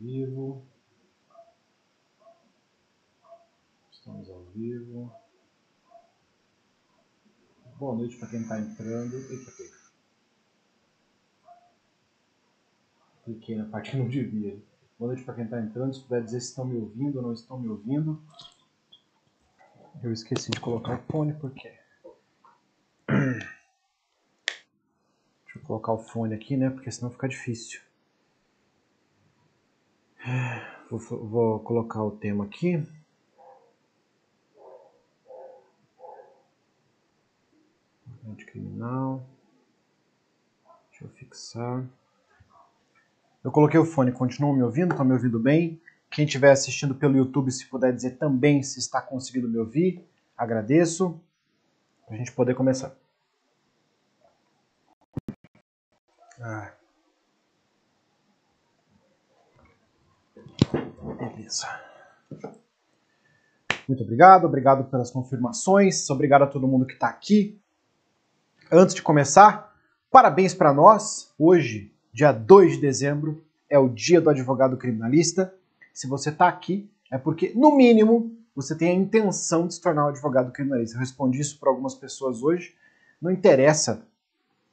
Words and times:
vivo. 0.00 0.66
Estamos 3.92 4.30
ao 4.30 4.42
vivo. 4.46 5.14
Boa 7.78 7.94
noite 7.94 8.16
para 8.16 8.28
quem 8.28 8.40
está 8.40 8.58
entrando. 8.58 9.16
Eita, 9.16 9.62
eita. 9.62 9.80
Cliquei 13.24 13.56
na 13.56 13.66
parte 13.66 13.90
que 13.90 13.98
não 13.98 14.08
devia. 14.08 14.58
Boa 14.98 15.12
noite 15.12 15.24
para 15.24 15.34
quem 15.34 15.44
está 15.44 15.60
entrando. 15.60 15.94
Se 15.94 16.02
puder 16.02 16.24
dizer 16.24 16.40
se 16.40 16.48
estão 16.48 16.64
me 16.64 16.78
ouvindo 16.78 17.16
ou 17.16 17.22
não 17.22 17.32
estão 17.34 17.60
me 17.60 17.68
ouvindo. 17.68 18.22
Eu 20.02 20.12
esqueci 20.12 20.50
de 20.50 20.60
colocar 20.60 20.98
o 20.98 21.02
fone 21.12 21.34
porque. 21.34 21.78
Deixa 23.06 23.50
eu 25.56 25.62
colocar 25.62 25.92
o 25.92 25.98
fone 25.98 26.34
aqui, 26.34 26.56
né? 26.56 26.70
Porque 26.70 26.90
senão 26.90 27.10
fica 27.10 27.28
difícil. 27.28 27.89
Vou, 30.90 30.98
vou 30.98 31.60
colocar 31.60 32.02
o 32.02 32.10
tema 32.10 32.44
aqui. 32.44 32.82
Criminal. 38.50 39.24
Deixa 40.90 41.04
eu 41.04 41.08
fixar. 41.10 41.84
Eu 43.42 43.50
coloquei 43.50 43.78
o 43.78 43.84
fone, 43.84 44.12
continuam 44.12 44.54
me 44.54 44.62
ouvindo? 44.62 44.90
Estão 44.90 45.04
me 45.04 45.12
ouvindo 45.12 45.38
bem? 45.38 45.80
Quem 46.10 46.24
estiver 46.24 46.50
assistindo 46.50 46.94
pelo 46.94 47.16
YouTube, 47.16 47.50
se 47.50 47.66
puder 47.66 47.94
dizer 47.94 48.18
também 48.18 48.62
se 48.62 48.78
está 48.80 49.00
conseguindo 49.00 49.48
me 49.48 49.58
ouvir, 49.58 50.04
agradeço. 50.36 51.20
Para 52.04 52.16
a 52.16 52.18
gente 52.18 52.32
poder 52.32 52.54
começar. 52.54 52.94
Ah. 56.40 56.79
Beleza. 61.50 61.66
Muito 63.88 64.04
obrigado, 64.04 64.44
obrigado 64.44 64.84
pelas 64.84 65.10
confirmações, 65.10 66.08
obrigado 66.08 66.42
a 66.42 66.46
todo 66.46 66.68
mundo 66.68 66.86
que 66.86 66.92
está 66.92 67.08
aqui. 67.08 67.60
Antes 68.70 68.94
de 68.94 69.02
começar, 69.02 69.74
parabéns 70.12 70.54
para 70.54 70.72
nós. 70.72 71.34
Hoje, 71.36 71.92
dia 72.12 72.30
2 72.30 72.74
de 72.74 72.80
dezembro, 72.80 73.42
é 73.68 73.76
o 73.80 73.88
dia 73.88 74.20
do 74.20 74.30
advogado 74.30 74.76
criminalista. 74.76 75.52
Se 75.92 76.06
você 76.06 76.30
está 76.30 76.46
aqui, 76.46 76.88
é 77.10 77.18
porque, 77.18 77.52
no 77.56 77.76
mínimo, 77.76 78.32
você 78.54 78.76
tem 78.76 78.90
a 78.90 78.94
intenção 78.94 79.66
de 79.66 79.74
se 79.74 79.80
tornar 79.80 80.06
um 80.06 80.10
advogado 80.10 80.52
criminalista. 80.52 80.96
Eu 80.96 81.00
respondi 81.00 81.40
isso 81.40 81.58
para 81.58 81.68
algumas 81.68 81.96
pessoas 81.96 82.44
hoje. 82.44 82.76
Não 83.20 83.28
interessa 83.28 84.06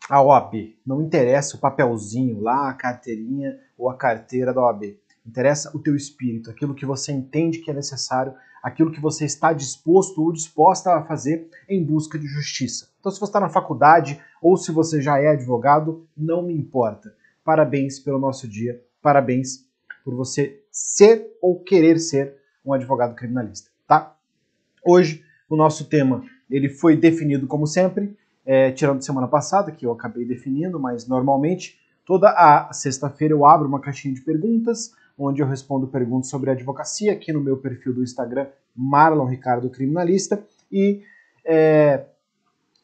a 0.08 0.22
OAB, 0.22 0.78
não 0.86 1.02
interessa 1.02 1.58
o 1.58 1.60
papelzinho 1.60 2.40
lá, 2.40 2.70
a 2.70 2.74
carteirinha 2.74 3.60
ou 3.76 3.90
a 3.90 3.98
carteira 3.98 4.54
da 4.54 4.62
OAB. 4.62 4.96
Interessa 5.28 5.76
o 5.76 5.80
teu 5.80 5.96
espírito, 5.96 6.50
aquilo 6.50 6.74
que 6.74 6.86
você 6.86 7.12
entende 7.12 7.60
que 7.60 7.70
é 7.70 7.74
necessário, 7.74 8.34
aquilo 8.64 8.92
que 8.92 9.02
você 9.02 9.26
está 9.26 9.52
disposto 9.52 10.24
ou 10.24 10.32
disposta 10.32 10.94
a 10.94 11.04
fazer 11.04 11.50
em 11.68 11.84
busca 11.84 12.18
de 12.18 12.28
justiça. 12.28 12.90
Então, 13.00 13.12
se 13.12 13.20
você 13.20 13.30
está 13.30 13.40
na 13.40 13.50
faculdade 13.50 14.20
ou 14.42 14.56
se 14.56 14.72
você 14.72 15.02
já 15.02 15.20
é 15.20 15.28
advogado, 15.28 16.08
não 16.16 16.44
me 16.44 16.54
importa. 16.54 17.14
Parabéns 17.44 18.00
pelo 18.00 18.20
nosso 18.20 18.48
dia, 18.48 18.82
parabéns 19.02 19.66
por 20.04 20.16
você 20.16 20.64
ser 20.72 21.38
ou 21.42 21.60
querer 21.60 22.00
ser 22.00 22.36
um 22.66 22.74
advogado 22.74 23.16
criminalista, 23.16 23.70
tá? 23.86 24.16
Hoje, 24.86 25.24
o 25.50 25.56
nosso 25.56 25.86
tema 25.86 26.24
ele 26.50 26.70
foi 26.70 26.96
definido 26.96 27.48
como 27.48 27.68
sempre, 27.68 28.18
é, 28.46 28.72
tirando 28.72 29.02
semana 29.02 29.28
passada, 29.28 29.72
que 29.72 29.86
eu 29.86 29.92
acabei 29.92 30.26
definindo, 30.26 30.80
mas 30.80 31.06
normalmente 31.06 31.80
toda 32.06 32.30
a 32.30 32.72
sexta-feira 32.72 33.34
eu 33.34 33.46
abro 33.46 33.68
uma 33.68 33.82
caixinha 33.82 34.14
de 34.14 34.22
perguntas 34.22 34.94
onde 35.18 35.42
eu 35.42 35.48
respondo 35.48 35.88
perguntas 35.88 36.30
sobre 36.30 36.52
advocacia 36.52 37.14
aqui 37.14 37.34
no 37.34 37.42
meu 37.42 37.58
perfil 37.58 37.94
do 37.94 38.04
Instagram, 38.04 38.48
Marlon 38.76 39.26
Ricardo 39.26 39.70
Criminalista. 39.70 40.44
E 40.72 41.02
é, 41.46 42.06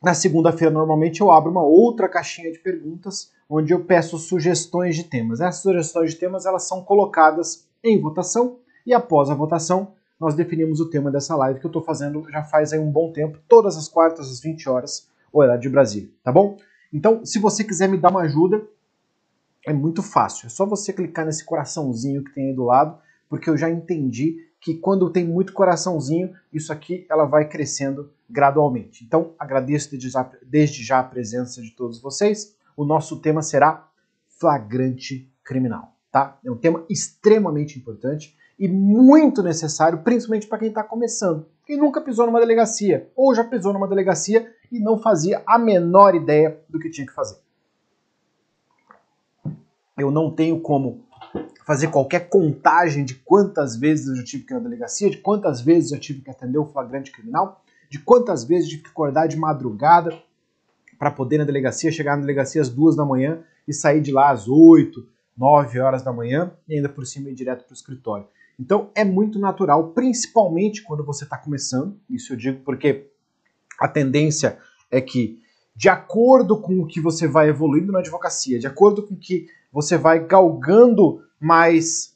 na 0.01 0.13
segunda-feira, 0.13 0.73
normalmente, 0.73 1.21
eu 1.21 1.31
abro 1.31 1.51
uma 1.51 1.63
outra 1.63 2.09
caixinha 2.09 2.51
de 2.51 2.59
perguntas, 2.59 3.31
onde 3.49 3.73
eu 3.73 3.83
peço 3.83 4.17
sugestões 4.17 4.95
de 4.95 5.03
temas. 5.03 5.39
Essas 5.39 5.61
sugestões 5.61 6.11
de 6.11 6.17
temas 6.17 6.45
elas 6.45 6.67
são 6.67 6.83
colocadas 6.83 7.67
em 7.83 7.99
votação 7.99 8.57
e 8.85 8.93
após 8.93 9.29
a 9.29 9.35
votação 9.35 9.93
nós 10.19 10.35
definimos 10.35 10.79
o 10.79 10.89
tema 10.89 11.11
dessa 11.11 11.35
live 11.35 11.59
que 11.59 11.65
eu 11.65 11.69
estou 11.69 11.81
fazendo 11.81 12.25
já 12.29 12.43
faz 12.43 12.71
aí 12.71 12.79
um 12.79 12.89
bom 12.89 13.11
tempo, 13.11 13.39
todas 13.47 13.75
as 13.75 13.89
quartas 13.89 14.29
às 14.31 14.39
20 14.39 14.69
horas, 14.69 15.09
horário 15.31 15.61
de 15.61 15.69
Brasília, 15.69 16.09
tá 16.23 16.31
bom? 16.31 16.57
Então, 16.93 17.25
se 17.25 17.39
você 17.39 17.63
quiser 17.63 17.89
me 17.89 17.97
dar 17.97 18.09
uma 18.09 18.21
ajuda, 18.21 18.65
é 19.65 19.73
muito 19.73 20.03
fácil. 20.03 20.47
É 20.47 20.49
só 20.49 20.65
você 20.65 20.91
clicar 20.91 21.25
nesse 21.25 21.45
coraçãozinho 21.45 22.23
que 22.23 22.33
tem 22.33 22.49
aí 22.49 22.55
do 22.55 22.63
lado, 22.63 22.97
porque 23.29 23.49
eu 23.49 23.57
já 23.57 23.69
entendi 23.69 24.37
que 24.59 24.75
quando 24.75 25.09
tem 25.09 25.25
muito 25.25 25.53
coraçãozinho, 25.53 26.33
isso 26.51 26.71
aqui 26.71 27.05
ela 27.09 27.25
vai 27.25 27.47
crescendo 27.47 28.11
gradualmente. 28.29 29.03
Então, 29.03 29.33
agradeço 29.37 29.91
desde 29.91 30.09
já, 30.09 30.31
desde 30.41 30.83
já 30.83 30.99
a 30.99 31.03
presença 31.03 31.61
de 31.61 31.71
todos 31.71 32.01
vocês. 32.01 32.55
O 32.75 32.85
nosso 32.85 33.19
tema 33.19 33.41
será 33.41 33.87
flagrante 34.39 35.29
criminal, 35.43 35.93
tá? 36.11 36.39
É 36.43 36.51
um 36.51 36.57
tema 36.57 36.85
extremamente 36.89 37.77
importante 37.77 38.37
e 38.57 38.67
muito 38.67 39.43
necessário, 39.43 39.99
principalmente 39.99 40.47
para 40.47 40.59
quem 40.59 40.69
está 40.69 40.83
começando. 40.83 41.45
Quem 41.65 41.77
nunca 41.77 42.01
pisou 42.01 42.25
numa 42.25 42.39
delegacia 42.39 43.09
ou 43.15 43.35
já 43.35 43.43
pisou 43.43 43.73
numa 43.73 43.87
delegacia 43.87 44.49
e 44.71 44.79
não 44.79 44.97
fazia 44.97 45.41
a 45.45 45.57
menor 45.57 46.15
ideia 46.15 46.59
do 46.69 46.79
que 46.79 46.89
tinha 46.89 47.07
que 47.07 47.13
fazer 47.13 47.43
eu 49.97 50.11
não 50.11 50.31
tenho 50.31 50.59
como 50.59 51.05
fazer 51.65 51.87
qualquer 51.87 52.29
contagem 52.29 53.05
de 53.05 53.15
quantas 53.15 53.75
vezes 53.75 54.17
eu 54.17 54.23
tive 54.23 54.43
que 54.43 54.53
ir 54.53 54.55
na 54.55 54.59
delegacia, 54.59 55.09
de 55.09 55.17
quantas 55.17 55.61
vezes 55.61 55.91
eu 55.91 55.99
tive 55.99 56.21
que 56.21 56.29
atender 56.29 56.57
o 56.57 56.65
flagrante 56.65 57.11
criminal, 57.11 57.63
de 57.89 57.99
quantas 57.99 58.43
vezes 58.43 58.65
eu 58.65 58.71
tive 58.71 58.83
que 58.83 58.89
acordar 58.89 59.27
de 59.27 59.37
madrugada 59.37 60.21
para 60.97 61.11
poder 61.11 61.35
ir 61.35 61.39
na 61.39 61.45
delegacia, 61.45 61.91
chegar 61.91 62.15
na 62.15 62.21
delegacia 62.21 62.61
às 62.61 62.69
duas 62.69 62.95
da 62.95 63.05
manhã 63.05 63.43
e 63.67 63.73
sair 63.73 64.01
de 64.01 64.11
lá 64.11 64.31
às 64.31 64.47
oito, 64.47 65.07
nove 65.37 65.79
horas 65.79 66.03
da 66.03 66.11
manhã 66.11 66.51
e 66.67 66.75
ainda 66.75 66.89
por 66.89 67.05
cima 67.05 67.29
ir 67.29 67.33
direto 67.33 67.65
para 67.65 67.71
o 67.71 67.75
escritório. 67.75 68.27
Então 68.59 68.91
é 68.93 69.03
muito 69.03 69.39
natural, 69.39 69.89
principalmente 69.89 70.83
quando 70.83 71.03
você 71.03 71.23
está 71.23 71.37
começando, 71.37 71.99
isso 72.09 72.33
eu 72.33 72.37
digo 72.37 72.61
porque 72.63 73.09
a 73.79 73.87
tendência 73.87 74.57
é 74.91 75.01
que, 75.01 75.41
de 75.75 75.89
acordo 75.89 76.59
com 76.59 76.79
o 76.79 76.85
que 76.85 77.01
você 77.01 77.27
vai 77.27 77.49
evoluindo 77.49 77.91
na 77.91 77.99
advocacia, 77.99 78.59
de 78.59 78.67
acordo 78.67 79.03
com 79.03 79.15
que 79.15 79.47
você 79.73 79.97
vai 79.97 80.19
galgando 80.19 81.23
mais, 81.39 82.15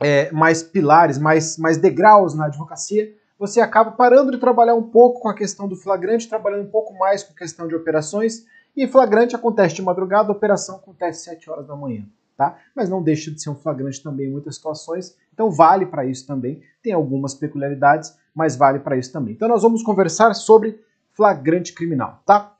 é, 0.00 0.30
mais 0.30 0.62
pilares, 0.62 1.16
mais, 1.16 1.56
mais 1.56 1.78
degraus 1.78 2.34
na 2.34 2.46
advocacia, 2.46 3.12
você 3.38 3.60
acaba 3.60 3.90
parando 3.92 4.30
de 4.30 4.38
trabalhar 4.38 4.74
um 4.74 4.82
pouco 4.82 5.20
com 5.20 5.28
a 5.28 5.34
questão 5.34 5.66
do 5.66 5.74
flagrante, 5.74 6.28
trabalhando 6.28 6.66
um 6.66 6.70
pouco 6.70 6.92
mais 6.94 7.22
com 7.24 7.32
a 7.32 7.36
questão 7.36 7.66
de 7.66 7.74
operações, 7.74 8.44
e 8.76 8.86
flagrante 8.86 9.34
acontece 9.34 9.74
de 9.74 9.82
madrugada, 9.82 10.30
operação 10.30 10.76
acontece 10.76 11.30
às 11.30 11.36
7 11.36 11.50
horas 11.50 11.66
da 11.66 11.74
manhã. 11.74 12.06
Tá? 12.36 12.58
Mas 12.74 12.90
não 12.90 13.00
deixa 13.00 13.30
de 13.30 13.40
ser 13.40 13.50
um 13.50 13.54
flagrante 13.54 14.02
também 14.02 14.26
em 14.26 14.32
muitas 14.32 14.56
situações, 14.56 15.16
então 15.32 15.52
vale 15.52 15.86
para 15.86 16.04
isso 16.04 16.26
também. 16.26 16.60
Tem 16.82 16.92
algumas 16.92 17.32
peculiaridades, 17.32 18.16
mas 18.34 18.56
vale 18.56 18.80
para 18.80 18.96
isso 18.96 19.12
também. 19.12 19.34
Então 19.34 19.48
nós 19.48 19.62
vamos 19.62 19.84
conversar 19.84 20.34
sobre 20.34 20.80
flagrante 21.12 21.72
criminal, 21.72 22.20
tá? 22.26 22.52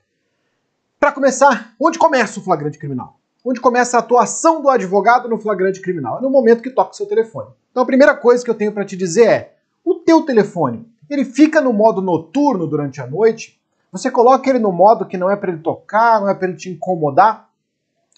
Para 0.99 1.11
começar, 1.11 1.75
onde 1.81 1.99
começa 1.99 2.39
o 2.39 2.43
flagrante 2.43 2.79
criminal? 2.79 3.19
Onde 3.45 3.61
começa 3.61 3.97
a 3.97 4.01
atuação 4.01 4.63
do 4.63 4.71
advogado 4.71 5.29
no 5.29 5.39
flagrante 5.39 5.81
criminal. 5.81 6.19
É 6.19 6.23
no 6.23 6.31
momento 6.31 6.63
que 6.63 6.71
toca 6.71 6.93
o 6.93 6.95
seu 6.95 7.07
telefone. 7.07 7.51
Então 7.71 7.83
a 7.83 7.87
primeira 7.87 8.17
coisa 8.17 8.43
que 8.43 8.51
eu 8.51 8.55
tenho 8.55 8.73
para 8.73 8.85
te 8.85 8.97
dizer 8.97 9.27
é: 9.27 9.55
o 9.85 9.97
teu 9.97 10.23
telefone, 10.23 10.89
ele 11.11 11.25
fica 11.25 11.61
no 11.61 11.73
modo 11.73 12.01
noturno 12.01 12.67
durante 12.67 13.01
a 13.01 13.07
noite? 13.07 13.61
Você 13.93 14.11
coloca 14.11 14.49
ele 14.49 14.59
no 14.59 14.73
modo 14.73 15.07
que 15.07 15.19
não 15.19 15.31
é 15.31 15.37
para 15.37 15.53
ele 15.53 15.61
tocar, 15.61 16.21
não 16.21 16.29
é 16.29 16.35
para 16.35 16.49
ele 16.49 16.57
te 16.57 16.71
incomodar 16.71 17.49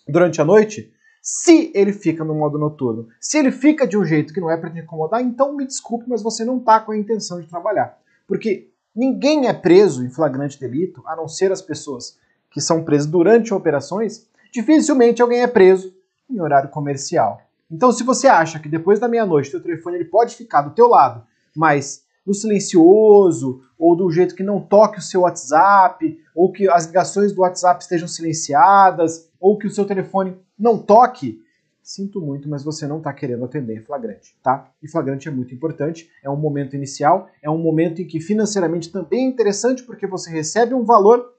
durante 0.08 0.40
a 0.40 0.44
noite? 0.44 0.92
Se 1.20 1.72
ele 1.74 1.92
fica 1.92 2.24
no 2.24 2.34
modo 2.34 2.56
noturno, 2.56 3.08
se 3.20 3.36
ele 3.36 3.50
fica 3.50 3.86
de 3.86 3.98
um 3.98 4.04
jeito 4.04 4.32
que 4.32 4.40
não 4.40 4.48
é 4.48 4.56
para 4.56 4.70
te 4.70 4.78
incomodar, 4.78 5.20
então 5.20 5.54
me 5.56 5.66
desculpe, 5.66 6.08
mas 6.08 6.22
você 6.22 6.44
não 6.44 6.58
está 6.58 6.78
com 6.78 6.92
a 6.92 6.96
intenção 6.96 7.40
de 7.40 7.48
trabalhar. 7.48 7.98
Porque 8.28 8.70
ninguém 8.94 9.48
é 9.48 9.52
preso 9.52 10.04
em 10.04 10.08
flagrante 10.08 10.58
delito, 10.58 11.02
a 11.04 11.16
não 11.16 11.26
ser 11.26 11.50
as 11.50 11.60
pessoas 11.60 12.16
que 12.48 12.60
são 12.60 12.84
presas 12.84 13.10
durante 13.10 13.52
operações 13.52 14.28
dificilmente 14.56 15.20
alguém 15.20 15.42
é 15.42 15.46
preso 15.46 15.94
em 16.30 16.40
horário 16.40 16.70
comercial. 16.70 17.42
Então, 17.70 17.92
se 17.92 18.02
você 18.02 18.26
acha 18.26 18.58
que 18.58 18.68
depois 18.68 18.98
da 18.98 19.06
meia-noite 19.06 19.54
o 19.54 19.60
telefone 19.60 19.96
ele 19.96 20.06
pode 20.06 20.34
ficar 20.34 20.62
do 20.62 20.74
teu 20.74 20.88
lado, 20.88 21.26
mas 21.54 22.04
no 22.24 22.32
silencioso, 22.32 23.60
ou 23.78 23.94
do 23.94 24.10
jeito 24.10 24.34
que 24.34 24.42
não 24.42 24.60
toque 24.60 24.98
o 24.98 25.02
seu 25.02 25.22
WhatsApp, 25.22 26.18
ou 26.34 26.50
que 26.50 26.68
as 26.68 26.86
ligações 26.86 27.32
do 27.32 27.42
WhatsApp 27.42 27.82
estejam 27.82 28.08
silenciadas, 28.08 29.28
ou 29.38 29.58
que 29.58 29.66
o 29.66 29.70
seu 29.70 29.84
telefone 29.84 30.34
não 30.58 30.78
toque, 30.78 31.40
sinto 31.82 32.20
muito, 32.20 32.48
mas 32.48 32.64
você 32.64 32.86
não 32.86 32.98
está 32.98 33.12
querendo 33.12 33.44
atender 33.44 33.84
flagrante, 33.84 34.34
tá? 34.42 34.70
E 34.82 34.88
flagrante 34.88 35.28
é 35.28 35.30
muito 35.30 35.54
importante, 35.54 36.10
é 36.24 36.30
um 36.30 36.36
momento 36.36 36.74
inicial, 36.74 37.28
é 37.42 37.50
um 37.50 37.58
momento 37.58 38.00
em 38.00 38.06
que 38.06 38.20
financeiramente 38.20 38.90
também 38.90 39.26
é 39.26 39.28
interessante 39.28 39.82
porque 39.82 40.06
você 40.06 40.30
recebe 40.30 40.74
um 40.74 40.84
valor 40.84 41.32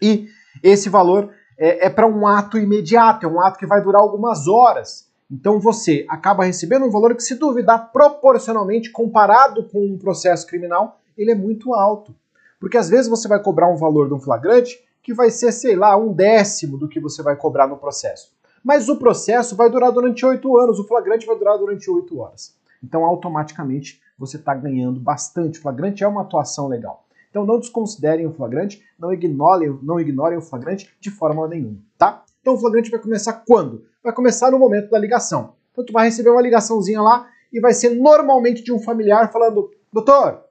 e 0.00 0.28
esse 0.62 0.88
valor 0.88 1.32
é, 1.58 1.86
é 1.86 1.90
para 1.90 2.06
um 2.06 2.26
ato 2.26 2.58
imediato, 2.58 3.26
é 3.26 3.28
um 3.28 3.40
ato 3.40 3.58
que 3.58 3.66
vai 3.66 3.82
durar 3.82 4.02
algumas 4.02 4.46
horas. 4.46 5.06
Então 5.30 5.58
você 5.58 6.06
acaba 6.08 6.44
recebendo 6.44 6.84
um 6.84 6.90
valor 6.90 7.14
que, 7.14 7.22
se 7.22 7.34
duvidar, 7.34 7.90
proporcionalmente 7.92 8.90
comparado 8.90 9.64
com 9.64 9.84
um 9.84 9.98
processo 9.98 10.46
criminal, 10.46 11.00
ele 11.16 11.32
é 11.32 11.34
muito 11.34 11.74
alto. 11.74 12.14
Porque 12.60 12.78
às 12.78 12.88
vezes 12.88 13.08
você 13.08 13.26
vai 13.28 13.42
cobrar 13.42 13.68
um 13.68 13.76
valor 13.76 14.08
de 14.08 14.14
um 14.14 14.20
flagrante 14.20 14.78
que 15.02 15.14
vai 15.14 15.30
ser, 15.30 15.52
sei 15.52 15.76
lá, 15.76 15.96
um 15.96 16.12
décimo 16.12 16.76
do 16.76 16.88
que 16.88 17.00
você 17.00 17.22
vai 17.22 17.36
cobrar 17.36 17.66
no 17.66 17.76
processo. 17.76 18.32
Mas 18.62 18.88
o 18.88 18.96
processo 18.96 19.54
vai 19.54 19.70
durar 19.70 19.92
durante 19.92 20.26
oito 20.26 20.58
anos, 20.58 20.80
o 20.80 20.86
flagrante 20.86 21.26
vai 21.26 21.38
durar 21.38 21.56
durante 21.58 21.88
oito 21.88 22.18
horas. 22.18 22.56
Então, 22.82 23.04
automaticamente, 23.04 24.02
você 24.18 24.36
está 24.36 24.54
ganhando 24.54 24.98
bastante. 24.98 25.58
O 25.58 25.62
flagrante 25.62 26.02
é 26.02 26.08
uma 26.08 26.22
atuação 26.22 26.66
legal. 26.66 27.05
Então, 27.36 27.44
não 27.44 27.60
desconsiderem 27.60 28.26
o 28.26 28.32
flagrante, 28.32 28.82
não 28.98 29.12
ignorem, 29.12 29.78
não 29.82 30.00
ignorem 30.00 30.38
o 30.38 30.40
flagrante 30.40 30.90
de 30.98 31.10
forma 31.10 31.46
nenhuma, 31.46 31.76
tá? 31.98 32.24
Então, 32.40 32.54
o 32.54 32.58
flagrante 32.58 32.90
vai 32.90 32.98
começar 32.98 33.34
quando? 33.46 33.84
Vai 34.02 34.10
começar 34.10 34.50
no 34.50 34.58
momento 34.58 34.88
da 34.88 34.98
ligação. 34.98 35.52
Então, 35.70 35.84
tu 35.84 35.92
vai 35.92 36.06
receber 36.06 36.30
uma 36.30 36.40
ligaçãozinha 36.40 37.02
lá 37.02 37.28
e 37.52 37.60
vai 37.60 37.74
ser 37.74 37.90
normalmente 37.90 38.64
de 38.64 38.72
um 38.72 38.78
familiar 38.78 39.30
falando: 39.30 39.70
Doutor, 39.92 40.44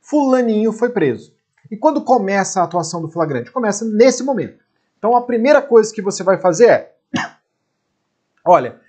Fulaninho 0.00 0.72
foi 0.72 0.88
preso. 0.88 1.32
E 1.70 1.76
quando 1.76 2.02
começa 2.02 2.60
a 2.60 2.64
atuação 2.64 3.00
do 3.00 3.08
flagrante? 3.08 3.52
Começa 3.52 3.84
nesse 3.84 4.24
momento. 4.24 4.58
Então 4.98 5.14
a 5.14 5.22
primeira 5.22 5.62
coisa 5.62 5.94
que 5.94 6.02
você 6.02 6.24
vai 6.24 6.36
fazer 6.36 6.66
é: 6.66 6.94
olha, 8.44 8.80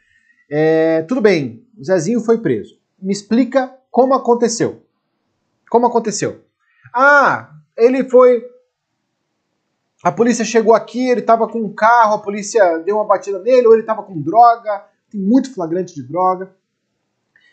é, 0.50 1.04
tudo 1.04 1.22
bem, 1.22 1.64
Zezinho 1.80 2.22
foi 2.22 2.40
preso. 2.40 2.80
Me 3.00 3.14
explica 3.14 3.72
como 3.92 4.16
aconteceu. 4.16 4.82
Como 5.70 5.86
aconteceu? 5.86 6.45
Ah, 6.94 7.52
ele 7.78 8.10
foi. 8.10 8.44
A 10.04 10.12
polícia 10.12 10.46
chegou 10.46 10.76
aqui, 10.76 11.10
ele 11.10 11.22
estava 11.22 11.48
com 11.48 11.60
um 11.60 11.74
carro, 11.74 12.16
a 12.16 12.20
polícia 12.20 12.78
deu 12.80 12.98
uma 12.98 13.06
batida 13.06 13.40
nele, 13.40 13.68
ou 13.68 13.74
ele 13.74 13.82
estava 13.82 14.04
com 14.04 14.22
droga, 14.22 14.86
tem 15.10 15.20
muito 15.20 15.54
flagrante 15.54 15.96
de 15.96 16.04
droga. 16.04 16.54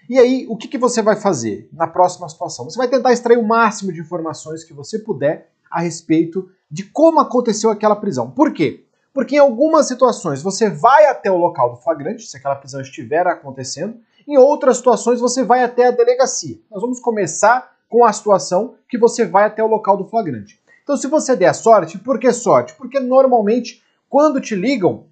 E 0.08 0.19
aí, 0.19 0.46
o 0.49 0.56
que, 0.56 0.69
que 0.69 0.76
você 0.76 1.00
vai 1.00 1.17
fazer 1.17 1.69
na 1.73 1.87
próxima 1.87 2.29
situação? 2.29 2.64
Você 2.64 2.76
vai 2.76 2.88
tentar 2.88 3.12
extrair 3.12 3.38
o 3.38 3.46
máximo 3.46 3.93
de 3.93 4.00
informações 4.00 4.64
que 4.64 4.75
você 4.75 4.99
puder 4.99 5.50
a 5.70 5.81
respeito 5.81 6.50
de 6.70 6.84
como 6.84 7.20
aconteceu 7.20 7.70
aquela 7.70 7.96
prisão. 7.96 8.31
Por 8.31 8.52
quê? 8.52 8.84
Porque 9.12 9.37
em 9.37 9.38
algumas 9.38 9.87
situações 9.87 10.43
você 10.43 10.69
vai 10.69 11.06
até 11.06 11.31
o 11.31 11.37
local 11.37 11.70
do 11.70 11.76
flagrante, 11.76 12.26
se 12.26 12.37
aquela 12.37 12.56
prisão 12.56 12.81
estiver 12.81 13.26
acontecendo, 13.26 13.99
em 14.26 14.37
outras 14.37 14.79
situações 14.79 15.20
você 15.20 15.44
vai 15.44 15.62
até 15.62 15.87
a 15.87 15.90
delegacia. 15.90 16.58
Nós 16.70 16.81
vamos 16.81 16.99
começar 16.99 17.71
com 17.93 18.06
a 18.06 18.12
situação 18.12 18.77
que 18.89 18.97
você 18.97 19.27
vai 19.27 19.44
até 19.44 19.62
o 19.62 19.67
local 19.67 19.99
do 19.99 20.06
flagrante. 20.06 20.59
Então, 20.83 20.97
se 20.97 21.06
você 21.06 21.37
der 21.37 21.55
sorte, 21.55 21.99
por 21.99 22.19
que 22.19 22.33
sorte? 22.33 22.73
Porque 22.73 22.99
normalmente, 22.99 23.83
quando 24.09 24.41
te 24.41 24.55
ligam, 24.55 25.05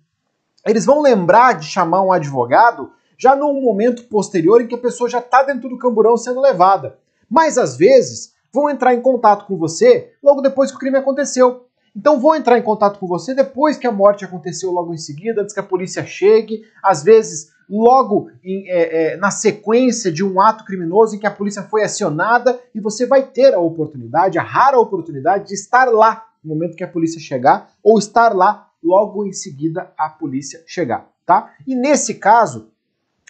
eles 0.67 0.87
vão 0.87 1.03
lembrar 1.03 1.59
de 1.59 1.67
chamar 1.67 2.01
um 2.01 2.11
advogado 2.11 2.91
já 3.19 3.37
num 3.37 3.61
momento 3.61 4.05
posterior 4.05 4.63
em 4.63 4.67
que 4.67 4.75
a 4.75 4.79
pessoa 4.79 5.11
já 5.11 5.19
está 5.19 5.43
dentro 5.43 5.69
do 5.69 5.77
camburão 5.77 6.17
sendo 6.17 6.41
levada. 6.41 6.99
Mas 7.29 7.59
às 7.59 7.77
vezes 7.77 8.33
vão 8.51 8.71
entrar 8.71 8.95
em 8.95 9.03
contato 9.03 9.45
com 9.45 9.59
você 9.59 10.15
logo 10.23 10.41
depois 10.41 10.71
que 10.71 10.79
o 10.79 10.81
crime 10.81 10.97
aconteceu. 10.97 11.67
Então 11.95 12.19
vão 12.19 12.35
entrar 12.35 12.57
em 12.57 12.63
contato 12.63 12.99
com 12.99 13.07
você 13.07 13.35
depois 13.35 13.77
que 13.77 13.87
a 13.87 13.93
morte 13.93 14.25
aconteceu 14.25 14.71
logo 14.71 14.95
em 14.95 14.99
seguida, 14.99 15.43
antes 15.43 15.53
que 15.53 15.61
a 15.61 15.65
polícia 15.65 16.03
chegue, 16.07 16.65
às 16.83 17.03
vezes 17.03 17.53
logo 17.71 18.31
em, 18.43 18.69
é, 18.69 19.13
é, 19.13 19.17
na 19.17 19.31
sequência 19.31 20.11
de 20.11 20.25
um 20.25 20.41
ato 20.41 20.65
criminoso 20.65 21.15
em 21.15 21.19
que 21.19 21.27
a 21.27 21.31
polícia 21.31 21.63
foi 21.63 21.85
acionada 21.85 22.61
e 22.75 22.81
você 22.81 23.07
vai 23.07 23.23
ter 23.23 23.55
a 23.55 23.61
oportunidade, 23.61 24.39
a 24.39 24.43
rara 24.43 24.79
oportunidade 24.79 25.49
de 25.49 25.55
estar 25.55 25.85
lá 25.85 26.27
no 26.43 26.55
momento 26.55 26.77
que 26.77 26.85
a 26.85 26.89
polícia 26.89 27.21
chegar 27.21 27.71
ou 27.83 27.99
estar 27.99 28.35
lá 28.35 28.69
logo 28.83 29.25
em 29.25 29.33
seguida 29.33 29.93
a 29.97 30.09
polícia 30.09 30.63
chegar, 30.67 31.09
tá? 31.25 31.53
E 31.67 31.75
nesse 31.77 32.15
caso, 32.15 32.71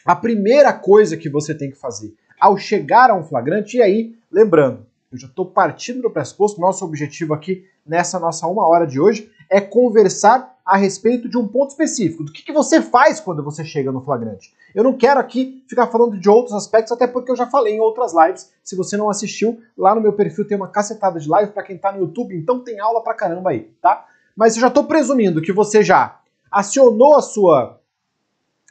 a 0.07 0.17
primeira 0.17 0.73
coisa 0.73 1.17
que 1.17 1.29
você 1.29 1.55
tem 1.55 1.71
que 1.71 1.77
fazer 1.77 2.15
ao 2.41 2.57
chegar 2.57 3.11
a 3.11 3.15
um 3.15 3.23
flagrante, 3.23 3.77
e 3.77 3.83
aí, 3.83 4.17
lembrando, 4.33 4.87
eu 5.13 5.19
já 5.19 5.27
estou 5.27 5.45
partindo 5.45 6.03
do 6.03 6.11
pressuposto, 6.11 6.61
nosso 6.61 6.85
objetivo 6.85 7.35
aqui 7.35 7.67
nessa 7.85 8.21
nossa 8.21 8.47
uma 8.47 8.65
hora 8.67 8.87
de 8.87 9.01
hoje 9.01 9.31
é 9.49 9.61
conversar 9.61 10.57
a 10.65 10.77
respeito 10.77 11.29
de 11.29 11.37
um 11.37 11.49
ponto 11.49 11.71
específico, 11.71 12.23
do 12.23 12.31
que, 12.31 12.45
que 12.45 12.53
você 12.53 12.81
faz 12.81 13.19
quando 13.19 13.43
você 13.43 13.65
chega 13.65 13.91
no 13.91 14.05
flagrante. 14.05 14.55
Eu 14.73 14.85
não 14.85 14.97
quero 14.97 15.19
aqui 15.19 15.65
ficar 15.69 15.89
falando 15.89 16.17
de 16.17 16.29
outros 16.29 16.55
aspectos, 16.55 16.93
até 16.93 17.09
porque 17.09 17.33
eu 17.33 17.35
já 17.35 17.45
falei 17.49 17.75
em 17.75 17.81
outras 17.81 18.15
lives. 18.15 18.53
Se 18.63 18.77
você 18.77 18.97
não 18.97 19.11
assistiu, 19.11 19.61
lá 19.77 19.97
no 19.97 20.01
meu 20.01 20.13
perfil 20.13 20.47
tem 20.47 20.57
uma 20.57 20.69
cacetada 20.69 21.19
de 21.19 21.29
live 21.29 21.51
para 21.51 21.65
quem 21.65 21.75
está 21.75 21.91
no 21.91 21.99
YouTube, 21.99 22.37
então 22.37 22.61
tem 22.61 22.79
aula 22.79 23.03
pra 23.03 23.13
caramba 23.13 23.51
aí, 23.51 23.63
tá? 23.83 24.07
Mas 24.37 24.55
eu 24.55 24.61
já 24.61 24.69
estou 24.69 24.85
presumindo 24.85 25.43
que 25.43 25.53
você 25.53 25.83
já 25.83 26.21
acionou 26.49 27.17
a 27.17 27.23
sua 27.23 27.81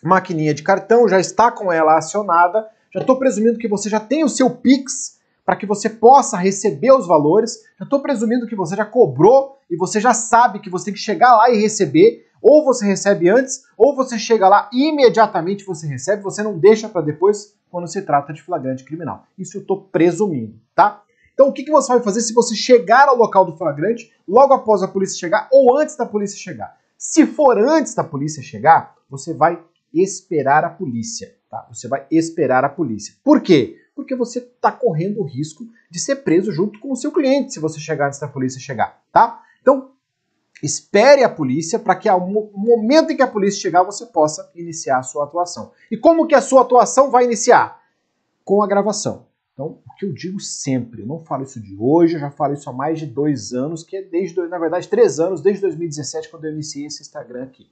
maquininha 0.01 0.53
de 0.53 0.63
cartão, 0.63 1.05
já 1.05 1.19
está 1.19 1.51
com 1.51 1.69
ela 1.69 1.97
acionada. 1.97 2.65
Já 2.93 3.01
estou 3.01 3.19
presumindo 3.19 3.59
que 3.59 3.67
você 3.67 3.89
já 3.89 3.99
tem 3.99 4.23
o 4.23 4.29
seu 4.29 4.49
Pix 4.49 5.18
para 5.49 5.55
que 5.55 5.65
você 5.65 5.89
possa 5.89 6.37
receber 6.37 6.91
os 6.91 7.07
valores. 7.07 7.63
Já 7.79 7.83
estou 7.83 7.99
presumindo 8.01 8.45
que 8.45 8.55
você 8.55 8.75
já 8.75 8.85
cobrou 8.85 9.57
e 9.67 9.75
você 9.75 9.99
já 9.99 10.13
sabe 10.13 10.59
que 10.59 10.69
você 10.69 10.85
tem 10.85 10.93
que 10.93 10.99
chegar 10.99 11.35
lá 11.35 11.49
e 11.49 11.59
receber. 11.59 12.27
Ou 12.39 12.63
você 12.63 12.85
recebe 12.85 13.27
antes, 13.27 13.63
ou 13.75 13.95
você 13.95 14.19
chega 14.19 14.47
lá 14.47 14.69
e 14.71 14.89
imediatamente 14.89 15.65
você 15.65 15.87
recebe, 15.87 16.21
você 16.21 16.43
não 16.43 16.55
deixa 16.55 16.87
para 16.87 17.01
depois 17.01 17.55
quando 17.67 17.87
se 17.87 17.99
trata 18.03 18.31
de 18.31 18.43
flagrante 18.43 18.83
criminal. 18.83 19.23
Isso 19.39 19.57
eu 19.57 19.61
estou 19.61 19.81
presumindo, 19.85 20.53
tá? 20.75 21.01
Então 21.33 21.47
o 21.47 21.51
que, 21.51 21.63
que 21.63 21.71
você 21.71 21.93
vai 21.93 22.03
fazer 22.03 22.21
se 22.21 22.31
você 22.31 22.53
chegar 22.53 23.07
ao 23.07 23.17
local 23.17 23.43
do 23.43 23.57
flagrante 23.57 24.13
logo 24.27 24.53
após 24.53 24.83
a 24.83 24.87
polícia 24.87 25.17
chegar 25.17 25.49
ou 25.51 25.75
antes 25.75 25.95
da 25.95 26.05
polícia 26.05 26.37
chegar? 26.37 26.77
Se 26.95 27.25
for 27.25 27.57
antes 27.57 27.95
da 27.95 28.03
polícia 28.03 28.43
chegar, 28.43 28.93
você 29.09 29.33
vai 29.33 29.59
esperar 29.91 30.63
a 30.63 30.69
polícia, 30.69 31.35
tá? 31.49 31.67
Você 31.73 31.87
vai 31.87 32.05
esperar 32.11 32.63
a 32.63 32.69
polícia. 32.69 33.15
Por 33.23 33.41
quê? 33.41 33.78
Porque 34.01 34.15
você 34.15 34.39
está 34.39 34.71
correndo 34.71 35.19
o 35.19 35.23
risco 35.23 35.65
de 35.89 35.99
ser 35.99 36.17
preso 36.17 36.51
junto 36.51 36.79
com 36.79 36.91
o 36.91 36.95
seu 36.95 37.11
cliente 37.11 37.53
se 37.53 37.59
você 37.59 37.79
chegar 37.79 38.07
antes 38.07 38.19
da 38.19 38.27
polícia 38.27 38.59
chegar, 38.59 39.01
tá? 39.11 39.41
Então, 39.61 39.91
espere 40.61 41.23
a 41.23 41.29
polícia 41.29 41.79
para 41.79 41.95
que 41.95 42.09
ao 42.09 42.19
momento 42.19 43.11
em 43.11 43.15
que 43.15 43.21
a 43.21 43.27
polícia 43.27 43.61
chegar 43.61 43.83
você 43.83 44.05
possa 44.05 44.49
iniciar 44.55 44.99
a 44.99 45.03
sua 45.03 45.23
atuação. 45.23 45.71
E 45.89 45.97
como 45.97 46.27
que 46.27 46.35
a 46.35 46.41
sua 46.41 46.61
atuação 46.61 47.09
vai 47.09 47.25
iniciar? 47.25 47.79
Com 48.43 48.63
a 48.63 48.67
gravação. 48.67 49.27
Então, 49.53 49.79
o 49.85 49.95
que 49.95 50.05
eu 50.05 50.13
digo 50.13 50.39
sempre, 50.39 51.01
eu 51.01 51.07
não 51.07 51.19
falo 51.19 51.43
isso 51.43 51.59
de 51.59 51.75
hoje, 51.77 52.15
eu 52.15 52.19
já 52.19 52.31
falo 52.31 52.53
isso 52.53 52.69
há 52.69 52.73
mais 52.73 52.97
de 52.97 53.05
dois 53.05 53.53
anos, 53.53 53.83
que 53.83 53.97
é 53.97 54.01
desde, 54.01 54.39
na 54.47 54.57
verdade, 54.57 54.87
três 54.87 55.19
anos, 55.19 55.41
desde 55.41 55.61
2017, 55.61 56.29
quando 56.29 56.45
eu 56.45 56.51
iniciei 56.51 56.85
esse 56.85 57.01
Instagram 57.01 57.43
aqui 57.43 57.69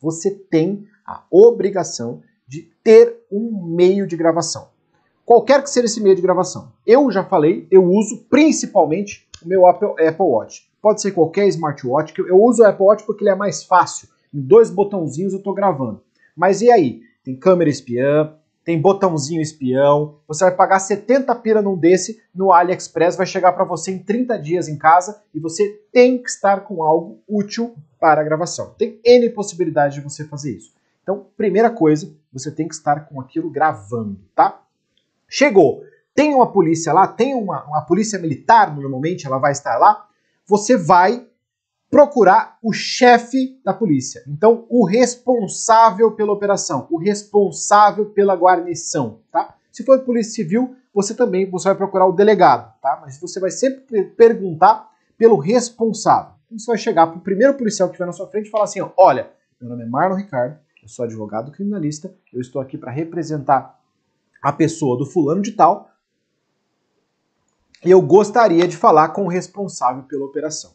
você 0.00 0.30
tem 0.30 0.88
a 1.04 1.24
obrigação 1.30 2.22
de 2.46 2.62
ter 2.82 3.26
um 3.30 3.74
meio 3.74 4.06
de 4.06 4.16
gravação. 4.16 4.70
Qualquer 5.28 5.62
que 5.62 5.68
seja 5.68 5.84
esse 5.84 6.02
meio 6.02 6.16
de 6.16 6.22
gravação. 6.22 6.72
Eu 6.86 7.10
já 7.10 7.22
falei, 7.22 7.68
eu 7.70 7.84
uso 7.84 8.24
principalmente 8.30 9.28
o 9.44 9.46
meu 9.46 9.68
Apple, 9.68 9.90
Apple 9.90 10.24
Watch. 10.24 10.66
Pode 10.80 11.02
ser 11.02 11.10
qualquer 11.10 11.46
smartwatch, 11.48 12.14
que 12.14 12.22
eu 12.22 12.42
uso 12.42 12.62
o 12.62 12.66
Apple 12.66 12.86
Watch 12.86 13.04
porque 13.04 13.24
ele 13.24 13.32
é 13.32 13.34
mais 13.34 13.62
fácil. 13.62 14.08
Em 14.32 14.40
dois 14.40 14.70
botãozinhos 14.70 15.34
eu 15.34 15.38
estou 15.40 15.52
gravando. 15.52 16.00
Mas 16.34 16.62
e 16.62 16.70
aí? 16.70 17.02
Tem 17.22 17.36
câmera 17.36 17.68
espiã, 17.68 18.32
tem 18.64 18.80
botãozinho 18.80 19.42
espião. 19.42 20.16
Você 20.26 20.44
vai 20.44 20.56
pagar 20.56 20.78
70 20.78 21.34
pira 21.34 21.60
num 21.60 21.76
desse 21.76 22.22
no 22.34 22.50
AliExpress, 22.50 23.14
vai 23.14 23.26
chegar 23.26 23.52
para 23.52 23.64
você 23.64 23.90
em 23.90 23.98
30 23.98 24.38
dias 24.38 24.66
em 24.66 24.78
casa 24.78 25.20
e 25.34 25.38
você 25.38 25.78
tem 25.92 26.16
que 26.16 26.30
estar 26.30 26.60
com 26.60 26.82
algo 26.82 27.20
útil 27.28 27.74
para 28.00 28.22
a 28.22 28.24
gravação. 28.24 28.74
Tem 28.78 28.98
N 29.04 29.28
possibilidades 29.28 29.94
de 29.94 30.00
você 30.00 30.24
fazer 30.24 30.56
isso. 30.56 30.72
Então, 31.02 31.26
primeira 31.36 31.68
coisa, 31.68 32.10
você 32.32 32.50
tem 32.50 32.66
que 32.66 32.74
estar 32.74 33.06
com 33.06 33.20
aquilo 33.20 33.50
gravando, 33.50 34.18
tá? 34.34 34.62
Chegou, 35.28 35.82
tem 36.14 36.34
uma 36.34 36.50
polícia 36.50 36.92
lá, 36.92 37.06
tem 37.06 37.34
uma, 37.34 37.64
uma 37.64 37.82
polícia 37.82 38.18
militar, 38.18 38.74
normalmente 38.74 39.26
ela 39.26 39.38
vai 39.38 39.52
estar 39.52 39.76
lá, 39.76 40.06
você 40.46 40.76
vai 40.76 41.26
procurar 41.90 42.58
o 42.62 42.72
chefe 42.72 43.60
da 43.64 43.72
polícia. 43.72 44.22
Então, 44.26 44.66
o 44.68 44.84
responsável 44.84 46.12
pela 46.12 46.32
operação, 46.32 46.86
o 46.90 46.98
responsável 46.98 48.06
pela 48.06 48.34
guarnição, 48.34 49.20
tá? 49.30 49.54
Se 49.70 49.84
for 49.84 50.00
polícia 50.00 50.32
civil, 50.32 50.74
você 50.92 51.14
também 51.14 51.48
você 51.48 51.68
vai 51.68 51.76
procurar 51.76 52.06
o 52.06 52.12
delegado, 52.12 52.72
tá? 52.80 52.98
Mas 53.00 53.20
você 53.20 53.38
vai 53.38 53.50
sempre 53.50 54.02
perguntar 54.04 54.90
pelo 55.16 55.36
responsável. 55.36 56.32
Então, 56.46 56.58
você 56.58 56.66
vai 56.66 56.78
chegar 56.78 57.06
para 57.06 57.18
o 57.18 57.22
primeiro 57.22 57.54
policial 57.54 57.88
que 57.88 57.92
estiver 57.92 58.06
na 58.06 58.12
sua 58.12 58.28
frente 58.28 58.48
e 58.48 58.50
falar 58.50 58.64
assim: 58.64 58.80
ó, 58.80 58.90
olha, 58.96 59.30
meu 59.60 59.70
nome 59.70 59.84
é 59.84 59.86
Marlon 59.86 60.16
Ricardo, 60.16 60.58
eu 60.82 60.88
sou 60.88 61.04
advogado 61.04 61.52
criminalista, 61.52 62.14
eu 62.32 62.40
estou 62.40 62.60
aqui 62.60 62.76
para 62.76 62.90
representar 62.90 63.77
a 64.42 64.52
pessoa 64.52 64.96
do 64.96 65.06
fulano 65.06 65.42
de 65.42 65.52
tal 65.52 65.88
e 67.84 67.90
eu 67.90 68.02
gostaria 68.02 68.66
de 68.66 68.76
falar 68.76 69.10
com 69.10 69.24
o 69.24 69.28
responsável 69.28 70.02
pela 70.04 70.24
operação. 70.24 70.72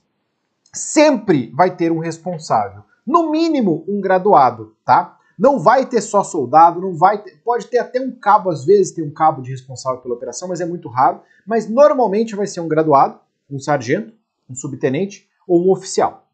Sempre 0.73 1.51
vai 1.53 1.75
ter 1.75 1.91
um 1.91 1.99
responsável, 1.99 2.83
no 3.05 3.29
mínimo 3.29 3.83
um 3.87 3.99
graduado, 3.99 4.75
tá? 4.85 5.19
Não 5.37 5.59
vai 5.59 5.85
ter 5.85 5.99
só 5.99 6.23
soldado, 6.23 6.79
não 6.79 6.95
vai 6.95 7.21
ter, 7.21 7.37
pode 7.43 7.67
ter 7.67 7.79
até 7.79 7.99
um 7.99 8.11
cabo 8.11 8.49
às 8.49 8.63
vezes, 8.63 8.93
tem 8.93 9.03
um 9.03 9.11
cabo 9.11 9.41
de 9.41 9.51
responsável 9.51 9.99
pela 9.99 10.15
operação, 10.15 10.47
mas 10.47 10.61
é 10.61 10.65
muito 10.65 10.87
raro, 10.87 11.21
mas 11.45 11.67
normalmente 11.67 12.35
vai 12.35 12.47
ser 12.47 12.61
um 12.61 12.67
graduado, 12.67 13.19
um 13.49 13.59
sargento, 13.59 14.13
um 14.49 14.55
subtenente 14.55 15.27
ou 15.47 15.61
um 15.61 15.71
oficial. 15.71 16.27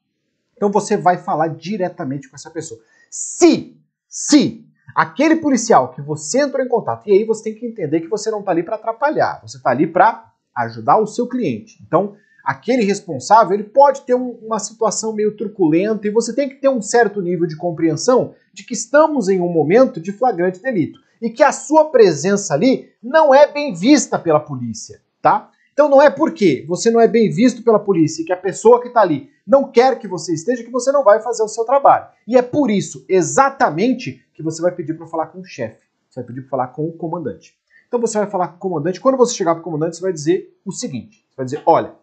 Então 0.55 0.69
você 0.69 0.95
vai 0.95 1.17
falar 1.17 1.47
diretamente 1.47 2.29
com 2.29 2.35
essa 2.35 2.51
pessoa. 2.51 2.79
Se 3.09 3.75
se 4.07 4.68
aquele 4.95 5.37
policial 5.37 5.93
que 5.93 6.01
você 6.01 6.41
entrou 6.41 6.63
em 6.63 6.67
contato, 6.67 7.07
e 7.07 7.11
aí 7.11 7.23
você 7.23 7.43
tem 7.43 7.55
que 7.55 7.65
entender 7.65 8.01
que 8.01 8.07
você 8.07 8.29
não 8.29 8.39
está 8.39 8.51
ali 8.51 8.63
para 8.63 8.75
atrapalhar, 8.75 9.41
você 9.41 9.57
está 9.57 9.69
ali 9.71 9.87
para 9.87 10.31
ajudar 10.55 10.97
o 10.97 11.07
seu 11.07 11.27
cliente. 11.27 11.81
Então, 11.85 12.15
aquele 12.43 12.83
responsável 12.83 13.53
ele 13.53 13.63
pode 13.63 14.01
ter 14.01 14.15
um, 14.15 14.31
uma 14.41 14.59
situação 14.59 15.13
meio 15.13 15.35
truculenta 15.35 16.07
e 16.07 16.11
você 16.11 16.33
tem 16.33 16.49
que 16.49 16.55
ter 16.55 16.69
um 16.69 16.81
certo 16.81 17.21
nível 17.21 17.47
de 17.47 17.55
compreensão 17.55 18.33
de 18.53 18.63
que 18.63 18.73
estamos 18.73 19.29
em 19.29 19.39
um 19.39 19.51
momento 19.51 19.99
de 19.99 20.11
flagrante 20.11 20.61
delito 20.61 20.99
e 21.21 21.29
que 21.29 21.43
a 21.43 21.51
sua 21.51 21.91
presença 21.91 22.53
ali 22.53 22.89
não 23.03 23.33
é 23.33 23.51
bem 23.51 23.73
vista 23.73 24.17
pela 24.17 24.39
polícia, 24.39 25.01
tá? 25.21 25.51
Então 25.79 25.87
não 25.87 26.01
é 26.01 26.09
porque 26.09 26.65
você 26.67 26.91
não 26.91 26.99
é 26.99 27.07
bem 27.07 27.29
visto 27.29 27.63
pela 27.63 27.79
polícia 27.79 28.25
que 28.25 28.33
a 28.33 28.37
pessoa 28.37 28.81
que 28.81 28.89
está 28.89 28.99
ali 28.99 29.29
não 29.47 29.71
quer 29.71 29.97
que 29.97 30.09
você 30.09 30.33
esteja 30.33 30.61
que 30.61 30.69
você 30.69 30.91
não 30.91 31.05
vai 31.05 31.21
fazer 31.21 31.41
o 31.41 31.47
seu 31.47 31.63
trabalho. 31.63 32.05
E 32.27 32.35
é 32.35 32.41
por 32.41 32.69
isso, 32.69 33.05
exatamente, 33.07 34.21
que 34.33 34.43
você 34.43 34.61
vai 34.61 34.73
pedir 34.73 34.95
para 34.95 35.07
falar 35.07 35.27
com 35.27 35.39
o 35.39 35.45
chefe. 35.45 35.87
Você 36.09 36.19
vai 36.19 36.27
pedir 36.27 36.41
para 36.41 36.49
falar 36.49 36.67
com 36.67 36.85
o 36.85 36.91
comandante. 36.91 37.57
Então 37.87 37.97
você 37.97 38.17
vai 38.17 38.29
falar 38.29 38.49
com 38.49 38.55
o 38.57 38.59
comandante. 38.59 38.99
Quando 38.99 39.15
você 39.15 39.33
chegar 39.33 39.53
para 39.53 39.61
o 39.61 39.63
comandante, 39.63 39.95
você 39.95 40.01
vai 40.01 40.11
dizer 40.11 40.53
o 40.65 40.73
seguinte: 40.73 41.25
você 41.29 41.35
vai 41.37 41.45
dizer, 41.45 41.63
olha, 41.65 41.95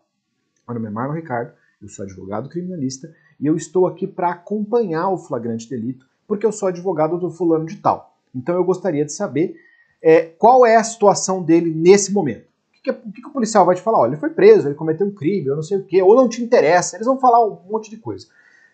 meu 0.66 0.74
nome 0.76 0.86
é 0.86 0.90
Marlon 0.90 1.12
Ricardo, 1.12 1.52
eu 1.82 1.88
sou 1.90 2.06
advogado 2.06 2.48
criminalista 2.48 3.14
e 3.38 3.46
eu 3.46 3.56
estou 3.56 3.86
aqui 3.86 4.06
para 4.06 4.30
acompanhar 4.30 5.10
o 5.10 5.18
flagrante 5.18 5.68
delito 5.68 6.06
porque 6.26 6.46
eu 6.46 6.52
sou 6.52 6.68
advogado 6.68 7.18
do 7.18 7.28
fulano 7.30 7.66
de 7.66 7.76
tal. 7.76 8.16
Então 8.34 8.54
eu 8.54 8.64
gostaria 8.64 9.04
de 9.04 9.12
saber 9.12 9.54
é, 10.00 10.22
qual 10.22 10.64
é 10.64 10.76
a 10.76 10.82
situação 10.82 11.42
dele 11.42 11.70
nesse 11.74 12.10
momento 12.10 12.55
que, 12.94 13.08
o 13.08 13.12
que 13.12 13.26
o 13.26 13.32
policial 13.32 13.64
vai 13.66 13.74
te 13.74 13.82
falar? 13.82 13.98
Olha, 13.98 14.10
ele 14.10 14.20
foi 14.20 14.30
preso, 14.30 14.68
ele 14.68 14.74
cometeu 14.74 15.06
um 15.06 15.14
crime, 15.14 15.46
eu 15.46 15.56
não 15.56 15.62
sei 15.62 15.78
o 15.78 15.84
quê, 15.84 16.02
ou 16.02 16.14
não 16.14 16.28
te 16.28 16.42
interessa, 16.42 16.96
eles 16.96 17.06
vão 17.06 17.18
falar 17.18 17.44
um 17.44 17.58
monte 17.68 17.90
de 17.90 17.96
coisa. 17.96 18.26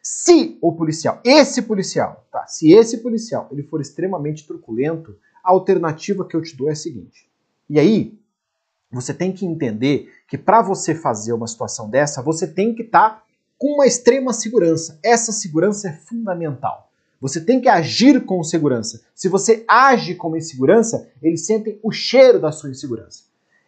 Se 0.02 0.58
o 0.60 0.72
policial, 0.72 1.20
esse 1.24 1.62
policial, 1.62 2.26
tá? 2.30 2.46
Se 2.46 2.72
esse 2.72 2.98
policial 2.98 3.48
ele 3.52 3.62
for 3.62 3.80
extremamente 3.80 4.46
truculento, 4.46 5.16
a 5.42 5.50
alternativa 5.50 6.24
que 6.24 6.34
eu 6.34 6.42
te 6.42 6.56
dou 6.56 6.68
é 6.68 6.72
a 6.72 6.76
seguinte. 6.76 7.28
E 7.70 7.78
aí, 7.78 8.18
você 8.90 9.14
tem 9.14 9.32
que 9.32 9.46
entender 9.46 10.12
que 10.28 10.36
para 10.36 10.60
você 10.60 10.94
fazer 10.94 11.32
uma 11.32 11.46
situação 11.46 11.88
dessa, 11.88 12.20
você 12.20 12.46
tem 12.46 12.74
que 12.74 12.82
estar 12.82 13.10
tá 13.10 13.22
com 13.56 13.74
uma 13.74 13.86
extrema 13.86 14.32
segurança. 14.32 14.98
Essa 15.02 15.32
segurança 15.32 15.88
é 15.88 15.92
fundamental. 15.92 16.90
Você 17.20 17.40
tem 17.40 17.60
que 17.60 17.68
agir 17.68 18.24
com 18.24 18.42
segurança. 18.42 19.00
Se 19.14 19.28
você 19.28 19.64
age 19.68 20.16
com 20.16 20.36
insegurança, 20.36 21.08
eles 21.22 21.46
sentem 21.46 21.78
o 21.80 21.92
cheiro 21.92 22.40
da 22.40 22.50
sua 22.50 22.70
insegurança. 22.70 23.22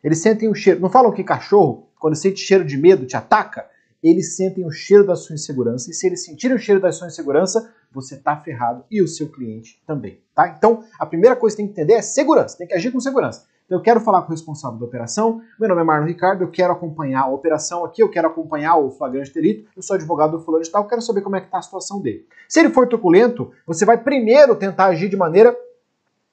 Eles 0.05 0.19
sentem 0.19 0.51
o 0.51 0.55
cheiro. 0.55 0.81
Não 0.81 0.91
falam 0.91 1.11
que 1.11 1.25
cachorro, 1.25 1.89
quando 1.99 2.15
sente 2.15 2.39
cheiro 2.39 2.63
de 2.63 2.77
medo, 2.77 3.07
te 3.07 3.17
ataca? 3.17 3.67
Eles 4.03 4.37
sentem 4.37 4.67
o 4.67 4.71
cheiro 4.71 5.07
da 5.07 5.17
sua 5.17 5.35
insegurança. 5.35 5.91
E 5.91 5.95
se 5.95 6.07
eles 6.07 6.23
sentirem 6.23 6.55
o 6.55 6.61
cheiro 6.61 6.79
da 6.79 6.93
sua 6.93 7.07
insegurança, 7.07 7.73
você 7.91 8.19
tá 8.19 8.37
ferrado 8.37 8.85
e 8.91 9.01
o 9.01 9.09
seu 9.09 9.31
cliente 9.31 9.83
também, 9.87 10.21
tá? 10.35 10.49
Então, 10.49 10.85
a 10.99 11.07
primeira 11.07 11.35
coisa 11.35 11.57
que 11.57 11.63
tem 11.63 11.67
que 11.67 11.73
entender 11.73 11.95
é 11.95 12.03
segurança. 12.03 12.59
Tem 12.59 12.67
que 12.67 12.75
agir 12.75 12.93
com 12.93 13.01
segurança. 13.01 13.47
Então, 13.65 13.79
eu 13.79 13.83
quero 13.83 13.99
falar 13.99 14.21
com 14.21 14.29
o 14.29 14.31
responsável 14.33 14.79
da 14.79 14.85
operação. 14.85 15.41
Meu 15.59 15.71
nome 15.71 15.81
é 15.81 15.85
Marlon 15.85 16.07
Ricardo. 16.07 16.43
Eu 16.43 16.51
quero 16.51 16.75
acompanhar 16.75 17.23
a 17.23 17.29
operação 17.29 17.83
aqui. 17.83 18.03
Eu 18.03 18.11
quero 18.11 18.29
acompanhar 18.29 18.77
o 18.77 18.91
flagrante 18.91 19.33
delito. 19.33 19.71
Eu 19.75 19.83
sou 19.83 19.95
advogado 19.95 20.33
do 20.33 20.41
fulano 20.41 20.63
de 20.63 20.71
tal. 20.71 20.83
Eu 20.83 20.89
quero 20.89 21.01
saber 21.01 21.23
como 21.23 21.37
é 21.37 21.41
que 21.41 21.51
tá 21.51 21.57
a 21.57 21.63
situação 21.63 21.99
dele. 21.99 22.27
Se 22.47 22.61
ele 22.61 22.69
for 22.69 22.87
truculento, 22.87 23.53
você 23.67 23.87
vai 23.87 23.97
primeiro 23.97 24.55
tentar 24.55 24.87
agir 24.87 25.09
de 25.09 25.17
maneira 25.17 25.57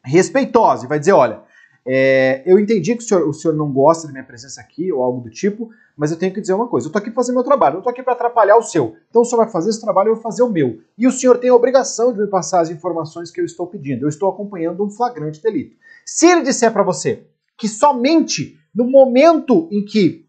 respeitosa 0.03 0.83
e 0.85 0.89
vai 0.89 0.99
dizer, 0.99 1.13
olha, 1.13 1.41
é, 1.85 2.43
eu 2.45 2.59
entendi 2.59 2.95
que 2.95 3.03
o 3.03 3.07
senhor, 3.07 3.27
o 3.27 3.33
senhor 3.33 3.55
não 3.55 3.71
gosta 3.71 4.05
da 4.05 4.13
minha 4.13 4.23
presença 4.23 4.61
aqui 4.61 4.91
ou 4.91 5.01
algo 5.01 5.21
do 5.21 5.29
tipo, 5.31 5.69
mas 5.97 6.11
eu 6.11 6.17
tenho 6.17 6.33
que 6.33 6.39
dizer 6.39 6.53
uma 6.53 6.67
coisa: 6.67 6.85
eu 6.85 6.89
estou 6.89 6.99
aqui 6.99 7.11
fazer 7.11 7.31
meu 7.31 7.43
trabalho, 7.43 7.73
não 7.73 7.79
estou 7.79 7.91
aqui 7.91 8.03
para 8.03 8.13
atrapalhar 8.13 8.57
o 8.57 8.61
seu. 8.61 8.95
Então 9.09 9.23
o 9.23 9.25
senhor 9.25 9.43
vai 9.43 9.51
fazer 9.51 9.71
esse 9.71 9.81
trabalho, 9.81 10.09
eu 10.09 10.13
vou 10.15 10.23
fazer 10.23 10.43
o 10.43 10.49
meu. 10.49 10.79
E 10.97 11.07
o 11.07 11.11
senhor 11.11 11.37
tem 11.39 11.49
a 11.49 11.55
obrigação 11.55 12.13
de 12.13 12.19
me 12.19 12.27
passar 12.27 12.61
as 12.61 12.69
informações 12.69 13.31
que 13.31 13.41
eu 13.41 13.45
estou 13.45 13.65
pedindo. 13.65 14.05
Eu 14.05 14.09
estou 14.09 14.29
acompanhando 14.29 14.83
um 14.83 14.89
flagrante 14.89 15.41
delito. 15.41 15.75
Se 16.05 16.27
ele 16.27 16.41
disser 16.41 16.71
para 16.71 16.83
você 16.83 17.23
que 17.57 17.67
somente 17.67 18.59
no 18.73 18.89
momento 18.89 19.67
em 19.71 19.83
que 19.83 20.25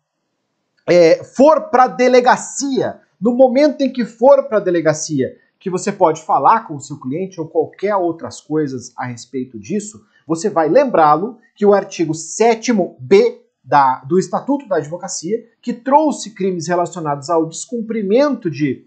é, 0.88 1.22
for 1.22 1.70
para 1.70 1.84
a 1.84 1.88
delegacia, 1.88 3.00
no 3.20 3.34
momento 3.34 3.82
em 3.82 3.92
que 3.92 4.04
for 4.04 4.48
para 4.48 4.58
a 4.58 4.60
delegacia, 4.60 5.36
que 5.58 5.70
você 5.70 5.92
pode 5.92 6.22
falar 6.22 6.66
com 6.66 6.74
o 6.74 6.80
seu 6.80 6.98
cliente 6.98 7.40
ou 7.40 7.46
qualquer 7.46 7.94
outras 7.94 8.40
coisas 8.40 8.92
a 8.96 9.06
respeito 9.06 9.60
disso, 9.60 10.04
você 10.34 10.48
vai 10.48 10.68
lembrá-lo 10.68 11.38
que 11.54 11.66
o 11.66 11.74
artigo 11.74 12.12
7b 12.12 13.38
da, 13.62 14.00
do 14.00 14.18
Estatuto 14.18 14.66
da 14.66 14.76
Advocacia, 14.76 15.46
que 15.60 15.72
trouxe 15.72 16.30
crimes 16.30 16.66
relacionados 16.66 17.28
ao 17.28 17.46
descumprimento 17.46 18.50
de 18.50 18.86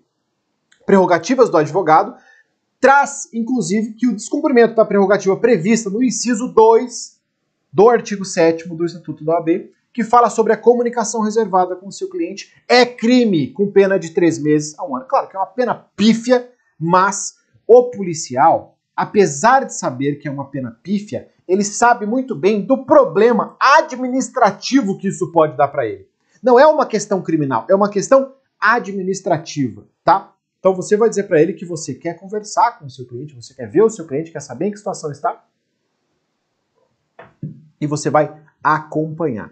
prerrogativas 0.86 1.50
do 1.50 1.58
advogado, 1.58 2.16
traz, 2.80 3.30
inclusive, 3.34 3.94
que 3.94 4.08
o 4.08 4.16
descumprimento 4.16 4.75
da 4.75 4.84
prerrogativa 4.84 5.38
prevista 5.38 5.90
no 5.90 6.04
inciso 6.04 6.48
2 6.48 7.20
do 7.72 7.90
artigo 7.90 8.25
7 8.25 8.68
do 8.68 8.86
Estatuto 8.86 9.24
da 9.24 9.34
OAB, 9.34 9.70
que 9.94 10.04
fala 10.04 10.30
sobre 10.30 10.52
a 10.52 10.58
comunicação 10.58 11.22
reservada 11.22 11.75
com 11.75 11.88
o 11.88 11.92
seu 11.92 12.10
cliente, 12.10 12.54
é 12.68 12.86
crime 12.86 13.52
com 13.52 13.72
pena 13.72 13.98
de 13.98 14.10
três 14.10 14.38
meses 14.38 14.78
a 14.78 14.86
um 14.86 14.96
ano. 14.96 15.06
Claro 15.06 15.30
que 15.30 15.36
é 15.36 15.40
uma 15.40 15.46
pena 15.46 15.75
pífia, 15.96 16.52
mas 16.80 17.38
o 17.68 17.84
policial 17.92 18.75
apesar 18.96 19.66
de 19.66 19.74
saber 19.74 20.16
que 20.16 20.28
é 20.28 20.32
uma 20.32 20.50
pena 20.50 20.80
pífia, 20.82 21.30
ele 21.48 21.64
sabe 21.64 22.06
muito 22.06 22.36
bem 22.36 22.62
do 22.62 22.86
problema 22.86 23.56
administrativo 23.60 24.98
que 24.98 25.08
isso 25.08 25.32
pode 25.32 25.58
dar 25.58 25.68
para 25.68 25.86
ele. 25.86 26.08
Não 26.42 26.60
é 26.60 26.66
uma 26.66 26.86
questão 26.86 27.22
criminal, 27.22 27.66
é 27.70 27.75
uma 27.75 27.90
questão 27.90 28.34
administrativa, 28.60 29.86
tá? 30.04 30.34
Então 30.60 30.74
você 30.74 30.98
vai 30.98 31.10
dizer 31.10 31.24
para 31.24 31.42
ele 31.42 31.54
que 31.54 31.66
você 31.66 31.94
quer 31.94 32.16
conversar 32.16 32.80
com 32.80 32.86
o 32.86 32.90
seu 32.90 33.06
cliente, 33.06 33.36
você 33.36 33.54
quer 33.54 33.70
ver 33.70 33.84
o 33.84 33.90
seu 33.90 34.08
cliente, 34.08 34.32
quer 34.32 34.42
saber 34.42 34.68
em 34.68 34.72
que 34.72 34.78
situação 34.78 35.12
está, 35.12 35.46
e 37.80 37.86
você 37.86 38.10
vai 38.10 38.36
acompanhar. 38.64 39.52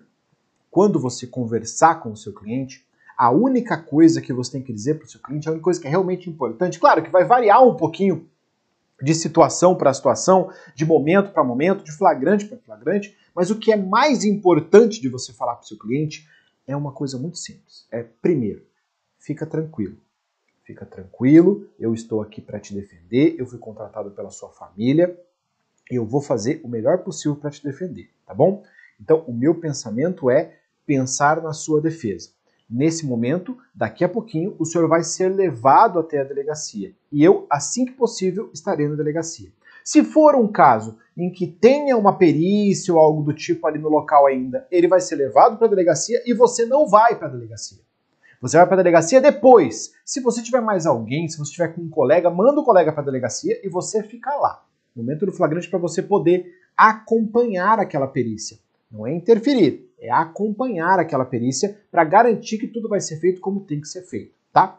Quando 0.71 1.00
você 1.00 1.27
conversar 1.27 2.00
com 2.00 2.12
o 2.12 2.17
seu 2.17 2.33
cliente, 2.33 2.83
a 3.15 3.29
única 3.29 3.77
coisa 3.77 4.21
que 4.21 4.33
você 4.33 4.53
tem 4.53 4.63
que 4.63 4.73
dizer 4.73 4.95
para 4.95 5.05
o 5.05 5.09
seu 5.09 5.21
cliente, 5.21 5.47
a 5.47 5.51
única 5.51 5.63
coisa 5.63 5.79
que 5.79 5.85
é 5.85 5.89
realmente 5.91 6.27
importante, 6.29 6.79
claro 6.79 7.03
que 7.03 7.12
vai 7.12 7.23
variar 7.25 7.63
um 7.63 7.75
pouquinho 7.75 8.27
de 9.03 9.13
situação 9.13 9.75
para 9.75 9.93
situação, 9.93 10.50
de 10.74 10.86
momento 10.86 11.31
para 11.31 11.43
momento, 11.43 11.83
de 11.83 11.91
flagrante 11.91 12.45
para 12.45 12.57
flagrante, 12.57 13.15
mas 13.36 13.51
o 13.51 13.60
que 13.60 13.72
é 13.72 13.75
mais 13.75 14.24
importante 14.24 15.01
de 15.01 15.10
você 15.10 15.33
falar 15.33 15.55
para 15.55 15.65
o 15.65 15.67
seu 15.67 15.77
cliente 15.77 16.27
é 16.65 16.75
uma 16.75 16.91
coisa 16.91 17.17
muito 17.17 17.38
simples. 17.38 17.86
É, 17.91 18.01
primeiro, 18.01 18.65
fica 19.19 19.45
tranquilo. 19.45 19.98
Fica 20.63 20.86
tranquilo, 20.86 21.69
eu 21.77 21.93
estou 21.93 22.22
aqui 22.22 22.39
para 22.39 22.57
te 22.57 22.74
defender, 22.74 23.36
eu 23.38 23.45
fui 23.45 23.60
contratado 23.60 24.12
pela 24.12 24.29
sua 24.29 24.50
família 24.50 25.19
e 25.91 25.95
eu 25.95 26.05
vou 26.05 26.22
fazer 26.22 26.62
o 26.63 26.69
melhor 26.69 27.00
possível 27.00 27.36
para 27.36 27.51
te 27.51 27.62
defender, 27.62 28.10
tá 28.25 28.33
bom? 28.33 28.63
Então, 28.98 29.25
o 29.27 29.33
meu 29.33 29.55
pensamento 29.55 30.29
é 30.29 30.57
pensar 30.86 31.41
na 31.41 31.51
sua 31.51 31.81
defesa. 31.81 32.29
Nesse 32.75 33.05
momento, 33.05 33.55
daqui 33.71 34.03
a 34.03 34.09
pouquinho, 34.09 34.55
o 34.57 34.65
senhor 34.65 34.87
vai 34.87 35.03
ser 35.03 35.29
levado 35.29 35.99
até 35.99 36.21
a 36.21 36.23
delegacia 36.23 36.91
e 37.11 37.23
eu, 37.23 37.45
assim 37.47 37.85
que 37.85 37.91
possível, 37.91 38.49
estarei 38.51 38.87
na 38.87 38.95
delegacia. 38.95 39.51
Se 39.83 40.03
for 40.03 40.33
um 40.33 40.47
caso 40.47 40.97
em 41.15 41.31
que 41.31 41.45
tenha 41.45 41.95
uma 41.95 42.17
perícia 42.17 42.91
ou 42.91 42.99
algo 42.99 43.21
do 43.21 43.31
tipo 43.31 43.67
ali 43.67 43.77
no 43.77 43.89
local 43.89 44.25
ainda, 44.25 44.65
ele 44.71 44.87
vai 44.87 44.99
ser 44.99 45.17
levado 45.17 45.57
para 45.57 45.67
a 45.67 45.69
delegacia 45.69 46.19
e 46.25 46.33
você 46.33 46.65
não 46.65 46.87
vai 46.87 47.15
para 47.15 47.27
a 47.27 47.31
delegacia. 47.31 47.77
Você 48.41 48.57
vai 48.57 48.65
para 48.65 48.73
a 48.73 48.77
delegacia 48.77 49.21
depois. 49.21 49.93
Se 50.03 50.19
você 50.19 50.41
tiver 50.41 50.61
mais 50.61 50.87
alguém, 50.87 51.27
se 51.27 51.37
você 51.37 51.51
tiver 51.51 51.75
com 51.75 51.81
um 51.81 51.89
colega, 51.89 52.31
manda 52.31 52.59
o 52.59 52.65
colega 52.65 52.91
para 52.91 53.03
a 53.03 53.05
delegacia 53.05 53.61
e 53.63 53.69
você 53.69 54.01
fica 54.01 54.35
lá. 54.37 54.65
Momento 54.95 55.27
do 55.27 55.31
flagrante 55.31 55.69
para 55.69 55.77
você 55.77 56.01
poder 56.01 56.51
acompanhar 56.75 57.77
aquela 57.77 58.07
perícia. 58.07 58.57
Não 58.91 59.05
é 59.05 59.13
interferir, 59.13 59.92
é 60.03 60.12
acompanhar 60.12 61.00
aquela 61.00 61.24
perícia 61.24 61.79
para 61.89 62.03
garantir 62.03 62.57
que 62.57 62.67
tudo 62.67 62.89
vai 62.89 63.00
ser 63.00 63.22
feito 63.22 63.39
como 63.39 63.62
tem 63.62 63.79
que 63.79 63.88
ser 63.88 64.01
feito, 64.01 64.33
tá? 64.51 64.77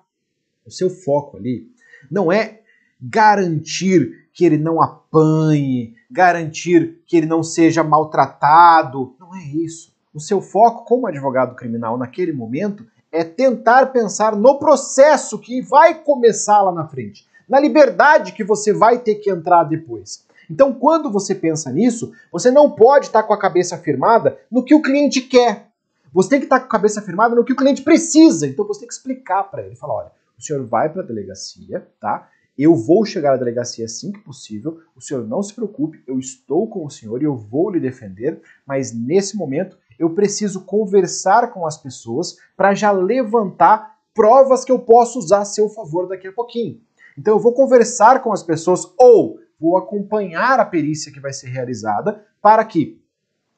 O 0.67 0.71
seu 0.71 0.91
foco 0.91 1.39
ali 1.39 1.67
não 2.11 2.31
é 2.31 2.61
garantir 3.01 4.29
que 4.35 4.45
ele 4.45 4.59
não 4.59 4.83
apanhe, 4.83 5.95
garantir 6.11 7.03
que 7.07 7.17
ele 7.17 7.27
não 7.27 7.43
seja 7.43 7.83
maltratado, 7.83 9.15
não 9.19 9.35
é 9.35 9.43
isso. 9.43 9.95
O 10.13 10.21
seu 10.21 10.43
foco 10.43 10.85
como 10.85 11.07
advogado 11.07 11.57
criminal 11.57 11.97
naquele 11.97 12.33
momento 12.33 12.87
é 13.11 13.25
tentar 13.25 13.87
pensar 13.87 14.37
no 14.37 14.59
processo 14.59 15.39
que 15.39 15.63
vai 15.63 15.95
começar 16.03 16.61
lá 16.61 16.73
na 16.73 16.87
frente, 16.87 17.27
na 17.49 17.59
liberdade 17.59 18.33
que 18.33 18.45
você 18.45 18.73
vai 18.75 18.99
ter 18.99 19.17
que 19.17 19.31
entrar 19.31 19.65
depois. 19.65 20.27
Então, 20.51 20.73
quando 20.73 21.11
você 21.11 21.35
pensa 21.35 21.71
nisso, 21.71 22.13
você 22.31 22.51
não 22.51 22.71
pode 22.71 23.07
estar 23.07 23.23
com 23.23 23.33
a 23.33 23.39
cabeça 23.39 23.77
firmada 23.79 24.39
no 24.51 24.65
que 24.65 24.75
o 24.75 24.83
cliente 24.83 25.21
quer. 25.21 25.69
Você 26.13 26.31
tem 26.31 26.39
que 26.39 26.47
estar 26.47 26.61
com 26.61 26.67
a 26.67 26.71
cabeça 26.71 27.03
firmada 27.03 27.35
no 27.35 27.45
que 27.45 27.53
o 27.53 27.57
cliente 27.57 27.83
precisa. 27.83 28.47
Então, 28.47 28.67
você 28.67 28.81
tem 28.81 28.89
que 28.89 28.95
explicar 28.95 29.45
para 29.45 29.63
ele. 29.63 29.75
Falar, 29.75 29.95
olha, 29.95 30.13
o 30.39 30.43
senhor 30.43 30.65
vai 30.67 30.89
para 30.89 31.03
a 31.03 31.07
delegacia, 31.07 31.87
tá? 32.01 32.29
Eu 32.57 32.77
vou 32.77 33.05
chegar 33.05 33.35
à 33.35 33.37
delegacia 33.37 33.85
assim 33.85 34.13
que 34.13 34.21
possível. 34.21 34.79
O 34.95 35.01
senhor 35.01 35.27
não 35.27 35.43
se 35.43 35.53
preocupe, 35.53 36.03
eu 36.07 36.19
estou 36.19 36.69
com 36.69 36.87
o 36.87 36.91
senhor 36.91 37.21
e 37.21 37.25
eu 37.25 37.37
vou 37.37 37.71
lhe 37.71 37.81
defender, 37.81 38.41
mas 38.65 38.95
nesse 38.95 39.37
momento 39.37 39.77
eu 39.99 40.11
preciso 40.11 40.61
conversar 40.61 41.53
com 41.53 41.67
as 41.67 41.77
pessoas 41.77 42.37
para 42.57 42.75
já 42.75 42.93
levantar 42.93 43.99
provas 44.15 44.65
que 44.65 44.71
eu 44.71 44.79
posso 44.79 45.19
usar 45.19 45.41
a 45.41 45.45
seu 45.45 45.69
favor 45.69 46.09
daqui 46.09 46.29
a 46.29 46.33
pouquinho. 46.33 46.81
Então 47.19 47.35
eu 47.35 47.41
vou 47.41 47.53
conversar 47.53 48.23
com 48.23 48.33
as 48.33 48.43
pessoas 48.43 48.89
ou 48.97 49.39
vou 49.65 49.79
acompanhar 49.79 50.61
a 50.61 50.67
perícia 50.67 51.11
que 51.11 51.19
vai 51.19 51.33
ser 51.33 51.49
realizada 51.49 52.23
para 52.43 52.63
que, 52.67 53.01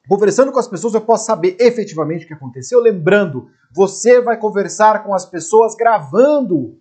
conversando 0.09 0.53
com 0.53 0.61
as 0.61 0.69
pessoas, 0.69 0.95
eu 0.95 1.01
possa 1.01 1.25
saber 1.25 1.57
efetivamente 1.59 2.25
o 2.25 2.29
que 2.29 2.35
aconteceu. 2.35 2.81
Lembrando, 2.81 3.49
você 3.75 4.21
vai 4.21 4.37
conversar 4.37 5.03
com 5.03 5.13
as 5.13 5.27
pessoas 5.27 5.75
gravando. 5.75 6.79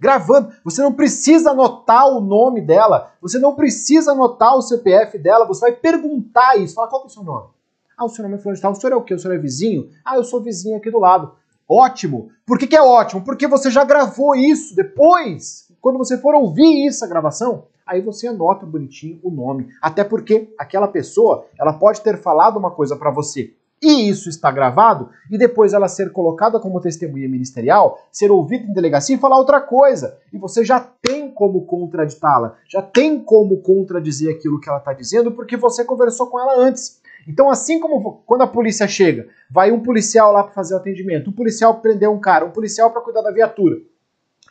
Gravando. 0.00 0.54
Você 0.64 0.80
não 0.80 0.94
precisa 0.94 1.50
anotar 1.50 2.08
o 2.08 2.20
nome 2.22 2.62
dela, 2.62 3.12
você 3.20 3.38
não 3.38 3.54
precisa 3.54 4.12
anotar 4.12 4.56
o 4.56 4.62
CPF 4.62 5.18
dela, 5.18 5.44
você 5.44 5.60
vai 5.60 5.72
perguntar 5.72 6.56
isso. 6.56 6.74
Fala, 6.74 6.88
qual 6.88 7.02
é 7.02 7.06
o 7.06 7.10
seu 7.10 7.22
nome? 7.22 7.48
Ah, 7.96 8.06
o 8.06 8.08
seu 8.08 8.22
nome 8.22 8.36
é 8.36 8.38
fulano 8.38 8.56
de 8.56 8.62
tal. 8.62 8.72
O 8.72 8.74
senhor 8.74 8.94
é 8.94 8.96
o 8.96 9.02
quê? 9.02 9.12
O 9.12 9.18
senhor 9.18 9.34
é 9.34 9.38
vizinho? 9.38 9.90
Ah, 10.02 10.16
eu 10.16 10.24
sou 10.24 10.40
vizinho 10.40 10.78
aqui 10.78 10.90
do 10.90 10.98
lado. 10.98 11.32
Ótimo. 11.68 12.30
Por 12.46 12.58
que, 12.58 12.66
que 12.66 12.76
é 12.76 12.82
ótimo? 12.82 13.22
Porque 13.22 13.46
você 13.46 13.70
já 13.70 13.84
gravou 13.84 14.34
isso 14.34 14.74
depois. 14.74 15.70
Quando 15.82 15.98
você 15.98 16.16
for 16.16 16.32
ouvir 16.34 16.86
essa 16.86 17.08
gravação, 17.08 17.64
aí 17.84 18.00
você 18.00 18.28
anota 18.28 18.64
bonitinho 18.64 19.18
o 19.20 19.32
nome. 19.32 19.68
Até 19.82 20.04
porque 20.04 20.54
aquela 20.56 20.86
pessoa, 20.86 21.44
ela 21.58 21.72
pode 21.72 22.00
ter 22.00 22.16
falado 22.18 22.56
uma 22.56 22.70
coisa 22.70 22.96
para 22.96 23.10
você 23.10 23.52
e 23.82 24.08
isso 24.08 24.28
está 24.28 24.48
gravado, 24.48 25.10
e 25.28 25.36
depois 25.36 25.72
ela 25.72 25.88
ser 25.88 26.12
colocada 26.12 26.60
como 26.60 26.80
testemunha 26.80 27.28
ministerial, 27.28 27.98
ser 28.12 28.30
ouvida 28.30 28.64
em 28.64 28.72
delegacia 28.72 29.16
e 29.16 29.18
falar 29.18 29.36
outra 29.36 29.60
coisa. 29.60 30.16
E 30.32 30.38
você 30.38 30.64
já 30.64 30.78
tem 30.78 31.28
como 31.28 31.66
contraditá-la, 31.66 32.54
já 32.68 32.80
tem 32.80 33.18
como 33.18 33.60
contradizer 33.60 34.32
aquilo 34.32 34.60
que 34.60 34.68
ela 34.68 34.78
está 34.78 34.92
dizendo, 34.92 35.32
porque 35.32 35.56
você 35.56 35.84
conversou 35.84 36.28
com 36.28 36.38
ela 36.38 36.56
antes. 36.56 37.02
Então, 37.26 37.50
assim 37.50 37.80
como 37.80 38.22
quando 38.24 38.42
a 38.42 38.46
polícia 38.46 38.86
chega, 38.86 39.26
vai 39.50 39.72
um 39.72 39.80
policial 39.80 40.32
lá 40.32 40.44
para 40.44 40.52
fazer 40.52 40.74
o 40.74 40.76
atendimento, 40.76 41.30
um 41.30 41.32
policial 41.32 41.80
prender 41.80 42.08
um 42.08 42.20
cara, 42.20 42.44
um 42.44 42.52
policial 42.52 42.92
para 42.92 43.02
cuidar 43.02 43.22
da 43.22 43.32
viatura. 43.32 43.78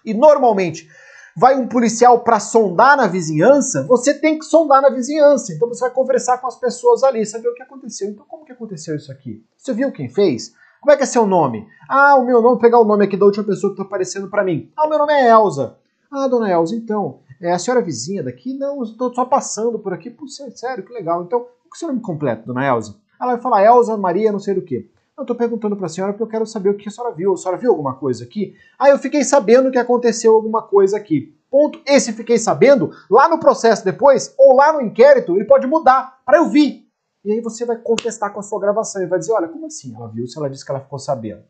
E 0.03 0.13
normalmente 0.13 0.89
vai 1.35 1.57
um 1.57 1.67
policial 1.67 2.19
para 2.19 2.39
sondar 2.39 2.97
na 2.97 3.07
vizinhança, 3.07 3.85
você 3.87 4.13
tem 4.13 4.37
que 4.37 4.45
sondar 4.45 4.81
na 4.81 4.89
vizinhança. 4.89 5.53
Então 5.53 5.67
você 5.67 5.81
vai 5.81 5.91
conversar 5.91 6.37
com 6.39 6.47
as 6.47 6.55
pessoas 6.55 7.03
ali, 7.03 7.25
saber 7.25 7.47
o 7.47 7.53
que 7.53 7.63
aconteceu. 7.63 8.09
Então, 8.09 8.25
como 8.27 8.45
que 8.45 8.51
aconteceu 8.51 8.95
isso 8.95 9.11
aqui? 9.11 9.43
Você 9.57 9.73
viu 9.73 9.91
quem 9.91 10.09
fez? 10.09 10.53
Como 10.81 10.91
é 10.91 10.97
que 10.97 11.03
é 11.03 11.05
seu 11.05 11.27
nome? 11.27 11.67
Ah, 11.87 12.15
o 12.15 12.25
meu 12.25 12.41
nome, 12.41 12.59
pegar 12.59 12.79
o 12.79 12.85
nome 12.85 13.05
aqui 13.05 13.15
da 13.15 13.25
última 13.25 13.43
pessoa 13.43 13.71
que 13.71 13.75
está 13.75 13.83
aparecendo 13.83 14.29
para 14.29 14.43
mim. 14.43 14.71
Ah, 14.75 14.87
o 14.87 14.89
meu 14.89 14.97
nome 14.97 15.13
é 15.13 15.29
Elza. 15.29 15.77
Ah, 16.11 16.27
dona 16.27 16.51
Elza, 16.51 16.75
então, 16.75 17.19
é 17.39 17.51
a 17.51 17.59
senhora 17.59 17.83
vizinha 17.83 18.23
daqui? 18.23 18.57
Não, 18.57 18.83
estou 18.83 19.13
só 19.13 19.23
passando 19.23 19.79
por 19.79 19.93
aqui. 19.93 20.09
Pô, 20.09 20.27
sério, 20.27 20.83
que 20.83 20.91
legal. 20.91 21.23
Então, 21.23 21.39
qual 21.39 21.49
é 21.49 21.75
o 21.75 21.77
seu 21.77 21.87
nome 21.87 22.01
completo, 22.01 22.47
dona 22.47 22.65
Elza? 22.65 22.95
Ela 23.19 23.33
vai 23.33 23.41
falar 23.41 23.63
Elza 23.63 23.95
Maria, 23.95 24.31
não 24.31 24.39
sei 24.39 24.55
do 24.55 24.61
que. 24.63 24.90
Eu 25.17 25.23
estou 25.23 25.35
perguntando 25.35 25.75
para 25.75 25.85
a 25.85 25.89
senhora 25.89 26.13
porque 26.13 26.23
eu 26.23 26.27
quero 26.27 26.45
saber 26.45 26.69
o 26.69 26.77
que 26.77 26.87
a 26.87 26.91
senhora 26.91 27.13
viu. 27.13 27.33
A 27.33 27.37
senhora 27.37 27.57
viu 27.57 27.71
alguma 27.71 27.93
coisa 27.95 28.23
aqui? 28.23 28.55
Ah, 28.79 28.89
eu 28.89 28.97
fiquei 28.97 29.23
sabendo 29.23 29.69
que 29.69 29.77
aconteceu 29.77 30.33
alguma 30.33 30.63
coisa 30.63 30.97
aqui. 30.97 31.37
Ponto. 31.49 31.81
Esse 31.85 32.13
fiquei 32.13 32.37
sabendo, 32.37 32.91
lá 33.09 33.27
no 33.27 33.37
processo 33.37 33.83
depois, 33.83 34.33
ou 34.37 34.55
lá 34.55 34.71
no 34.73 34.81
inquérito, 34.81 35.35
ele 35.35 35.45
pode 35.45 35.67
mudar 35.67 36.21
para 36.25 36.37
eu 36.37 36.47
vi. 36.47 36.87
E 37.23 37.33
aí 37.33 37.41
você 37.41 37.65
vai 37.65 37.77
contestar 37.77 38.33
com 38.33 38.39
a 38.39 38.43
sua 38.43 38.59
gravação 38.59 39.03
e 39.03 39.05
vai 39.05 39.19
dizer, 39.19 39.33
olha, 39.33 39.47
como 39.47 39.67
assim 39.67 39.93
ela 39.95 40.07
viu 40.07 40.25
se 40.25 40.37
ela 40.37 40.49
disse 40.49 40.65
que 40.65 40.71
ela 40.71 40.79
ficou 40.79 40.97
sabendo? 40.97 41.43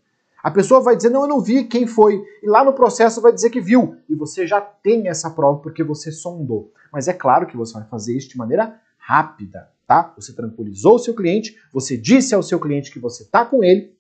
A 0.43 0.49
pessoa 0.49 0.81
vai 0.81 0.95
dizer, 0.95 1.09
não, 1.09 1.21
eu 1.21 1.27
não 1.27 1.39
vi 1.39 1.63
quem 1.65 1.85
foi. 1.85 2.25
E 2.41 2.47
lá 2.47 2.63
no 2.63 2.73
processo 2.73 3.21
vai 3.21 3.31
dizer 3.31 3.51
que 3.51 3.61
viu. 3.61 3.95
E 4.09 4.15
você 4.15 4.47
já 4.47 4.59
tem 4.59 5.07
essa 5.07 5.29
prova 5.29 5.59
porque 5.59 5.83
você 5.83 6.11
sondou. 6.11 6.73
Mas 6.91 7.07
é 7.07 7.13
claro 7.13 7.45
que 7.45 7.55
você 7.55 7.73
vai 7.73 7.83
fazer 7.83 8.17
isso 8.17 8.27
de 8.27 8.37
maneira 8.37 8.81
rápida, 8.97 9.69
tá? 9.91 10.13
Você 10.15 10.31
tranquilizou 10.31 10.95
o 10.95 10.99
seu 10.99 11.13
cliente, 11.13 11.57
você 11.73 11.97
disse 11.97 12.33
ao 12.33 12.41
seu 12.41 12.57
cliente 12.57 12.89
que 12.89 12.99
você 12.99 13.25
tá 13.25 13.43
com 13.43 13.61
ele, 13.61 13.93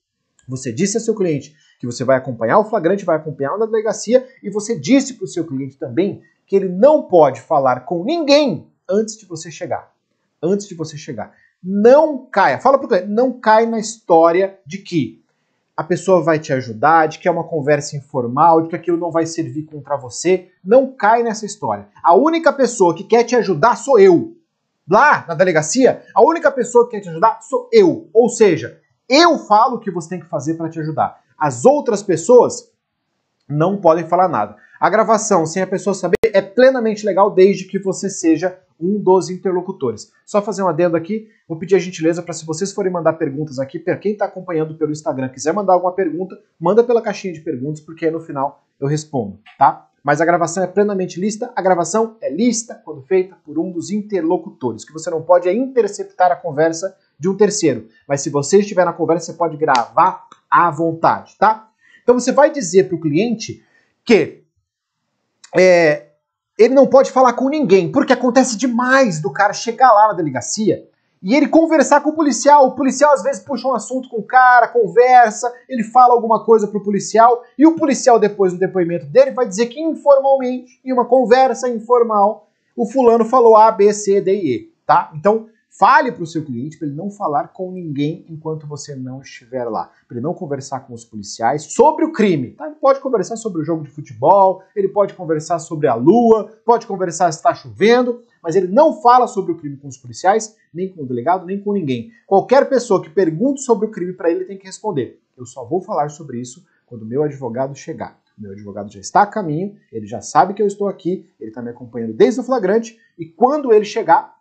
você 0.47 0.71
disse 0.71 0.95
ao 0.95 1.03
seu 1.03 1.13
cliente 1.13 1.53
que 1.81 1.85
você 1.85 2.05
vai 2.05 2.15
acompanhar 2.15 2.59
o 2.59 2.63
flagrante, 2.63 3.03
vai 3.03 3.17
acompanhar 3.17 3.57
na 3.57 3.65
delegacia 3.65 4.25
e 4.41 4.49
você 4.49 4.79
disse 4.79 5.15
para 5.15 5.25
o 5.25 5.27
seu 5.27 5.45
cliente 5.45 5.77
também 5.77 6.21
que 6.47 6.55
ele 6.55 6.69
não 6.69 7.03
pode 7.03 7.41
falar 7.41 7.81
com 7.81 8.05
ninguém 8.05 8.67
antes 8.89 9.17
de 9.17 9.25
você 9.25 9.51
chegar. 9.51 9.91
Antes 10.41 10.65
de 10.65 10.75
você 10.75 10.97
chegar. 10.97 11.33
Não 11.61 12.25
caia, 12.25 12.57
fala 12.57 12.77
para 12.77 12.85
o 12.85 12.87
cliente, 12.87 13.07
não 13.07 13.37
cai 13.37 13.65
na 13.65 13.77
história 13.77 14.57
de 14.65 14.77
que 14.77 15.21
a 15.75 15.83
pessoa 15.83 16.23
vai 16.23 16.39
te 16.39 16.53
ajudar, 16.53 17.07
de 17.07 17.19
que 17.19 17.27
é 17.27 17.31
uma 17.31 17.43
conversa 17.43 17.97
informal, 17.97 18.61
de 18.61 18.69
que 18.69 18.75
aquilo 18.77 18.97
não 18.97 19.11
vai 19.11 19.25
servir 19.25 19.63
contra 19.63 19.97
você. 19.97 20.49
Não 20.63 20.89
cai 20.89 21.21
nessa 21.21 21.45
história. 21.45 21.89
A 22.01 22.15
única 22.15 22.53
pessoa 22.53 22.95
que 22.95 23.03
quer 23.03 23.25
te 23.25 23.35
ajudar 23.35 23.75
sou 23.75 23.99
eu. 23.99 24.37
Lá 24.89 25.25
na 25.27 25.35
delegacia, 25.35 26.03
a 26.13 26.21
única 26.21 26.51
pessoa 26.51 26.85
que 26.85 26.91
quer 26.91 27.01
te 27.01 27.09
ajudar 27.09 27.41
sou 27.41 27.69
eu. 27.71 28.09
Ou 28.13 28.29
seja, 28.29 28.79
eu 29.07 29.37
falo 29.37 29.75
o 29.75 29.79
que 29.79 29.91
você 29.91 30.09
tem 30.09 30.19
que 30.19 30.25
fazer 30.25 30.55
para 30.55 30.69
te 30.69 30.79
ajudar. 30.79 31.21
As 31.37 31.65
outras 31.65 32.01
pessoas 32.03 32.71
não 33.47 33.77
podem 33.77 34.07
falar 34.07 34.27
nada. 34.27 34.55
A 34.79 34.89
gravação, 34.89 35.45
sem 35.45 35.61
a 35.61 35.67
pessoa 35.67 35.93
saber, 35.93 36.17
é 36.23 36.41
plenamente 36.41 37.05
legal 37.05 37.29
desde 37.29 37.65
que 37.65 37.77
você 37.77 38.09
seja 38.09 38.57
um 38.79 38.97
dos 38.97 39.29
interlocutores. 39.29 40.11
Só 40.25 40.41
fazer 40.41 40.63
um 40.63 40.67
adendo 40.67 40.97
aqui, 40.97 41.29
vou 41.47 41.57
pedir 41.57 41.75
a 41.75 41.79
gentileza 41.79 42.23
para 42.23 42.33
se 42.33 42.45
vocês 42.45 42.73
forem 42.73 42.91
mandar 42.91 43.13
perguntas 43.13 43.59
aqui, 43.59 43.77
para 43.77 43.97
quem 43.97 44.13
está 44.13 44.25
acompanhando 44.25 44.75
pelo 44.75 44.91
Instagram, 44.91 45.29
quiser 45.29 45.53
mandar 45.53 45.73
alguma 45.73 45.93
pergunta, 45.93 46.35
manda 46.59 46.83
pela 46.83 47.01
caixinha 47.01 47.33
de 47.33 47.41
perguntas, 47.41 47.79
porque 47.79 48.05
aí 48.05 48.11
no 48.11 48.19
final 48.19 48.63
eu 48.79 48.87
respondo, 48.87 49.39
tá? 49.57 49.87
Mas 50.03 50.19
a 50.19 50.25
gravação 50.25 50.63
é 50.63 50.67
plenamente 50.67 51.19
lista. 51.19 51.51
A 51.55 51.61
gravação 51.61 52.17
é 52.21 52.29
lista 52.29 52.81
quando 52.83 53.01
feita 53.03 53.37
por 53.45 53.59
um 53.59 53.71
dos 53.71 53.91
interlocutores. 53.91 54.83
O 54.83 54.87
que 54.87 54.93
você 54.93 55.09
não 55.09 55.21
pode 55.21 55.47
é 55.47 55.53
interceptar 55.53 56.31
a 56.31 56.35
conversa 56.35 56.95
de 57.19 57.29
um 57.29 57.37
terceiro. 57.37 57.87
Mas 58.07 58.21
se 58.21 58.29
você 58.29 58.59
estiver 58.59 58.85
na 58.85 58.93
conversa, 58.93 59.27
você 59.27 59.37
pode 59.37 59.57
gravar 59.57 60.27
à 60.49 60.71
vontade, 60.71 61.35
tá? 61.37 61.69
Então 62.01 62.19
você 62.19 62.31
vai 62.31 62.51
dizer 62.51 62.85
para 62.85 62.95
o 62.95 62.99
cliente 62.99 63.63
que 64.03 64.43
é, 65.55 66.07
ele 66.57 66.73
não 66.73 66.87
pode 66.87 67.11
falar 67.11 67.33
com 67.33 67.49
ninguém, 67.49 67.91
porque 67.91 68.13
acontece 68.13 68.57
demais 68.57 69.21
do 69.21 69.31
cara 69.31 69.53
chegar 69.53 69.91
lá 69.91 70.07
na 70.07 70.13
delegacia 70.13 70.87
e 71.21 71.35
ele 71.35 71.47
conversar 71.47 72.01
com 72.01 72.09
o 72.09 72.15
policial. 72.15 72.67
O 72.67 72.75
policial 72.75 73.13
às 73.13 73.23
vezes 73.23 73.43
puxa 73.43 73.67
um 73.67 73.75
assunto 73.75 74.09
com 74.09 74.17
o 74.17 74.23
cara, 74.23 74.67
conversa, 74.67 75.53
ele 75.69 75.83
fala 75.83 76.13
alguma 76.13 76.43
coisa 76.43 76.67
pro 76.67 76.83
policial 76.83 77.43
e 77.57 77.65
o 77.65 77.75
policial 77.75 78.19
depois 78.19 78.53
no 78.53 78.59
depoimento 78.59 79.05
dele 79.05 79.31
vai 79.31 79.47
dizer 79.47 79.67
que 79.67 79.79
informalmente, 79.79 80.79
em 80.83 80.91
uma 80.91 81.05
conversa 81.05 81.69
informal, 81.69 82.47
o 82.75 82.85
fulano 82.85 83.25
falou 83.25 83.55
A, 83.55 83.71
B, 83.71 83.93
C, 83.93 84.21
D 84.21 84.33
e 84.33 84.55
E, 84.55 84.73
tá? 84.85 85.11
Então, 85.13 85.47
Fale 85.73 86.11
para 86.11 86.23
o 86.23 86.27
seu 86.27 86.43
cliente 86.43 86.77
para 86.77 86.85
ele 86.85 86.97
não 86.97 87.09
falar 87.09 87.47
com 87.47 87.71
ninguém 87.71 88.25
enquanto 88.27 88.67
você 88.67 88.93
não 88.93 89.21
estiver 89.21 89.63
lá. 89.63 89.89
Para 90.05 90.17
ele 90.17 90.23
não 90.23 90.33
conversar 90.33 90.81
com 90.81 90.93
os 90.93 91.05
policiais 91.05 91.63
sobre 91.63 92.03
o 92.03 92.11
crime. 92.11 92.51
Tá? 92.51 92.67
Ele 92.67 92.75
pode 92.75 92.99
conversar 92.99 93.37
sobre 93.37 93.61
o 93.61 93.63
jogo 93.63 93.83
de 93.83 93.89
futebol, 93.89 94.61
ele 94.75 94.89
pode 94.89 95.13
conversar 95.13 95.59
sobre 95.59 95.87
a 95.87 95.95
lua, 95.95 96.51
pode 96.65 96.85
conversar 96.85 97.31
se 97.31 97.39
está 97.39 97.53
chovendo, 97.55 98.21
mas 98.41 98.55
ele 98.55 98.67
não 98.67 99.01
fala 99.01 99.27
sobre 99.27 99.51
o 99.51 99.57
crime 99.57 99.77
com 99.77 99.87
os 99.87 99.97
policiais, 99.97 100.55
nem 100.73 100.89
com 100.89 101.03
o 101.03 101.05
delegado, 101.05 101.45
nem 101.45 101.61
com 101.61 101.73
ninguém. 101.73 102.11
Qualquer 102.25 102.67
pessoa 102.69 103.01
que 103.01 103.09
pergunte 103.09 103.61
sobre 103.61 103.87
o 103.87 103.91
crime 103.91 104.13
para 104.13 104.31
ele, 104.31 104.45
tem 104.45 104.57
que 104.57 104.65
responder. 104.65 105.19
Eu 105.37 105.45
só 105.45 105.65
vou 105.65 105.81
falar 105.81 106.09
sobre 106.09 106.39
isso 106.39 106.65
quando 106.85 107.03
o 107.03 107.05
meu 107.05 107.23
advogado 107.23 107.75
chegar. 107.75 108.19
Meu 108.37 108.51
advogado 108.51 108.91
já 108.91 108.99
está 108.99 109.21
a 109.21 109.27
caminho, 109.27 109.75
ele 109.91 110.07
já 110.07 110.21
sabe 110.21 110.53
que 110.53 110.61
eu 110.61 110.67
estou 110.67 110.87
aqui, 110.87 111.29
ele 111.39 111.49
está 111.51 111.61
me 111.61 111.69
acompanhando 111.69 112.13
desde 112.13 112.39
o 112.39 112.43
flagrante, 112.43 112.99
e 113.17 113.25
quando 113.25 113.71
ele 113.71 113.85
chegar, 113.85 114.35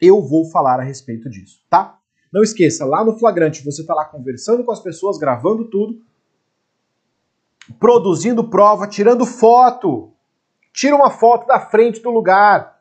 eu 0.00 0.20
vou 0.20 0.44
falar 0.46 0.80
a 0.80 0.82
respeito 0.82 1.30
disso, 1.30 1.62
tá? 1.70 1.98
Não 2.32 2.42
esqueça, 2.42 2.84
lá 2.84 3.04
no 3.04 3.16
flagrante 3.18 3.64
você 3.64 3.82
está 3.82 3.94
lá 3.94 4.04
conversando 4.04 4.64
com 4.64 4.72
as 4.72 4.80
pessoas, 4.80 5.18
gravando 5.18 5.64
tudo, 5.66 6.00
produzindo 7.78 8.48
prova, 8.48 8.86
tirando 8.86 9.26
foto. 9.26 10.12
Tira 10.72 10.96
uma 10.96 11.10
foto 11.10 11.46
da 11.46 11.60
frente 11.60 12.00
do 12.00 12.10
lugar. 12.10 12.77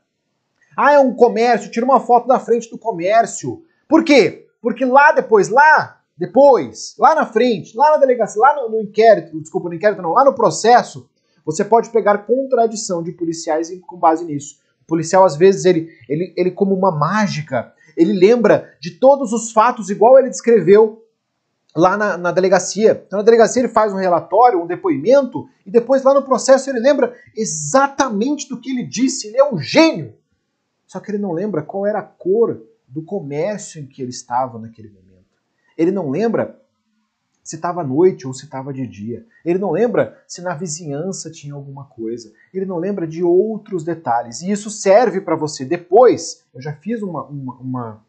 Ah, 0.78 0.94
é 0.94 1.00
um 1.00 1.14
comércio, 1.14 1.72
tira 1.72 1.86
uma 1.86 2.00
foto 2.00 2.28
da 2.28 2.40
frente 2.40 2.70
do 2.70 2.78
comércio. 2.78 3.64
Por 3.90 4.04
quê? 4.04 4.48
Porque 4.62 4.86
lá 4.86 5.12
depois, 5.12 5.50
lá, 5.50 6.00
depois, 6.16 6.96
lá 7.00 7.16
na 7.16 7.26
frente, 7.26 7.76
lá 7.76 7.92
na 7.92 7.98
delegacia, 7.98 8.40
lá 8.40 8.56
no, 8.56 8.70
no 8.70 8.82
inquérito, 8.82 9.42
desculpa, 9.42 9.70
no 9.70 9.76
inquérito 9.76 10.02
não, 10.02 10.14
lá 10.14 10.24
no 10.24 10.36
processo, 10.36 11.10
você 11.44 11.66
pode 11.66 11.90
pegar 11.90 12.20
contradição 12.20 13.02
de 13.02 13.12
policiais 13.12 13.72
com 13.88 13.98
base 13.98 14.24
nisso 14.24 14.60
policial, 14.88 15.26
às 15.26 15.36
vezes, 15.36 15.66
ele, 15.66 15.90
ele, 16.08 16.34
ele 16.36 16.52
como 16.52 16.74
uma 16.74 16.92
mágica, 16.92 17.74
ele 17.96 18.14
lembra 18.14 18.74
de 18.80 18.92
todos 18.92 19.34
os 19.34 19.52
fatos 19.52 19.90
igual 19.90 20.18
ele 20.18 20.30
descreveu 20.30 21.04
lá 21.76 21.98
na, 21.98 22.18
na, 22.18 22.32
delegacia. 22.32 23.04
Então, 23.06 23.20
na 23.20 23.26
delegacia 23.26 23.62
ele 23.62 23.68
faz 23.68 23.94
um 23.94 23.98
relatório, 23.98 24.62
um 24.62 24.66
depoimento, 24.66 25.48
e 25.66 25.70
depois 25.70 26.02
lá 26.02 26.14
no 26.14 26.24
processo 26.24 26.70
ele 26.70 26.80
lembra 26.80 27.14
exatamente 27.36 28.48
do 28.48 28.60
que 28.60 28.72
ele 28.72 28.84
disse. 28.84 29.28
Ele 29.28 29.38
é 29.38 29.44
um 29.44 29.60
gênio. 29.60 30.16
Só 30.88 31.00
que 31.00 31.12
ele 31.12 31.18
não 31.18 31.34
lembra 31.34 31.62
qual 31.62 31.86
era 31.86 32.00
a 32.00 32.04
cor 32.04 32.64
do 32.88 33.04
comércio 33.04 33.82
em 33.82 33.86
que 33.86 34.02
ele 34.02 34.12
estava 34.12 34.58
naquele 34.58 34.88
momento. 34.88 35.08
Ele 35.78 35.92
não 35.92 36.10
lembra 36.10 36.60
se 37.44 37.56
estava 37.56 37.82
à 37.82 37.84
noite 37.84 38.26
ou 38.26 38.34
se 38.34 38.46
estava 38.46 38.74
de 38.74 38.86
dia. 38.88 39.26
Ele 39.46 39.60
não 39.60 39.72
lembra 39.72 40.22
se 40.28 40.42
na 40.42 40.54
vizinhança 40.54 41.32
tinha 41.32 41.54
alguma 41.54 41.86
coisa. 41.86 42.34
Ele 42.54 42.66
não 42.66 42.78
lembra 42.78 43.08
de 43.08 43.24
outros 43.24 43.84
detalhes. 43.84 44.42
E 44.42 44.52
isso 44.52 44.70
serve 44.70 45.22
para 45.22 45.36
você 45.36 45.64
depois. 45.64 46.46
Eu 46.54 46.62
já 46.62 46.74
fiz 46.74 47.02
uma, 47.02 47.24
uma, 47.26 47.56
uma, 47.56 48.06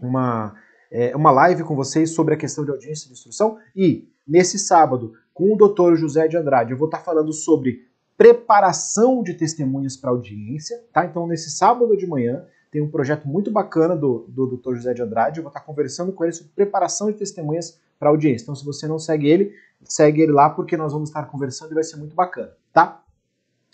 uma, 0.00 0.54
é, 0.90 1.14
uma 1.14 1.30
live 1.30 1.64
com 1.64 1.76
vocês 1.76 2.10
sobre 2.12 2.34
a 2.34 2.36
questão 2.36 2.64
de 2.64 2.70
audiência 2.70 3.08
de 3.08 3.12
instrução. 3.12 3.58
E 3.76 4.08
nesse 4.26 4.58
sábado, 4.58 5.12
com 5.34 5.52
o 5.52 5.56
doutor 5.56 5.96
José 5.96 6.26
de 6.28 6.36
Andrade, 6.36 6.72
eu 6.72 6.78
vou 6.78 6.88
estar 6.88 6.98
tá 6.98 7.04
falando 7.04 7.32
sobre 7.32 7.89
preparação 8.20 9.22
de 9.22 9.32
testemunhas 9.32 9.96
para 9.96 10.10
audiência, 10.10 10.78
tá? 10.92 11.06
Então, 11.06 11.26
nesse 11.26 11.50
sábado 11.50 11.96
de 11.96 12.06
manhã, 12.06 12.44
tem 12.70 12.82
um 12.82 12.90
projeto 12.90 13.26
muito 13.26 13.50
bacana 13.50 13.96
do, 13.96 14.26
do 14.28 14.58
Dr. 14.58 14.74
José 14.74 14.92
de 14.92 15.00
Andrade. 15.00 15.38
Eu 15.38 15.42
vou 15.42 15.48
estar 15.48 15.62
conversando 15.62 16.12
com 16.12 16.22
ele 16.24 16.34
sobre 16.34 16.52
preparação 16.54 17.10
de 17.10 17.16
testemunhas 17.16 17.80
para 17.98 18.10
audiência. 18.10 18.42
Então, 18.42 18.54
se 18.54 18.62
você 18.62 18.86
não 18.86 18.98
segue 18.98 19.26
ele, 19.26 19.54
segue 19.84 20.20
ele 20.20 20.32
lá 20.32 20.50
porque 20.50 20.76
nós 20.76 20.92
vamos 20.92 21.08
estar 21.08 21.24
conversando 21.30 21.70
e 21.70 21.74
vai 21.74 21.82
ser 21.82 21.96
muito 21.96 22.14
bacana, 22.14 22.52
tá? 22.74 23.02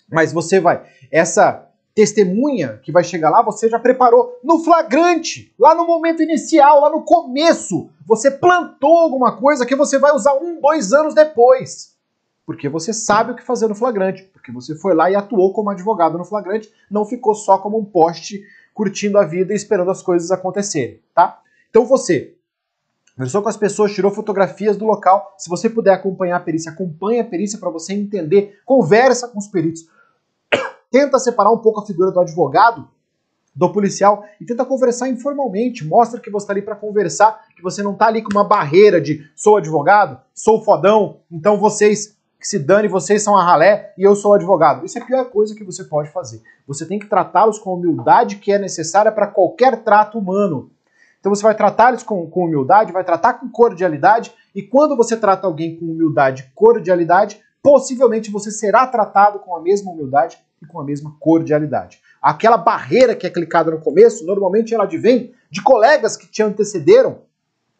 Mas 0.09 0.31
você 0.31 0.61
vai. 0.61 0.81
Essa 1.11 1.69
testemunha 1.93 2.79
que 2.81 2.89
vai 2.89 3.03
chegar 3.03 3.29
lá, 3.29 3.41
você 3.41 3.67
já 3.67 3.77
preparou 3.77 4.39
no 4.41 4.63
flagrante, 4.63 5.53
lá 5.59 5.75
no 5.75 5.85
momento 5.85 6.23
inicial, 6.23 6.79
lá 6.79 6.89
no 6.89 7.01
começo. 7.01 7.89
Você 8.05 8.31
plantou 8.31 8.97
alguma 8.97 9.35
coisa 9.35 9.65
que 9.65 9.75
você 9.75 9.99
vai 9.99 10.13
usar 10.13 10.35
um, 10.35 10.61
dois 10.61 10.93
anos 10.93 11.13
depois. 11.13 11.96
Porque 12.47 12.69
você 12.69 12.93
sabe 12.93 13.33
o 13.33 13.35
que 13.35 13.43
fazer 13.43 13.67
no 13.67 13.75
flagrante. 13.75 14.23
Porque 14.31 14.53
você 14.53 14.73
foi 14.73 14.95
lá 14.95 15.11
e 15.11 15.15
atuou 15.15 15.51
como 15.51 15.69
advogado 15.69 16.17
no 16.17 16.23
flagrante, 16.23 16.71
não 16.89 17.03
ficou 17.03 17.35
só 17.35 17.57
como 17.57 17.77
um 17.77 17.83
poste 17.83 18.41
curtindo 18.73 19.17
a 19.17 19.25
vida 19.25 19.51
e 19.51 19.55
esperando 19.55 19.91
as 19.91 20.01
coisas 20.01 20.31
acontecerem, 20.31 21.01
tá? 21.13 21.41
Então 21.69 21.85
você 21.85 22.35
conversou 23.15 23.41
com 23.41 23.49
as 23.49 23.57
pessoas, 23.57 23.91
tirou 23.91 24.11
fotografias 24.11 24.77
do 24.77 24.85
local. 24.85 25.35
Se 25.37 25.49
você 25.49 25.69
puder 25.69 25.91
acompanhar 25.91 26.37
a 26.37 26.39
perícia, 26.39 26.71
acompanhe 26.71 27.19
a 27.19 27.25
perícia 27.25 27.59
para 27.59 27.69
você 27.69 27.93
entender. 27.93 28.61
Conversa 28.63 29.27
com 29.27 29.39
os 29.39 29.47
peritos. 29.47 29.89
Tenta 30.89 31.19
separar 31.19 31.51
um 31.51 31.57
pouco 31.57 31.81
a 31.81 31.85
figura 31.85 32.11
do 32.11 32.19
advogado 32.21 32.87
do 33.53 33.73
policial 33.73 34.23
e 34.39 34.45
tenta 34.45 34.63
conversar 34.63 35.09
informalmente. 35.09 35.83
Mostra 35.83 36.21
que 36.21 36.29
você 36.29 36.43
está 36.43 36.53
ali 36.53 36.61
para 36.61 36.75
conversar, 36.75 37.47
que 37.55 37.61
você 37.61 37.81
não 37.81 37.93
está 37.93 38.05
ali 38.05 38.21
com 38.21 38.29
uma 38.29 38.43
barreira 38.43 39.01
de 39.01 39.27
sou 39.35 39.57
advogado, 39.57 40.21
sou 40.33 40.63
fodão, 40.63 41.21
então 41.31 41.57
vocês 41.57 42.16
que 42.39 42.47
se 42.47 42.59
dane, 42.59 42.87
vocês 42.87 43.23
são 43.23 43.35
a 43.35 43.43
ralé 43.43 43.93
e 43.97 44.03
eu 44.03 44.15
sou 44.15 44.33
advogado. 44.33 44.85
Isso 44.85 44.97
é 44.97 45.01
a 45.01 45.05
pior 45.05 45.25
coisa 45.25 45.55
que 45.55 45.63
você 45.63 45.83
pode 45.83 46.09
fazer. 46.09 46.41
Você 46.67 46.85
tem 46.85 46.99
que 46.99 47.07
tratá-los 47.07 47.57
com 47.57 47.71
a 47.71 47.73
humildade 47.73 48.37
que 48.37 48.51
é 48.51 48.59
necessária 48.59 49.11
para 49.11 49.27
qualquer 49.27 49.83
trato 49.83 50.19
humano. 50.19 50.69
Então 51.19 51.33
você 51.33 51.43
vai 51.43 51.55
tratar 51.55 51.89
eles 51.89 52.03
com, 52.03 52.29
com 52.29 52.45
humildade, 52.45 52.93
vai 52.93 53.03
tratar 53.03 53.33
com 53.33 53.49
cordialidade, 53.49 54.33
e 54.53 54.61
quando 54.61 54.95
você 54.95 55.17
trata 55.17 55.47
alguém 55.47 55.75
com 55.75 55.85
humildade 55.85 56.43
e 56.43 56.55
cordialidade, 56.55 57.41
possivelmente 57.61 58.31
você 58.31 58.51
será 58.51 58.85
tratado 58.87 59.39
com 59.39 59.55
a 59.55 59.61
mesma 59.61 59.91
humildade 59.91 60.37
e 60.61 60.65
com 60.65 60.79
a 60.79 60.83
mesma 60.83 61.15
cordialidade. 61.19 61.99
Aquela 62.21 62.57
barreira 62.57 63.15
que 63.15 63.25
é 63.25 63.29
clicada 63.29 63.71
no 63.71 63.81
começo, 63.81 64.25
normalmente 64.25 64.73
ela 64.73 64.83
advém 64.83 65.33
de 65.49 65.61
colegas 65.61 66.15
que 66.15 66.27
te 66.27 66.43
antecederam, 66.43 67.19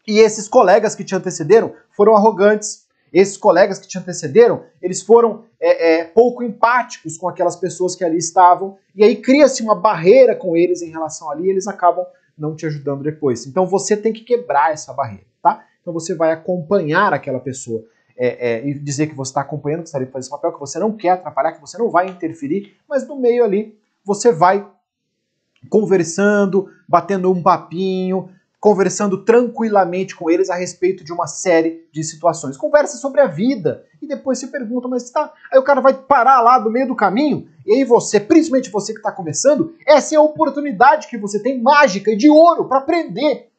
e 0.08 0.20
esses 0.20 0.48
colegas 0.48 0.96
que 0.96 1.04
te 1.04 1.16
antecederam 1.16 1.74
foram 1.92 2.16
arrogantes, 2.16 2.87
esses 3.12 3.38
colegas 3.38 3.80
que 3.80 3.88
te 3.88 3.98
antecederam, 3.98 4.64
eles 4.82 5.02
foram 5.02 5.46
é, 5.60 6.00
é, 6.00 6.04
pouco 6.04 6.44
empáticos 6.44 7.18
com 7.18 7.28
aquelas 7.28 7.56
pessoas 7.56 7.96
que 7.96 8.04
ali 8.04 8.18
estavam, 8.18 8.78
e 8.96 9.04
aí 9.04 9.16
cria-se 9.16 9.64
uma 9.64 9.76
barreira 9.76 10.36
com 10.36 10.56
eles 10.56 10.82
em 10.82 10.90
relação 10.90 11.32
ali, 11.32 11.48
e 11.48 11.50
eles 11.50 11.68
acabam 11.68 12.06
não 12.38 12.56
te 12.56 12.66
ajudando 12.66 13.04
depois. 13.04 13.48
Então 13.48 13.66
você 13.66 13.98
tem 13.98 14.14
que 14.14 14.22
quebrar 14.22 14.72
essa 14.72 14.94
barreira, 14.94 15.26
tá? 15.42 15.66
Então 15.82 15.94
você 15.94 16.14
vai 16.14 16.32
acompanhar 16.32 17.14
aquela 17.14 17.40
pessoa 17.40 17.84
é, 18.18 18.56
é, 18.56 18.68
e 18.68 18.74
dizer 18.74 19.08
que 19.08 19.16
você 19.16 19.32
está 19.32 19.42
acompanhando, 19.42 19.82
que 19.82 19.88
está 19.88 19.98
ali 19.98 20.08
fazer 20.08 20.22
esse 20.22 20.30
papel, 20.30 20.54
que 20.54 20.60
você 20.60 20.80
não 20.80 20.92
quer 20.92 21.12
atrapalhar, 21.12 21.54
que 21.54 21.62
você 21.62 21.78
não 21.78 21.90
vai 21.90 22.08
interferir, 22.08 22.76
mas 22.88 23.08
no 23.08 23.16
meio 23.16 23.44
ali 23.44 23.78
você 24.04 24.32
vai 24.32 24.68
conversando, 25.70 26.70
batendo 26.88 27.32
um 27.32 27.42
papinho, 27.42 28.30
conversando 28.60 29.24
tranquilamente 29.24 30.16
com 30.16 30.30
eles 30.30 30.50
a 30.50 30.56
respeito 30.56 31.04
de 31.04 31.14
uma 31.14 31.28
série 31.28 31.88
de 31.92 32.04
situações. 32.04 32.58
Conversa 32.58 32.98
sobre 32.98 33.22
a 33.22 33.28
vida 33.28 33.84
e 34.02 34.08
depois 34.08 34.40
se 34.40 34.48
pergunta, 34.48 34.88
mas 34.88 35.10
tá. 35.10 35.32
Aí 35.52 35.60
o 35.60 35.64
cara 35.64 35.80
vai 35.80 35.94
parar 35.94 36.42
lá 36.42 36.60
no 36.60 36.72
meio 36.72 36.88
do 36.88 36.96
caminho 36.96 37.48
e 37.66 37.74
aí 37.74 37.84
você, 37.84 38.20
principalmente 38.20 38.72
você 38.72 38.94
que 38.94 39.00
está 39.00 39.12
começando, 39.12 39.76
essa 39.86 40.16
é 40.16 40.18
a 40.18 40.22
oportunidade 40.22 41.08
que 41.08 41.18
você 41.18 41.42
tem 41.42 41.62
mágica 41.62 42.12
e 42.12 42.16
de 42.16 42.30
ouro 42.30 42.68
para 42.68 42.80
aprender. 42.80 43.50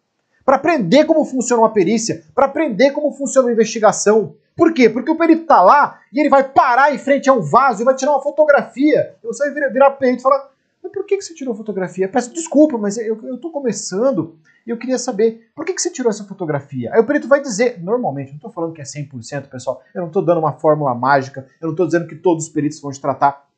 Para 0.44 0.56
aprender 0.56 1.04
como 1.04 1.24
funciona 1.24 1.62
uma 1.62 1.72
perícia, 1.72 2.24
para 2.34 2.46
aprender 2.46 2.90
como 2.92 3.12
funciona 3.12 3.46
uma 3.46 3.52
investigação. 3.52 4.34
Por 4.56 4.72
quê? 4.72 4.88
Porque 4.88 5.10
o 5.10 5.16
perito 5.16 5.44
tá 5.44 5.60
lá 5.62 6.00
e 6.12 6.18
ele 6.18 6.28
vai 6.30 6.42
parar 6.42 6.92
em 6.92 6.98
frente 6.98 7.30
a 7.30 7.34
um 7.34 7.40
vaso 7.40 7.82
e 7.82 7.84
vai 7.84 7.94
tirar 7.94 8.12
uma 8.12 8.22
fotografia. 8.22 9.14
E 9.22 9.26
você 9.26 9.44
vai 9.44 9.54
virar, 9.54 9.68
virar 9.68 9.90
perito 9.92 10.20
e 10.20 10.22
falar: 10.22 10.50
Mas 10.82 10.90
por 10.90 11.04
que, 11.04 11.18
que 11.18 11.22
você 11.22 11.34
tirou 11.34 11.54
fotografia? 11.54 12.08
Peço 12.08 12.32
desculpa, 12.32 12.76
mas 12.78 12.96
eu, 12.96 13.20
eu 13.24 13.38
tô 13.38 13.50
começando 13.50 14.36
e 14.68 14.70
eu 14.70 14.76
queria 14.76 14.98
saber 14.98 15.50
por 15.54 15.64
que, 15.64 15.72
que 15.72 15.80
você 15.80 15.90
tirou 15.90 16.10
essa 16.10 16.24
fotografia. 16.24 16.92
Aí 16.92 17.00
o 17.00 17.06
perito 17.06 17.26
vai 17.26 17.40
dizer, 17.40 17.82
normalmente, 17.82 18.28
não 18.28 18.36
estou 18.36 18.50
falando 18.50 18.74
que 18.74 18.82
é 18.82 18.84
100%, 18.84 19.48
pessoal, 19.48 19.82
eu 19.94 20.02
não 20.02 20.08
estou 20.08 20.22
dando 20.22 20.40
uma 20.40 20.52
fórmula 20.52 20.94
mágica, 20.94 21.48
eu 21.58 21.68
não 21.68 21.70
estou 21.72 21.86
dizendo 21.86 22.06
que 22.06 22.14
todos 22.14 22.44
os 22.44 22.50
peritos 22.50 22.78
vão 22.78 22.92
te 22.92 23.00
tratar 23.00 23.48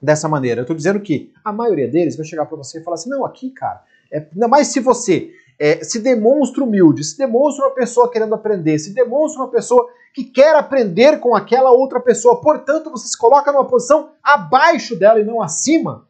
dessa 0.00 0.28
maneira. 0.28 0.60
Eu 0.60 0.64
estou 0.64 0.76
dizendo 0.76 1.00
que 1.00 1.32
a 1.42 1.50
maioria 1.54 1.88
deles 1.88 2.16
vai 2.16 2.26
chegar 2.26 2.44
para 2.44 2.58
você 2.58 2.80
e 2.80 2.84
falar 2.84 2.96
assim: 2.96 3.08
não, 3.08 3.24
aqui, 3.24 3.48
cara, 3.48 3.82
é, 4.12 4.26
mais 4.46 4.66
se 4.66 4.78
você 4.78 5.32
é, 5.58 5.82
se 5.82 6.00
demonstra 6.00 6.62
humilde, 6.62 7.02
se 7.02 7.16
demonstra 7.16 7.64
uma 7.64 7.74
pessoa 7.74 8.10
querendo 8.10 8.34
aprender, 8.34 8.78
se 8.78 8.92
demonstra 8.92 9.42
uma 9.42 9.50
pessoa 9.50 9.88
que 10.12 10.22
quer 10.22 10.54
aprender 10.54 11.18
com 11.18 11.34
aquela 11.34 11.70
outra 11.70 11.98
pessoa, 11.98 12.42
portanto, 12.42 12.90
você 12.90 13.08
se 13.08 13.16
coloca 13.16 13.50
numa 13.50 13.64
posição 13.64 14.10
abaixo 14.22 14.98
dela 14.98 15.18
e 15.18 15.24
não 15.24 15.40
acima, 15.40 16.06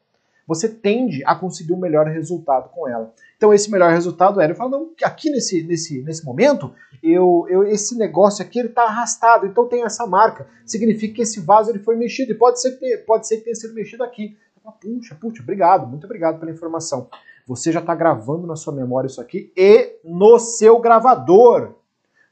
você 0.47 0.69
tende 0.69 1.23
a 1.25 1.35
conseguir 1.35 1.73
um 1.73 1.79
melhor 1.79 2.07
resultado 2.07 2.69
com 2.71 2.89
ela. 2.89 3.13
Então 3.37 3.53
esse 3.53 3.71
melhor 3.71 3.91
resultado 3.91 4.41
era, 4.41 4.53
eu 4.53 4.57
falo, 4.57 4.71
não, 4.71 4.91
aqui 5.03 5.31
nesse, 5.31 5.63
nesse, 5.63 6.03
nesse 6.03 6.25
momento, 6.25 6.73
eu, 7.03 7.47
eu, 7.49 7.65
esse 7.65 7.97
negócio 7.97 8.45
aqui 8.45 8.59
ele 8.59 8.69
está 8.69 8.85
arrastado, 8.85 9.47
então 9.47 9.67
tem 9.67 9.85
essa 9.85 10.07
marca. 10.07 10.47
Significa 10.65 11.15
que 11.15 11.23
esse 11.23 11.41
vaso 11.41 11.71
ele 11.71 11.81
foi 11.81 11.97
mexido, 11.97 12.33
e 12.33 12.35
pode 12.35 12.61
ser, 12.61 12.79
que, 12.79 12.99
pode 12.99 13.27
ser 13.27 13.39
que 13.39 13.45
tenha 13.45 13.57
sido 13.57 13.75
mexido 13.75 14.05
aqui. 14.05 14.37
Falo, 14.63 14.77
puxa, 14.81 15.17
puxa, 15.17 15.43
obrigado, 15.43 15.89
muito 15.89 16.05
obrigado 16.05 16.39
pela 16.39 16.53
informação. 16.53 17.09
Você 17.47 17.73
já 17.73 17.81
está 17.81 17.95
gravando 17.95 18.47
na 18.47 18.55
sua 18.55 18.73
memória 18.73 19.09
isso 19.09 19.21
aqui 19.21 19.53
e 19.57 19.97
no 20.05 20.39
seu 20.39 20.79
gravador, 20.79 21.75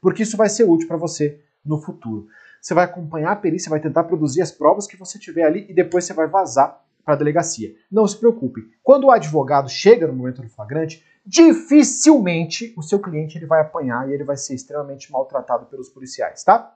porque 0.01 0.23
isso 0.23 0.37
vai 0.37 0.47
ser 0.47 0.63
útil 0.63 0.87
para 0.87 0.95
você 0.95 1.39
no 1.65 1.77
futuro. 1.77 2.27
Você 2.61 2.73
vai 2.73 2.85
acompanhar 2.85 3.31
a 3.31 3.35
perícia, 3.35 3.69
vai 3.69 3.79
tentar 3.79 4.05
produzir 4.05 4.41
as 4.41 4.51
provas 4.51 4.87
que 4.87 4.95
você 4.95 5.19
tiver 5.19 5.43
ali 5.43 5.65
e 5.67 5.73
depois 5.73 6.05
você 6.05 6.13
vai 6.13 6.27
vazar 6.27 6.81
para 7.03 7.15
a 7.15 7.17
delegacia. 7.17 7.73
Não 7.91 8.07
se 8.07 8.17
preocupe, 8.17 8.61
quando 8.83 9.05
o 9.05 9.11
advogado 9.11 9.69
chega 9.69 10.07
no 10.07 10.13
momento 10.13 10.41
do 10.41 10.49
flagrante, 10.49 11.03
dificilmente 11.25 12.73
o 12.77 12.81
seu 12.81 12.99
cliente 12.99 13.37
ele 13.37 13.45
vai 13.45 13.61
apanhar 13.61 14.09
e 14.09 14.13
ele 14.13 14.23
vai 14.23 14.37
ser 14.37 14.55
extremamente 14.55 15.11
maltratado 15.11 15.65
pelos 15.67 15.89
policiais, 15.89 16.43
tá? 16.43 16.75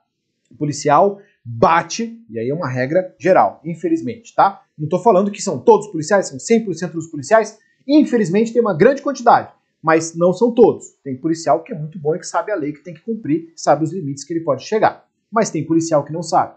O 0.49 0.55
policial 0.55 1.19
bate, 1.43 2.23
e 2.29 2.39
aí 2.39 2.49
é 2.49 2.53
uma 2.53 2.69
regra 2.69 3.15
geral, 3.19 3.59
infelizmente, 3.63 4.33
tá? 4.35 4.63
Não 4.77 4.85
estou 4.85 5.01
falando 5.01 5.31
que 5.31 5.41
são 5.41 5.59
todos 5.59 5.87
os 5.87 5.91
policiais, 5.91 6.27
são 6.27 6.37
100% 6.37 6.91
dos 6.91 7.07
policiais, 7.07 7.57
infelizmente 7.87 8.53
tem 8.53 8.61
uma 8.61 8.75
grande 8.75 9.01
quantidade, 9.01 9.51
mas 9.81 10.15
não 10.15 10.33
são 10.33 10.53
todos. 10.53 10.93
Tem 11.03 11.17
policial 11.17 11.63
que 11.63 11.73
é 11.73 11.77
muito 11.77 11.99
bom 11.99 12.15
e 12.15 12.19
que 12.19 12.27
sabe 12.27 12.51
a 12.51 12.55
lei 12.55 12.73
que 12.73 12.83
tem 12.83 12.93
que 12.93 13.01
cumprir, 13.01 13.53
sabe 13.55 13.83
os 13.83 13.93
limites 13.93 14.23
que 14.23 14.33
ele 14.33 14.43
pode 14.43 14.63
chegar. 14.63 15.07
Mas 15.31 15.49
tem 15.49 15.65
policial 15.65 16.03
que 16.03 16.13
não 16.13 16.23
sabe. 16.23 16.55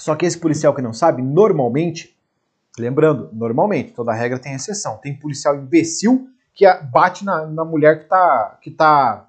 Só 0.00 0.16
que 0.16 0.24
esse 0.24 0.38
policial 0.38 0.74
que 0.74 0.80
não 0.80 0.94
sabe, 0.94 1.20
normalmente, 1.20 2.16
lembrando, 2.78 3.28
normalmente, 3.34 3.92
toda 3.92 4.14
regra 4.14 4.38
tem 4.38 4.54
exceção. 4.54 4.96
Tem 4.96 5.14
policial 5.14 5.54
imbecil 5.54 6.26
que 6.54 6.64
bate 6.90 7.22
na, 7.22 7.46
na 7.46 7.66
mulher 7.66 7.98
que 7.98 8.04
está 8.04 8.58
que 8.62 8.70
tá 8.70 9.28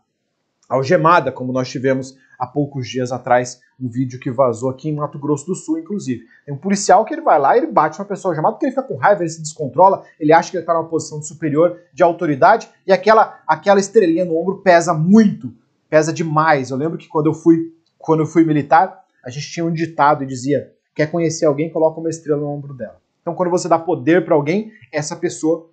algemada, 0.69 1.29
como 1.29 1.51
nós 1.51 1.69
tivemos 1.69 2.17
há 2.39 2.47
poucos 2.47 2.87
dias 2.87 3.11
atrás, 3.11 3.59
um 3.77 3.89
vídeo 3.89 4.17
que 4.17 4.31
vazou 4.31 4.69
aqui 4.69 4.87
em 4.87 4.95
Mato 4.95 5.19
Grosso 5.19 5.45
do 5.45 5.55
Sul, 5.55 5.77
inclusive. 5.77 6.23
Tem 6.45 6.55
um 6.55 6.57
policial 6.57 7.03
que 7.03 7.13
ele 7.13 7.21
vai 7.21 7.37
lá 7.37 7.53
e 7.53 7.59
ele 7.59 7.67
bate 7.67 7.99
uma 7.99 8.05
pessoa 8.05 8.31
algemada 8.31 8.53
porque 8.53 8.67
ele 8.67 8.71
fica 8.71 8.87
com 8.87 8.95
raiva, 8.95 9.23
ele 9.23 9.29
se 9.29 9.41
descontrola, 9.41 10.05
ele 10.17 10.31
acha 10.31 10.49
que 10.49 10.55
ele 10.55 10.63
está 10.63 10.73
numa 10.73 10.87
posição 10.87 11.21
superior, 11.21 11.81
de 11.93 12.01
autoridade, 12.01 12.69
e 12.87 12.93
aquela, 12.93 13.41
aquela 13.45 13.81
estrelinha 13.81 14.23
no 14.23 14.39
ombro 14.39 14.59
pesa 14.59 14.93
muito, 14.93 15.53
pesa 15.89 16.13
demais. 16.13 16.71
Eu 16.71 16.77
lembro 16.77 16.97
que 16.97 17.09
quando 17.09 17.25
eu 17.25 17.33
fui, 17.33 17.73
quando 17.97 18.21
eu 18.21 18.25
fui 18.25 18.45
militar, 18.45 19.01
a 19.23 19.29
gente 19.29 19.51
tinha 19.51 19.65
um 19.65 19.71
ditado 19.71 20.23
e 20.23 20.27
dizia: 20.27 20.73
quer 20.95 21.09
conhecer 21.09 21.45
alguém, 21.45 21.69
coloca 21.69 21.99
uma 21.99 22.09
estrela 22.09 22.39
no 22.39 22.47
ombro 22.47 22.73
dela. 22.73 23.01
Então, 23.21 23.35
quando 23.35 23.49
você 23.49 23.67
dá 23.67 23.77
poder 23.77 24.25
para 24.25 24.35
alguém, 24.35 24.71
essa 24.91 25.15
pessoa 25.15 25.69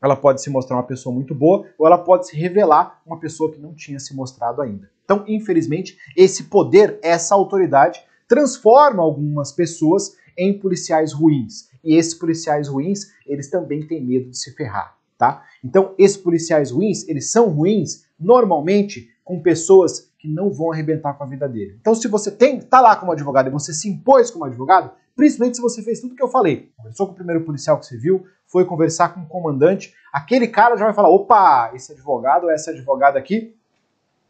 ela 0.00 0.14
pode 0.14 0.42
se 0.42 0.50
mostrar 0.50 0.76
uma 0.76 0.82
pessoa 0.82 1.14
muito 1.14 1.34
boa 1.34 1.66
ou 1.78 1.86
ela 1.86 1.96
pode 1.96 2.26
se 2.26 2.36
revelar 2.36 3.00
uma 3.06 3.18
pessoa 3.18 3.50
que 3.50 3.58
não 3.58 3.72
tinha 3.72 3.98
se 3.98 4.14
mostrado 4.14 4.60
ainda. 4.60 4.90
Então, 5.04 5.24
infelizmente, 5.26 5.96
esse 6.14 6.44
poder, 6.44 6.98
essa 7.02 7.34
autoridade, 7.34 8.02
transforma 8.28 9.02
algumas 9.02 9.50
pessoas 9.50 10.16
em 10.36 10.58
policiais 10.58 11.12
ruins. 11.12 11.70
E 11.82 11.96
esses 11.96 12.14
policiais 12.14 12.68
ruins, 12.68 13.12
eles 13.26 13.48
também 13.48 13.86
têm 13.86 14.04
medo 14.04 14.30
de 14.30 14.38
se 14.38 14.54
ferrar, 14.54 14.96
tá? 15.16 15.42
Então, 15.62 15.94
esses 15.98 16.16
policiais 16.16 16.70
ruins, 16.70 17.06
eles 17.08 17.30
são 17.30 17.48
ruins 17.48 18.04
normalmente 18.18 19.08
com 19.24 19.40
pessoas 19.40 20.10
que 20.24 20.28
não 20.30 20.50
vão 20.50 20.72
arrebentar 20.72 21.12
com 21.12 21.22
a 21.22 21.26
vida 21.26 21.46
dele. 21.46 21.76
Então, 21.78 21.94
se 21.94 22.08
você 22.08 22.30
tem, 22.30 22.58
tá 22.58 22.80
lá 22.80 22.96
como 22.96 23.12
advogado 23.12 23.48
e 23.48 23.50
você 23.50 23.74
se 23.74 23.90
impôs 23.90 24.30
como 24.30 24.46
advogado, 24.46 24.90
principalmente 25.14 25.56
se 25.56 25.62
você 25.62 25.82
fez 25.82 26.00
tudo 26.00 26.14
que 26.14 26.22
eu 26.22 26.28
falei, 26.28 26.72
conversou 26.78 27.06
com 27.06 27.12
o 27.12 27.16
primeiro 27.16 27.44
policial 27.44 27.78
que 27.78 27.84
você 27.84 27.98
viu, 27.98 28.24
foi 28.46 28.64
conversar 28.64 29.12
com 29.12 29.20
o 29.20 29.26
comandante, 29.26 29.94
aquele 30.10 30.48
cara 30.48 30.78
já 30.78 30.86
vai 30.86 30.94
falar: 30.94 31.10
opa, 31.10 31.72
esse 31.74 31.92
advogado 31.92 32.48
essa 32.48 32.70
advogada 32.70 33.18
aqui 33.18 33.54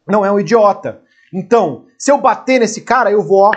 não 0.05 0.25
é 0.25 0.29
um 0.29 0.37
idiota. 0.37 1.01
Então, 1.31 1.85
se 1.97 2.11
eu 2.11 2.19
bater 2.19 2.59
nesse 2.59 2.81
cara, 2.81 3.09
eu 3.09 3.23
vou 3.23 3.43
ó, 3.43 3.51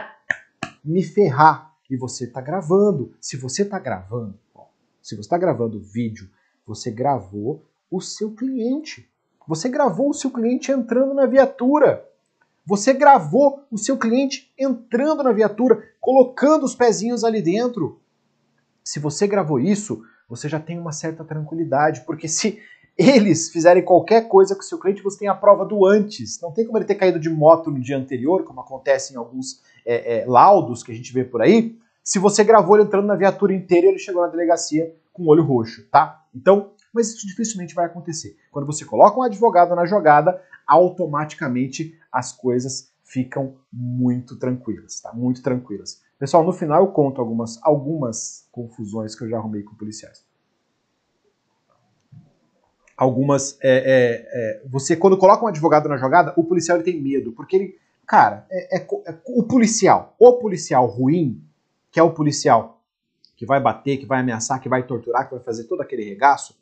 me 0.85 1.03
ferrar. 1.03 1.73
e 1.91 1.97
você 1.97 2.23
está 2.23 2.41
gravando. 2.41 3.17
Se 3.21 3.37
você 3.37 3.63
está 3.63 3.81
gravando, 3.81 4.39
ó, 4.55 4.67
se 5.03 5.17
você 5.17 5.23
está 5.23 5.37
gravando 5.37 5.81
vídeo, 5.81 6.31
você 6.65 6.89
gravou 6.89 7.67
o 7.91 8.01
seu 8.01 8.31
cliente. 8.31 9.11
Você 9.49 9.69
gravou 9.69 10.11
o 10.11 10.15
seu 10.15 10.31
cliente 10.31 10.71
entrando 10.71 11.15
na 11.15 11.27
viatura. 11.27 12.08
Você 12.69 12.93
gravou 12.93 13.65
o 13.71 13.79
seu 13.79 13.97
cliente 13.97 14.53
entrando 14.59 15.23
na 15.23 15.33
viatura, 15.33 15.83
colocando 15.99 16.65
os 16.65 16.75
pezinhos 16.75 17.25
ali 17.25 17.41
dentro. 17.41 17.99
Se 18.85 19.01
você 19.01 19.27
gravou 19.27 19.59
isso, 19.59 20.03
você 20.29 20.51
já 20.51 20.61
tem 20.61 20.79
uma 20.79 20.93
certa 20.93 21.25
tranquilidade, 21.25 22.03
porque 22.03 22.29
se 22.29 22.61
eles 22.95 23.49
fizerem 23.49 23.83
qualquer 23.83 24.29
coisa 24.29 24.55
com 24.55 24.61
o 24.61 24.65
seu 24.65 24.79
cliente, 24.79 25.03
você 25.03 25.21
tem 25.21 25.29
a 25.29 25.35
prova 25.35 25.65
do 25.65 25.87
antes. 25.87 26.39
Não 26.43 26.53
tem 26.53 26.67
como 26.67 26.77
ele 26.77 26.85
ter 26.85 26.97
caído 26.97 27.19
de 27.19 27.31
moto 27.31 27.71
no 27.71 27.81
dia 27.81 27.97
anterior, 27.97 28.45
como 28.45 28.61
acontece 28.61 29.15
em 29.15 29.17
alguns 29.17 29.63
é, 29.87 30.19
é, 30.19 30.27
laudos 30.27 30.83
que 30.83 30.93
a 30.93 30.95
gente 30.95 31.11
vê 31.11 31.25
por 31.25 31.41
aí. 31.41 31.75
Se 32.05 32.19
você 32.19 32.45
gravou 32.45 32.77
ele 32.77 32.85
entrando 32.85 33.07
na 33.07 33.17
viatura 33.17 33.55
inteira 33.55 33.87
ele 33.87 33.99
chegou 33.99 34.21
na 34.21 34.29
delegacia 34.29 34.95
com 35.11 35.23
o 35.23 35.29
olho 35.29 35.43
roxo, 35.43 35.89
tá? 35.91 36.23
Então, 36.35 36.73
mas 36.93 37.15
isso 37.15 37.27
dificilmente 37.27 37.75
vai 37.75 37.87
acontecer. 37.87 38.37
Quando 38.51 38.67
você 38.67 38.85
coloca 38.85 39.19
um 39.19 39.23
advogado 39.23 39.75
na 39.75 39.87
jogada, 39.87 40.39
automaticamente 40.69 41.99
as 42.13 42.33
coisas 42.33 42.93
ficam 43.03 43.57
muito 43.73 44.37
tranquilas, 44.37 45.01
tá? 45.01 45.13
Muito 45.15 45.43
tranquilas. 45.43 46.03
Pessoal, 46.19 46.45
no 46.45 46.53
final 46.53 46.85
eu 46.85 46.93
conto 46.93 47.21
algumas, 47.21 47.59
algumas 47.63 48.47
confusões 48.53 49.15
que 49.15 49.25
eu 49.25 49.31
já 49.31 49.39
arrumei 49.39 49.63
com 49.63 49.75
policiais. 49.75 50.27
Algumas. 52.95 53.57
É, 53.63 53.79
é, 53.79 54.29
é, 54.33 54.63
você, 54.69 54.95
quando 54.97 55.17
coloca 55.17 55.45
um 55.45 55.49
advogado 55.49 55.89
na 55.89 55.97
jogada, 55.97 56.35
o 56.37 56.45
policial 56.45 56.77
ele 56.77 56.85
tem 56.85 57.01
medo, 57.01 57.33
porque 57.33 57.57
ele. 57.57 57.79
Cara, 58.07 58.47
é, 58.51 58.79
é, 58.79 58.87
é, 59.07 59.19
o 59.27 59.45
policial, 59.45 60.15
o 60.19 60.35
policial 60.35 60.87
ruim, 60.87 61.43
que 61.91 62.01
é 62.01 62.03
o 62.03 62.13
policial 62.13 62.83
que 63.37 63.47
vai 63.47 63.61
bater, 63.61 63.99
que 63.99 64.07
vai 64.07 64.21
ameaçar, 64.21 64.61
que 64.61 64.69
vai 64.69 64.83
torturar, 64.83 65.27
que 65.29 65.35
vai 65.35 65.45
fazer 65.45 65.65
todo 65.65 65.81
aquele 65.81 66.03
regaço, 66.03 66.59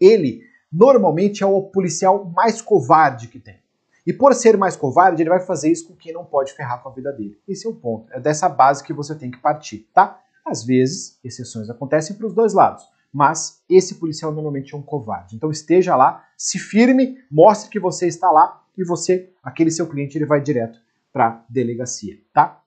ele 0.00 0.42
normalmente 0.72 1.42
é 1.42 1.46
o 1.46 1.62
policial 1.62 2.24
mais 2.24 2.60
covarde 2.60 3.28
que 3.28 3.38
tem. 3.38 3.58
E 4.06 4.12
por 4.12 4.32
ser 4.34 4.56
mais 4.56 4.76
covarde, 4.76 5.20
ele 5.20 5.30
vai 5.30 5.40
fazer 5.40 5.70
isso 5.70 5.88
com 5.88 5.96
quem 5.96 6.12
não 6.12 6.24
pode 6.24 6.52
ferrar 6.52 6.80
com 6.80 6.88
a 6.88 6.92
vida 6.92 7.12
dele. 7.12 7.40
Esse 7.48 7.66
é 7.66 7.70
o 7.70 7.74
ponto. 7.74 8.12
É 8.12 8.20
dessa 8.20 8.48
base 8.48 8.84
que 8.84 8.92
você 8.92 9.14
tem 9.16 9.30
que 9.30 9.38
partir, 9.38 9.88
tá? 9.92 10.20
Às 10.44 10.64
vezes, 10.64 11.18
exceções 11.24 11.68
acontecem 11.68 12.14
para 12.14 12.26
os 12.26 12.32
dois 12.32 12.54
lados, 12.54 12.84
mas 13.12 13.64
esse 13.68 13.96
policial 13.96 14.30
normalmente 14.30 14.74
é 14.74 14.76
um 14.76 14.82
covarde. 14.82 15.34
Então 15.34 15.50
esteja 15.50 15.96
lá, 15.96 16.24
se 16.36 16.56
firme, 16.56 17.18
mostre 17.28 17.68
que 17.68 17.80
você 17.80 18.06
está 18.06 18.30
lá 18.30 18.62
e 18.78 18.84
você, 18.84 19.32
aquele 19.42 19.72
seu 19.72 19.88
cliente, 19.88 20.16
ele 20.16 20.26
vai 20.26 20.40
direto 20.40 20.78
para 21.12 21.26
a 21.26 21.44
delegacia, 21.48 22.16
tá? 22.32 22.62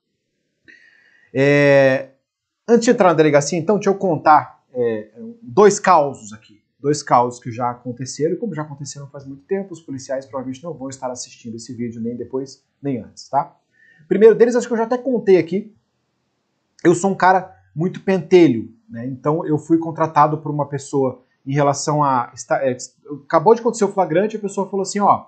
É... 1.32 2.10
Antes 2.68 2.84
de 2.84 2.90
entrar 2.90 3.08
na 3.08 3.14
delegacia, 3.14 3.58
então, 3.58 3.76
deixa 3.76 3.88
eu 3.88 3.94
contar 3.94 4.62
é, 4.72 5.10
dois 5.42 5.80
causos 5.80 6.32
aqui 6.32 6.59
dois 6.80 7.02
casos 7.02 7.40
que 7.40 7.50
já 7.50 7.70
aconteceram, 7.70 8.34
e 8.34 8.36
como 8.36 8.54
já 8.54 8.62
aconteceram 8.62 9.06
faz 9.08 9.26
muito 9.26 9.42
tempo, 9.44 9.72
os 9.72 9.80
policiais 9.80 10.24
provavelmente 10.26 10.62
não 10.62 10.72
vão 10.72 10.88
estar 10.88 11.10
assistindo 11.10 11.56
esse 11.56 11.74
vídeo 11.74 12.00
nem 12.00 12.16
depois, 12.16 12.64
nem 12.82 13.00
antes, 13.02 13.28
tá? 13.28 13.56
primeiro 14.08 14.34
deles, 14.34 14.56
acho 14.56 14.66
que 14.66 14.72
eu 14.72 14.78
já 14.78 14.84
até 14.84 14.98
contei 14.98 15.38
aqui, 15.38 15.72
eu 16.82 16.94
sou 16.94 17.10
um 17.10 17.14
cara 17.14 17.54
muito 17.74 18.02
pentelho, 18.02 18.74
né? 18.88 19.06
Então 19.06 19.46
eu 19.46 19.56
fui 19.56 19.78
contratado 19.78 20.38
por 20.38 20.50
uma 20.50 20.68
pessoa 20.68 21.22
em 21.46 21.52
relação 21.52 22.02
a. 22.02 22.32
É, 22.62 22.76
acabou 23.24 23.54
de 23.54 23.60
acontecer 23.60 23.84
o 23.84 23.92
flagrante, 23.92 24.36
a 24.36 24.40
pessoa 24.40 24.68
falou 24.68 24.82
assim: 24.82 24.98
ó, 25.00 25.26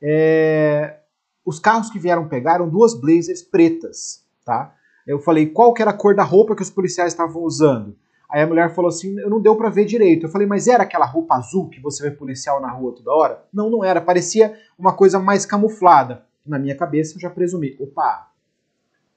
é, 0.00 1.00
os 1.44 1.58
carros 1.58 1.90
que 1.90 1.98
vieram 1.98 2.28
pegar 2.28 2.54
eram 2.54 2.68
duas 2.68 2.94
blazers 2.94 3.42
pretas, 3.42 4.24
tá? 4.44 4.74
Eu 5.06 5.18
falei 5.18 5.46
qual 5.46 5.74
que 5.74 5.82
era 5.82 5.90
a 5.90 5.96
cor 5.96 6.14
da 6.14 6.22
roupa 6.22 6.54
que 6.54 6.62
os 6.62 6.70
policiais 6.70 7.12
estavam 7.12 7.42
usando. 7.42 7.96
Aí 8.30 8.42
a 8.42 8.46
mulher 8.46 8.74
falou 8.74 8.88
assim: 8.88 9.18
eu 9.18 9.28
não 9.28 9.40
deu 9.40 9.56
para 9.56 9.68
ver 9.68 9.84
direito. 9.84 10.26
Eu 10.26 10.30
falei, 10.30 10.46
mas 10.46 10.68
era 10.68 10.84
aquela 10.84 11.06
roupa 11.06 11.34
azul 11.34 11.68
que 11.68 11.80
você 11.80 12.08
vê 12.08 12.14
policial 12.14 12.60
na 12.60 12.70
rua 12.70 12.94
toda 12.94 13.12
hora? 13.12 13.44
Não, 13.52 13.68
não 13.68 13.84
era. 13.84 14.00
Parecia 14.00 14.56
uma 14.78 14.94
coisa 14.94 15.18
mais 15.18 15.44
camuflada. 15.44 16.24
Na 16.46 16.58
minha 16.58 16.76
cabeça 16.76 17.16
eu 17.16 17.20
já 17.20 17.28
presumi: 17.28 17.76
opa, 17.78 18.30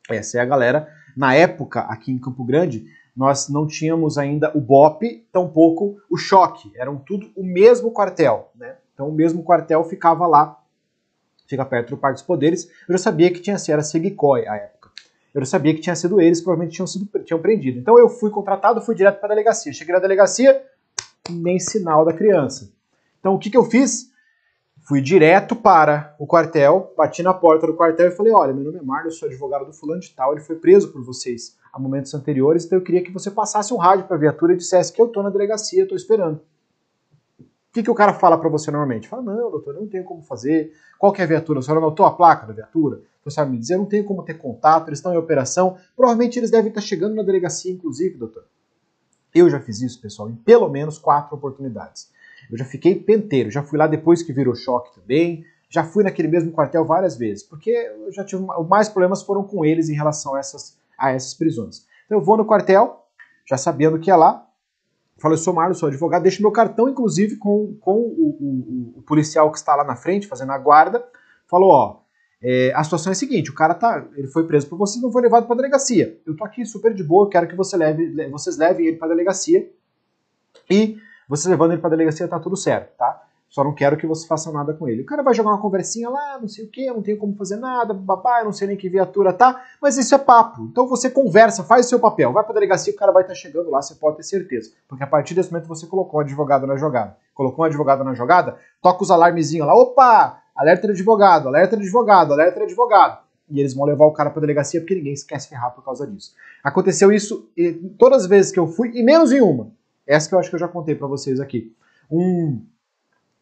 essa 0.09 0.37
é 0.37 0.41
a 0.41 0.45
galera. 0.45 0.87
Na 1.15 1.35
época, 1.35 1.81
aqui 1.81 2.11
em 2.11 2.17
Campo 2.17 2.43
Grande, 2.43 2.85
nós 3.15 3.47
não 3.47 3.67
tínhamos 3.67 4.17
ainda 4.17 4.51
o 4.57 4.59
BOP, 4.59 5.27
tampouco 5.31 5.97
o 6.09 6.17
choque. 6.17 6.71
Eram 6.75 6.97
tudo 6.97 7.31
o 7.35 7.43
mesmo 7.43 7.91
quartel. 7.91 8.51
Né? 8.55 8.75
Então 8.93 9.07
o 9.07 9.13
mesmo 9.13 9.43
quartel 9.43 9.83
ficava 9.83 10.25
lá, 10.25 10.59
fica 11.47 11.63
perto 11.63 11.91
do 11.91 11.97
Parque 11.97 12.15
dos 12.15 12.23
Poderes. 12.23 12.67
Eu 12.87 12.97
já 12.97 12.97
sabia 12.97 13.31
que 13.31 13.41
tinha 13.41 13.57
Segicói 13.57 14.47
a 14.47 14.55
época. 14.55 14.72
Eu 15.33 15.39
não 15.39 15.45
sabia 15.45 15.73
que 15.73 15.81
tinha 15.81 15.95
sido 15.95 16.21
eles, 16.21 16.41
provavelmente 16.41 16.75
tinham 16.75 16.85
sido 16.85 17.07
tinham 17.23 17.39
prendido. 17.39 17.79
Então 17.79 17.97
eu 17.97 18.07
fui 18.07 18.29
contratado, 18.29 18.81
fui 18.81 18.93
direto 18.93 19.19
para 19.19 19.27
a 19.27 19.35
delegacia. 19.35 19.73
Cheguei 19.73 19.93
na 19.93 19.99
delegacia, 19.99 20.63
nem 21.29 21.59
sinal 21.59 22.05
da 22.05 22.13
criança. 22.13 22.71
Então 23.19 23.33
o 23.33 23.39
que, 23.39 23.49
que 23.49 23.57
eu 23.57 23.63
fiz? 23.63 24.11
Fui 24.87 25.01
direto 25.01 25.55
para 25.55 26.13
o 26.19 26.27
quartel, 26.27 26.93
bati 26.97 27.23
na 27.23 27.33
porta 27.33 27.65
do 27.65 27.73
quartel 27.73 28.09
e 28.09 28.11
falei: 28.11 28.33
Olha, 28.33 28.53
meu 28.53 28.65
nome 28.65 28.79
é 28.79 28.81
Marlon, 28.81 29.09
sou 29.09 29.27
advogado 29.27 29.65
do 29.65 29.73
fulano 29.73 30.01
de 30.01 30.09
tal, 30.11 30.33
ele 30.33 30.41
foi 30.41 30.57
preso 30.57 30.91
por 30.91 31.01
vocês 31.03 31.57
há 31.71 31.79
momentos 31.79 32.13
anteriores, 32.13 32.65
então 32.65 32.77
eu 32.77 32.83
queria 32.83 33.01
que 33.01 33.11
você 33.11 33.31
passasse 33.31 33.73
um 33.73 33.77
rádio 33.77 34.05
para 34.05 34.15
a 34.15 34.19
viatura 34.19 34.53
e 34.53 34.57
dissesse 34.57 34.93
que 34.93 35.01
eu 35.01 35.07
estou 35.07 35.23
na 35.23 35.31
delegacia, 35.31 35.83
estou 35.83 35.95
esperando. 35.95 36.39
O 37.73 37.75
que, 37.75 37.81
que 37.81 37.89
o 37.89 37.95
cara 37.95 38.13
fala 38.13 38.37
para 38.37 38.49
você 38.49 38.69
normalmente? 38.69 39.07
Fala: 39.07 39.23
Não, 39.23 39.49
doutor, 39.49 39.73
eu 39.73 39.81
não 39.81 39.87
tenho 39.87 40.03
como 40.03 40.21
fazer. 40.21 40.71
Qual 40.99 41.11
que 41.11 41.21
é 41.21 41.23
a 41.23 41.27
viatura? 41.27 41.59
Senhora 41.59 41.83
anotou 41.83 42.05
a 42.05 42.11
placa 42.11 42.45
da 42.45 42.53
viatura? 42.53 43.01
Você 43.23 43.31
sabe 43.31 43.49
me 43.49 43.57
dizer, 43.57 43.73
eu 43.73 43.79
não 43.79 43.87
tenho 43.87 44.03
como 44.03 44.21
ter 44.21 44.35
contato, 44.35 44.89
eles 44.89 44.99
estão 44.99 45.11
em 45.11 45.17
operação. 45.17 45.77
Provavelmente 45.95 46.37
eles 46.37 46.51
devem 46.51 46.69
estar 46.69 46.81
chegando 46.81 47.15
na 47.15 47.23
delegacia, 47.23 47.71
inclusive, 47.71 48.15
doutor. 48.15 48.43
Eu 49.33 49.49
já 49.49 49.59
fiz 49.59 49.81
isso, 49.81 49.99
pessoal, 49.99 50.29
em 50.29 50.35
pelo 50.35 50.69
menos 50.69 50.99
quatro 50.99 51.35
oportunidades. 51.35 52.11
Eu 52.51 52.59
já 52.59 52.65
fiquei 52.65 52.93
penteiro, 52.93 53.49
já 53.49 53.63
fui 53.63 53.79
lá 53.79 53.87
depois 53.87 54.21
que 54.21 54.31
virou 54.31 54.53
choque 54.53 54.93
também, 54.93 55.43
já 55.67 55.83
fui 55.83 56.03
naquele 56.03 56.27
mesmo 56.27 56.51
quartel 56.51 56.85
várias 56.85 57.17
vezes, 57.17 57.41
porque 57.41 57.71
eu 57.71 58.13
já 58.13 58.23
tive 58.23 58.45
mais 58.69 58.87
problemas 58.87 59.23
foram 59.23 59.43
com 59.43 59.65
eles 59.65 59.89
em 59.89 59.95
relação 59.95 60.35
a 60.35 60.39
essas, 60.39 60.77
a 60.95 61.11
essas 61.11 61.33
prisões. 61.33 61.87
Então 62.05 62.19
eu 62.19 62.23
vou 62.23 62.37
no 62.37 62.45
quartel, 62.45 63.07
já 63.49 63.57
sabendo 63.57 63.97
que 63.97 64.11
é 64.11 64.15
lá, 64.15 64.47
falo, 65.23 65.35
eu 65.35 65.37
sou 65.37 65.53
Marlon, 65.53 65.73
sou 65.73 65.87
advogado, 65.87 66.21
deixo 66.21 66.41
meu 66.41 66.51
cartão, 66.51 66.89
inclusive, 66.89 67.37
com, 67.37 67.77
com 67.79 67.93
o, 67.93 68.93
o, 68.95 68.99
o 68.99 69.01
policial 69.03 69.49
que 69.49 69.57
está 69.57 69.73
lá 69.73 69.85
na 69.85 69.95
frente, 69.95 70.27
fazendo 70.27 70.51
a 70.51 70.57
guarda, 70.57 71.03
falou, 71.47 71.71
ó, 71.71 72.03
é, 72.41 72.73
a 72.75 72.83
situação 72.83 73.09
é 73.09 73.13
a 73.13 73.15
seguinte: 73.15 73.49
o 73.49 73.55
cara 73.55 73.73
tá, 73.73 74.05
ele 74.15 74.27
foi 74.27 74.45
preso 74.45 74.67
por 74.67 74.77
vocês, 74.77 75.01
não 75.01 75.11
foi 75.11 75.21
levado 75.21 75.47
para 75.47 75.55
delegacia. 75.55 76.19
Eu 76.27 76.35
tô 76.35 76.43
aqui 76.43 76.65
super 76.65 76.93
de 76.93 77.01
boa, 77.01 77.25
eu 77.25 77.29
quero 77.29 77.47
que 77.47 77.55
você 77.55 77.77
leve, 77.77 78.29
vocês 78.29 78.57
levem 78.57 78.87
ele 78.87 78.97
para 78.97 79.07
delegacia 79.07 79.71
e 80.69 80.97
vocês 81.27 81.49
levando 81.49 81.71
ele 81.71 81.79
para 81.81 81.91
delegacia 81.91 82.27
tá 82.27 82.37
tudo 82.37 82.57
certo, 82.57 82.97
tá? 82.97 83.23
Só 83.53 83.63
não 83.63 83.71
quero 83.71 83.95
que 83.95 84.07
você 84.07 84.25
faça 84.25 84.51
nada 84.51 84.73
com 84.73 84.89
ele. 84.89 85.03
O 85.03 85.05
cara 85.05 85.21
vai 85.21 85.31
jogar 85.31 85.51
uma 85.51 85.61
conversinha 85.61 86.09
lá, 86.09 86.39
não 86.41 86.47
sei 86.47 86.65
o 86.65 86.71
que, 86.71 86.87
não 86.87 87.03
tenho 87.03 87.19
como 87.19 87.35
fazer 87.35 87.55
nada, 87.57 87.93
papai, 87.93 88.43
não 88.43 88.51
sei 88.51 88.67
nem 88.67 88.75
que 88.75 88.89
viatura 88.89 89.31
tá, 89.31 89.63
mas 89.79 89.95
isso 89.95 90.15
é 90.15 90.17
papo. 90.17 90.63
Então 90.71 90.87
você 90.87 91.07
conversa, 91.07 91.63
faz 91.63 91.85
o 91.85 91.89
seu 91.89 91.99
papel, 91.99 92.33
vai 92.33 92.43
pra 92.43 92.51
delegacia, 92.51 92.91
o 92.91 92.95
cara 92.95 93.11
vai 93.11 93.21
estar 93.21 93.35
tá 93.35 93.39
chegando 93.39 93.69
lá, 93.69 93.79
você 93.79 93.93
pode 93.93 94.17
ter 94.17 94.23
certeza. 94.23 94.71
Porque 94.87 95.03
a 95.03 95.07
partir 95.07 95.35
desse 95.35 95.51
momento 95.51 95.67
você 95.67 95.85
colocou 95.85 96.19
um 96.19 96.23
advogado 96.23 96.65
na 96.65 96.75
jogada. 96.77 97.15
Colocou 97.35 97.63
um 97.63 97.67
advogado 97.67 98.03
na 98.03 98.15
jogada, 98.15 98.57
toca 98.81 99.03
os 99.03 99.11
alarmezinhos 99.11 99.67
lá, 99.67 99.75
opa, 99.75 100.41
alerta 100.55 100.87
de 100.87 100.93
advogado, 100.93 101.47
alerta 101.47 101.77
de 101.77 101.83
advogado, 101.83 102.33
alerta 102.33 102.57
de 102.57 102.65
advogado. 102.65 103.19
E 103.51 103.59
eles 103.59 103.75
vão 103.75 103.85
levar 103.85 104.07
o 104.07 104.11
cara 104.13 104.31
pra 104.31 104.41
delegacia 104.41 104.81
porque 104.81 104.95
ninguém 104.95 105.15
se 105.15 105.27
ferrar 105.47 105.75
por 105.75 105.85
causa 105.85 106.07
disso. 106.07 106.33
Aconteceu 106.63 107.11
isso 107.11 107.47
todas 107.99 108.23
as 108.23 108.27
vezes 108.27 108.51
que 108.51 108.59
eu 108.59 108.65
fui, 108.65 108.89
e 108.95 109.03
menos 109.03 109.31
em 109.31 109.41
uma. 109.41 109.69
Essa 110.07 110.27
que 110.27 110.33
eu 110.33 110.39
acho 110.39 110.49
que 110.49 110.55
eu 110.55 110.59
já 110.59 110.67
contei 110.67 110.95
para 110.95 111.05
vocês 111.05 111.39
aqui. 111.39 111.71
Um 112.09 112.72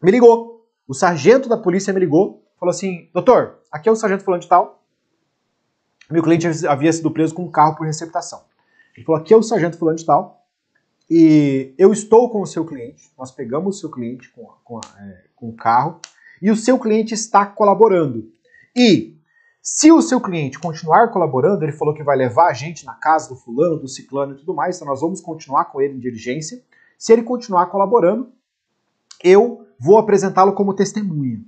me 0.02 0.10
ligou. 0.10 0.66
O 0.86 0.94
sargento 0.94 1.48
da 1.48 1.56
polícia 1.56 1.92
me 1.92 2.00
ligou, 2.00 2.44
falou 2.58 2.70
assim: 2.70 3.08
Doutor, 3.14 3.58
aqui 3.70 3.88
é 3.88 3.92
o 3.92 3.96
sargento 3.96 4.24
fulano 4.24 4.42
de 4.42 4.48
tal. 4.48 4.82
Meu 6.10 6.22
cliente 6.22 6.46
havia 6.66 6.92
sido 6.92 7.10
preso 7.10 7.34
com 7.34 7.44
um 7.44 7.50
carro 7.50 7.76
por 7.76 7.86
receptação. 7.86 8.42
Ele 8.96 9.06
falou: 9.06 9.20
Aqui 9.20 9.32
é 9.32 9.36
o 9.36 9.42
sargento 9.42 9.78
fulano 9.78 9.98
de 9.98 10.04
tal. 10.04 10.44
E 11.08 11.74
eu 11.78 11.92
estou 11.92 12.30
com 12.30 12.40
o 12.40 12.46
seu 12.46 12.64
cliente. 12.64 13.12
Nós 13.18 13.30
pegamos 13.30 13.76
o 13.76 13.80
seu 13.80 13.90
cliente 13.90 14.30
com, 14.30 14.46
com, 14.64 14.80
é, 14.98 15.24
com 15.36 15.48
o 15.48 15.56
carro. 15.56 16.00
E 16.40 16.50
o 16.50 16.56
seu 16.56 16.78
cliente 16.78 17.14
está 17.14 17.46
colaborando. 17.46 18.30
E 18.74 19.16
se 19.62 19.92
o 19.92 20.02
seu 20.02 20.20
cliente 20.20 20.58
continuar 20.58 21.12
colaborando, 21.12 21.62
ele 21.64 21.70
falou 21.70 21.94
que 21.94 22.02
vai 22.02 22.16
levar 22.16 22.48
a 22.48 22.52
gente 22.52 22.84
na 22.84 22.94
casa 22.94 23.28
do 23.28 23.36
fulano, 23.36 23.78
do 23.78 23.86
ciclano 23.86 24.32
e 24.32 24.36
tudo 24.36 24.52
mais, 24.52 24.74
então 24.74 24.88
nós 24.88 25.00
vamos 25.00 25.20
continuar 25.20 25.66
com 25.66 25.80
ele 25.80 25.94
em 25.94 26.00
diligência. 26.00 26.60
Se 26.98 27.12
ele 27.12 27.22
continuar 27.22 27.66
colaborando, 27.66 28.32
eu 29.22 29.64
vou 29.82 29.98
apresentá-lo 29.98 30.52
como 30.52 30.72
testemunha. 30.74 31.40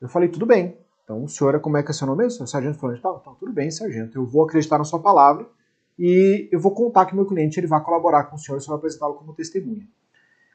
Eu 0.00 0.08
falei, 0.08 0.28
tudo 0.28 0.46
bem. 0.46 0.78
Então, 1.02 1.24
o 1.24 1.28
senhor, 1.28 1.58
como 1.60 1.76
é 1.76 1.82
que 1.82 1.90
é 1.90 1.92
seu 1.92 2.06
nome 2.06 2.22
mesmo? 2.22 2.46
Sargento 2.46 2.78
falando 2.78 2.94
de? 2.94 3.00
Então, 3.00 3.36
tudo 3.40 3.52
bem, 3.52 3.68
sargento. 3.70 4.16
Eu 4.16 4.24
vou 4.24 4.44
acreditar 4.44 4.78
na 4.78 4.84
sua 4.84 5.00
palavra 5.00 5.44
e 5.98 6.48
eu 6.52 6.60
vou 6.60 6.72
contar 6.72 7.06
que 7.06 7.14
meu 7.14 7.26
cliente 7.26 7.58
ele 7.58 7.66
vai 7.66 7.82
colaborar 7.82 8.24
com 8.24 8.36
o 8.36 8.38
senhor 8.38 8.56
e 8.56 8.58
o 8.58 8.60
senhor 8.60 8.76
vai 8.76 8.78
apresentá-lo 8.78 9.14
como 9.14 9.34
testemunha. 9.34 9.84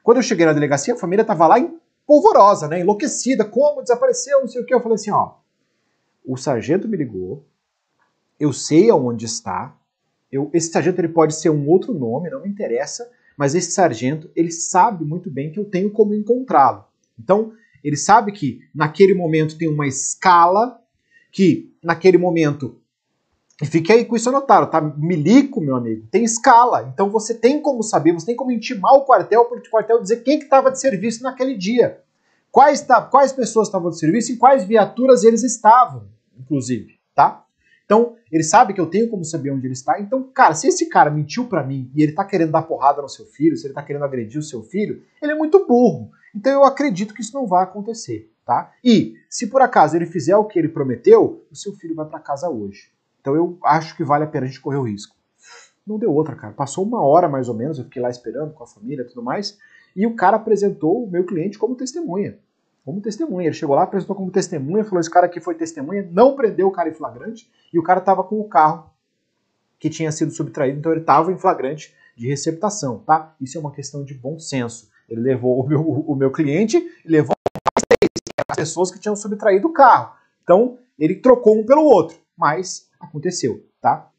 Quando 0.02 0.18
eu 0.18 0.24
cheguei 0.24 0.46
na 0.46 0.54
delegacia, 0.54 0.94
a 0.94 0.98
família 0.98 1.24
estava 1.24 1.46
lá 1.48 1.60
em 1.60 1.78
polvorosa, 2.08 2.70
né? 2.70 2.80
Enlouquecida. 2.80 3.44
Como 3.44 3.82
desapareceu, 3.82 4.40
não 4.40 4.48
sei 4.48 4.62
o 4.62 4.66
que. 4.66 4.74
Eu 4.74 4.80
falei 4.80 4.96
assim, 4.96 5.12
ó. 5.12 5.34
O 6.26 6.38
sargento 6.38 6.88
me 6.88 6.96
ligou. 6.96 7.46
Eu 8.40 8.54
sei 8.54 8.90
aonde 8.90 9.26
está. 9.26 9.76
Eu, 10.32 10.50
esse 10.54 10.72
sargento 10.72 11.02
ele 11.02 11.10
pode 11.10 11.36
ser 11.36 11.50
um 11.50 11.68
outro 11.68 11.94
nome, 11.94 12.30
não 12.30 12.42
me 12.42 12.50
interessa, 12.50 13.10
mas 13.38 13.56
esse 13.56 13.72
sargento 13.72 14.30
ele 14.36 14.52
sabe 14.52 15.04
muito 15.04 15.30
bem 15.30 15.52
que 15.52 15.60
eu 15.60 15.66
tenho 15.66 15.92
como 15.92 16.14
encontrá-lo. 16.14 16.86
Então 17.20 17.54
ele 17.84 17.98
sabe 17.98 18.32
que 18.32 18.62
naquele 18.74 19.14
momento 19.14 19.58
tem 19.58 19.68
uma 19.68 19.88
escala, 19.88 20.80
que 21.32 21.74
naquele 21.84 22.18
momento 22.18 22.80
e 23.62 23.66
fique 23.66 23.92
aí 23.92 24.04
com 24.04 24.18
isso 24.18 24.28
anotado, 24.28 24.70
tá? 24.70 24.82
Milico, 24.82 25.62
meu 25.62 25.78
amigo, 25.78 26.06
tem 26.12 26.26
escala. 26.26 26.92
Então 26.94 27.10
você 27.10 27.34
tem 27.34 27.62
como 27.62 27.82
saber, 27.84 28.12
você 28.12 28.26
tem 28.26 28.36
como 28.36 28.52
intimar 28.52 28.94
o 28.94 29.06
quartel 29.06 29.46
para 29.46 29.58
o 29.58 29.70
quartel 29.70 30.02
dizer 30.02 30.24
quem 30.24 30.38
que 30.38 30.44
estava 30.44 30.70
de 30.70 30.80
serviço 30.80 31.24
naquele 31.24 31.56
dia. 31.56 32.02
Quais, 32.52 32.86
quais 33.10 33.32
pessoas 33.32 33.68
estavam 33.68 33.90
de 33.90 34.00
serviço 34.00 34.32
e 34.32 34.38
quais 34.38 34.66
viaturas 34.66 35.24
eles 35.24 35.44
estavam, 35.44 36.08
inclusive, 36.38 37.00
tá? 37.14 37.46
Então, 37.86 38.16
ele 38.36 38.44
sabe 38.44 38.74
que 38.74 38.82
eu 38.82 38.88
tenho 38.88 39.10
como 39.10 39.24
saber 39.24 39.50
onde 39.52 39.66
ele 39.66 39.74
está. 39.74 39.98
Então, 39.98 40.22
cara, 40.24 40.54
se 40.54 40.68
esse 40.68 40.90
cara 40.90 41.10
mentiu 41.10 41.46
para 41.46 41.64
mim 41.64 41.90
e 41.96 42.04
ele 42.04 42.12
tá 42.12 42.26
querendo 42.26 42.52
dar 42.52 42.64
porrada 42.64 43.02
no 43.02 43.08
seu 43.08 43.26
filho, 43.26 43.56
se 43.56 43.66
ele 43.66 43.74
tá 43.74 43.82
querendo 43.82 44.04
agredir 44.04 44.38
o 44.38 44.44
seu 44.44 44.62
filho, 44.62 45.02
ele 45.22 45.32
é 45.32 45.36
muito 45.36 45.66
burro. 45.66 46.12
Então 46.36 46.52
eu 46.52 46.66
acredito 46.66 47.14
que 47.14 47.22
isso 47.22 47.34
não 47.34 47.48
vai 47.48 47.64
acontecer, 47.64 48.30
tá? 48.46 48.74
E 48.84 49.16
se 49.30 49.48
por 49.48 49.62
acaso 49.62 49.96
ele 49.96 50.06
fizer 50.06 50.36
o 50.36 50.44
que 50.44 50.60
ele 50.60 50.68
prometeu, 50.68 51.46
o 51.50 51.56
seu 51.56 51.72
filho 51.76 51.96
vai 51.96 52.06
para 52.06 52.20
casa 52.20 52.50
hoje. 52.50 52.92
Então 53.22 53.36
eu 53.38 53.58
acho 53.64 53.96
que 53.96 54.04
vale 54.04 54.26
a 54.26 54.28
pena 54.28 54.46
a 54.46 54.50
gente 54.50 54.60
correr 54.60 54.80
o 54.80 54.84
risco. 54.84 55.16
Não 55.88 55.98
deu 55.98 56.14
outra, 56.14 56.36
cara. 56.36 56.52
Passou 56.52 56.84
uma 56.84 57.02
hora 57.02 57.30
mais 57.30 57.48
ou 57.48 57.56
menos, 57.56 57.78
eu 57.78 57.86
fiquei 57.86 58.02
lá 58.02 58.10
esperando 58.10 58.54
com 58.54 58.66
a 58.66 58.68
família 58.68 59.04
e 59.04 59.08
tudo 59.08 59.24
mais, 59.24 59.58
e 59.96 60.06
o 60.06 60.14
cara 60.14 60.36
apresentou 60.36 61.06
o 61.06 61.10
meu 61.10 61.24
cliente 61.26 61.58
como 61.58 61.74
testemunha. 61.74 62.38
Como 62.86 63.02
testemunha. 63.02 63.48
Ele 63.48 63.56
chegou 63.56 63.76
lá, 63.76 63.84
apresentou 63.84 64.16
como 64.16 64.30
testemunha, 64.30 64.84
falou: 64.86 65.00
esse 65.00 65.10
cara 65.10 65.26
aqui 65.26 65.42
foi 65.42 65.56
testemunha, 65.56 66.08
não 66.12 66.36
prendeu 66.36 66.68
o 66.68 66.72
cara 66.72 66.88
em 66.88 66.94
flagrante, 66.94 67.52
e 67.74 67.80
o 67.80 67.84
cara 67.84 68.00
estava 68.00 68.24
com 68.24 68.40
o 68.40 68.48
carro 68.48 68.92
que 69.80 69.90
tinha 69.90 70.12
sido 70.12 70.32
subtraído, 70.32 70.80
então 70.80 70.92
ele 70.92 71.02
estava 71.02 71.32
em 71.32 71.38
flagrante 71.38 71.94
de 72.16 72.28
receptação, 72.28 73.00
tá? 73.00 73.36
Isso 73.42 73.58
é 73.58 73.62
uma 73.62 73.72
questão 73.72 74.06
de 74.06 74.14
bom 74.14 74.40
senso. 74.40 74.90
Ele 75.10 75.22
levou 75.22 75.60
o 75.60 75.68
meu, 75.68 75.82
o 75.82 76.16
meu 76.16 76.32
cliente 76.32 76.78
e 76.78 77.10
levou 77.10 77.36
as 78.50 78.56
pessoas 78.56 78.92
que 78.92 79.00
tinham 79.00 79.16
subtraído 79.16 79.68
o 79.68 79.74
carro. 79.74 80.16
Então, 80.44 80.78
ele 80.98 81.16
trocou 81.16 81.60
um 81.60 81.66
pelo 81.66 81.84
outro, 81.84 82.18
mas 82.38 82.90
aconteceu, 83.00 83.68
tá? 83.82 84.10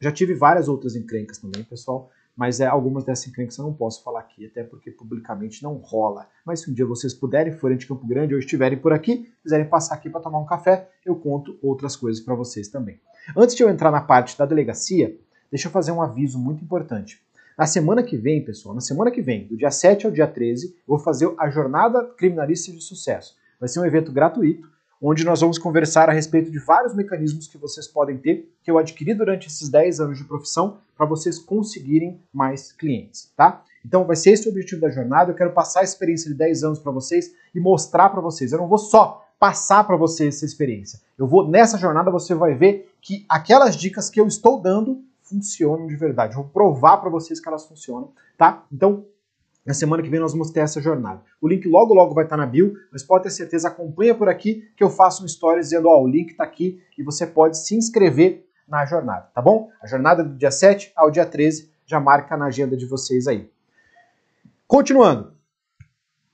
Já 0.00 0.12
tive 0.12 0.34
várias 0.34 0.68
outras 0.68 0.94
encrencas 0.94 1.38
também, 1.38 1.64
pessoal, 1.64 2.10
mas 2.36 2.60
é, 2.60 2.66
algumas 2.66 3.04
dessas 3.04 3.28
encrencas 3.28 3.56
eu 3.56 3.64
não 3.64 3.72
posso 3.72 4.02
falar 4.02 4.20
aqui, 4.20 4.46
até 4.46 4.64
porque 4.64 4.90
publicamente 4.90 5.62
não 5.62 5.74
rola. 5.74 6.28
Mas 6.44 6.60
se 6.60 6.70
um 6.70 6.74
dia 6.74 6.84
vocês 6.84 7.14
puderem, 7.14 7.52
forem 7.52 7.76
de 7.76 7.86
Campo 7.86 8.06
Grande 8.06 8.34
ou 8.34 8.40
estiverem 8.40 8.78
por 8.78 8.92
aqui, 8.92 9.32
quiserem 9.42 9.68
passar 9.68 9.94
aqui 9.94 10.10
para 10.10 10.20
tomar 10.20 10.38
um 10.38 10.46
café, 10.46 10.90
eu 11.04 11.14
conto 11.14 11.58
outras 11.62 11.94
coisas 11.94 12.22
para 12.22 12.34
vocês 12.34 12.68
também. 12.68 13.00
Antes 13.36 13.54
de 13.54 13.62
eu 13.62 13.70
entrar 13.70 13.90
na 13.90 14.00
parte 14.00 14.36
da 14.36 14.44
delegacia, 14.44 15.16
deixa 15.50 15.68
eu 15.68 15.72
fazer 15.72 15.92
um 15.92 16.02
aviso 16.02 16.38
muito 16.38 16.64
importante. 16.64 17.22
Na 17.56 17.66
semana 17.66 18.02
que 18.02 18.16
vem, 18.16 18.44
pessoal, 18.44 18.74
na 18.74 18.80
semana 18.80 19.12
que 19.12 19.22
vem, 19.22 19.46
do 19.46 19.56
dia 19.56 19.70
7 19.70 20.06
ao 20.06 20.12
dia 20.12 20.26
13, 20.26 20.66
eu 20.66 20.74
vou 20.88 20.98
fazer 20.98 21.32
a 21.38 21.48
Jornada 21.48 22.04
Criminalista 22.16 22.72
de 22.72 22.80
Sucesso. 22.80 23.36
Vai 23.60 23.68
ser 23.68 23.78
um 23.78 23.86
evento 23.86 24.10
gratuito 24.10 24.68
onde 25.00 25.24
nós 25.24 25.40
vamos 25.40 25.58
conversar 25.58 26.08
a 26.08 26.12
respeito 26.12 26.50
de 26.50 26.58
vários 26.58 26.94
mecanismos 26.94 27.46
que 27.46 27.58
vocês 27.58 27.86
podem 27.86 28.16
ter, 28.16 28.50
que 28.62 28.70
eu 28.70 28.78
adquiri 28.78 29.14
durante 29.14 29.48
esses 29.48 29.68
10 29.68 30.00
anos 30.00 30.18
de 30.18 30.24
profissão, 30.24 30.78
para 30.96 31.06
vocês 31.06 31.38
conseguirem 31.38 32.20
mais 32.32 32.72
clientes, 32.72 33.30
tá? 33.36 33.62
Então 33.84 34.04
vai 34.04 34.16
ser 34.16 34.30
esse 34.30 34.48
o 34.48 34.50
objetivo 34.50 34.80
da 34.80 34.90
jornada, 34.90 35.30
eu 35.30 35.36
quero 35.36 35.52
passar 35.52 35.80
a 35.80 35.84
experiência 35.84 36.30
de 36.30 36.36
10 36.36 36.64
anos 36.64 36.78
para 36.78 36.90
vocês 36.92 37.34
e 37.54 37.60
mostrar 37.60 38.08
para 38.08 38.20
vocês. 38.20 38.52
Eu 38.52 38.58
não 38.58 38.68
vou 38.68 38.78
só 38.78 39.26
passar 39.38 39.84
para 39.84 39.96
vocês 39.96 40.36
essa 40.36 40.44
experiência. 40.44 41.00
Eu 41.18 41.26
vou 41.26 41.46
nessa 41.46 41.76
jornada 41.76 42.10
você 42.10 42.34
vai 42.34 42.54
ver 42.54 42.90
que 43.00 43.26
aquelas 43.28 43.76
dicas 43.76 44.08
que 44.08 44.20
eu 44.20 44.26
estou 44.26 44.60
dando 44.60 45.02
funcionam 45.22 45.86
de 45.86 45.96
verdade. 45.96 46.34
Eu 46.34 46.42
vou 46.42 46.50
provar 46.50 46.98
para 46.98 47.10
vocês 47.10 47.40
que 47.40 47.48
elas 47.48 47.66
funcionam, 47.66 48.10
tá? 48.38 48.64
Então 48.72 49.04
na 49.64 49.72
semana 49.72 50.02
que 50.02 50.08
vem 50.08 50.20
nós 50.20 50.32
vamos 50.32 50.50
ter 50.50 50.60
essa 50.60 50.80
jornada. 50.80 51.22
O 51.40 51.48
link 51.48 51.66
logo 51.66 51.94
logo 51.94 52.14
vai 52.14 52.24
estar 52.24 52.36
na 52.36 52.46
bio, 52.46 52.74
mas 52.92 53.02
pode 53.02 53.24
ter 53.24 53.30
certeza, 53.30 53.68
acompanha 53.68 54.14
por 54.14 54.28
aqui 54.28 54.68
que 54.76 54.84
eu 54.84 54.90
faço 54.90 55.22
um 55.22 55.26
story 55.26 55.60
dizendo, 55.60 55.88
ó, 55.88 56.02
o 56.02 56.06
link 56.06 56.30
está 56.30 56.44
aqui 56.44 56.82
e 56.98 57.02
você 57.02 57.26
pode 57.26 57.58
se 57.58 57.74
inscrever 57.74 58.46
na 58.68 58.84
jornada, 58.84 59.30
tá 59.34 59.40
bom? 59.40 59.70
A 59.82 59.86
jornada 59.86 60.22
do 60.22 60.36
dia 60.36 60.50
7 60.50 60.92
ao 60.94 61.10
dia 61.10 61.24
13 61.24 61.72
já 61.86 62.00
marca 62.00 62.36
na 62.36 62.46
agenda 62.46 62.76
de 62.76 62.86
vocês 62.86 63.26
aí. 63.26 63.50
Continuando. 64.66 65.34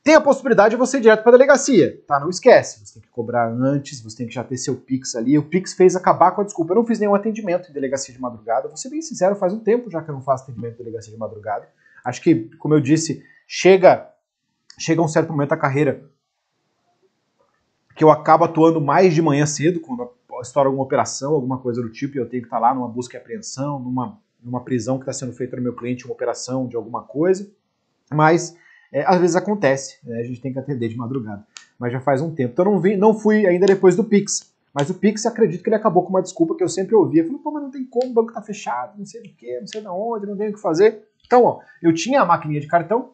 Tem 0.03 0.15
a 0.15 0.21
possibilidade 0.21 0.71
de 0.71 0.77
você 0.77 0.97
ir 0.97 1.03
direto 1.03 1.23
para 1.23 1.31
a 1.31 1.37
delegacia, 1.37 2.03
tá? 2.07 2.19
Não 2.19 2.31
esquece, 2.31 2.85
você 2.85 2.95
tem 2.95 3.03
que 3.03 3.11
cobrar 3.11 3.53
antes, 3.53 4.01
você 4.01 4.17
tem 4.17 4.27
que 4.27 4.33
já 4.33 4.43
ter 4.43 4.57
seu 4.57 4.75
Pix 4.75 5.15
ali. 5.15 5.37
O 5.37 5.43
Pix 5.43 5.75
fez 5.75 5.95
acabar 5.95 6.31
com 6.31 6.41
a 6.41 6.45
desculpa. 6.45 6.73
Eu 6.73 6.77
não 6.77 6.87
fiz 6.87 6.99
nenhum 6.99 7.15
atendimento 7.15 7.69
em 7.69 7.73
delegacia 7.73 8.15
de 8.15 8.21
madrugada. 8.21 8.67
Vou 8.67 8.79
ser 8.79 8.89
bem 8.89 9.03
sincero, 9.03 9.37
faz 9.37 9.53
um 9.53 9.61
tempo 9.61 9.91
já 9.91 10.01
que 10.01 10.09
eu 10.09 10.15
não 10.15 10.23
faço 10.23 10.45
atendimento 10.45 10.75
em 10.75 10.79
delegacia 10.79 11.13
de 11.13 11.19
madrugada. 11.19 11.69
Acho 12.05 12.23
que, 12.23 12.51
como 12.59 12.75
eu 12.75 12.81
disse, 12.81 13.25
chega 13.47 14.11
chega 14.79 15.03
um 15.03 15.09
certo 15.09 15.31
momento 15.31 15.51
da 15.51 15.57
carreira 15.57 16.11
que 17.95 18.03
eu 18.03 18.11
acabo 18.11 18.45
atuando 18.45 18.81
mais 18.81 19.13
de 19.13 19.21
manhã 19.21 19.45
cedo, 19.45 19.79
quando 19.79 20.11
estoura 20.41 20.69
alguma 20.69 20.85
operação, 20.85 21.35
alguma 21.35 21.59
coisa 21.59 21.83
do 21.83 21.91
tipo, 21.91 22.17
e 22.17 22.19
eu 22.19 22.27
tenho 22.27 22.43
que 22.43 22.47
estar 22.47 22.59
lá 22.59 22.75
numa 22.75 22.89
busca 22.89 23.15
e 23.17 23.21
apreensão, 23.21 23.79
numa, 23.79 24.19
numa 24.43 24.65
prisão 24.65 24.97
que 24.97 25.03
está 25.03 25.13
sendo 25.13 25.35
feita 25.35 25.55
no 25.55 25.63
meu 25.63 25.75
cliente, 25.75 26.07
uma 26.07 26.15
operação 26.15 26.67
de 26.67 26.77
alguma 26.77 27.03
coisa. 27.03 27.51
Mas 28.11 28.57
é, 28.91 29.05
às 29.07 29.21
vezes 29.21 29.37
acontece, 29.37 29.99
né? 30.03 30.19
a 30.21 30.25
gente 30.25 30.41
tem 30.41 30.51
que 30.51 30.59
atender 30.59 30.89
de 30.89 30.97
madrugada. 30.97 31.47
Mas 31.79 31.93
já 31.93 32.01
faz 32.01 32.23
um 32.23 32.35
tempo. 32.35 32.53
Então 32.53 32.65
eu 32.65 32.73
não, 32.73 32.81
vi, 32.81 32.97
não 32.97 33.13
fui 33.13 33.47
ainda 33.47 33.67
depois 33.67 33.95
do 33.95 34.05
Pix. 34.05 34.51
Mas 34.73 34.89
o 34.89 34.95
Pix, 34.95 35.27
acredito 35.27 35.63
que 35.63 35.69
ele 35.69 35.77
acabou 35.77 36.03
com 36.03 36.09
uma 36.09 36.23
desculpa 36.23 36.57
que 36.57 36.65
eu 36.65 36.69
sempre 36.69 36.95
ouvia. 36.95 37.25
Falei, 37.25 37.39
pô, 37.39 37.51
mas 37.51 37.63
não 37.63 37.71
tem 37.71 37.85
como, 37.85 38.11
o 38.11 38.15
banco 38.15 38.33
tá 38.33 38.41
fechado, 38.41 38.99
não 38.99 39.05
sei 39.05 39.23
do 39.23 39.29
que, 39.29 39.61
não 39.61 39.67
sei 39.67 39.81
de 39.83 39.89
onde, 39.89 40.27
não 40.27 40.37
tenho 40.39 40.51
o 40.51 40.55
que 40.55 40.61
fazer. 40.61 41.10
Então, 41.31 41.45
ó, 41.45 41.61
eu 41.81 41.95
tinha 41.95 42.23
a 42.23 42.25
maquininha 42.25 42.61
de 42.61 42.67
cartão, 42.67 43.13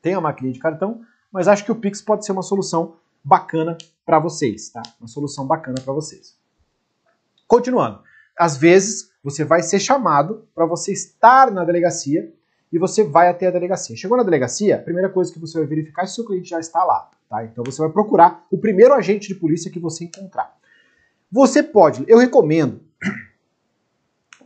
tenho 0.00 0.16
a 0.16 0.20
maquininha 0.22 0.54
de 0.54 0.58
cartão, 0.58 1.02
mas 1.30 1.46
acho 1.46 1.62
que 1.62 1.70
o 1.70 1.74
Pix 1.74 2.00
pode 2.00 2.24
ser 2.24 2.32
uma 2.32 2.42
solução 2.42 2.96
bacana 3.22 3.76
para 4.02 4.18
vocês, 4.18 4.70
tá? 4.70 4.82
Uma 4.98 5.06
solução 5.06 5.46
bacana 5.46 5.76
para 5.84 5.92
vocês. 5.92 6.38
Continuando, 7.46 8.00
às 8.34 8.56
vezes 8.56 9.10
você 9.22 9.44
vai 9.44 9.60
ser 9.62 9.78
chamado 9.78 10.48
para 10.54 10.64
você 10.64 10.90
estar 10.90 11.50
na 11.50 11.64
delegacia 11.64 12.32
e 12.72 12.78
você 12.78 13.04
vai 13.04 13.28
até 13.28 13.48
a 13.48 13.50
delegacia. 13.50 13.94
Chegou 13.94 14.16
na 14.16 14.22
delegacia, 14.22 14.76
a 14.76 14.82
primeira 14.82 15.10
coisa 15.10 15.30
que 15.30 15.38
você 15.38 15.58
vai 15.58 15.66
verificar 15.66 16.04
é 16.04 16.06
se 16.06 16.18
o 16.18 16.24
cliente 16.24 16.48
já 16.48 16.58
está 16.58 16.82
lá, 16.82 17.10
tá? 17.28 17.44
Então 17.44 17.62
você 17.62 17.78
vai 17.82 17.90
procurar 17.90 18.46
o 18.50 18.56
primeiro 18.56 18.94
agente 18.94 19.28
de 19.28 19.34
polícia 19.34 19.70
que 19.70 19.78
você 19.78 20.04
encontrar. 20.04 20.56
Você 21.30 21.62
pode, 21.62 22.06
eu 22.08 22.16
recomendo 22.16 22.80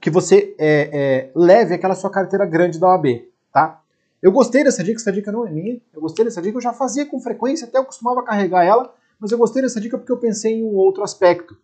que 0.00 0.10
você 0.10 0.54
é, 0.58 0.90
é, 0.92 1.30
leve 1.34 1.74
aquela 1.74 1.94
sua 1.94 2.10
carteira 2.10 2.46
grande 2.46 2.78
da 2.78 2.88
OAB, 2.88 3.06
tá? 3.52 3.80
Eu 4.20 4.32
gostei 4.32 4.64
dessa 4.64 4.82
dica, 4.82 4.98
essa 4.98 5.12
dica 5.12 5.30
não 5.30 5.46
é 5.46 5.50
minha, 5.50 5.80
eu 5.94 6.00
gostei 6.00 6.24
dessa 6.24 6.42
dica, 6.42 6.56
eu 6.56 6.60
já 6.60 6.72
fazia 6.72 7.06
com 7.06 7.20
frequência, 7.20 7.66
até 7.66 7.78
eu 7.78 7.84
costumava 7.84 8.22
carregar 8.24 8.64
ela, 8.64 8.92
mas 9.18 9.30
eu 9.30 9.38
gostei 9.38 9.62
dessa 9.62 9.80
dica 9.80 9.96
porque 9.96 10.12
eu 10.12 10.18
pensei 10.18 10.54
em 10.54 10.64
um 10.64 10.74
outro 10.74 11.02
aspecto. 11.02 11.56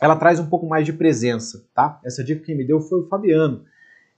Ela 0.00 0.16
traz 0.16 0.40
um 0.40 0.46
pouco 0.46 0.66
mais 0.66 0.84
de 0.84 0.92
presença, 0.92 1.64
tá? 1.72 2.00
Essa 2.04 2.24
dica 2.24 2.44
que 2.44 2.54
me 2.54 2.66
deu 2.66 2.80
foi 2.80 3.00
o 3.00 3.08
Fabiano. 3.08 3.64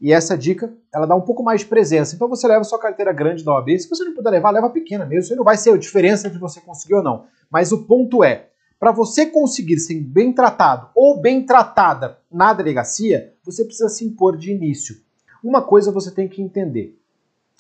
E 0.01 0.13
essa 0.13 0.37
dica, 0.37 0.73
ela 0.93 1.07
dá 1.07 1.15
um 1.15 1.21
pouco 1.21 1.43
mais 1.43 1.61
de 1.61 1.67
presença. 1.67 2.15
Então 2.15 2.29
você 2.29 2.47
leva 2.49 2.65
sua 2.65 2.79
carteira 2.79 3.13
grande 3.13 3.45
da 3.45 3.53
OAB. 3.53 3.79
Se 3.79 3.89
você 3.89 4.05
não 4.05 4.15
puder 4.15 4.31
levar, 4.31 4.51
leva 4.51 4.69
pequena 4.71 5.05
mesmo. 5.05 5.25
Isso 5.25 5.37
não 5.37 5.45
vai 5.45 5.57
ser 5.57 5.71
a 5.71 5.77
diferença 5.77 6.31
de 6.31 6.39
você 6.39 6.61
conseguir 6.61 6.95
ou 6.95 7.03
não. 7.03 7.27
Mas 7.51 7.71
o 7.71 7.85
ponto 7.85 8.25
é, 8.25 8.49
para 8.79 8.93
você 8.93 9.27
conseguir 9.27 9.79
ser 9.79 10.01
bem 10.01 10.33
tratado 10.33 10.89
ou 10.95 11.21
bem 11.21 11.45
tratada 11.45 12.19
na 12.31 12.53
delegacia, 12.53 13.35
você 13.43 13.65
precisa 13.65 13.89
se 13.89 14.05
impor 14.05 14.37
de 14.37 14.53
início. 14.53 14.97
Uma 15.43 15.63
coisa 15.63 15.93
você 15.93 16.11
tem 16.11 16.29
que 16.29 16.43
entender: 16.43 16.99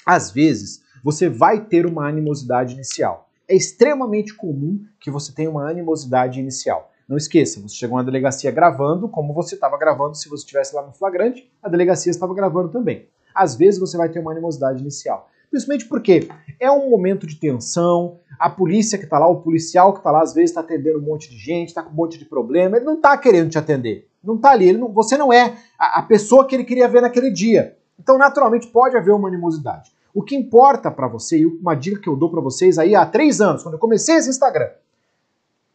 às 0.04 0.30
vezes 0.30 0.82
você 1.02 1.28
vai 1.28 1.64
ter 1.64 1.86
uma 1.86 2.08
animosidade 2.08 2.74
inicial. 2.74 3.28
É 3.46 3.54
extremamente 3.54 4.34
comum 4.34 4.82
que 4.98 5.10
você 5.10 5.32
tenha 5.32 5.50
uma 5.50 5.68
animosidade 5.68 6.40
inicial. 6.40 6.90
Não 7.06 7.18
esqueça, 7.18 7.60
você 7.60 7.74
chegou 7.74 7.98
na 7.98 8.02
delegacia 8.02 8.50
gravando, 8.50 9.08
como 9.08 9.34
você 9.34 9.54
estava 9.54 9.76
gravando 9.76 10.14
se 10.14 10.28
você 10.28 10.42
estivesse 10.42 10.74
lá 10.74 10.82
no 10.82 10.92
flagrante, 10.92 11.52
a 11.62 11.68
delegacia 11.68 12.10
estava 12.10 12.34
gravando 12.34 12.70
também. 12.70 13.06
Às 13.34 13.54
vezes 13.54 13.78
você 13.78 13.98
vai 13.98 14.08
ter 14.08 14.20
uma 14.20 14.32
animosidade 14.32 14.80
inicial. 14.80 15.28
Principalmente 15.54 15.84
porque 15.84 16.28
é 16.58 16.68
um 16.68 16.90
momento 16.90 17.28
de 17.28 17.36
tensão, 17.36 18.18
a 18.40 18.50
polícia 18.50 18.98
que 18.98 19.04
está 19.04 19.20
lá, 19.20 19.28
o 19.28 19.40
policial 19.40 19.92
que 19.92 20.00
está 20.00 20.10
lá, 20.10 20.20
às 20.20 20.34
vezes 20.34 20.50
está 20.50 20.62
atendendo 20.62 20.98
um 20.98 21.02
monte 21.02 21.30
de 21.30 21.38
gente, 21.38 21.68
está 21.68 21.80
com 21.80 21.92
um 21.92 21.94
monte 21.94 22.18
de 22.18 22.24
problema, 22.24 22.76
ele 22.76 22.84
não 22.84 22.94
está 22.94 23.16
querendo 23.16 23.50
te 23.50 23.56
atender. 23.56 24.08
Não 24.20 24.34
está 24.34 24.50
ali, 24.50 24.72
não, 24.72 24.92
você 24.92 25.16
não 25.16 25.32
é 25.32 25.56
a, 25.78 26.00
a 26.00 26.02
pessoa 26.02 26.44
que 26.44 26.56
ele 26.56 26.64
queria 26.64 26.88
ver 26.88 27.02
naquele 27.02 27.30
dia. 27.30 27.76
Então, 27.96 28.18
naturalmente, 28.18 28.66
pode 28.66 28.96
haver 28.96 29.12
uma 29.12 29.28
animosidade. 29.28 29.92
O 30.12 30.24
que 30.24 30.34
importa 30.34 30.90
para 30.90 31.06
você, 31.06 31.38
e 31.38 31.46
uma 31.46 31.76
dica 31.76 32.00
que 32.00 32.08
eu 32.08 32.16
dou 32.16 32.28
para 32.28 32.40
vocês 32.40 32.76
aí 32.76 32.96
há 32.96 33.06
três 33.06 33.40
anos, 33.40 33.62
quando 33.62 33.74
eu 33.74 33.80
comecei 33.80 34.16
esse 34.16 34.28
Instagram, 34.28 34.70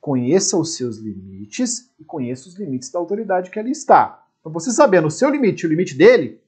conheça 0.01 0.57
os 0.57 0.75
seus 0.75 0.97
limites 0.97 1.89
e 1.97 2.03
conheça 2.03 2.49
os 2.49 2.59
limites 2.59 2.91
da 2.91 2.99
autoridade 2.99 3.49
que 3.49 3.57
ali 3.57 3.71
está. 3.71 4.25
Então, 4.41 4.51
você 4.51 4.71
sabendo 4.71 5.07
o 5.07 5.11
seu 5.11 5.29
limite 5.29 5.63
e 5.63 5.67
o 5.67 5.69
limite 5.69 5.95
dele, 5.95 6.41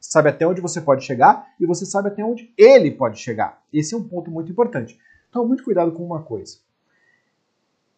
sabe 0.00 0.28
até 0.28 0.46
onde 0.46 0.60
você 0.60 0.80
pode 0.80 1.04
chegar 1.04 1.46
e 1.60 1.66
você 1.66 1.84
sabe 1.84 2.08
até 2.08 2.24
onde 2.24 2.52
ele 2.56 2.90
pode 2.90 3.18
chegar. 3.18 3.62
Esse 3.72 3.94
é 3.94 3.98
um 3.98 4.04
ponto 4.04 4.30
muito 4.30 4.50
importante. 4.50 4.98
Então, 5.28 5.46
muito 5.46 5.64
cuidado 5.64 5.92
com 5.92 6.04
uma 6.04 6.22
coisa. 6.22 6.58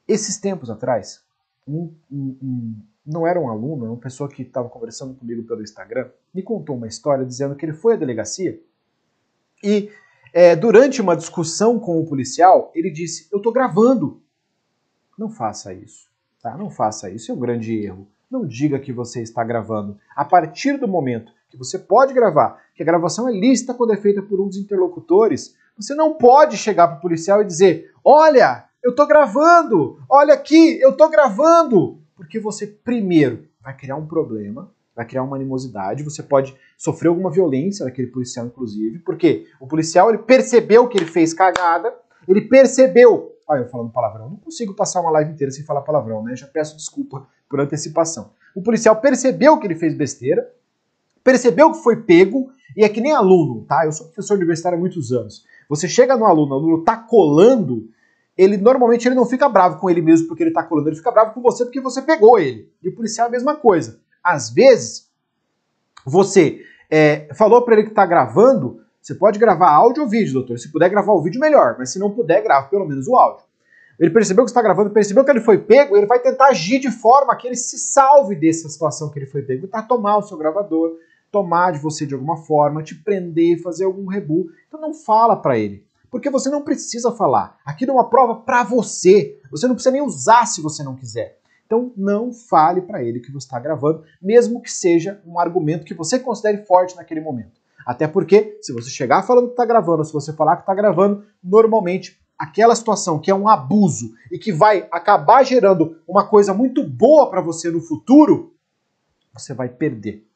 Esses 0.08 0.38
tempos 0.38 0.70
atrás, 0.70 1.22
um, 1.66 1.94
um, 2.10 2.36
um, 2.42 2.82
não 3.06 3.26
era 3.26 3.38
um 3.40 3.48
aluno, 3.48 3.86
uma 3.86 3.96
pessoa 3.96 4.28
que 4.28 4.42
estava 4.42 4.68
conversando 4.68 5.14
comigo 5.14 5.44
pelo 5.44 5.62
Instagram, 5.62 6.10
me 6.34 6.42
contou 6.42 6.76
uma 6.76 6.88
história 6.88 7.24
dizendo 7.24 7.54
que 7.54 7.64
ele 7.64 7.74
foi 7.74 7.94
à 7.94 7.96
delegacia 7.96 8.60
e 9.62 9.90
é, 10.32 10.54
durante 10.56 11.00
uma 11.00 11.16
discussão 11.16 11.78
com 11.78 12.00
o 12.00 12.06
policial, 12.06 12.70
ele 12.74 12.90
disse: 12.90 13.28
Eu 13.32 13.38
estou 13.38 13.52
gravando. 13.52 14.22
Não 15.18 15.28
faça 15.28 15.74
isso, 15.74 16.08
tá? 16.40 16.56
Não 16.56 16.70
faça 16.70 17.10
isso, 17.10 17.30
é 17.30 17.34
um 17.34 17.38
grande 17.38 17.74
erro. 17.74 18.08
Não 18.30 18.46
diga 18.46 18.78
que 18.78 18.92
você 18.92 19.20
está 19.20 19.44
gravando. 19.44 19.98
A 20.16 20.24
partir 20.24 20.78
do 20.78 20.88
momento 20.88 21.32
que 21.50 21.56
você 21.56 21.78
pode 21.78 22.14
gravar, 22.14 22.62
que 22.74 22.82
a 22.82 22.86
gravação 22.86 23.28
é 23.28 23.32
lícita 23.32 23.74
quando 23.74 23.92
é 23.92 23.96
feita 23.96 24.22
por 24.22 24.40
um 24.40 24.46
dos 24.46 24.56
interlocutores, 24.56 25.54
você 25.76 25.94
não 25.94 26.14
pode 26.14 26.56
chegar 26.56 26.88
para 26.88 26.98
o 26.98 27.00
policial 27.00 27.42
e 27.42 27.46
dizer: 27.46 27.90
Olha, 28.04 28.64
eu 28.82 28.90
estou 28.90 29.06
gravando, 29.06 29.98
olha 30.08 30.34
aqui, 30.34 30.80
eu 30.80 30.90
estou 30.90 31.10
gravando. 31.10 31.98
Porque 32.14 32.38
você, 32.38 32.66
primeiro, 32.66 33.44
vai 33.62 33.76
criar 33.76 33.96
um 33.96 34.06
problema, 34.06 34.70
vai 34.94 35.06
criar 35.06 35.22
uma 35.22 35.36
animosidade, 35.36 36.02
você 36.02 36.22
pode 36.22 36.54
sofrer 36.76 37.08
alguma 37.08 37.30
violência 37.30 37.84
daquele 37.84 38.08
policial, 38.08 38.46
inclusive, 38.46 38.98
porque 39.00 39.46
o 39.58 39.66
policial 39.66 40.10
ele 40.10 40.18
percebeu 40.18 40.86
que 40.86 40.98
ele 40.98 41.06
fez 41.06 41.32
cagada, 41.32 41.94
ele 42.28 42.42
percebeu. 42.42 43.36
Olha, 43.48 43.60
eu 43.60 43.68
falando 43.68 43.90
palavrão, 43.90 44.30
não 44.30 44.36
consigo 44.36 44.74
passar 44.74 45.00
uma 45.00 45.10
live 45.10 45.32
inteira 45.32 45.50
sem 45.50 45.64
falar 45.64 45.80
palavrão, 45.80 46.22
né? 46.22 46.36
Já 46.36 46.46
peço 46.46 46.76
desculpa 46.76 47.26
por 47.48 47.60
antecipação. 47.60 48.30
O 48.54 48.62
policial 48.62 48.96
percebeu 48.96 49.58
que 49.58 49.66
ele 49.66 49.74
fez 49.74 49.94
besteira, 49.94 50.48
percebeu 51.30 51.70
que 51.70 51.82
foi 51.82 51.96
pego, 51.96 52.50
e 52.76 52.84
é 52.84 52.88
que 52.88 53.00
nem 53.00 53.12
aluno, 53.12 53.64
tá? 53.66 53.84
Eu 53.84 53.92
sou 53.92 54.06
professor 54.06 54.36
universitário 54.36 54.76
há 54.76 54.80
muitos 54.80 55.12
anos. 55.12 55.44
Você 55.68 55.88
chega 55.88 56.16
no 56.16 56.24
aluno, 56.24 56.52
o 56.52 56.58
aluno 56.58 56.84
tá 56.84 56.96
colando, 56.96 57.88
ele 58.36 58.56
normalmente 58.56 59.06
ele 59.06 59.14
não 59.14 59.24
fica 59.24 59.48
bravo 59.48 59.78
com 59.78 59.88
ele 59.88 60.02
mesmo 60.02 60.26
porque 60.26 60.42
ele 60.42 60.50
tá 60.50 60.62
colando, 60.62 60.88
ele 60.88 60.96
fica 60.96 61.10
bravo 61.10 61.32
com 61.32 61.40
você 61.40 61.64
porque 61.64 61.80
você 61.80 62.02
pegou 62.02 62.38
ele. 62.38 62.68
E 62.82 62.88
o 62.88 62.94
policial 62.94 63.26
é 63.26 63.28
a 63.28 63.32
mesma 63.32 63.54
coisa. 63.54 64.00
Às 64.22 64.50
vezes, 64.50 65.08
você 66.04 66.60
é, 66.90 67.28
falou 67.34 67.62
para 67.62 67.74
ele 67.74 67.84
que 67.84 67.94
tá 67.94 68.04
gravando, 68.04 68.80
você 69.00 69.14
pode 69.14 69.38
gravar 69.38 69.70
áudio 69.70 70.02
ou 70.02 70.08
vídeo, 70.08 70.34
doutor. 70.34 70.58
Se 70.58 70.70
puder 70.70 70.88
gravar 70.88 71.12
o 71.12 71.22
vídeo, 71.22 71.40
melhor. 71.40 71.76
Mas 71.78 71.92
se 71.92 71.98
não 71.98 72.10
puder, 72.10 72.42
grave 72.42 72.68
pelo 72.68 72.86
menos 72.86 73.06
o 73.06 73.16
áudio. 73.16 73.44
Ele 73.98 74.10
percebeu 74.10 74.44
que 74.44 74.50
está 74.50 74.62
gravando, 74.62 74.90
percebeu 74.90 75.24
que 75.24 75.30
ele 75.30 75.40
foi 75.40 75.58
pego, 75.58 75.94
ele 75.94 76.06
vai 76.06 76.18
tentar 76.18 76.46
agir 76.46 76.78
de 76.78 76.90
forma 76.90 77.36
que 77.36 77.46
ele 77.46 77.56
se 77.56 77.78
salve 77.78 78.34
dessa 78.34 78.68
situação 78.68 79.10
que 79.10 79.18
ele 79.18 79.26
foi 79.26 79.42
pego. 79.42 79.66
Tentar 79.66 79.82
tomar 79.82 80.16
o 80.16 80.22
seu 80.22 80.38
gravador, 80.38 80.96
tomar 81.30 81.72
de 81.72 81.78
você 81.78 82.04
de 82.06 82.14
alguma 82.14 82.36
forma, 82.36 82.82
te 82.82 82.94
prender, 82.94 83.62
fazer 83.62 83.84
algum 83.84 84.06
rebu. 84.06 84.50
Então 84.68 84.80
não 84.80 84.92
fala 84.92 85.36
para 85.36 85.58
ele. 85.58 85.84
Porque 86.10 86.28
você 86.28 86.50
não 86.50 86.62
precisa 86.62 87.12
falar. 87.12 87.58
Aquilo 87.64 87.92
é 87.92 87.94
uma 87.94 88.10
prova 88.10 88.36
para 88.36 88.64
você. 88.64 89.38
Você 89.50 89.66
não 89.66 89.74
precisa 89.74 89.92
nem 89.92 90.02
usar 90.02 90.46
se 90.46 90.60
você 90.60 90.82
não 90.82 90.96
quiser. 90.96 91.38
Então 91.64 91.92
não 91.96 92.32
fale 92.32 92.80
para 92.80 93.02
ele 93.02 93.20
que 93.20 93.30
você 93.30 93.46
está 93.46 93.60
gravando, 93.60 94.02
mesmo 94.20 94.60
que 94.60 94.72
seja 94.72 95.22
um 95.24 95.38
argumento 95.38 95.84
que 95.84 95.94
você 95.94 96.18
considere 96.18 96.66
forte 96.66 96.96
naquele 96.96 97.20
momento. 97.20 97.60
Até 97.86 98.08
porque, 98.08 98.58
se 98.60 98.72
você 98.72 98.90
chegar 98.90 99.22
falando 99.22 99.46
que 99.46 99.52
está 99.52 99.64
gravando, 99.64 100.04
se 100.04 100.12
você 100.12 100.32
falar 100.32 100.56
que 100.56 100.62
está 100.62 100.74
gravando, 100.74 101.24
normalmente 101.42 102.20
aquela 102.36 102.74
situação 102.74 103.18
que 103.18 103.30
é 103.30 103.34
um 103.34 103.48
abuso 103.48 104.12
e 104.32 104.38
que 104.38 104.52
vai 104.52 104.88
acabar 104.90 105.44
gerando 105.44 105.96
uma 106.08 106.26
coisa 106.26 106.52
muito 106.52 106.82
boa 106.82 107.30
para 107.30 107.40
você 107.40 107.70
no 107.70 107.80
futuro, 107.80 108.54
você 109.32 109.54
vai 109.54 109.68
perder. 109.68 110.26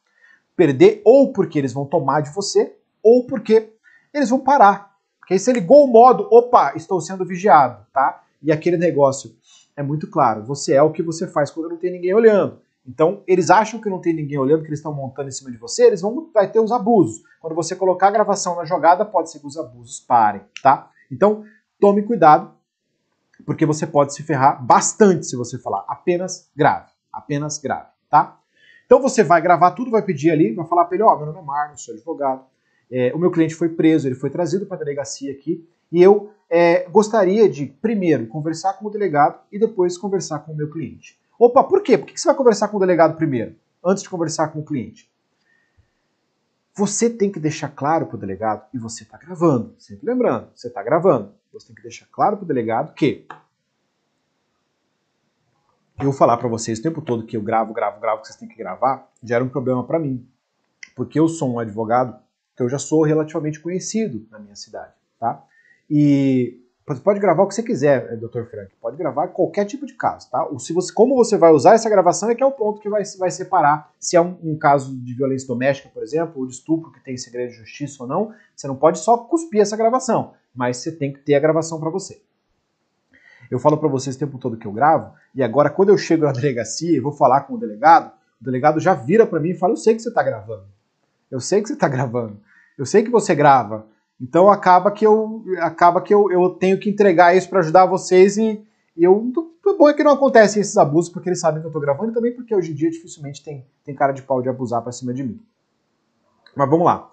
Perder 0.56 1.02
ou 1.04 1.32
porque 1.32 1.58
eles 1.58 1.72
vão 1.72 1.84
tomar 1.84 2.20
de 2.20 2.32
você, 2.32 2.76
ou 3.02 3.26
porque 3.26 3.72
eles 4.12 4.30
vão 4.30 4.40
parar. 4.40 4.94
Porque 5.18 5.34
aí 5.34 5.40
você 5.40 5.52
ligou 5.52 5.84
o 5.84 5.88
modo, 5.88 6.28
opa, 6.30 6.74
estou 6.76 7.00
sendo 7.00 7.24
vigiado, 7.24 7.86
tá? 7.92 8.22
E 8.42 8.52
aquele 8.52 8.76
negócio 8.76 9.34
é 9.76 9.82
muito 9.82 10.08
claro. 10.08 10.44
Você 10.44 10.74
é 10.74 10.82
o 10.82 10.92
que 10.92 11.02
você 11.02 11.26
faz 11.26 11.50
quando 11.50 11.70
não 11.70 11.76
tem 11.76 11.90
ninguém 11.90 12.14
olhando. 12.14 12.60
Então, 12.86 13.22
eles 13.26 13.48
acham 13.48 13.80
que 13.80 13.88
não 13.88 14.00
tem 14.00 14.14
ninguém 14.14 14.38
olhando, 14.38 14.60
que 14.60 14.68
eles 14.68 14.78
estão 14.78 14.92
montando 14.92 15.28
em 15.28 15.32
cima 15.32 15.50
de 15.50 15.56
você, 15.56 15.86
eles 15.86 16.02
vão 16.02 16.30
vai 16.32 16.50
ter 16.50 16.60
os 16.60 16.70
abusos. 16.70 17.22
Quando 17.40 17.54
você 17.54 17.74
colocar 17.74 18.08
a 18.08 18.10
gravação 18.10 18.56
na 18.56 18.64
jogada, 18.64 19.04
pode 19.04 19.30
ser 19.30 19.40
que 19.40 19.46
os 19.46 19.56
abusos 19.56 20.00
parem, 20.00 20.42
tá? 20.62 20.90
Então, 21.10 21.44
tome 21.80 22.02
cuidado, 22.02 22.52
porque 23.46 23.64
você 23.64 23.86
pode 23.86 24.14
se 24.14 24.22
ferrar 24.22 24.62
bastante 24.64 25.26
se 25.26 25.36
você 25.36 25.58
falar 25.58 25.84
apenas 25.88 26.50
grave, 26.54 26.90
apenas 27.10 27.58
grave, 27.58 27.88
tá? 28.10 28.38
Então 28.94 29.02
você 29.02 29.24
vai 29.24 29.42
gravar 29.42 29.72
tudo, 29.72 29.90
vai 29.90 30.02
pedir 30.02 30.30
ali, 30.30 30.52
vai 30.52 30.64
falar 30.68 30.84
para 30.84 30.94
ele, 30.94 31.02
ó, 31.02 31.12
oh, 31.12 31.16
meu 31.16 31.26
nome 31.26 31.40
é 31.40 31.42
Marlon, 31.42 31.76
sou 31.76 31.92
advogado, 31.92 32.44
é, 32.88 33.12
o 33.12 33.18
meu 33.18 33.28
cliente 33.28 33.52
foi 33.52 33.68
preso, 33.68 34.06
ele 34.06 34.14
foi 34.14 34.30
trazido 34.30 34.66
para 34.66 34.76
a 34.76 34.78
delegacia 34.78 35.32
aqui, 35.32 35.68
e 35.90 36.00
eu 36.00 36.30
é, 36.48 36.88
gostaria 36.88 37.48
de, 37.48 37.66
primeiro, 37.66 38.28
conversar 38.28 38.74
com 38.74 38.86
o 38.86 38.90
delegado 38.90 39.40
e 39.50 39.58
depois 39.58 39.98
conversar 39.98 40.38
com 40.44 40.52
o 40.52 40.56
meu 40.56 40.70
cliente. 40.70 41.18
Opa, 41.36 41.64
por 41.64 41.82
quê? 41.82 41.98
Por 41.98 42.06
que 42.06 42.20
você 42.20 42.28
vai 42.28 42.36
conversar 42.36 42.68
com 42.68 42.76
o 42.76 42.80
delegado 42.80 43.16
primeiro, 43.16 43.56
antes 43.84 44.04
de 44.04 44.08
conversar 44.08 44.52
com 44.52 44.60
o 44.60 44.64
cliente? 44.64 45.10
Você 46.76 47.10
tem 47.10 47.32
que 47.32 47.40
deixar 47.40 47.70
claro 47.70 48.06
para 48.06 48.14
o 48.14 48.20
delegado, 48.20 48.64
e 48.72 48.78
você 48.78 49.02
está 49.02 49.18
gravando, 49.18 49.74
sempre 49.76 50.06
lembrando, 50.06 50.50
você 50.54 50.68
está 50.68 50.84
gravando, 50.84 51.32
você 51.52 51.66
tem 51.66 51.74
que 51.74 51.82
deixar 51.82 52.06
claro 52.12 52.36
para 52.36 52.44
o 52.44 52.46
delegado 52.46 52.94
que 52.94 53.26
eu 56.00 56.12
falar 56.12 56.36
para 56.36 56.48
vocês 56.48 56.78
o 56.78 56.82
tempo 56.82 57.00
todo 57.00 57.26
que 57.26 57.36
eu 57.36 57.42
gravo, 57.42 57.72
gravo, 57.72 58.00
gravo, 58.00 58.20
que 58.20 58.28
vocês 58.28 58.38
têm 58.38 58.48
que 58.48 58.56
gravar, 58.56 59.08
já 59.22 59.36
era 59.36 59.44
um 59.44 59.48
problema 59.48 59.84
para 59.84 59.98
mim. 59.98 60.26
Porque 60.94 61.18
eu 61.18 61.28
sou 61.28 61.52
um 61.52 61.58
advogado 61.58 62.16
que 62.56 62.62
eu 62.62 62.68
já 62.68 62.78
sou 62.78 63.02
relativamente 63.02 63.60
conhecido 63.60 64.26
na 64.30 64.38
minha 64.38 64.54
cidade, 64.54 64.92
tá? 65.18 65.44
E 65.90 66.60
você 66.86 67.00
pode 67.00 67.18
gravar 67.18 67.42
o 67.42 67.48
que 67.48 67.54
você 67.54 67.62
quiser, 67.62 68.12
eh, 68.12 68.16
Dr. 68.16 68.44
Frank. 68.44 68.70
Pode 68.80 68.96
gravar 68.96 69.28
qualquer 69.28 69.64
tipo 69.64 69.86
de 69.86 69.94
caso, 69.94 70.30
tá? 70.30 70.46
se 70.58 70.72
você, 70.72 70.92
como 70.92 71.16
você 71.16 71.36
vai 71.36 71.50
usar 71.50 71.74
essa 71.74 71.88
gravação 71.88 72.30
é 72.30 72.34
que 72.34 72.42
é 72.42 72.46
o 72.46 72.52
ponto 72.52 72.80
que 72.80 72.90
vai, 72.90 73.02
vai 73.18 73.30
separar 73.30 73.90
se 73.98 74.16
é 74.16 74.20
um, 74.20 74.36
um, 74.42 74.58
caso 74.58 74.94
de 74.94 75.14
violência 75.14 75.48
doméstica, 75.48 75.88
por 75.88 76.02
exemplo, 76.02 76.34
ou 76.36 76.46
de 76.46 76.52
estupro 76.52 76.92
que 76.92 77.02
tem 77.02 77.16
segredo 77.16 77.50
de 77.50 77.56
justiça 77.56 78.02
ou 78.02 78.08
não. 78.08 78.34
Você 78.54 78.66
não 78.68 78.76
pode 78.76 78.98
só 78.98 79.16
cuspir 79.16 79.62
essa 79.62 79.76
gravação, 79.76 80.34
mas 80.54 80.76
você 80.76 80.92
tem 80.92 81.12
que 81.12 81.20
ter 81.20 81.34
a 81.34 81.40
gravação 81.40 81.80
para 81.80 81.88
você. 81.88 82.20
Eu 83.50 83.58
falo 83.58 83.76
para 83.76 83.88
vocês 83.88 84.16
o 84.16 84.18
tempo 84.18 84.38
todo 84.38 84.56
que 84.56 84.66
eu 84.66 84.72
gravo, 84.72 85.12
e 85.34 85.42
agora 85.42 85.70
quando 85.70 85.90
eu 85.90 85.98
chego 85.98 86.24
na 86.24 86.32
delegacia 86.32 86.96
e 86.96 87.00
vou 87.00 87.12
falar 87.12 87.42
com 87.42 87.54
o 87.54 87.58
delegado, 87.58 88.12
o 88.40 88.44
delegado 88.44 88.80
já 88.80 88.94
vira 88.94 89.26
para 89.26 89.40
mim 89.40 89.50
e 89.50 89.54
fala: 89.54 89.72
Eu 89.72 89.76
sei 89.76 89.94
que 89.94 90.02
você 90.02 90.08
está 90.08 90.22
gravando. 90.22 90.64
Eu 91.30 91.40
sei 91.40 91.62
que 91.62 91.68
você 91.68 91.74
está 91.74 91.88
gravando. 91.88 92.38
Eu 92.76 92.86
sei 92.86 93.02
que 93.02 93.10
você 93.10 93.34
grava. 93.34 93.86
Então 94.20 94.50
acaba 94.50 94.90
que 94.90 95.06
eu 95.06 95.44
acaba 95.60 96.00
que 96.00 96.14
eu, 96.14 96.30
eu 96.30 96.50
tenho 96.50 96.78
que 96.78 96.88
entregar 96.88 97.36
isso 97.36 97.48
para 97.48 97.60
ajudar 97.60 97.86
vocês 97.86 98.36
e, 98.36 98.64
e 98.96 99.04
eu 99.04 99.14
o 99.16 99.76
bom 99.76 99.88
é 99.88 99.94
que 99.94 100.04
não 100.04 100.12
acontecem 100.12 100.60
esses 100.60 100.76
abusos 100.76 101.10
porque 101.10 101.28
eles 101.28 101.40
sabem 101.40 101.60
que 101.60 101.66
eu 101.66 101.70
estou 101.70 101.80
gravando 101.80 102.10
e 102.10 102.14
também 102.14 102.32
porque 102.32 102.54
hoje 102.54 102.70
em 102.70 102.74
dia 102.74 102.90
dificilmente 102.90 103.42
tem, 103.42 103.66
tem 103.84 103.94
cara 103.94 104.12
de 104.12 104.22
pau 104.22 104.40
de 104.40 104.48
abusar 104.48 104.82
para 104.82 104.92
cima 104.92 105.12
de 105.12 105.24
mim. 105.24 105.40
Mas 106.54 106.70
vamos 106.70 106.86
lá. 106.86 107.10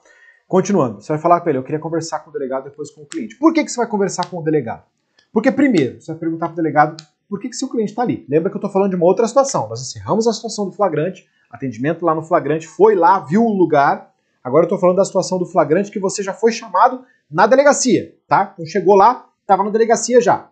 Continuando, 0.47 1.01
você 1.01 1.13
vai 1.13 1.21
falar 1.21 1.41
para 1.41 1.51
ele, 1.51 1.59
eu 1.59 1.63
queria 1.63 1.79
conversar 1.79 2.19
com 2.19 2.29
o 2.29 2.33
delegado 2.33 2.65
depois 2.65 2.91
com 2.91 3.01
o 3.01 3.05
cliente. 3.05 3.37
Por 3.37 3.53
que, 3.53 3.63
que 3.63 3.71
você 3.71 3.77
vai 3.77 3.87
conversar 3.87 4.29
com 4.29 4.37
o 4.37 4.43
delegado? 4.43 4.83
Porque 5.31 5.51
primeiro, 5.51 6.01
você 6.01 6.11
vai 6.11 6.19
perguntar 6.19 6.47
para 6.47 6.53
o 6.53 6.55
delegado 6.57 7.03
por 7.29 7.39
que, 7.39 7.49
que 7.49 7.55
seu 7.55 7.69
cliente 7.69 7.91
está 7.91 8.01
ali. 8.01 8.25
Lembra 8.27 8.49
que 8.49 8.55
eu 8.55 8.59
estou 8.59 8.69
falando 8.69 8.89
de 8.89 8.95
uma 8.95 9.05
outra 9.05 9.27
situação. 9.27 9.69
Nós 9.69 9.81
encerramos 9.81 10.27
a 10.27 10.33
situação 10.33 10.65
do 10.65 10.71
flagrante, 10.71 11.27
atendimento 11.49 12.05
lá 12.05 12.13
no 12.13 12.21
flagrante, 12.21 12.67
foi 12.67 12.95
lá, 12.95 13.19
viu 13.19 13.43
o 13.43 13.53
lugar, 13.53 14.11
Agora 14.43 14.63
eu 14.63 14.67
estou 14.67 14.79
falando 14.79 14.97
da 14.97 15.05
situação 15.05 15.37
do 15.37 15.45
flagrante 15.45 15.91
que 15.91 15.99
você 15.99 16.23
já 16.23 16.33
foi 16.33 16.51
chamado 16.51 17.05
na 17.29 17.45
delegacia, 17.45 18.15
tá? 18.27 18.51
Então 18.53 18.65
chegou 18.65 18.95
lá, 18.95 19.29
estava 19.41 19.63
na 19.63 19.69
delegacia 19.69 20.19
já. 20.19 20.49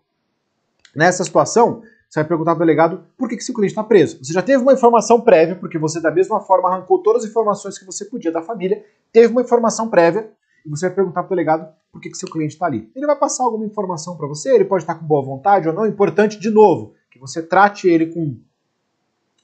Nessa 0.96 1.24
situação, 1.24 1.82
você 2.08 2.20
vai 2.20 2.28
perguntar 2.28 2.56
para 2.56 2.64
o 2.64 2.66
delegado 2.66 3.04
por 3.18 3.28
que, 3.28 3.36
que 3.36 3.44
seu 3.44 3.54
cliente 3.54 3.72
está 3.72 3.84
preso. 3.84 4.24
Você 4.24 4.32
já 4.32 4.42
teve 4.42 4.62
uma 4.62 4.74
informação 4.74 5.22
prévia, 5.22 5.56
porque 5.56 5.78
você 5.78 6.00
da 6.00 6.12
mesma 6.12 6.40
forma 6.40 6.70
arrancou 6.70 7.02
todas 7.02 7.24
as 7.24 7.30
informações 7.30 7.78
que 7.80 7.86
você 7.86 8.06
podia 8.06 8.32
da 8.32 8.42
família, 8.42 8.84
teve 9.12 9.32
uma 9.32 9.42
informação 9.42 9.90
prévia, 9.90 10.32
e 10.66 10.70
você 10.70 10.88
vai 10.88 10.96
perguntar 10.96 11.24
para 11.24 11.34
o 11.34 11.36
delegado 11.36 11.74
por 11.92 12.02
que, 12.02 12.10
que 12.10 12.18
seu 12.18 12.30
cliente 12.30 12.54
está 12.54 12.66
ali. 12.66 12.90
Ele 12.96 13.06
vai 13.06 13.16
passar 13.16 13.44
alguma 13.44 13.66
informação 13.66 14.16
para 14.16 14.28
você, 14.28 14.54
ele 14.54 14.66
pode 14.66 14.84
estar 14.84 14.96
com 14.96 15.06
boa 15.06 15.24
vontade 15.24 15.68
ou 15.68 15.74
não. 15.74 15.86
Importante, 15.86 16.40
de 16.40 16.50
novo, 16.50 16.94
que 17.10 17.20
você 17.20 17.42
trate 17.42 17.88
ele 17.88 18.08
com 18.08 18.38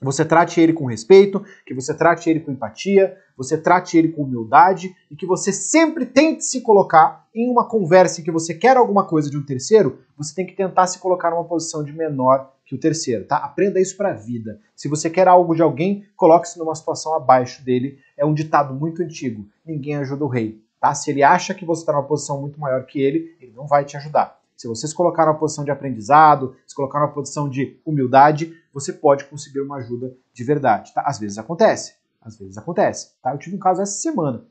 você 0.00 0.26
trate 0.26 0.60
ele 0.60 0.74
com 0.74 0.84
respeito, 0.84 1.42
que 1.64 1.74
você 1.74 1.94
trate 1.94 2.28
ele 2.28 2.40
com 2.40 2.52
empatia, 2.52 3.16
você 3.36 3.56
trate 3.56 3.96
ele 3.96 4.08
com 4.08 4.22
humildade 4.22 4.94
e 5.10 5.16
que 5.16 5.24
você 5.24 5.50
sempre 5.50 6.04
tente 6.04 6.44
se 6.44 6.60
colocar 6.60 7.26
em 7.34 7.50
uma 7.50 7.66
conversa 7.66 8.20
em 8.20 8.24
que 8.24 8.30
você 8.30 8.52
quer 8.52 8.76
alguma 8.76 9.06
coisa 9.06 9.30
de 9.30 9.38
um 9.38 9.42
terceiro, 9.42 10.00
você 10.16 10.34
tem 10.34 10.46
que 10.46 10.54
tentar 10.54 10.86
se 10.86 10.98
colocar 10.98 11.30
numa 11.30 11.44
posição 11.44 11.82
de 11.82 11.92
menor 11.92 12.52
que 12.64 12.74
o 12.74 12.78
terceiro, 12.78 13.24
tá? 13.24 13.36
Aprenda 13.36 13.80
isso 13.80 13.96
para 13.96 14.10
a 14.10 14.14
vida. 14.14 14.60
Se 14.74 14.88
você 14.88 15.08
quer 15.08 15.28
algo 15.28 15.54
de 15.54 15.62
alguém, 15.62 16.04
coloque-se 16.16 16.58
numa 16.58 16.74
situação 16.74 17.14
abaixo 17.14 17.64
dele. 17.64 17.98
É 18.16 18.26
um 18.26 18.34
ditado 18.34 18.74
muito 18.74 19.02
antigo. 19.02 19.46
Ninguém 19.64 19.96
ajuda 19.96 20.24
o 20.24 20.28
rei, 20.28 20.60
tá? 20.86 20.94
Se 20.94 21.10
ele 21.10 21.22
acha 21.22 21.54
que 21.54 21.64
você 21.64 21.82
está 21.82 21.92
numa 21.92 22.04
posição 22.04 22.40
muito 22.40 22.60
maior 22.60 22.84
que 22.86 23.00
ele, 23.00 23.36
ele 23.40 23.52
não 23.52 23.66
vai 23.66 23.84
te 23.84 23.96
ajudar. 23.96 24.38
Se 24.56 24.68
você 24.68 24.86
se 24.86 24.94
colocar 24.94 25.26
numa 25.26 25.38
posição 25.38 25.64
de 25.64 25.70
aprendizado, 25.70 26.56
se 26.66 26.74
colocar 26.74 27.00
numa 27.00 27.12
posição 27.12 27.48
de 27.48 27.78
humildade, 27.84 28.54
você 28.72 28.92
pode 28.92 29.24
conseguir 29.24 29.60
uma 29.60 29.76
ajuda 29.76 30.14
de 30.32 30.44
verdade, 30.44 30.94
tá? 30.94 31.02
Às 31.04 31.18
vezes 31.18 31.38
acontece, 31.38 31.94
às 32.22 32.38
vezes 32.38 32.56
acontece, 32.56 33.12
tá? 33.22 33.32
Eu 33.32 33.38
tive 33.38 33.56
um 33.56 33.58
caso 33.58 33.82
essa 33.82 34.00
semana. 34.00 34.44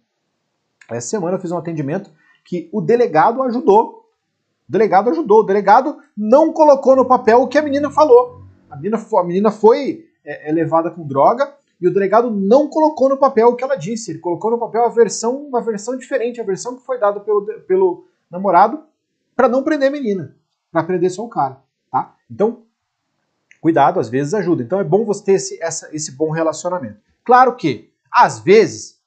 Essa 0.90 1.08
semana 1.08 1.38
eu 1.38 1.42
fiz 1.42 1.52
um 1.52 1.58
atendimento 1.58 2.12
que 2.44 2.70
o 2.72 2.82
delegado 2.82 3.42
ajudou. 3.44 4.06
O 4.68 4.72
delegado 4.72 5.10
ajudou, 5.10 5.40
o 5.40 5.46
delegado 5.46 5.98
não 6.16 6.54
colocou 6.54 6.96
no 6.96 7.06
papel 7.06 7.42
o 7.42 7.48
que 7.48 7.58
a 7.58 7.62
menina 7.62 7.90
falou. 7.90 8.44
A 8.70 8.76
menina, 8.76 8.98
a 8.98 9.24
menina 9.24 9.52
foi 9.52 10.08
é, 10.24 10.50
é, 10.50 10.52
levada 10.52 10.92
com 10.92 11.08
droga 11.08 11.52
e 11.80 11.88
o 11.88 11.94
delegado 11.94 12.32
não 12.32 12.68
colocou 12.68 13.10
no 13.10 13.18
papel 13.18 13.50
o 13.50 13.56
que 13.56 13.64
ela 13.64 13.76
disse. 13.76 14.12
Ele 14.12 14.20
colocou 14.20 14.50
no 14.52 14.58
papel 14.58 14.86
a 14.86 14.90
versão, 14.90 15.38
uma 15.38 15.62
versão 15.62 15.98
diferente, 15.98 16.40
a 16.40 16.44
versão 16.44 16.76
que 16.78 16.86
foi 16.86 17.00
dada 17.00 17.20
pelo, 17.20 17.46
pelo 17.68 18.08
namorado 18.30 18.84
para 19.36 19.50
não 19.50 19.64
prender 19.64 19.90
a 19.90 19.92
menina, 19.92 20.36
para 20.72 20.84
prender 20.84 21.12
só 21.12 21.24
o 21.24 21.30
cara, 21.30 21.62
tá? 21.92 22.16
Então, 22.32 22.64
cuidado, 23.60 24.00
às 24.00 24.10
vezes 24.10 24.34
ajuda. 24.34 24.64
Então 24.64 24.80
é 24.80 24.84
bom 24.84 25.04
você 25.04 25.24
ter 25.24 25.34
esse, 25.34 25.62
essa, 25.62 25.94
esse 25.94 26.14
bom 26.14 26.32
relacionamento. 26.32 27.00
Claro 27.24 27.56
que, 27.56 27.92
às 28.10 28.40
vezes, 28.40 29.02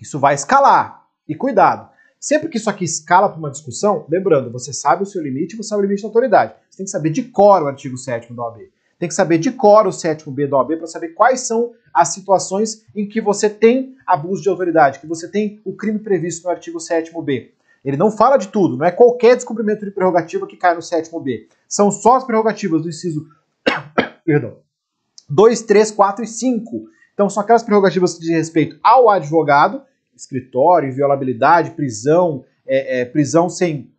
isso 0.00 0.18
vai 0.18 0.34
escalar. 0.34 1.06
E 1.26 1.34
cuidado, 1.34 1.88
sempre 2.18 2.48
que 2.48 2.58
isso 2.58 2.68
aqui 2.68 2.84
escala 2.84 3.28
para 3.28 3.38
uma 3.38 3.50
discussão, 3.50 4.04
lembrando, 4.08 4.50
você 4.50 4.72
sabe 4.72 5.04
o 5.04 5.06
seu 5.06 5.22
limite, 5.22 5.56
você 5.56 5.68
sabe 5.68 5.80
o 5.80 5.84
limite 5.84 6.02
da 6.02 6.08
autoridade. 6.08 6.54
Você 6.68 6.78
tem 6.78 6.84
que 6.84 6.90
saber 6.90 7.10
de 7.10 7.22
cor 7.24 7.62
o 7.62 7.66
artigo 7.66 7.96
7 7.96 8.32
da 8.34 8.42
OAB. 8.42 8.70
Tem 9.00 9.08
que 9.08 9.14
saber 9.14 9.38
de 9.38 9.50
cor 9.50 9.86
o 9.86 9.90
7B 9.90 10.46
da 10.46 10.58
OAB 10.58 10.76
para 10.76 10.86
saber 10.86 11.08
quais 11.08 11.40
são 11.40 11.72
as 11.92 12.08
situações 12.08 12.84
em 12.94 13.08
que 13.08 13.18
você 13.18 13.48
tem 13.48 13.96
abuso 14.06 14.42
de 14.42 14.48
autoridade, 14.50 14.98
que 14.98 15.06
você 15.06 15.26
tem 15.26 15.58
o 15.64 15.74
crime 15.74 15.98
previsto 15.98 16.44
no 16.44 16.50
artigo 16.50 16.78
7B. 16.78 17.48
Ele 17.82 17.96
não 17.96 18.10
fala 18.10 18.36
de 18.36 18.48
tudo, 18.48 18.76
não 18.76 18.84
é 18.84 18.92
qualquer 18.92 19.36
descumprimento 19.36 19.86
de 19.86 19.90
prerrogativa 19.90 20.46
que 20.46 20.54
cai 20.54 20.74
no 20.74 20.82
7B. 20.82 21.46
São 21.66 21.90
só 21.90 22.16
as 22.16 22.24
prerrogativas 22.24 22.82
do 22.82 22.90
inciso 22.90 23.26
perdão, 24.22 24.58
2, 25.30 25.62
3, 25.62 25.90
4 25.92 26.22
e 26.22 26.28
5. 26.28 26.84
Então 27.14 27.30
são 27.30 27.42
aquelas 27.42 27.62
prerrogativas 27.62 28.12
que 28.12 28.20
dizem 28.20 28.36
respeito 28.36 28.78
ao 28.82 29.08
advogado, 29.08 29.80
escritório, 30.14 30.90
inviolabilidade, 30.90 31.70
prisão, 31.70 32.44
é, 32.66 33.00
é, 33.00 33.04
prisão 33.06 33.48
sem 33.48 33.90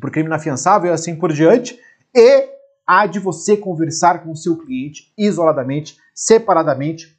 por 0.00 0.12
crime 0.12 0.28
inafiançável 0.28 0.92
e 0.92 0.94
assim 0.94 1.16
por 1.16 1.32
diante, 1.32 1.76
e 2.14 2.51
há 2.86 3.06
de 3.06 3.18
você 3.18 3.56
conversar 3.56 4.22
com 4.22 4.32
o 4.32 4.36
seu 4.36 4.56
cliente 4.56 5.12
isoladamente, 5.16 5.96
separadamente 6.14 7.16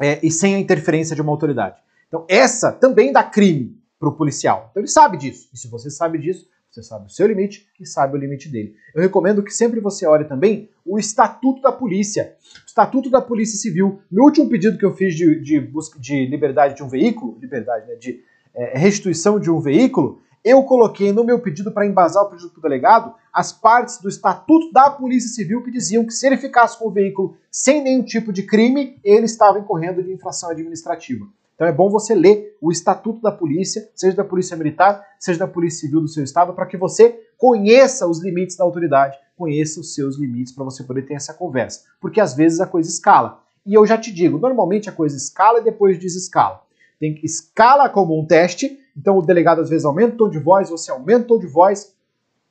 é, 0.00 0.24
e 0.24 0.30
sem 0.30 0.54
a 0.54 0.58
interferência 0.58 1.14
de 1.14 1.22
uma 1.22 1.32
autoridade. 1.32 1.80
Então 2.06 2.24
essa 2.28 2.72
também 2.72 3.12
dá 3.12 3.22
crime 3.22 3.78
para 3.98 4.08
o 4.08 4.14
policial. 4.14 4.68
Então 4.70 4.80
ele 4.80 4.90
sabe 4.90 5.16
disso. 5.16 5.48
E 5.52 5.58
se 5.58 5.68
você 5.68 5.90
sabe 5.90 6.18
disso, 6.18 6.46
você 6.70 6.82
sabe 6.82 7.06
o 7.06 7.10
seu 7.10 7.26
limite 7.26 7.66
e 7.80 7.86
sabe 7.86 8.16
o 8.16 8.20
limite 8.20 8.48
dele. 8.48 8.74
Eu 8.94 9.00
recomendo 9.00 9.42
que 9.42 9.50
sempre 9.50 9.80
você 9.80 10.06
olhe 10.06 10.24
também 10.24 10.70
o 10.84 10.98
Estatuto 10.98 11.62
da 11.62 11.72
Polícia. 11.72 12.36
O 12.62 12.66
Estatuto 12.66 13.10
da 13.10 13.20
Polícia 13.20 13.58
Civil. 13.58 14.00
No 14.10 14.24
último 14.24 14.48
pedido 14.48 14.78
que 14.78 14.84
eu 14.84 14.94
fiz 14.94 15.14
de, 15.14 15.40
de 15.40 15.60
busca 15.60 15.98
de 15.98 16.26
liberdade 16.26 16.76
de 16.76 16.82
um 16.82 16.88
veículo, 16.88 17.38
liberdade, 17.40 17.86
né, 17.88 17.94
de 17.96 18.22
é, 18.54 18.78
restituição 18.78 19.40
de 19.40 19.50
um 19.50 19.60
veículo, 19.60 20.20
eu 20.44 20.62
coloquei 20.62 21.12
no 21.12 21.24
meu 21.24 21.40
pedido 21.40 21.72
para 21.72 21.86
embasar 21.86 22.24
o 22.24 22.30
pedido 22.30 22.50
do 22.50 22.60
delegado 22.60 23.14
as 23.32 23.52
partes 23.52 23.98
do 23.98 24.08
Estatuto 24.08 24.72
da 24.72 24.90
Polícia 24.90 25.30
Civil 25.30 25.62
que 25.62 25.70
diziam 25.70 26.04
que 26.04 26.12
se 26.12 26.26
ele 26.26 26.36
ficasse 26.36 26.78
com 26.78 26.88
o 26.88 26.90
veículo 26.90 27.36
sem 27.50 27.82
nenhum 27.82 28.02
tipo 28.02 28.32
de 28.32 28.42
crime, 28.42 28.98
ele 29.04 29.26
estava 29.26 29.58
incorrendo 29.58 30.02
de 30.02 30.12
infração 30.12 30.50
administrativa. 30.50 31.26
Então 31.54 31.66
é 31.66 31.72
bom 31.72 31.90
você 31.90 32.14
ler 32.14 32.56
o 32.60 32.70
Estatuto 32.70 33.20
da 33.20 33.32
Polícia, 33.32 33.88
seja 33.94 34.16
da 34.16 34.24
Polícia 34.24 34.56
Militar, 34.56 35.04
seja 35.18 35.40
da 35.40 35.46
Polícia 35.48 35.80
Civil 35.80 36.00
do 36.00 36.08
seu 36.08 36.22
estado, 36.22 36.52
para 36.52 36.66
que 36.66 36.76
você 36.76 37.20
conheça 37.36 38.06
os 38.06 38.22
limites 38.22 38.56
da 38.56 38.64
autoridade, 38.64 39.16
conheça 39.36 39.80
os 39.80 39.92
seus 39.94 40.16
limites 40.16 40.52
para 40.52 40.64
você 40.64 40.84
poder 40.84 41.02
ter 41.02 41.14
essa 41.14 41.34
conversa. 41.34 41.82
Porque 42.00 42.20
às 42.20 42.34
vezes 42.34 42.60
a 42.60 42.66
coisa 42.66 42.88
escala. 42.88 43.42
E 43.66 43.74
eu 43.74 43.84
já 43.84 43.98
te 43.98 44.12
digo, 44.12 44.38
normalmente 44.38 44.88
a 44.88 44.92
coisa 44.92 45.16
escala 45.16 45.58
e 45.58 45.64
depois 45.64 45.98
desescala. 45.98 46.62
Tem 46.98 47.14
que 47.14 47.26
escala 47.26 47.88
como 47.88 48.18
um 48.18 48.24
teste, 48.24 48.78
então 48.98 49.16
o 49.16 49.22
delegado 49.22 49.60
às 49.60 49.70
vezes 49.70 49.84
aumenta 49.84 50.14
o 50.14 50.16
tom 50.18 50.28
de 50.28 50.40
voz, 50.40 50.68
você 50.68 50.90
aumenta 50.90 51.24
o 51.24 51.26
tom 51.28 51.38
de 51.38 51.46
voz, 51.46 51.94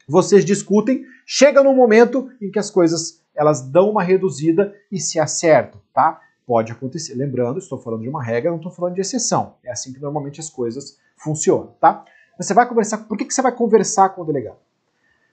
vocês 0.07 0.45
discutem, 0.45 1.03
chega 1.25 1.61
num 1.61 1.75
momento 1.75 2.29
em 2.41 2.49
que 2.49 2.57
as 2.57 2.71
coisas 2.71 3.21
elas 3.35 3.61
dão 3.61 3.91
uma 3.91 4.01
reduzida 4.01 4.73
e 4.89 4.99
se 4.99 5.19
acertam, 5.19 5.81
tá? 5.93 6.21
Pode 6.45 6.71
acontecer. 6.71 7.13
Lembrando, 7.13 7.59
estou 7.59 7.77
falando 7.77 8.01
de 8.01 8.09
uma 8.09 8.23
regra, 8.23 8.49
não 8.49 8.57
estou 8.57 8.71
falando 8.71 8.95
de 8.95 9.01
exceção. 9.01 9.55
É 9.63 9.71
assim 9.71 9.91
que 9.91 9.99
normalmente 9.99 10.39
as 10.39 10.49
coisas 10.49 10.97
funcionam, 11.17 11.75
tá? 11.79 12.05
Você 12.39 12.53
vai 12.53 12.67
conversar. 12.67 12.99
Por 12.99 13.17
que, 13.17 13.25
que 13.25 13.33
você 13.33 13.41
vai 13.41 13.51
conversar 13.51 14.09
com 14.09 14.21
o 14.21 14.25
delegado? 14.25 14.57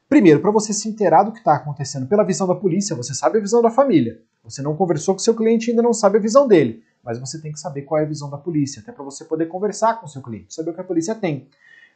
Primeiro, 0.08 0.40
para 0.40 0.50
você 0.50 0.72
se 0.72 0.88
inteirar 0.88 1.22
do 1.22 1.32
que 1.32 1.38
está 1.38 1.54
acontecendo 1.54 2.06
pela 2.06 2.24
visão 2.24 2.46
da 2.46 2.54
polícia, 2.54 2.96
você 2.96 3.14
sabe 3.14 3.38
a 3.38 3.40
visão 3.40 3.62
da 3.62 3.70
família. 3.70 4.20
Você 4.42 4.60
não 4.60 4.76
conversou 4.76 5.14
com 5.14 5.20
seu 5.20 5.34
cliente 5.34 5.70
ainda 5.70 5.82
não 5.82 5.94
sabe 5.94 6.18
a 6.18 6.20
visão 6.20 6.46
dele. 6.46 6.82
Mas 7.04 7.18
você 7.18 7.40
tem 7.40 7.52
que 7.52 7.60
saber 7.60 7.82
qual 7.82 8.00
é 8.00 8.04
a 8.04 8.08
visão 8.08 8.30
da 8.30 8.38
polícia, 8.38 8.80
até 8.80 8.90
para 8.90 9.04
você 9.04 9.24
poder 9.24 9.46
conversar 9.46 10.00
com 10.00 10.06
o 10.06 10.08
seu 10.08 10.22
cliente, 10.22 10.54
saber 10.54 10.70
o 10.70 10.74
que 10.74 10.80
a 10.80 10.84
polícia 10.84 11.14
tem. 11.14 11.48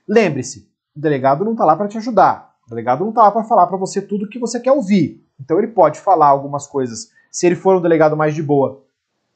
Lembre-se, 0.07 0.69
o 0.95 1.01
delegado 1.01 1.45
não 1.45 1.53
está 1.53 1.65
lá 1.65 1.77
para 1.77 1.89
te 1.89 1.97
ajudar. 1.99 2.55
O 2.67 2.71
delegado 2.71 3.01
não 3.01 3.09
está 3.09 3.23
lá 3.23 3.31
para 3.31 3.45
falar 3.45 3.67
para 3.67 3.77
você 3.77 4.03
tudo 4.03 4.27
o 4.27 4.29
que 4.29 4.39
você 4.39 4.61
quer 4.61 4.73
ouvir. 4.73 5.25
Então 5.41 5.59
ele 5.59 5.69
pode 5.69 6.01
falar 6.01 6.27
algumas 6.27 6.67
coisas. 6.67 7.11
Se 7.31 7.47
ele 7.47 7.57
for 7.57 7.77
um 7.77 7.81
delegado 7.81 8.17
mais 8.17 8.35
de 8.35 8.43
boa, 8.43 8.85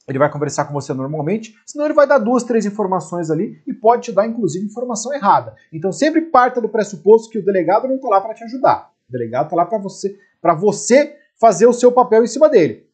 ele 0.07 0.19
vai 0.19 0.29
conversar 0.29 0.65
com 0.65 0.73
você 0.73 0.93
normalmente, 0.93 1.55
senão 1.65 1.85
ele 1.85 1.93
vai 1.93 2.05
dar 2.05 2.17
duas, 2.17 2.43
três 2.43 2.65
informações 2.65 3.31
ali 3.31 3.61
e 3.65 3.73
pode 3.73 4.03
te 4.03 4.11
dar, 4.11 4.27
inclusive, 4.27 4.65
informação 4.65 5.13
errada. 5.13 5.55
Então 5.71 5.91
sempre 5.91 6.21
parta 6.21 6.59
do 6.59 6.67
pressuposto 6.67 7.29
que 7.29 7.39
o 7.39 7.45
delegado 7.45 7.87
não 7.87 7.95
está 7.95 8.09
lá 8.09 8.21
para 8.21 8.33
te 8.33 8.43
ajudar. 8.43 8.91
O 9.07 9.11
delegado 9.11 9.45
está 9.45 9.55
lá 9.55 9.65
para 9.65 9.77
você, 9.77 10.17
para 10.41 10.53
você 10.53 11.15
fazer 11.39 11.65
o 11.65 11.73
seu 11.73 11.91
papel 11.91 12.23
em 12.23 12.27
cima 12.27 12.49
dele. 12.49 12.87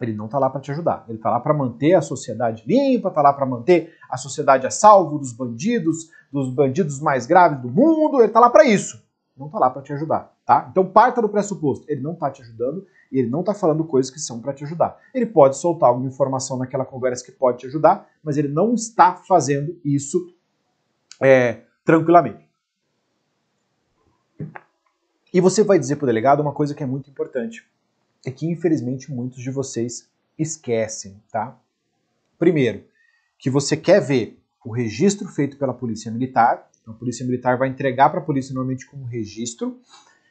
Ele 0.00 0.12
não 0.12 0.26
está 0.26 0.38
lá 0.38 0.50
para 0.50 0.60
te 0.60 0.70
ajudar. 0.70 1.04
Ele 1.08 1.18
está 1.18 1.30
lá 1.30 1.40
para 1.40 1.54
manter 1.54 1.94
a 1.94 2.02
sociedade 2.02 2.64
limpa, 2.66 3.08
está 3.08 3.22
lá 3.22 3.32
para 3.32 3.46
manter 3.46 3.94
a 4.10 4.16
sociedade 4.16 4.66
a 4.66 4.70
salvo 4.70 5.18
dos 5.18 5.32
bandidos, 5.32 6.10
dos 6.32 6.52
bandidos 6.52 7.00
mais 7.00 7.26
graves 7.26 7.60
do 7.60 7.70
mundo. 7.70 8.18
Ele 8.18 8.26
está 8.26 8.40
lá 8.40 8.50
para 8.50 8.64
isso. 8.64 9.02
Não 9.36 9.46
está 9.46 9.58
lá 9.58 9.68
para 9.68 9.82
te 9.82 9.92
ajudar, 9.92 10.32
tá? 10.46 10.68
Então 10.70 10.86
parta 10.86 11.20
do 11.20 11.28
pressuposto. 11.28 11.84
Ele 11.88 12.00
não 12.00 12.12
está 12.12 12.30
te 12.30 12.42
ajudando 12.42 12.86
e 13.10 13.18
ele 13.18 13.30
não 13.30 13.40
está 13.40 13.52
falando 13.52 13.84
coisas 13.84 14.10
que 14.10 14.20
são 14.20 14.40
para 14.40 14.52
te 14.52 14.64
ajudar. 14.64 14.96
Ele 15.12 15.26
pode 15.26 15.56
soltar 15.56 15.88
alguma 15.88 16.06
informação 16.06 16.56
naquela 16.56 16.84
conversa 16.84 17.24
que 17.24 17.32
pode 17.32 17.58
te 17.58 17.66
ajudar, 17.66 18.08
mas 18.22 18.36
ele 18.36 18.48
não 18.48 18.74
está 18.74 19.14
fazendo 19.14 19.76
isso 19.84 20.24
é, 21.20 21.62
tranquilamente. 21.84 22.44
E 25.32 25.40
você 25.40 25.64
vai 25.64 25.80
dizer 25.80 25.96
para 25.96 26.04
o 26.04 26.06
delegado 26.06 26.40
uma 26.40 26.52
coisa 26.52 26.74
que 26.74 26.82
é 26.82 26.86
muito 26.86 27.10
importante, 27.10 27.68
e 28.24 28.30
que 28.30 28.46
infelizmente 28.46 29.12
muitos 29.12 29.40
de 29.40 29.50
vocês 29.50 30.08
esquecem, 30.38 31.20
tá? 31.30 31.58
Primeiro, 32.38 32.84
que 33.38 33.50
você 33.50 33.76
quer 33.76 34.00
ver 34.00 34.40
o 34.64 34.70
registro 34.70 35.28
feito 35.28 35.56
pela 35.56 35.74
Polícia 35.74 36.10
Militar, 36.10 36.70
então 36.80 36.94
a 36.94 36.96
Polícia 36.96 37.24
Militar 37.24 37.58
vai 37.58 37.68
entregar 37.68 38.10
para 38.10 38.20
a 38.20 38.24
polícia 38.24 38.54
normalmente 38.54 38.86
como 38.86 39.04
registro, 39.04 39.78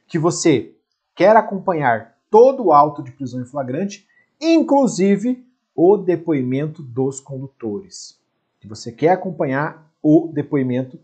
que 0.07 0.17
você 0.17 0.73
quer 1.15 1.35
acompanhar 1.35 2.17
todo 2.29 2.65
o 2.65 2.73
auto 2.73 3.03
de 3.03 3.11
prisão 3.11 3.41
em 3.41 3.45
flagrante, 3.45 4.07
inclusive 4.41 5.45
o 5.75 5.97
depoimento 5.97 6.81
dos 6.81 7.19
condutores. 7.19 8.19
Se 8.59 8.67
você 8.67 8.91
quer 8.91 9.09
acompanhar 9.09 9.91
o 10.01 10.29
depoimento 10.33 10.99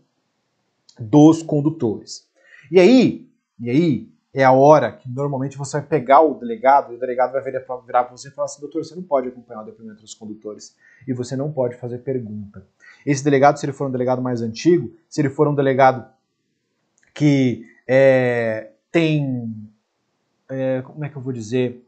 dos 0.98 1.42
condutores. 1.42 2.28
E 2.70 2.78
aí, 2.78 3.28
e 3.58 3.70
aí 3.70 4.12
é 4.32 4.44
a 4.44 4.52
hora 4.52 4.92
que 4.92 5.08
normalmente 5.08 5.58
você 5.58 5.78
vai 5.78 5.86
pegar 5.86 6.20
o 6.20 6.34
delegado 6.34 6.92
e 6.92 6.96
o 6.96 7.00
delegado 7.00 7.32
vai 7.32 7.42
virar 7.42 8.04
para 8.04 8.16
você 8.16 8.28
e 8.28 8.30
falar 8.30 8.46
assim, 8.46 8.60
doutor, 8.60 8.84
você 8.84 8.94
não 8.94 9.02
pode 9.02 9.28
acompanhar 9.28 9.62
o 9.62 9.64
depoimento 9.64 10.02
dos 10.02 10.14
condutores 10.14 10.76
e 11.06 11.12
você 11.12 11.34
não 11.34 11.52
pode 11.52 11.76
fazer 11.76 11.98
pergunta. 11.98 12.64
Esse 13.04 13.24
delegado, 13.24 13.58
se 13.58 13.66
ele 13.66 13.72
for 13.72 13.88
um 13.88 13.90
delegado 13.90 14.22
mais 14.22 14.40
antigo, 14.40 14.94
se 15.08 15.20
ele 15.20 15.30
for 15.30 15.48
um 15.48 15.54
delegado 15.54 16.08
que 17.12 17.66
é, 17.88 18.70
tem 18.92 19.52
é, 20.48 20.82
como 20.82 21.04
é 21.04 21.08
que 21.08 21.16
eu 21.16 21.22
vou 21.22 21.32
dizer, 21.32 21.84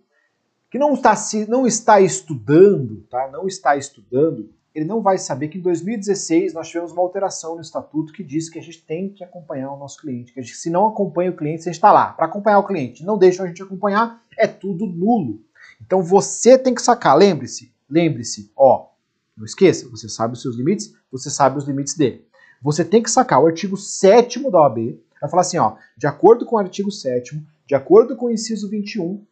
que 0.70 0.78
não 0.78 0.95
está, 0.95 1.14
não 1.49 1.66
está 1.66 2.01
estudando, 2.01 3.03
tá? 3.11 3.28
não 3.30 3.47
está 3.47 3.76
estudando, 3.76 4.51
ele 4.75 4.85
não 4.85 5.03
vai 5.03 5.18
saber 5.18 5.49
que 5.49 5.59
em 5.59 5.61
2016 5.61 6.55
nós 6.55 6.68
tivemos 6.68 6.93
uma 6.93 7.03
alteração 7.03 7.55
no 7.55 7.61
estatuto 7.61 8.12
que 8.12 8.25
diz 8.25 8.49
que 8.49 8.59
a 8.59 8.62
gente 8.62 8.83
tem 8.83 9.11
que 9.11 9.23
acompanhar 9.23 9.73
o 9.73 9.79
nosso 9.79 9.99
cliente. 10.01 10.33
Que 10.33 10.43
gente, 10.43 10.57
se 10.57 10.70
não 10.70 10.87
acompanha 10.87 11.31
o 11.31 11.37
cliente, 11.37 11.62
você 11.62 11.70
está 11.70 11.93
lá 11.93 12.12
para 12.12 12.27
acompanhar 12.27 12.59
o 12.59 12.66
cliente. 12.66 13.05
Não 13.05 13.18
deixa 13.18 13.43
a 13.43 13.47
gente 13.47 13.62
acompanhar, 13.62 14.23
é 14.39 14.47
tudo 14.47 14.87
nulo. 14.87 15.41
Então 15.81 16.03
você 16.03 16.57
tem 16.57 16.75
que 16.75 16.83
sacar. 16.83 17.16
Lembre-se, 17.16 17.73
lembre-se, 17.89 18.51
ó, 18.57 18.89
não 19.37 19.45
esqueça, 19.45 19.89
você 19.89 20.09
sabe 20.09 20.35
os 20.35 20.43
seus 20.43 20.57
limites, 20.57 20.95
você 21.11 21.29
sabe 21.29 21.59
os 21.59 21.64
limites 21.64 21.95
dele. 21.95 22.27
Você 22.62 22.85
tem 22.85 23.03
que 23.03 23.11
sacar 23.11 23.43
o 23.43 23.47
artigo 23.47 23.77
7 23.77 24.39
da 24.51 24.61
OAB, 24.61 24.99
vai 25.20 25.31
falar 25.31 25.43
assim, 25.43 25.59
ó, 25.59 25.77
de 25.97 26.07
acordo 26.07 26.47
com 26.47 26.57
o 26.57 26.59
artigo 26.59 26.91
7 26.91 27.43
de 27.73 27.75
acordo 27.75 28.16
com 28.16 28.27
o 28.27 28.31
inciso 28.31 28.68
21, 28.68 29.25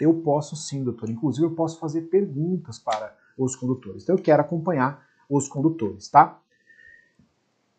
eu 0.00 0.14
posso 0.20 0.56
sim, 0.56 0.84
doutor. 0.84 1.08
Inclusive, 1.08 1.46
eu 1.46 1.54
posso 1.54 1.78
fazer 1.78 2.02
perguntas 2.02 2.78
para 2.78 3.16
os 3.36 3.56
condutores. 3.56 4.02
Então, 4.02 4.16
eu 4.16 4.22
quero 4.22 4.42
acompanhar 4.42 5.04
os 5.28 5.48
condutores, 5.48 6.08
tá? 6.08 6.38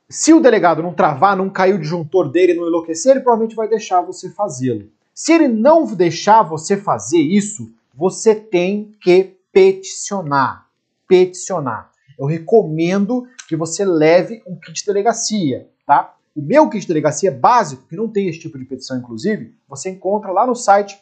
Se 0.10 0.34
o 0.34 0.39
delegado 0.39 0.84
não 0.84 0.93
travar, 0.93 1.36
não 1.36 1.49
cair 1.49 1.74
o 1.74 1.80
disjuntor 1.80 2.30
dele, 2.30 2.54
não 2.54 2.68
enlouquecer, 2.68 3.14
ele 3.14 3.22
provavelmente 3.22 3.56
vai 3.56 3.68
deixar 3.68 4.01
você 4.01 4.30
fazê-lo. 4.30 4.89
Se 5.14 5.32
ele 5.32 5.47
não 5.47 5.86
deixar 5.86 6.43
você 6.43 6.76
fazer 6.76 7.20
isso, 7.20 7.72
você 7.93 8.36
tem 8.36 8.95
que 9.01 9.36
peticionar. 9.51 10.68
Peticionar. 11.08 11.91
Eu 12.18 12.26
recomendo 12.26 13.28
que 13.47 13.56
você 13.56 13.86
leve 13.86 14.41
um 14.47 14.56
kit 14.56 14.74
de 14.74 14.86
delegacia, 14.86 15.68
tá? 15.86 16.16
O 16.36 16.41
meu 16.41 16.68
kit 16.70 16.82
de 16.82 16.88
delegacia 16.88 17.32
básico, 17.32 17.88
que 17.88 17.95
não 17.95 18.08
tem 18.08 18.28
esse 18.28 18.39
tipo 18.39 18.58
de 18.58 18.66
petição, 18.66 18.97
inclusive, 18.97 19.56
você 19.68 19.89
encontra 19.89 20.32
lá 20.32 20.45
no 20.45 20.56
site 20.56 20.99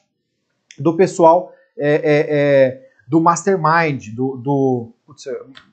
do 0.78 0.96
pessoal 0.96 1.54
é, 1.78 1.94
é, 1.94 2.02
é, 2.04 2.91
do 3.12 3.20
Mastermind, 3.20 4.16
do, 4.16 4.38
do, 4.38 4.94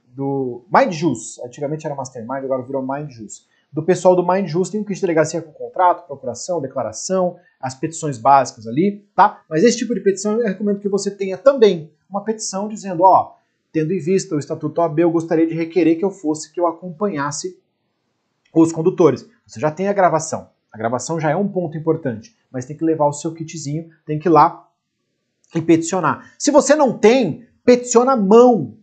do 0.08 0.64
Mind 0.74 0.92
Juice. 0.92 1.40
Antigamente 1.46 1.86
era 1.86 1.94
Mastermind, 1.94 2.42
agora 2.42 2.64
virou 2.64 2.84
Mind 2.84 3.12
Juice. 3.12 3.42
Do 3.72 3.80
pessoal 3.80 4.16
do 4.16 4.26
Mind 4.26 4.48
Juice 4.48 4.72
tem 4.72 4.80
um 4.80 4.84
kit 4.84 4.96
de 4.96 5.02
delegacia 5.02 5.40
com 5.40 5.52
contrato, 5.52 6.04
procuração, 6.04 6.60
declaração, 6.60 7.36
as 7.60 7.76
petições 7.76 8.18
básicas 8.18 8.66
ali, 8.66 9.06
tá? 9.14 9.40
Mas 9.48 9.62
esse 9.62 9.78
tipo 9.78 9.94
de 9.94 10.00
petição 10.00 10.32
eu 10.40 10.48
recomendo 10.48 10.80
que 10.80 10.88
você 10.88 11.12
tenha 11.12 11.38
também 11.38 11.92
uma 12.10 12.24
petição 12.24 12.66
dizendo, 12.66 13.04
ó, 13.04 13.36
tendo 13.70 13.92
em 13.92 14.00
vista 14.00 14.34
o 14.34 14.38
Estatuto 14.40 14.80
OAB, 14.80 14.98
eu 14.98 15.10
gostaria 15.12 15.46
de 15.46 15.54
requerer 15.54 15.96
que 15.96 16.04
eu 16.04 16.10
fosse, 16.10 16.52
que 16.52 16.58
eu 16.58 16.66
acompanhasse 16.66 17.56
os 18.52 18.72
condutores. 18.72 19.30
Você 19.46 19.60
já 19.60 19.70
tem 19.70 19.86
a 19.86 19.92
gravação. 19.92 20.50
A 20.72 20.76
gravação 20.76 21.20
já 21.20 21.30
é 21.30 21.36
um 21.36 21.46
ponto 21.46 21.78
importante, 21.78 22.36
mas 22.50 22.64
tem 22.64 22.76
que 22.76 22.84
levar 22.84 23.06
o 23.06 23.12
seu 23.12 23.32
kitzinho, 23.32 23.90
tem 24.04 24.18
que 24.18 24.26
ir 24.26 24.32
lá 24.32 24.67
e 25.54 25.62
peticionar. 25.62 26.32
Se 26.38 26.50
você 26.50 26.74
não 26.74 26.96
tem, 26.96 27.46
peticiona 27.64 28.12
a 28.12 28.16
mão. 28.16 28.74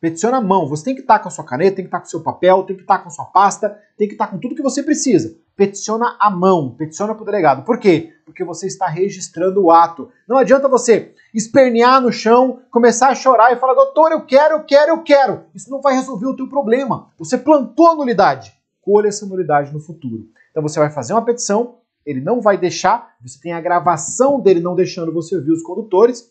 Peticiona 0.00 0.36
a 0.36 0.40
mão. 0.40 0.68
Você 0.68 0.84
tem 0.84 0.94
que 0.94 1.00
estar 1.00 1.18
com 1.18 1.28
a 1.28 1.30
sua 1.30 1.44
caneta, 1.44 1.76
tem 1.76 1.84
que 1.84 1.88
estar 1.88 2.00
com 2.00 2.06
o 2.06 2.10
seu 2.10 2.22
papel, 2.22 2.62
tem 2.64 2.76
que 2.76 2.82
estar 2.82 2.98
com 2.98 3.08
a 3.08 3.10
sua 3.10 3.24
pasta, 3.24 3.78
tem 3.96 4.06
que 4.06 4.14
estar 4.14 4.26
com 4.26 4.38
tudo 4.38 4.54
que 4.54 4.62
você 4.62 4.82
precisa. 4.82 5.34
Peticiona 5.56 6.16
a 6.20 6.28
mão, 6.28 6.74
peticiona 6.76 7.14
para 7.14 7.22
o 7.22 7.26
delegado. 7.26 7.64
Por 7.64 7.78
quê? 7.78 8.12
Porque 8.24 8.44
você 8.44 8.66
está 8.66 8.86
registrando 8.86 9.62
o 9.62 9.70
ato. 9.70 10.10
Não 10.28 10.36
adianta 10.36 10.68
você 10.68 11.14
espernear 11.32 12.00
no 12.00 12.12
chão, 12.12 12.60
começar 12.70 13.08
a 13.08 13.14
chorar 13.14 13.52
e 13.52 13.56
falar, 13.56 13.74
doutor, 13.74 14.12
eu 14.12 14.26
quero, 14.26 14.56
eu 14.56 14.64
quero, 14.64 14.90
eu 14.90 15.02
quero. 15.02 15.44
Isso 15.54 15.70
não 15.70 15.80
vai 15.80 15.94
resolver 15.94 16.26
o 16.26 16.36
teu 16.36 16.48
problema. 16.48 17.08
Você 17.18 17.38
plantou 17.38 17.88
a 17.88 17.94
nulidade. 17.94 18.52
Colha 18.82 19.08
essa 19.08 19.24
nulidade 19.24 19.72
no 19.72 19.80
futuro. 19.80 20.28
Então 20.50 20.62
você 20.62 20.78
vai 20.78 20.90
fazer 20.90 21.14
uma 21.14 21.24
petição, 21.24 21.76
ele 22.06 22.20
não 22.20 22.40
vai 22.40 22.58
deixar, 22.58 23.14
você 23.20 23.40
tem 23.40 23.52
a 23.52 23.60
gravação 23.60 24.40
dele 24.40 24.60
não 24.60 24.74
deixando 24.74 25.12
você 25.12 25.36
ouvir 25.36 25.52
os 25.52 25.62
condutores. 25.62 26.30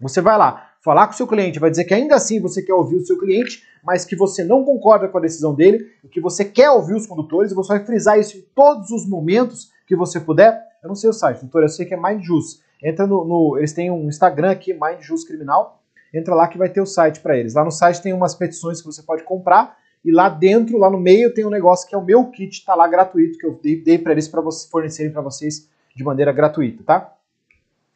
Você 0.00 0.20
vai 0.20 0.36
lá 0.36 0.70
falar 0.82 1.06
com 1.06 1.14
o 1.14 1.16
seu 1.16 1.26
cliente, 1.26 1.58
vai 1.58 1.70
dizer 1.70 1.84
que 1.84 1.94
ainda 1.94 2.14
assim 2.14 2.40
você 2.40 2.62
quer 2.62 2.74
ouvir 2.74 2.96
o 2.96 3.06
seu 3.06 3.18
cliente, 3.18 3.64
mas 3.82 4.04
que 4.04 4.14
você 4.14 4.44
não 4.44 4.64
concorda 4.64 5.08
com 5.08 5.16
a 5.16 5.20
decisão 5.20 5.54
dele, 5.54 5.90
e 6.04 6.08
que 6.08 6.20
você 6.20 6.44
quer 6.44 6.70
ouvir 6.70 6.94
os 6.94 7.06
condutores, 7.06 7.52
e 7.52 7.54
você 7.54 7.68
vai 7.68 7.84
frisar 7.84 8.18
isso 8.18 8.36
em 8.36 8.44
todos 8.54 8.90
os 8.90 9.08
momentos 9.08 9.70
que 9.86 9.96
você 9.96 10.20
puder. 10.20 10.62
Eu 10.82 10.88
não 10.88 10.94
sei 10.94 11.08
o 11.08 11.12
site, 11.12 11.40
doutor, 11.40 11.62
eu 11.62 11.68
sei 11.68 11.86
que 11.86 11.94
é 11.94 11.96
MindJus. 11.96 12.62
Entra 12.82 13.06
no, 13.06 13.24
no, 13.24 13.56
Eles 13.56 13.72
têm 13.72 13.90
um 13.90 14.08
Instagram 14.08 14.50
aqui, 14.50 14.74
MindJus 14.74 15.24
Criminal. 15.24 15.80
Entra 16.12 16.34
lá 16.34 16.46
que 16.46 16.58
vai 16.58 16.68
ter 16.68 16.82
o 16.82 16.86
site 16.86 17.20
para 17.20 17.36
eles. 17.36 17.54
Lá 17.54 17.64
no 17.64 17.70
site 17.70 18.02
tem 18.02 18.12
umas 18.12 18.34
petições 18.34 18.80
que 18.80 18.86
você 18.86 19.02
pode 19.02 19.22
comprar 19.24 19.76
e 20.04 20.12
lá 20.12 20.28
dentro, 20.28 20.76
lá 20.76 20.90
no 20.90 21.00
meio, 21.00 21.32
tem 21.32 21.46
um 21.46 21.50
negócio 21.50 21.88
que 21.88 21.94
é 21.94 21.98
o 21.98 22.04
meu 22.04 22.26
kit, 22.26 22.64
tá 22.64 22.74
lá 22.74 22.86
gratuito, 22.86 23.38
que 23.38 23.46
eu 23.46 23.58
dei, 23.62 23.80
dei 23.80 23.98
para 23.98 24.12
eles 24.12 24.28
para 24.28 24.42
vocês 24.42 24.70
fornecerem 24.70 25.10
para 25.10 25.22
vocês 25.22 25.68
de 25.94 26.04
maneira 26.04 26.30
gratuita, 26.30 26.82
tá? 26.84 27.14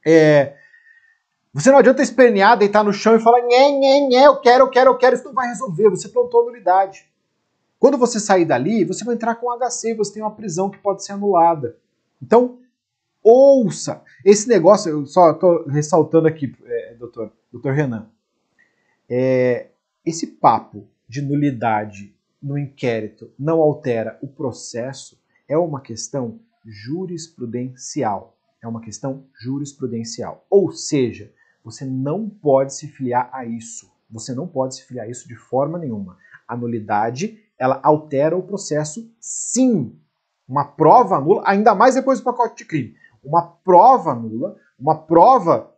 É, 0.06 0.54
você 1.52 1.70
não 1.70 1.78
adianta 1.78 2.02
espernear, 2.02 2.56
deitar 2.56 2.82
no 2.82 2.92
chão 2.92 3.14
e 3.14 3.20
falar, 3.20 3.42
nhé, 3.42 3.70
nhé, 3.70 4.08
nhé, 4.08 4.26
eu 4.26 4.40
quero, 4.40 4.64
eu 4.64 4.70
quero, 4.70 4.90
eu 4.90 4.96
quero, 4.96 5.16
isso 5.16 5.24
não 5.24 5.34
vai 5.34 5.48
resolver, 5.48 5.90
você 5.90 6.08
plantou 6.08 6.46
nulidade. 6.46 7.06
Quando 7.78 7.98
você 7.98 8.18
sair 8.18 8.44
dali, 8.44 8.84
você 8.84 9.04
vai 9.04 9.14
entrar 9.14 9.34
com 9.34 9.50
HC, 9.50 9.94
você 9.94 10.14
tem 10.14 10.22
uma 10.22 10.34
prisão 10.34 10.70
que 10.70 10.78
pode 10.78 11.04
ser 11.04 11.12
anulada. 11.12 11.76
Então, 12.22 12.58
ouça. 13.22 14.02
Esse 14.24 14.48
negócio, 14.48 14.90
eu 14.90 15.06
só 15.06 15.32
estou 15.32 15.66
ressaltando 15.66 16.26
aqui, 16.26 16.54
é, 16.64 16.94
doutor, 16.94 17.32
doutor 17.52 17.72
Renan, 17.72 18.06
é, 19.08 19.68
esse 20.04 20.26
papo 20.26 20.86
de 21.08 21.22
nulidade 21.22 22.14
no 22.40 22.58
inquérito 22.58 23.32
não 23.38 23.60
altera 23.60 24.18
o 24.22 24.28
processo 24.28 25.18
é 25.48 25.56
uma 25.56 25.80
questão 25.80 26.38
jurisprudencial. 26.64 28.36
É 28.62 28.68
uma 28.68 28.80
questão 28.80 29.24
jurisprudencial. 29.40 30.44
Ou 30.50 30.72
seja, 30.72 31.32
você 31.64 31.84
não 31.84 32.28
pode 32.28 32.74
se 32.74 32.88
filiar 32.88 33.30
a 33.32 33.44
isso. 33.44 33.90
Você 34.10 34.34
não 34.34 34.46
pode 34.46 34.76
se 34.76 34.84
filiar 34.84 35.06
a 35.06 35.10
isso 35.10 35.26
de 35.26 35.36
forma 35.36 35.78
nenhuma. 35.78 36.18
A 36.46 36.56
nulidade, 36.56 37.42
ela 37.58 37.80
altera 37.82 38.36
o 38.36 38.42
processo, 38.42 39.10
sim. 39.20 39.96
Uma 40.46 40.64
prova 40.64 41.20
nula, 41.20 41.42
ainda 41.46 41.74
mais 41.74 41.94
depois 41.94 42.20
do 42.20 42.24
pacote 42.24 42.56
de 42.56 42.64
crime. 42.64 42.94
Uma 43.22 43.42
prova 43.42 44.14
nula, 44.14 44.56
uma 44.78 44.96
prova 44.96 45.74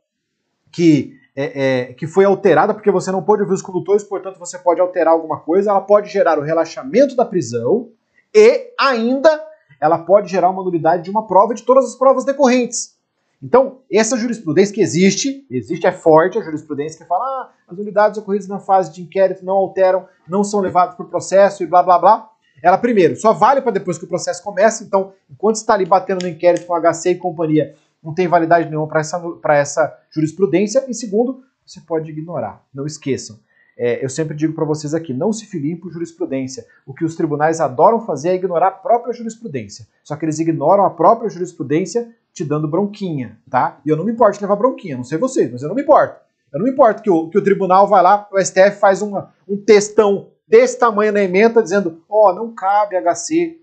que 0.70 1.19
é, 1.40 1.52
é, 1.54 1.92
que 1.94 2.06
foi 2.06 2.24
alterada 2.24 2.74
porque 2.74 2.90
você 2.90 3.10
não 3.10 3.22
pode 3.22 3.42
ouvir 3.42 3.54
os 3.54 3.62
condutores, 3.62 4.04
portanto 4.04 4.38
você 4.38 4.58
pode 4.58 4.80
alterar 4.80 5.14
alguma 5.14 5.40
coisa, 5.40 5.70
ela 5.70 5.80
pode 5.80 6.10
gerar 6.10 6.38
o 6.38 6.42
relaxamento 6.42 7.16
da 7.16 7.24
prisão 7.24 7.88
e 8.34 8.72
ainda 8.78 9.42
ela 9.80 9.98
pode 9.98 10.30
gerar 10.30 10.50
uma 10.50 10.62
nulidade 10.62 11.04
de 11.04 11.10
uma 11.10 11.26
prova 11.26 11.54
de 11.54 11.62
todas 11.62 11.86
as 11.86 11.94
provas 11.94 12.24
decorrentes. 12.24 12.98
Então, 13.42 13.78
essa 13.90 14.18
jurisprudência 14.18 14.74
que 14.74 14.82
existe, 14.82 15.46
existe, 15.50 15.86
é 15.86 15.92
forte 15.92 16.38
a 16.38 16.42
jurisprudência 16.42 17.00
que 17.00 17.08
fala 17.08 17.24
ah, 17.24 17.50
as 17.66 17.78
unidades 17.78 18.18
ocorridas 18.18 18.46
na 18.46 18.58
fase 18.58 18.92
de 18.92 19.00
inquérito 19.00 19.42
não 19.42 19.54
alteram, 19.54 20.06
não 20.28 20.44
são 20.44 20.60
levadas 20.60 20.94
para 20.94 21.06
o 21.06 21.08
processo 21.08 21.62
e 21.62 21.66
blá 21.66 21.82
blá 21.82 21.98
blá. 21.98 22.30
Ela, 22.62 22.76
primeiro, 22.76 23.16
só 23.16 23.32
vale 23.32 23.62
para 23.62 23.72
depois 23.72 23.96
que 23.96 24.04
o 24.04 24.08
processo 24.08 24.42
começa, 24.42 24.84
então, 24.84 25.14
enquanto 25.30 25.56
está 25.56 25.72
ali 25.72 25.86
batendo 25.86 26.22
no 26.22 26.28
inquérito 26.28 26.66
com 26.66 26.74
HC 26.78 27.12
e 27.12 27.14
companhia, 27.14 27.74
não 28.02 28.14
tem 28.14 28.28
validade 28.28 28.68
nenhuma 28.68 28.88
para 28.88 29.00
essa, 29.00 29.22
essa 29.50 29.98
jurisprudência. 30.10 30.84
E 30.88 30.94
segundo, 30.94 31.42
você 31.64 31.80
pode 31.80 32.10
ignorar. 32.10 32.64
Não 32.72 32.86
esqueçam. 32.86 33.38
É, 33.78 34.04
eu 34.04 34.10
sempre 34.10 34.36
digo 34.36 34.52
para 34.52 34.64
vocês 34.64 34.92
aqui, 34.92 35.14
não 35.14 35.32
se 35.32 35.46
filiem 35.46 35.76
por 35.76 35.90
jurisprudência. 35.90 36.66
O 36.84 36.92
que 36.92 37.04
os 37.04 37.14
tribunais 37.14 37.60
adoram 37.60 38.00
fazer 38.00 38.30
é 38.30 38.34
ignorar 38.34 38.68
a 38.68 38.72
própria 38.72 39.12
jurisprudência. 39.12 39.86
Só 40.04 40.16
que 40.16 40.24
eles 40.24 40.38
ignoram 40.38 40.84
a 40.84 40.90
própria 40.90 41.30
jurisprudência 41.30 42.14
te 42.32 42.44
dando 42.44 42.68
bronquinha, 42.68 43.38
tá? 43.48 43.80
E 43.84 43.88
eu 43.88 43.96
não 43.96 44.04
me 44.04 44.12
importo 44.12 44.38
de 44.38 44.44
levar 44.44 44.56
bronquinha, 44.56 44.96
não 44.96 45.04
sei 45.04 45.18
vocês, 45.18 45.50
mas 45.50 45.62
eu 45.62 45.68
não 45.68 45.74
me 45.74 45.82
importo. 45.82 46.20
Eu 46.52 46.58
não 46.58 46.66
me 46.66 46.72
importo 46.72 47.02
que 47.02 47.10
o, 47.10 47.28
que 47.28 47.38
o 47.38 47.42
tribunal 47.42 47.88
vai 47.88 48.02
lá, 48.02 48.28
o 48.30 48.38
STF 48.38 48.78
faz 48.78 49.02
uma, 49.02 49.32
um 49.48 49.56
textão 49.56 50.28
desse 50.46 50.78
tamanho 50.78 51.12
na 51.12 51.22
emenda 51.22 51.62
dizendo, 51.62 52.02
ó, 52.08 52.30
oh, 52.30 52.34
não 52.34 52.54
cabe 52.54 52.96
HC 53.00 53.59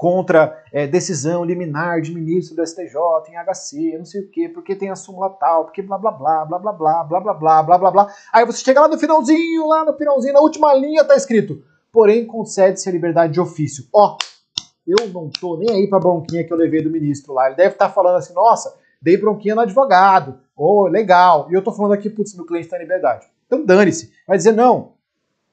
contra 0.00 0.58
é, 0.72 0.86
decisão 0.86 1.44
liminar 1.44 2.00
de 2.00 2.14
ministro 2.14 2.56
do 2.56 2.66
STJ 2.66 2.96
em 3.28 3.36
HC, 3.36 3.98
não 3.98 4.06
sei 4.06 4.22
o 4.22 4.30
quê, 4.30 4.48
porque 4.48 4.74
tem 4.74 4.88
a 4.88 4.96
súmula 4.96 5.28
tal, 5.28 5.66
porque 5.66 5.82
blá 5.82 5.98
blá 5.98 6.10
blá, 6.10 6.46
blá 6.46 6.58
blá 6.58 6.72
blá, 6.72 7.04
blá 7.04 7.20
blá 7.20 7.34
blá, 7.34 7.62
blá 7.62 7.78
blá 7.78 7.90
blá. 7.90 8.14
Aí 8.32 8.46
você 8.46 8.64
chega 8.64 8.80
lá 8.80 8.88
no 8.88 8.98
finalzinho, 8.98 9.66
lá 9.66 9.84
no 9.84 9.92
finalzinho, 9.92 10.32
na 10.32 10.40
última 10.40 10.72
linha 10.72 11.04
tá 11.04 11.14
escrito, 11.14 11.62
porém 11.92 12.24
concede-se 12.24 12.88
a 12.88 12.92
liberdade 12.92 13.34
de 13.34 13.40
ofício. 13.42 13.84
Ó, 13.92 14.16
eu 14.86 15.06
não 15.12 15.28
tô 15.28 15.58
nem 15.58 15.68
aí 15.68 15.86
pra 15.86 15.98
bronquinha 15.98 16.44
que 16.44 16.52
eu 16.52 16.56
levei 16.56 16.82
do 16.82 16.88
ministro 16.88 17.34
lá. 17.34 17.48
Ele 17.48 17.56
deve 17.56 17.74
estar 17.74 17.88
tá 17.88 17.92
falando 17.92 18.16
assim, 18.16 18.32
nossa, 18.32 18.74
dei 19.02 19.18
bronquinha 19.18 19.54
no 19.54 19.60
advogado, 19.60 20.40
ô, 20.56 20.84
oh, 20.84 20.86
legal. 20.86 21.46
E 21.50 21.54
eu 21.54 21.62
tô 21.62 21.72
falando 21.72 21.92
aqui, 21.92 22.08
putz, 22.08 22.34
meu 22.34 22.46
cliente 22.46 22.68
tá 22.68 22.78
em 22.78 22.80
liberdade. 22.80 23.26
Então 23.46 23.66
dane-se. 23.66 24.10
Vai 24.26 24.38
dizer, 24.38 24.52
não, 24.52 24.94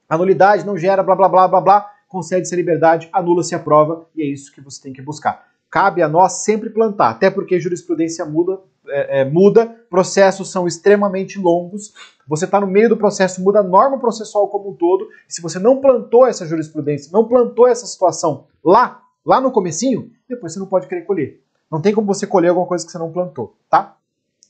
a 0.08 0.16
nulidade 0.16 0.64
não 0.64 0.78
gera 0.78 1.02
blá 1.02 1.14
blá 1.14 1.28
blá 1.28 1.46
blá 1.46 1.60
blá 1.60 1.97
concede-se 2.08 2.54
a 2.54 2.56
liberdade, 2.56 3.08
anula-se 3.12 3.54
a 3.54 3.58
prova 3.58 4.06
e 4.16 4.22
é 4.22 4.26
isso 4.26 4.52
que 4.52 4.60
você 4.60 4.82
tem 4.82 4.92
que 4.92 5.02
buscar. 5.02 5.46
Cabe 5.70 6.02
a 6.02 6.08
nós 6.08 6.44
sempre 6.44 6.70
plantar, 6.70 7.10
até 7.10 7.30
porque 7.30 7.60
jurisprudência 7.60 8.24
muda, 8.24 8.58
é, 8.88 9.20
é, 9.20 9.24
muda 9.24 9.66
processos 9.90 10.50
são 10.50 10.66
extremamente 10.66 11.38
longos, 11.38 11.92
você 12.26 12.46
está 12.46 12.58
no 12.58 12.66
meio 12.66 12.88
do 12.88 12.96
processo, 12.96 13.42
muda 13.42 13.60
a 13.60 13.62
norma 13.62 13.98
processual 13.98 14.48
como 14.48 14.70
um 14.70 14.74
todo, 14.74 15.08
se 15.28 15.42
você 15.42 15.58
não 15.58 15.78
plantou 15.78 16.26
essa 16.26 16.46
jurisprudência, 16.46 17.10
não 17.12 17.28
plantou 17.28 17.68
essa 17.68 17.86
situação 17.86 18.46
lá, 18.64 19.02
lá 19.24 19.40
no 19.40 19.52
comecinho, 19.52 20.10
depois 20.26 20.54
você 20.54 20.58
não 20.58 20.66
pode 20.66 20.88
querer 20.88 21.02
colher. 21.02 21.42
Não 21.70 21.82
tem 21.82 21.94
como 21.94 22.06
você 22.06 22.26
colher 22.26 22.48
alguma 22.48 22.66
coisa 22.66 22.84
que 22.84 22.90
você 22.90 22.98
não 22.98 23.12
plantou, 23.12 23.54
tá? 23.68 23.94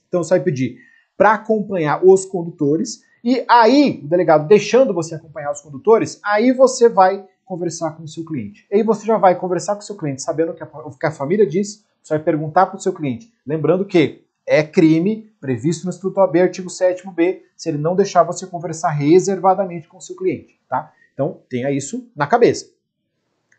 Então 0.06 0.22
vai 0.22 0.38
pedir 0.38 0.78
para 1.16 1.34
acompanhar 1.34 2.04
os 2.04 2.24
condutores, 2.24 3.02
e 3.24 3.44
aí, 3.48 4.00
o 4.04 4.08
delegado 4.08 4.46
deixando 4.46 4.94
você 4.94 5.16
acompanhar 5.16 5.50
os 5.50 5.60
condutores, 5.60 6.20
aí 6.24 6.52
você 6.52 6.88
vai 6.88 7.26
conversar 7.48 7.92
com 7.96 8.04
o 8.04 8.08
seu 8.08 8.24
cliente. 8.24 8.66
E 8.70 8.76
aí 8.76 8.82
você 8.82 9.06
já 9.06 9.16
vai 9.16 9.34
conversar 9.34 9.74
com 9.74 9.80
o 9.80 9.84
seu 9.84 9.96
cliente, 9.96 10.20
sabendo 10.20 10.52
o 10.52 10.96
que 10.96 11.06
a, 11.06 11.10
família 11.10 11.46
diz, 11.46 11.82
você 12.02 12.14
vai 12.14 12.22
perguntar 12.22 12.66
para 12.66 12.76
o 12.76 12.80
seu 12.80 12.92
cliente. 12.92 13.32
Lembrando 13.46 13.86
que 13.86 14.22
é 14.46 14.62
crime 14.62 15.32
previsto 15.40 15.84
no 15.84 15.90
Estatuto 15.90 16.20
AB, 16.20 16.42
artigo 16.42 16.68
7b, 16.68 17.40
se 17.56 17.68
ele 17.70 17.78
não 17.78 17.96
deixar 17.96 18.22
você 18.22 18.46
conversar 18.46 18.90
reservadamente 18.90 19.88
com 19.88 19.96
o 19.96 20.00
seu 20.00 20.14
cliente, 20.14 20.60
tá? 20.68 20.92
Então, 21.14 21.40
tenha 21.48 21.70
isso 21.70 22.08
na 22.14 22.26
cabeça. 22.26 22.66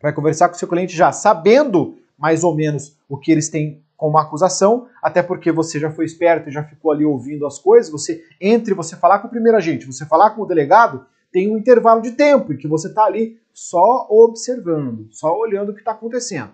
Vai 0.01 0.13
conversar 0.13 0.47
com 0.49 0.55
o 0.55 0.59
seu 0.59 0.67
cliente 0.67 0.95
já 0.95 1.11
sabendo 1.11 1.97
mais 2.17 2.43
ou 2.43 2.55
menos 2.55 2.95
o 3.07 3.17
que 3.17 3.31
eles 3.31 3.49
têm 3.49 3.81
como 3.97 4.17
acusação, 4.17 4.87
até 5.01 5.21
porque 5.21 5.51
você 5.51 5.79
já 5.79 5.91
foi 5.91 6.05
esperto 6.05 6.47
e 6.47 6.51
já 6.51 6.63
ficou 6.63 6.91
ali 6.91 7.03
ouvindo 7.03 7.45
as 7.45 7.59
coisas, 7.59 7.91
você 7.91 8.23
entre 8.39 8.73
você 8.73 8.95
falar 8.95 9.19
com 9.19 9.27
o 9.27 9.29
primeiro 9.29 9.57
agente, 9.57 9.85
você 9.85 10.05
falar 10.05 10.29
com 10.31 10.43
o 10.43 10.45
delegado, 10.45 11.05
tem 11.31 11.51
um 11.51 11.57
intervalo 11.57 12.01
de 12.01 12.11
tempo 12.11 12.53
em 12.53 12.57
que 12.57 12.67
você 12.67 12.87
está 12.87 13.03
ali 13.03 13.39
só 13.59 14.07
observando, 14.09 15.09
só 15.11 15.37
olhando 15.37 15.71
o 15.71 15.73
que 15.73 15.81
está 15.81 15.91
acontecendo. 15.91 16.51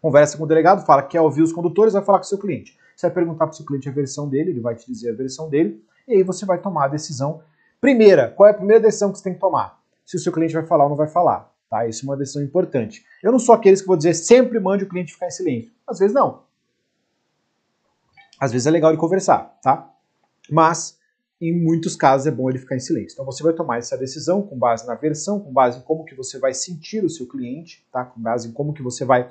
Conversa 0.00 0.36
com 0.36 0.42
o 0.42 0.46
delegado, 0.48 0.84
fala 0.84 1.00
que 1.00 1.10
quer 1.10 1.20
ouvir 1.20 1.42
os 1.42 1.52
condutores, 1.52 1.92
vai 1.92 2.02
falar 2.02 2.18
com 2.18 2.24
o 2.24 2.28
seu 2.28 2.38
cliente. 2.38 2.76
Você 2.96 3.06
vai 3.06 3.14
perguntar 3.14 3.46
para 3.46 3.52
o 3.52 3.56
seu 3.56 3.64
cliente 3.64 3.88
a 3.88 3.92
versão 3.92 4.28
dele, 4.28 4.50
ele 4.50 4.60
vai 4.60 4.74
te 4.74 4.84
dizer 4.84 5.10
a 5.10 5.14
versão 5.14 5.48
dele, 5.48 5.80
e 6.08 6.14
aí 6.14 6.24
você 6.24 6.44
vai 6.44 6.60
tomar 6.60 6.86
a 6.86 6.88
decisão. 6.88 7.40
Primeira, 7.80 8.28
qual 8.28 8.48
é 8.48 8.50
a 8.50 8.54
primeira 8.54 8.82
decisão 8.82 9.12
que 9.12 9.18
você 9.18 9.24
tem 9.24 9.34
que 9.34 9.38
tomar? 9.38 9.80
Se 10.04 10.16
o 10.16 10.18
seu 10.18 10.32
cliente 10.32 10.52
vai 10.52 10.66
falar 10.66 10.84
ou 10.84 10.90
não 10.90 10.96
vai 10.96 11.06
falar. 11.06 11.54
Tá? 11.70 11.86
Isso 11.86 12.04
é 12.04 12.08
uma 12.08 12.16
decisão 12.16 12.42
importante. 12.42 13.04
Eu 13.22 13.30
não 13.30 13.38
sou 13.38 13.54
aqueles 13.54 13.80
que 13.80 13.86
vou 13.86 13.96
dizer 13.96 14.14
sempre 14.14 14.58
mande 14.58 14.82
o 14.82 14.88
cliente 14.88 15.12
ficar 15.12 15.28
em 15.28 15.30
silêncio. 15.30 15.70
Às 15.86 16.00
vezes 16.00 16.12
não. 16.12 16.42
às 18.40 18.50
vezes 18.50 18.66
é 18.66 18.70
legal 18.72 18.90
ele 18.90 18.98
conversar, 18.98 19.56
tá? 19.62 19.88
Mas 20.50 20.98
em 21.48 21.52
muitos 21.52 21.96
casos 21.96 22.28
é 22.28 22.30
bom 22.30 22.48
ele 22.48 22.58
ficar 22.58 22.76
em 22.76 22.80
silêncio. 22.80 23.14
Então 23.14 23.24
você 23.24 23.42
vai 23.42 23.52
tomar 23.52 23.78
essa 23.78 23.98
decisão 23.98 24.42
com 24.42 24.56
base 24.56 24.86
na 24.86 24.94
versão, 24.94 25.40
com 25.40 25.52
base 25.52 25.78
em 25.78 25.82
como 25.82 26.04
que 26.04 26.14
você 26.14 26.38
vai 26.38 26.54
sentir 26.54 27.04
o 27.04 27.10
seu 27.10 27.26
cliente, 27.26 27.84
tá? 27.90 28.04
Com 28.04 28.20
base 28.20 28.48
em 28.48 28.52
como 28.52 28.72
que 28.72 28.82
você 28.82 29.04
vai 29.04 29.28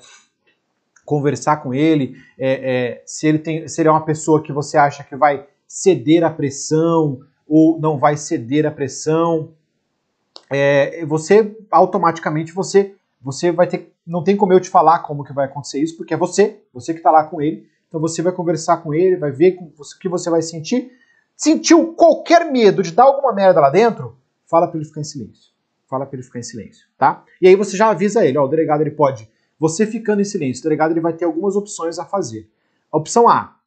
conversar 1.06 1.58
com 1.58 1.74
ele, 1.74 2.16
é, 2.38 2.52
é, 2.52 3.04
se 3.06 3.28
ele 3.28 3.40
tem, 3.40 3.68
se 3.68 3.82
ele 3.82 3.88
é 3.88 3.92
uma 3.92 4.06
pessoa 4.06 4.42
que 4.44 4.52
você 4.52 4.78
acha 4.78 5.04
que 5.04 5.16
vai 5.16 5.48
ceder 5.66 6.24
à 6.24 6.30
pressão 6.30 7.22
ou 7.48 7.80
não 7.80 7.98
vai 7.98 8.18
ceder 8.18 8.66
à 8.66 8.72
pressão, 8.72 9.54
é, 10.50 11.06
você 11.06 11.56
automaticamente 11.72 12.52
você 12.52 12.94
você 13.22 13.52
vai 13.52 13.68
ter 13.68 13.94
não 14.06 14.24
tem 14.24 14.36
como 14.36 14.52
eu 14.52 14.60
te 14.60 14.70
falar 14.70 15.00
como 15.00 15.24
que 15.24 15.32
vai 15.32 15.46
acontecer 15.46 15.80
isso 15.80 15.96
porque 15.96 16.14
é 16.14 16.18
você 16.18 16.60
você 16.74 16.92
que 16.92 17.00
está 17.00 17.10
lá 17.10 17.24
com 17.24 17.42
ele 17.42 17.68
então 17.88 18.02
você 18.02 18.22
vai 18.22 18.34
conversar 18.34 18.78
com 18.78 18.94
ele 18.94 19.16
vai 19.16 19.32
ver 19.32 19.58
o 19.62 20.00
que 20.00 20.10
você 20.10 20.30
vai 20.30 20.42
sentir 20.42 20.92
sentiu 21.42 21.94
qualquer 21.94 22.52
medo 22.52 22.84
de 22.84 22.92
dar 22.92 23.06
alguma 23.06 23.34
merda 23.34 23.60
lá 23.60 23.72
dentro 23.72 24.16
fala 24.46 24.68
para 24.68 24.78
ele 24.78 24.86
ficar 24.86 25.02
em 25.02 25.04
silêncio. 25.04 25.52
Fala 25.90 26.06
para 26.06 26.16
ele 26.16 26.24
ficar 26.24 26.40
em 26.40 26.44
silêncio 26.44 26.88
tá? 26.98 27.26
E 27.42 27.48
aí 27.48 27.56
você 27.56 27.76
já 27.76 27.90
avisa 27.90 28.24
ele 28.24 28.38
ó 28.38 28.46
o 28.46 28.48
delegado 28.48 28.82
ele 28.82 28.92
pode. 28.92 29.28
Você 29.60 29.88
ficando 29.88 30.22
em 30.22 30.26
silêncio 30.26 30.62
o 30.62 30.64
delegado 30.64 30.92
ele 30.92 31.02
vai 31.02 31.14
ter 31.14 31.26
algumas 31.26 31.56
opções 31.56 31.98
a 31.98 32.06
fazer. 32.06 32.48
A 32.92 32.98
opção 32.98 33.28
A. 33.28 33.58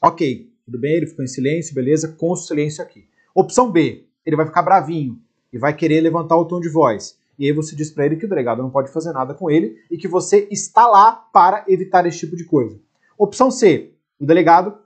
Ok 0.00 0.52
tudo 0.64 0.78
bem 0.78 0.94
ele 0.94 1.06
ficou 1.06 1.24
em 1.24 1.28
silêncio 1.28 1.74
beleza 1.74 2.08
com 2.08 2.30
o 2.30 2.36
silêncio 2.36 2.82
aqui. 2.82 3.08
Opção 3.34 3.72
B 3.72 4.06
ele 4.24 4.36
vai 4.36 4.46
ficar 4.46 4.62
bravinho 4.62 5.20
e 5.52 5.58
vai 5.58 5.74
querer 5.74 6.00
levantar 6.00 6.36
o 6.36 6.44
tom 6.44 6.60
de 6.60 6.68
voz. 6.68 7.18
E 7.36 7.46
aí 7.46 7.52
você 7.52 7.74
diz 7.74 7.90
para 7.90 8.06
ele 8.06 8.16
que 8.16 8.24
o 8.24 8.28
delegado 8.28 8.62
não 8.62 8.70
pode 8.70 8.92
fazer 8.92 9.12
nada 9.12 9.34
com 9.34 9.50
ele 9.50 9.82
e 9.90 9.98
que 9.98 10.06
você 10.06 10.46
está 10.48 10.86
lá 10.86 11.12
para 11.12 11.64
evitar 11.66 12.06
esse 12.06 12.20
tipo 12.20 12.36
de 12.36 12.44
coisa. 12.44 12.78
Opção 13.18 13.50
C, 13.50 13.90
o 14.20 14.24
delegado 14.24 14.78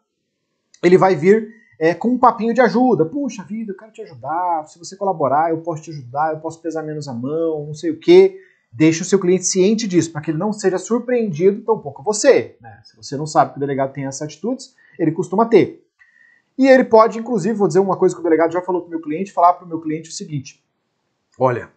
ele 0.83 0.97
vai 0.97 1.15
vir 1.15 1.58
é, 1.79 1.95
com 1.95 2.09
um 2.09 2.19
papinho 2.19 2.53
de 2.53 2.61
ajuda. 2.61 3.05
Puxa 3.05 3.45
vida, 3.45 3.73
eu 3.73 3.77
quero 3.77 3.93
te 3.93 4.03
ajudar. 4.03 4.67
Se 4.67 4.79
você 4.79 4.97
colaborar, 4.97 5.51
eu 5.51 5.59
posso 5.59 5.83
te 5.83 5.91
ajudar, 5.91 6.33
eu 6.33 6.41
posso 6.41 6.61
pesar 6.61 6.83
menos 6.83 7.07
a 7.07 7.15
mão, 7.15 7.67
não 7.67 7.75
sei 7.75 7.91
o 7.91 7.99
quê. 7.99 8.41
Deixa 8.71 9.03
o 9.03 9.07
seu 9.07 9.19
cliente 9.19 9.45
ciente 9.45 9.87
disso, 9.87 10.13
para 10.13 10.21
que 10.21 10.31
ele 10.31 10.39
não 10.39 10.53
seja 10.53 10.79
surpreendido 10.79 11.63
tão 11.63 11.79
pouco 11.79 12.03
você. 12.03 12.57
Né? 12.61 12.81
Se 12.85 12.97
você 12.97 13.17
não 13.17 13.27
sabe 13.27 13.53
que 13.53 13.57
o 13.57 13.61
delegado 13.61 13.93
tem 13.93 14.07
essas 14.07 14.23
atitudes, 14.23 14.75
ele 14.99 15.13
costuma 15.13 15.47
ter. 15.47 15.85
E 16.59 16.67
ele 16.67 16.85
pode, 16.85 17.19
inclusive, 17.19 17.55
vou 17.55 17.69
dizer 17.69 17.79
uma 17.79 17.97
coisa 17.97 18.15
que 18.15 18.21
o 18.21 18.25
delegado 18.25 18.53
já 18.53 18.61
falou 18.61 18.83
para 18.83 18.89
o 18.89 18.91
meu 18.91 19.01
cliente, 19.01 19.33
falar 19.33 19.55
para 19.55 19.65
o 19.65 19.69
meu 19.69 19.81
cliente 19.81 20.11
o 20.11 20.13
seguinte: 20.13 20.63
olha, 21.39 21.71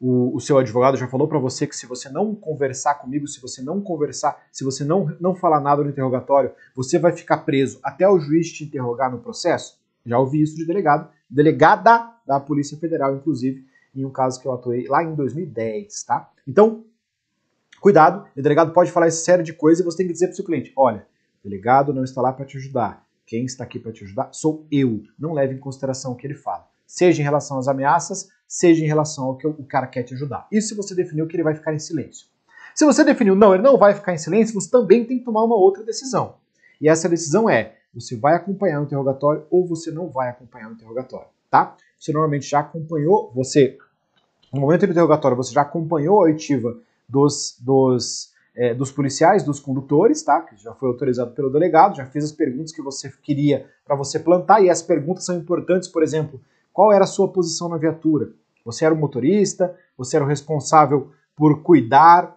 o, 0.00 0.36
o 0.36 0.40
seu 0.40 0.58
advogado 0.58 0.96
já 0.96 1.08
falou 1.08 1.26
para 1.26 1.38
você 1.38 1.66
que 1.66 1.76
se 1.76 1.86
você 1.86 2.08
não 2.08 2.34
conversar 2.34 2.96
comigo, 2.96 3.26
se 3.26 3.40
você 3.40 3.62
não 3.62 3.80
conversar, 3.80 4.46
se 4.52 4.62
você 4.62 4.84
não, 4.84 5.16
não 5.18 5.34
falar 5.34 5.60
nada 5.60 5.82
no 5.82 5.90
interrogatório, 5.90 6.52
você 6.74 6.98
vai 6.98 7.12
ficar 7.12 7.38
preso 7.38 7.78
até 7.82 8.08
o 8.08 8.18
juiz 8.18 8.52
te 8.52 8.64
interrogar 8.64 9.10
no 9.10 9.18
processo? 9.18 9.78
Já 10.04 10.18
ouvi 10.18 10.42
isso 10.42 10.54
de 10.54 10.66
delegado, 10.66 11.10
delegada 11.28 12.12
da 12.26 12.38
Polícia 12.38 12.76
Federal, 12.76 13.16
inclusive, 13.16 13.66
em 13.94 14.04
um 14.04 14.10
caso 14.10 14.40
que 14.40 14.46
eu 14.46 14.52
atuei 14.52 14.86
lá 14.86 15.02
em 15.02 15.14
2010, 15.14 16.04
tá? 16.04 16.30
Então, 16.46 16.84
cuidado, 17.80 18.26
o 18.36 18.42
delegado 18.42 18.72
pode 18.72 18.92
falar 18.92 19.06
essa 19.06 19.24
série 19.24 19.42
de 19.42 19.52
coisas 19.52 19.80
e 19.80 19.84
você 19.84 19.98
tem 19.98 20.06
que 20.06 20.12
dizer 20.12 20.26
para 20.26 20.34
o 20.34 20.36
seu 20.36 20.44
cliente: 20.44 20.72
olha, 20.76 21.06
o 21.42 21.48
delegado 21.48 21.94
não 21.94 22.04
está 22.04 22.20
lá 22.20 22.32
para 22.32 22.44
te 22.44 22.58
ajudar. 22.58 23.04
Quem 23.26 23.44
está 23.44 23.64
aqui 23.64 23.80
para 23.80 23.92
te 23.92 24.04
ajudar 24.04 24.28
sou 24.32 24.66
eu. 24.70 25.02
Não 25.18 25.32
leve 25.32 25.54
em 25.54 25.58
consideração 25.58 26.12
o 26.12 26.16
que 26.16 26.26
ele 26.26 26.34
fala. 26.34 26.68
Seja 26.86 27.20
em 27.20 27.24
relação 27.24 27.58
às 27.58 27.66
ameaças, 27.66 28.28
seja 28.46 28.84
em 28.84 28.86
relação 28.86 29.24
ao 29.24 29.36
que 29.36 29.46
o 29.46 29.64
cara 29.64 29.86
quer 29.86 30.02
te 30.02 30.14
ajudar. 30.14 30.46
Isso 30.50 30.68
se 30.68 30.74
você 30.74 30.94
definiu 30.94 31.26
que 31.26 31.36
ele 31.36 31.42
vai 31.42 31.54
ficar 31.54 31.74
em 31.74 31.78
silêncio. 31.78 32.26
Se 32.74 32.84
você 32.84 33.02
definiu, 33.02 33.34
não, 33.34 33.54
ele 33.54 33.62
não 33.62 33.78
vai 33.78 33.94
ficar 33.94 34.14
em 34.14 34.18
silêncio, 34.18 34.54
você 34.54 34.70
também 34.70 35.04
tem 35.04 35.18
que 35.18 35.24
tomar 35.24 35.42
uma 35.42 35.56
outra 35.56 35.82
decisão. 35.82 36.36
E 36.80 36.88
essa 36.88 37.08
decisão 37.08 37.48
é, 37.48 37.76
você 37.94 38.16
vai 38.16 38.34
acompanhar 38.34 38.80
o 38.80 38.84
interrogatório 38.84 39.46
ou 39.50 39.66
você 39.66 39.90
não 39.90 40.08
vai 40.08 40.28
acompanhar 40.28 40.68
o 40.68 40.72
interrogatório, 40.72 41.28
tá? 41.50 41.74
Você 41.98 42.12
normalmente 42.12 42.46
já 42.46 42.60
acompanhou, 42.60 43.32
você, 43.34 43.78
no 44.52 44.60
momento 44.60 44.86
do 44.86 44.92
interrogatório, 44.92 45.36
você 45.36 45.52
já 45.54 45.62
acompanhou 45.62 46.20
a 46.20 46.24
oitiva 46.24 46.76
dos, 47.08 47.56
dos 47.60 48.34
é, 48.56 48.74
dos 48.74 48.90
policiais, 48.90 49.44
dos 49.44 49.60
condutores, 49.60 50.22
tá? 50.22 50.40
Que 50.40 50.56
já 50.56 50.72
foi 50.74 50.88
autorizado 50.88 51.32
pelo 51.32 51.50
delegado, 51.50 51.96
já 51.96 52.06
fez 52.06 52.24
as 52.24 52.32
perguntas 52.32 52.72
que 52.72 52.80
você 52.80 53.12
queria 53.22 53.66
para 53.84 53.94
você 53.94 54.18
plantar, 54.18 54.62
e 54.62 54.70
as 54.70 54.80
perguntas 54.80 55.24
são 55.24 55.36
importantes, 55.36 55.88
por 55.88 56.02
exemplo, 56.02 56.40
qual 56.76 56.92
era 56.92 57.04
a 57.04 57.06
sua 57.06 57.26
posição 57.26 57.70
na 57.70 57.78
viatura? 57.78 58.32
Você 58.62 58.84
era 58.84 58.92
o 58.92 58.98
motorista? 58.98 59.74
Você 59.96 60.14
era 60.14 60.24
o 60.26 60.28
responsável 60.28 61.10
por 61.34 61.62
cuidar? 61.62 62.36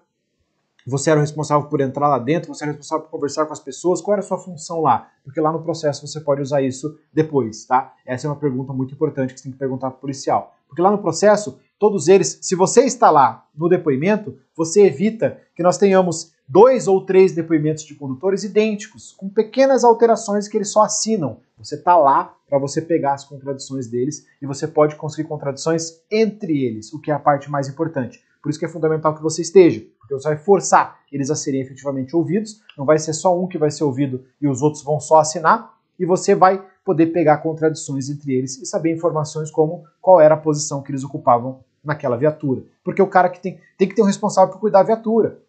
Você 0.88 1.12
era 1.12 1.20
o 1.20 1.22
responsável 1.22 1.68
por 1.68 1.82
entrar 1.82 2.08
lá 2.08 2.18
dentro? 2.18 2.54
Você 2.54 2.64
era 2.64 2.72
o 2.72 2.74
responsável 2.78 3.04
por 3.04 3.12
conversar 3.12 3.46
com 3.46 3.52
as 3.52 3.60
pessoas? 3.60 4.00
Qual 4.00 4.14
era 4.14 4.24
a 4.24 4.26
sua 4.26 4.38
função 4.38 4.80
lá? 4.80 5.10
Porque 5.26 5.42
lá 5.42 5.52
no 5.52 5.62
processo 5.62 6.08
você 6.08 6.22
pode 6.22 6.42
usar 6.42 6.62
isso 6.62 6.98
depois, 7.12 7.66
tá? 7.66 7.94
Essa 8.06 8.28
é 8.28 8.30
uma 8.30 8.38
pergunta 8.38 8.72
muito 8.72 8.94
importante 8.94 9.34
que 9.34 9.42
você 9.42 9.44
tem 9.44 9.52
que 9.52 9.58
perguntar 9.58 9.90
para 9.90 9.98
o 9.98 10.02
policial. 10.02 10.56
Porque 10.70 10.82
lá 10.82 10.90
no 10.90 11.00
processo 11.00 11.60
todos 11.78 12.08
eles, 12.08 12.40
se 12.42 12.56
você 12.56 12.86
está 12.86 13.10
lá 13.10 13.46
no 13.54 13.68
depoimento, 13.68 14.38
você 14.56 14.86
evita 14.86 15.38
que 15.54 15.62
nós 15.62 15.78
tenhamos 15.78 16.32
dois 16.48 16.88
ou 16.88 17.06
três 17.06 17.34
depoimentos 17.34 17.84
de 17.84 17.94
condutores 17.94 18.46
idênticos, 18.46 19.12
com 19.12 19.28
pequenas 19.28 19.84
alterações 19.84 20.48
que 20.48 20.58
eles 20.58 20.72
só 20.72 20.84
assinam. 20.84 21.42
Você 21.60 21.76
está 21.76 21.98
lá 21.98 22.36
para 22.48 22.58
você 22.58 22.82
pegar 22.82 23.14
as 23.14 23.26
contradições 23.26 23.88
deles 23.88 24.26
e 24.42 24.46
você 24.46 24.68
pode 24.68 24.96
construir 24.96 25.26
contradições 25.26 26.02
entre 26.10 26.66
eles, 26.66 26.94
o 26.94 27.00
que 27.00 27.12
é 27.12 27.14
a 27.14 27.20
parte 27.20 27.52
mais 27.52 27.68
importante. 27.68 28.24
Por 28.42 28.50
isso 28.50 28.58
que 28.58 28.66
é 28.66 28.70
fundamental 28.70 29.14
que 29.14 29.22
você 29.22 29.42
esteja, 29.42 29.84
porque 30.00 30.14
você 30.14 30.30
vai 30.30 30.38
forçar 30.38 31.00
eles 31.12 31.30
a 31.30 31.36
serem 31.36 31.62
efetivamente 31.62 32.16
ouvidos, 32.16 32.62
não 32.78 32.86
vai 32.86 32.98
ser 32.98 33.14
só 33.14 33.38
um 33.38 33.48
que 33.48 33.58
vai 33.58 33.70
ser 33.70 33.84
ouvido 33.84 34.26
e 34.42 34.48
os 34.48 34.62
outros 34.62 34.84
vão 34.84 35.00
só 35.00 35.20
assinar, 35.20 35.78
e 36.00 36.06
você 36.06 36.34
vai 36.34 36.64
poder 36.86 37.08
pegar 37.08 37.38
contradições 37.40 38.10
entre 38.10 38.34
eles 38.34 38.58
e 38.62 38.66
saber 38.66 38.94
informações 38.94 39.52
como 39.52 39.84
qual 40.02 40.22
era 40.22 40.36
a 40.36 40.38
posição 40.38 40.82
que 40.82 40.92
eles 40.92 41.04
ocupavam 41.04 41.60
naquela 41.84 42.16
viatura. 42.16 42.64
Porque 42.84 43.02
o 43.02 43.08
cara 43.08 43.30
que 43.30 43.40
tem, 43.40 43.60
tem 43.78 43.88
que 43.88 43.96
ter 43.96 44.02
um 44.02 44.06
responsável 44.06 44.54
por 44.54 44.60
cuidar 44.60 44.80
da 44.80 44.86
viatura. 44.86 45.40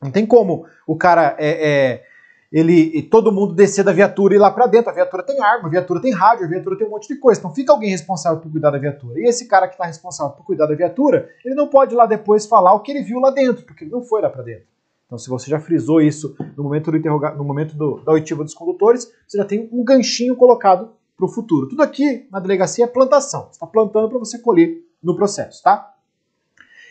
Não 0.00 0.12
tem 0.12 0.24
como 0.24 0.66
o 0.86 0.94
cara 0.94 1.34
é, 1.38 1.68
é 1.68 2.04
ele 2.50 3.02
todo 3.02 3.30
mundo 3.30 3.54
descer 3.54 3.84
da 3.84 3.92
viatura 3.92 4.34
e 4.34 4.36
ir 4.36 4.40
lá 4.40 4.50
para 4.50 4.66
dentro. 4.66 4.90
A 4.90 4.94
viatura 4.94 5.22
tem 5.22 5.40
arma, 5.40 5.68
a 5.68 5.70
viatura 5.70 6.00
tem 6.00 6.12
rádio, 6.12 6.46
a 6.46 6.48
viatura 6.48 6.76
tem 6.76 6.86
um 6.86 6.90
monte 6.90 7.08
de 7.08 7.16
coisa. 7.16 7.38
Então 7.38 7.54
fica 7.54 7.72
alguém 7.72 7.90
responsável 7.90 8.40
por 8.40 8.50
cuidar 8.50 8.70
da 8.70 8.78
viatura. 8.78 9.20
E 9.20 9.28
esse 9.28 9.46
cara 9.46 9.68
que 9.68 9.74
está 9.74 9.84
responsável 9.84 10.34
por 10.34 10.44
cuidar 10.44 10.66
da 10.66 10.74
viatura, 10.74 11.28
ele 11.44 11.54
não 11.54 11.68
pode 11.68 11.94
lá 11.94 12.06
depois 12.06 12.46
falar 12.46 12.72
o 12.72 12.80
que 12.80 12.90
ele 12.90 13.02
viu 13.02 13.20
lá 13.20 13.30
dentro, 13.30 13.64
porque 13.64 13.84
ele 13.84 13.90
não 13.90 14.02
foi 14.02 14.22
lá 14.22 14.30
para 14.30 14.42
dentro. 14.42 14.66
Então, 15.06 15.18
se 15.18 15.28
você 15.30 15.50
já 15.50 15.58
frisou 15.58 16.02
isso 16.02 16.36
no 16.54 16.62
momento, 16.62 16.90
do 16.90 16.96
interroga 16.96 17.30
no 17.30 17.42
momento 17.42 17.74
do, 17.74 18.00
da 18.00 18.12
oitiva 18.12 18.44
dos 18.44 18.52
condutores, 18.52 19.10
você 19.26 19.38
já 19.38 19.44
tem 19.44 19.68
um 19.72 19.82
ganchinho 19.82 20.36
colocado 20.36 20.90
para 21.16 21.24
o 21.24 21.28
futuro. 21.28 21.66
Tudo 21.66 21.82
aqui 21.82 22.28
na 22.30 22.38
delegacia 22.38 22.84
é 22.84 22.88
plantação. 22.88 23.44
Você 23.44 23.52
está 23.52 23.66
plantando 23.66 24.10
para 24.10 24.18
você 24.18 24.38
colher 24.38 24.84
no 25.02 25.16
processo, 25.16 25.62
tá? 25.62 25.94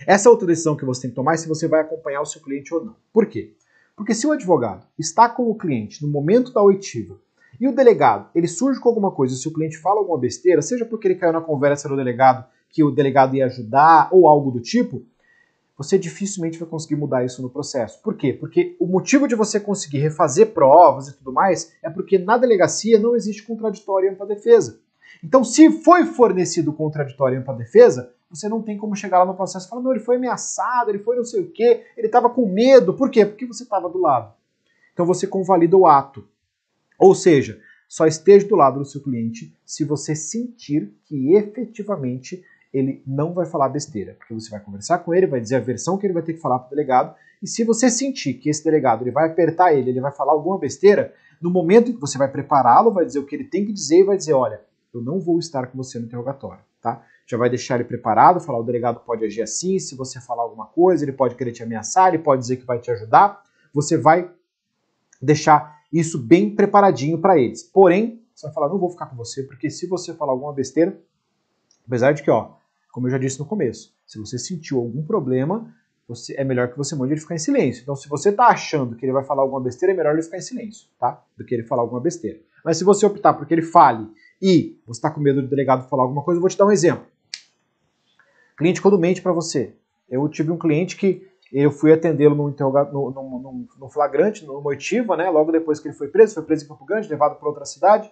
Essa 0.06 0.30
é 0.30 0.32
outra 0.32 0.48
decisão 0.48 0.76
que 0.76 0.84
você 0.84 1.04
tem 1.04 1.12
que 1.12 1.16
tomar 1.16 1.38
se 1.38 1.48
você 1.48 1.68
vai 1.68 1.82
acompanhar 1.82 2.22
o 2.22 2.26
seu 2.26 2.42
cliente 2.42 2.74
ou 2.74 2.84
não. 2.84 2.96
Por 3.14 3.28
quê? 3.28 3.54
Porque 3.98 4.14
se 4.14 4.28
o 4.28 4.32
advogado 4.32 4.86
está 4.98 5.28
com 5.28 5.50
o 5.50 5.56
cliente 5.56 6.06
no 6.06 6.12
momento 6.12 6.54
da 6.54 6.62
oitiva 6.62 7.20
e 7.60 7.68
o 7.68 7.74
delegado, 7.74 8.30
ele 8.36 8.48
surge 8.48 8.80
com 8.80 8.88
alguma 8.88 9.10
coisa, 9.10 9.36
se 9.36 9.48
o 9.48 9.52
cliente 9.52 9.80
fala 9.80 10.00
alguma 10.00 10.20
besteira, 10.20 10.62
seja 10.62 10.86
porque 10.86 11.08
ele 11.08 11.16
caiu 11.16 11.34
na 11.34 11.42
conversa 11.42 11.90
do 11.90 11.96
delegado 11.96 12.46
que 12.70 12.84
o 12.84 12.92
delegado 12.92 13.36
ia 13.36 13.48
ajudar 13.48 14.10
ou 14.12 14.28
algo 14.28 14.52
do 14.52 14.60
tipo, 14.60 15.04
você 15.76 15.98
dificilmente 15.98 16.60
vai 16.60 16.70
conseguir 16.70 16.96
mudar 16.96 17.26
isso 17.26 17.42
no 17.42 17.50
processo. 17.50 18.00
Por 18.04 18.16
quê? 18.16 18.34
Porque 18.34 18.76
o 18.80 18.86
motivo 18.86 19.28
de 19.28 19.34
você 19.34 19.60
conseguir 19.60 19.98
refazer 19.98 20.54
provas 20.54 21.08
e 21.08 21.18
tudo 21.18 21.34
mais 21.34 21.74
é 21.82 21.90
porque 21.90 22.20
na 22.20 22.38
delegacia 22.38 23.00
não 23.00 23.16
existe 23.16 23.42
contraditório 23.42 24.16
para 24.16 24.28
defesa. 24.28 24.80
Então, 25.24 25.44
se 25.44 25.72
foi 25.72 26.06
fornecido 26.06 26.72
contraditório 26.72 27.44
para 27.44 27.58
defesa, 27.58 28.14
você 28.30 28.50
não 28.50 28.62
tem 28.62 28.78
como 28.78 28.96
chegar 28.96 29.20
lá 29.20 29.26
no 29.26 29.36
processo 29.36 29.66
e 29.66 29.70
falar, 29.70 29.82
não, 29.82 29.92
ele 29.92 30.00
foi 30.00 30.18
ameaçado, 30.18 30.90
ele 30.90 31.00
foi 31.00 31.16
não 31.16 31.24
sei 31.24 31.42
o 31.42 31.52
quê, 31.52 31.86
ele 31.96 32.08
estava 32.08 32.30
com 32.30 32.48
medo. 32.48 32.94
Por 32.94 33.10
quê? 33.10 33.26
Porque 33.26 33.46
você 33.46 33.64
estava 33.64 33.90
do 33.90 34.00
lado. 34.00 34.34
Então 34.94 35.06
você 35.06 35.26
convalida 35.26 35.78
o 35.78 35.88
ato. 35.88 36.28
Ou 37.00 37.14
seja, 37.16 37.60
só 37.88 38.06
esteja 38.06 38.48
do 38.48 38.56
lado 38.56 38.80
do 38.80 38.86
seu 38.86 39.02
cliente 39.02 39.56
se 39.66 39.84
você 39.86 40.16
sentir 40.16 40.92
que 41.06 41.36
efetivamente 41.36 42.44
ele 42.74 43.02
não 43.08 43.34
vai 43.34 43.46
falar 43.46 43.70
besteira. 43.70 44.16
Porque 44.16 44.34
você 44.34 44.50
vai 44.50 44.60
conversar 44.60 45.00
com 45.00 45.14
ele, 45.14 45.28
vai 45.28 45.40
dizer 45.40 45.56
a 45.56 45.60
versão 45.60 45.98
que 45.98 46.06
ele 46.06 46.14
vai 46.14 46.24
ter 46.24 46.34
que 46.34 46.42
falar 46.42 46.60
para 46.60 46.68
o 46.68 46.70
delegado, 46.72 47.16
e 47.42 47.48
se 47.48 47.64
você 47.64 47.90
sentir 47.90 48.34
que 48.36 48.50
esse 48.50 48.64
delegado 48.64 49.04
ele 49.04 49.12
vai 49.12 49.28
apertar 49.28 49.74
ele, 49.74 49.92
ele 49.92 50.02
vai 50.02 50.12
falar 50.12 50.32
alguma 50.32 50.58
besteira, 50.58 51.14
no 51.40 51.52
momento 51.52 51.92
em 51.92 51.94
que 51.94 52.02
você 52.02 52.18
vai 52.18 52.28
prepará-lo, 52.28 52.92
vai 52.92 53.06
dizer 53.06 53.20
o 53.20 53.26
que 53.26 53.36
ele 53.36 53.44
tem 53.44 53.66
que 53.66 53.72
dizer 53.72 54.00
e 54.00 54.04
vai 54.04 54.18
dizer, 54.18 54.34
olha, 54.34 54.62
eu 54.94 55.02
não 55.02 55.20
vou 55.20 55.38
estar 55.38 55.68
com 55.68 55.78
você 55.78 56.00
no 56.00 56.06
interrogatório, 56.06 56.62
tá? 56.88 57.06
Já 57.26 57.38
vai 57.38 57.50
deixar 57.50 57.76
ele 57.76 57.84
preparado, 57.84 58.40
falar 58.40 58.60
o 58.60 58.64
delegado 58.64 59.02
pode 59.02 59.26
agir 59.26 59.42
assim, 59.42 59.78
se 59.80 59.96
você 59.96 60.22
falar 60.22 60.44
alguma 60.44 60.68
coisa, 60.68 61.04
ele 61.04 61.12
pode 61.12 61.36
querer 61.36 61.52
te 61.52 61.62
ameaçar, 61.62 62.08
ele 62.08 62.24
pode 62.24 62.42
dizer 62.42 62.56
que 62.56 62.66
vai 62.66 62.80
te 62.80 62.90
ajudar. 62.90 63.44
Você 63.74 63.98
vai 63.98 64.32
deixar 65.22 65.82
isso 65.92 66.18
bem 66.18 66.56
preparadinho 66.56 67.20
para 67.20 67.38
eles. 67.38 67.64
Porém, 67.64 68.24
você 68.34 68.46
vai 68.46 68.54
falar, 68.54 68.70
não 68.70 68.78
vou 68.78 68.90
ficar 68.90 69.08
com 69.08 69.18
você, 69.18 69.44
porque 69.44 69.70
se 69.70 69.88
você 69.88 70.14
falar 70.14 70.32
alguma 70.32 70.54
besteira, 70.54 70.98
apesar 71.86 72.14
de 72.14 72.24
que, 72.24 72.32
ó, 72.32 72.54
como 72.94 73.08
eu 73.08 73.12
já 73.12 73.18
disse 73.18 73.40
no 73.40 73.46
começo, 73.46 73.94
se 74.06 74.18
você 74.18 74.40
sentiu 74.40 74.78
algum 74.78 75.04
problema, 75.04 75.74
você, 76.08 76.34
é 76.38 76.44
melhor 76.46 76.72
que 76.72 76.78
você 76.78 76.96
mande 76.96 77.14
ele 77.14 77.20
ficar 77.20 77.36
em 77.36 77.40
silêncio. 77.40 77.82
Então, 77.82 77.96
se 77.96 78.08
você 78.08 78.30
está 78.30 78.48
achando 78.48 78.96
que 78.96 79.06
ele 79.06 79.12
vai 79.12 79.26
falar 79.26 79.42
alguma 79.42 79.60
besteira, 79.60 79.94
é 79.94 79.98
melhor 79.98 80.14
ele 80.14 80.22
ficar 80.22 80.38
em 80.38 80.42
silêncio, 80.42 80.88
tá? 80.98 81.22
Do 81.38 81.44
que 81.44 81.54
ele 81.54 81.64
falar 81.64 81.82
alguma 81.82 82.00
besteira. 82.00 82.40
Mas 82.64 82.78
se 82.78 82.86
você 82.86 83.06
optar 83.06 83.34
por 83.34 83.46
que 83.46 83.54
ele 83.54 83.62
fale 83.62 84.08
e 84.42 84.80
você 84.86 85.00
está 85.00 85.10
com 85.10 85.20
medo 85.20 85.42
do 85.42 85.48
delegado 85.48 85.88
falar 85.90 86.04
alguma 86.04 86.24
coisa, 86.24 86.38
eu 86.38 86.42
vou 86.42 86.50
te 86.50 86.58
dar 86.58 86.66
um 86.66 86.72
exemplo. 86.72 87.06
Cliente 88.56 88.82
quando 88.82 88.98
mente 88.98 89.22
para 89.22 89.32
você. 89.32 89.76
Eu 90.10 90.28
tive 90.30 90.52
um 90.52 90.58
cliente 90.58 90.96
que 90.96 91.28
eu 91.52 91.72
fui 91.72 91.94
atendê-lo 91.94 92.36
no, 92.36 92.50
no, 92.52 93.68
no, 93.78 93.90
flagrante, 93.90 94.46
no 94.46 94.62
moitiva, 94.62 95.16
né? 95.16 95.30
Logo 95.30 95.52
depois 95.52 95.80
que 95.80 95.88
ele 95.88 95.96
foi 95.96 96.08
preso, 96.08 96.36
foi 96.36 96.44
preso 96.44 96.66
em 96.66 96.68
Campo 96.68 96.86
Grande, 96.86 97.08
levado 97.08 97.38
para 97.38 97.48
outra 97.48 97.66
cidade. 97.66 98.12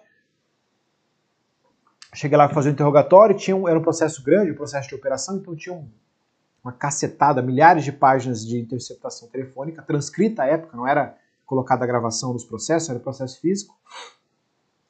Cheguei 2.14 2.38
lá 2.38 2.46
para 2.46 2.54
fazer 2.54 2.70
o 2.70 2.72
interrogatório, 2.72 3.36
tinha 3.36 3.54
um, 3.54 3.68
era 3.68 3.78
um 3.78 3.82
processo 3.82 4.22
grande, 4.22 4.52
um 4.52 4.54
processo 4.54 4.88
de 4.88 4.94
operação, 4.94 5.36
então 5.36 5.54
tinha 5.54 5.74
um, 5.74 5.86
uma 6.64 6.72
cacetada, 6.72 7.42
milhares 7.42 7.84
de 7.84 7.92
páginas 7.92 8.46
de 8.46 8.58
interceptação 8.58 9.28
telefônica, 9.28 9.82
transcrita 9.82 10.44
à 10.44 10.46
época, 10.46 10.76
não 10.76 10.86
era 10.86 11.16
colocada 11.44 11.84
a 11.84 11.86
gravação 11.86 12.32
dos 12.32 12.44
processos, 12.44 12.88
era 12.88 12.98
processo 12.98 13.38
físico. 13.40 13.78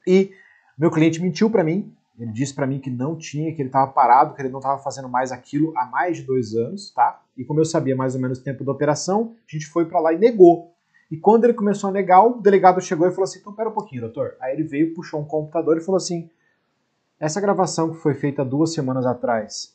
E 0.07 0.33
meu 0.77 0.91
cliente 0.91 1.21
mentiu 1.21 1.51
para 1.51 1.65
mim, 1.65 1.93
ele 2.19 2.33
disse 2.33 2.55
para 2.55 2.67
mim 2.67 2.79
que 2.79 2.91
não 2.91 3.17
tinha, 3.17 3.53
que 3.55 3.61
ele 3.61 3.69
estava 3.69 3.91
parado, 3.91 4.35
que 4.35 4.41
ele 4.41 4.49
não 4.49 4.59
estava 4.59 4.83
fazendo 4.83 5.09
mais 5.09 5.33
aquilo 5.33 5.73
há 5.77 5.85
mais 5.87 6.17
de 6.17 6.23
dois 6.23 6.55
anos, 6.55 6.91
tá? 6.91 7.21
E 7.37 7.45
como 7.45 7.61
eu 7.61 7.65
sabia 7.65 7.95
mais 7.95 8.15
ou 8.15 8.21
menos 8.21 8.39
o 8.39 8.43
tempo 8.43 8.65
da 8.65 8.73
operação, 8.73 9.35
a 9.47 9.53
gente 9.53 9.67
foi 9.67 9.85
para 9.85 10.01
lá 10.01 10.13
e 10.13 10.19
negou. 10.19 10.73
E 11.11 11.17
quando 11.17 11.45
ele 11.45 11.53
começou 11.53 11.91
a 11.91 11.93
negar, 11.93 12.25
o 12.25 12.41
delegado 12.41 12.81
chegou 12.81 13.07
e 13.07 13.11
falou 13.11 13.25
assim: 13.25 13.39
então 13.39 13.53
pera 13.53 13.69
um 13.69 13.73
pouquinho, 13.73 14.03
doutor. 14.03 14.35
Aí 14.41 14.55
ele 14.55 14.65
veio, 14.65 14.95
puxou 14.95 15.21
um 15.21 15.25
computador 15.25 15.77
e 15.77 15.81
falou 15.81 15.97
assim: 15.97 16.29
essa 17.21 17.41
gravação 17.41 17.91
que 17.91 17.99
foi 17.99 18.15
feita 18.15 18.45
duas 18.45 18.73
semanas 18.73 19.07
atrás, 19.07 19.75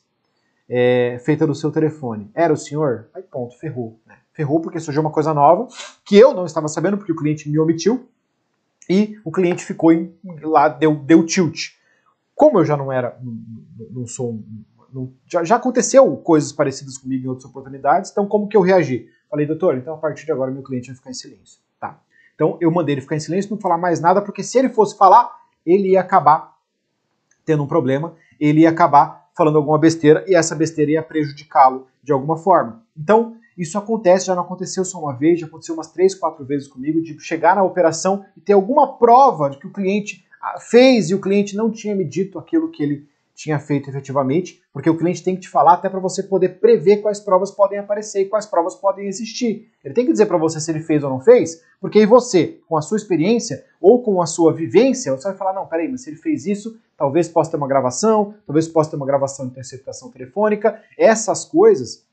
é, 0.68 1.18
feita 1.24 1.46
do 1.46 1.54
seu 1.54 1.70
telefone, 1.70 2.30
era 2.34 2.52
o 2.52 2.56
senhor? 2.56 3.08
Aí 3.14 3.22
ponto, 3.22 3.58
ferrou. 3.58 3.98
Né? 4.06 4.16
Ferrou 4.32 4.60
porque 4.60 4.80
surgiu 4.80 5.00
uma 5.00 5.10
coisa 5.10 5.32
nova 5.32 5.68
que 6.04 6.16
eu 6.16 6.34
não 6.34 6.44
estava 6.44 6.68
sabendo 6.68 6.98
porque 6.98 7.12
o 7.12 7.16
cliente 7.16 7.48
me 7.48 7.58
omitiu 7.58 8.08
e 8.88 9.18
o 9.24 9.30
cliente 9.30 9.64
ficou 9.64 9.92
em, 9.92 10.14
lá, 10.42 10.68
deu, 10.68 10.94
deu 10.94 11.24
tilt. 11.24 11.70
Como 12.34 12.58
eu 12.58 12.64
já 12.64 12.76
não 12.76 12.90
era, 12.90 13.18
não 13.90 14.06
sou, 14.06 14.42
não, 14.92 15.12
já, 15.26 15.44
já 15.44 15.56
aconteceu 15.56 16.16
coisas 16.18 16.52
parecidas 16.52 16.98
comigo 16.98 17.24
em 17.24 17.28
outras 17.28 17.48
oportunidades, 17.48 18.10
então 18.10 18.26
como 18.26 18.48
que 18.48 18.56
eu 18.56 18.60
reagi? 18.60 19.08
Falei, 19.30 19.46
doutor, 19.46 19.76
então 19.76 19.94
a 19.94 19.98
partir 19.98 20.26
de 20.26 20.32
agora 20.32 20.50
meu 20.50 20.62
cliente 20.62 20.88
vai 20.88 20.96
ficar 20.96 21.10
em 21.10 21.14
silêncio, 21.14 21.60
tá? 21.80 22.00
Então 22.34 22.58
eu 22.60 22.70
mandei 22.70 22.94
ele 22.94 23.02
ficar 23.02 23.16
em 23.16 23.20
silêncio, 23.20 23.50
não 23.50 23.58
falar 23.58 23.78
mais 23.78 24.00
nada, 24.00 24.20
porque 24.20 24.42
se 24.42 24.58
ele 24.58 24.68
fosse 24.68 24.96
falar, 24.96 25.30
ele 25.64 25.90
ia 25.90 26.00
acabar 26.00 26.56
tendo 27.44 27.62
um 27.62 27.66
problema, 27.66 28.14
ele 28.38 28.60
ia 28.60 28.70
acabar 28.70 29.28
falando 29.36 29.56
alguma 29.56 29.78
besteira 29.78 30.24
e 30.28 30.34
essa 30.34 30.54
besteira 30.54 30.92
ia 30.92 31.02
prejudicá-lo 31.02 31.86
de 32.02 32.12
alguma 32.12 32.36
forma. 32.36 32.82
Então, 32.96 33.36
isso 33.56 33.76
acontece, 33.78 34.26
já 34.26 34.34
não 34.34 34.42
aconteceu 34.42 34.84
só 34.84 34.98
uma 35.00 35.12
vez, 35.12 35.40
já 35.40 35.46
aconteceu 35.46 35.74
umas 35.74 35.90
três, 35.92 36.14
quatro 36.14 36.44
vezes 36.44 36.68
comigo, 36.68 37.02
de 37.02 37.18
chegar 37.20 37.56
na 37.56 37.62
operação 37.62 38.24
e 38.36 38.40
ter 38.40 38.52
alguma 38.52 38.96
prova 38.98 39.50
de 39.50 39.58
que 39.58 39.66
o 39.66 39.72
cliente 39.72 40.24
ah, 40.40 40.58
fez 40.58 41.10
e 41.10 41.14
o 41.14 41.20
cliente 41.20 41.56
não 41.56 41.70
tinha 41.70 41.94
me 41.94 42.04
dito 42.04 42.38
aquilo 42.38 42.70
que 42.70 42.82
ele 42.82 43.06
tinha 43.34 43.58
feito 43.58 43.88
efetivamente, 43.88 44.62
porque 44.72 44.88
o 44.88 44.96
cliente 44.96 45.22
tem 45.22 45.34
que 45.34 45.42
te 45.42 45.48
falar 45.48 45.74
até 45.74 45.88
para 45.88 45.98
você 45.98 46.22
poder 46.22 46.60
prever 46.60 46.98
quais 46.98 47.18
provas 47.18 47.50
podem 47.50 47.78
aparecer 47.78 48.22
e 48.22 48.28
quais 48.28 48.46
provas 48.46 48.74
podem 48.74 49.06
existir. 49.06 49.68
Ele 49.82 49.94
tem 49.94 50.04
que 50.04 50.12
dizer 50.12 50.26
para 50.26 50.36
você 50.36 50.60
se 50.60 50.70
ele 50.70 50.80
fez 50.80 51.02
ou 51.02 51.10
não 51.10 51.20
fez, 51.20 51.62
porque 51.80 51.98
aí 51.98 52.06
você, 52.06 52.58
com 52.68 52.76
a 52.76 52.82
sua 52.82 52.96
experiência 52.96 53.64
ou 53.80 54.02
com 54.02 54.20
a 54.20 54.26
sua 54.26 54.52
vivência, 54.52 55.12
você 55.12 55.28
vai 55.28 55.36
falar: 55.36 55.54
não, 55.54 55.66
peraí, 55.66 55.88
mas 55.88 56.02
se 56.02 56.10
ele 56.10 56.16
fez 56.16 56.46
isso, 56.46 56.78
talvez 56.96 57.28
possa 57.28 57.50
ter 57.50 57.56
uma 57.56 57.66
gravação, 57.68 58.34
talvez 58.46 58.68
possa 58.68 58.90
ter 58.90 58.96
uma 58.96 59.06
gravação 59.06 59.46
de 59.46 59.52
interceptação 59.52 60.10
telefônica. 60.10 60.80
Essas 60.96 61.44
coisas, 61.44 62.04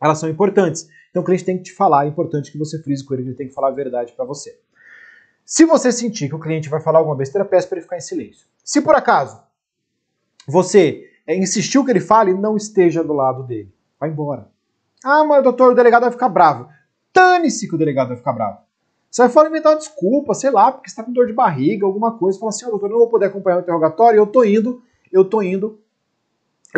elas 0.00 0.18
são 0.18 0.28
importantes. 0.28 0.88
Então 1.10 1.22
o 1.22 1.24
cliente 1.24 1.44
tem 1.44 1.56
que 1.56 1.64
te 1.64 1.72
falar, 1.72 2.04
é 2.04 2.08
importante 2.08 2.52
que 2.52 2.58
você 2.58 2.82
frise 2.82 3.04
com 3.04 3.14
ele, 3.14 3.22
ele 3.22 3.34
tem 3.34 3.48
que 3.48 3.54
falar 3.54 3.68
a 3.68 3.72
verdade 3.72 4.12
para 4.12 4.24
você. 4.24 4.58
Se 5.44 5.64
você 5.64 5.92
sentir 5.92 6.28
que 6.28 6.34
o 6.34 6.40
cliente 6.40 6.68
vai 6.68 6.80
falar 6.80 6.98
alguma 6.98 7.16
besteira, 7.16 7.44
peça 7.44 7.68
para 7.68 7.78
ele 7.78 7.84
ficar 7.84 7.96
em 7.96 8.00
silêncio. 8.00 8.46
Se 8.64 8.80
por 8.80 8.94
acaso 8.94 9.40
você 10.46 11.08
é, 11.26 11.36
insistiu 11.36 11.84
que 11.84 11.90
ele 11.90 12.00
fale, 12.00 12.34
não 12.34 12.56
esteja 12.56 13.02
do 13.02 13.12
lado 13.12 13.42
dele. 13.42 13.72
Vai 13.98 14.10
embora. 14.10 14.48
Ah, 15.04 15.24
mas 15.24 15.42
doutor, 15.42 15.72
o 15.72 15.74
delegado 15.74 16.02
vai 16.02 16.10
ficar 16.10 16.28
bravo. 16.28 16.68
Dane-se 17.14 17.68
que 17.68 17.74
o 17.74 17.78
delegado 17.78 18.08
vai 18.08 18.16
ficar 18.16 18.32
bravo. 18.32 18.58
Você 19.10 19.22
vai 19.22 19.30
falar 19.30 19.48
inventar 19.48 19.72
uma 19.72 19.78
desculpa, 19.78 20.34
sei 20.34 20.50
lá, 20.50 20.70
porque 20.70 20.88
está 20.88 21.02
com 21.02 21.12
dor 21.12 21.26
de 21.26 21.32
barriga, 21.32 21.86
alguma 21.86 22.18
coisa. 22.18 22.38
Fala 22.38 22.50
assim, 22.50 22.66
oh, 22.66 22.70
doutor, 22.70 22.86
eu 22.86 22.92
não 22.92 22.98
vou 22.98 23.08
poder 23.08 23.26
acompanhar 23.26 23.58
o 23.58 23.60
interrogatório, 23.60 24.18
eu 24.18 24.26
tô 24.26 24.44
indo, 24.44 24.82
eu 25.10 25.24
tô 25.24 25.40
indo, 25.40 25.80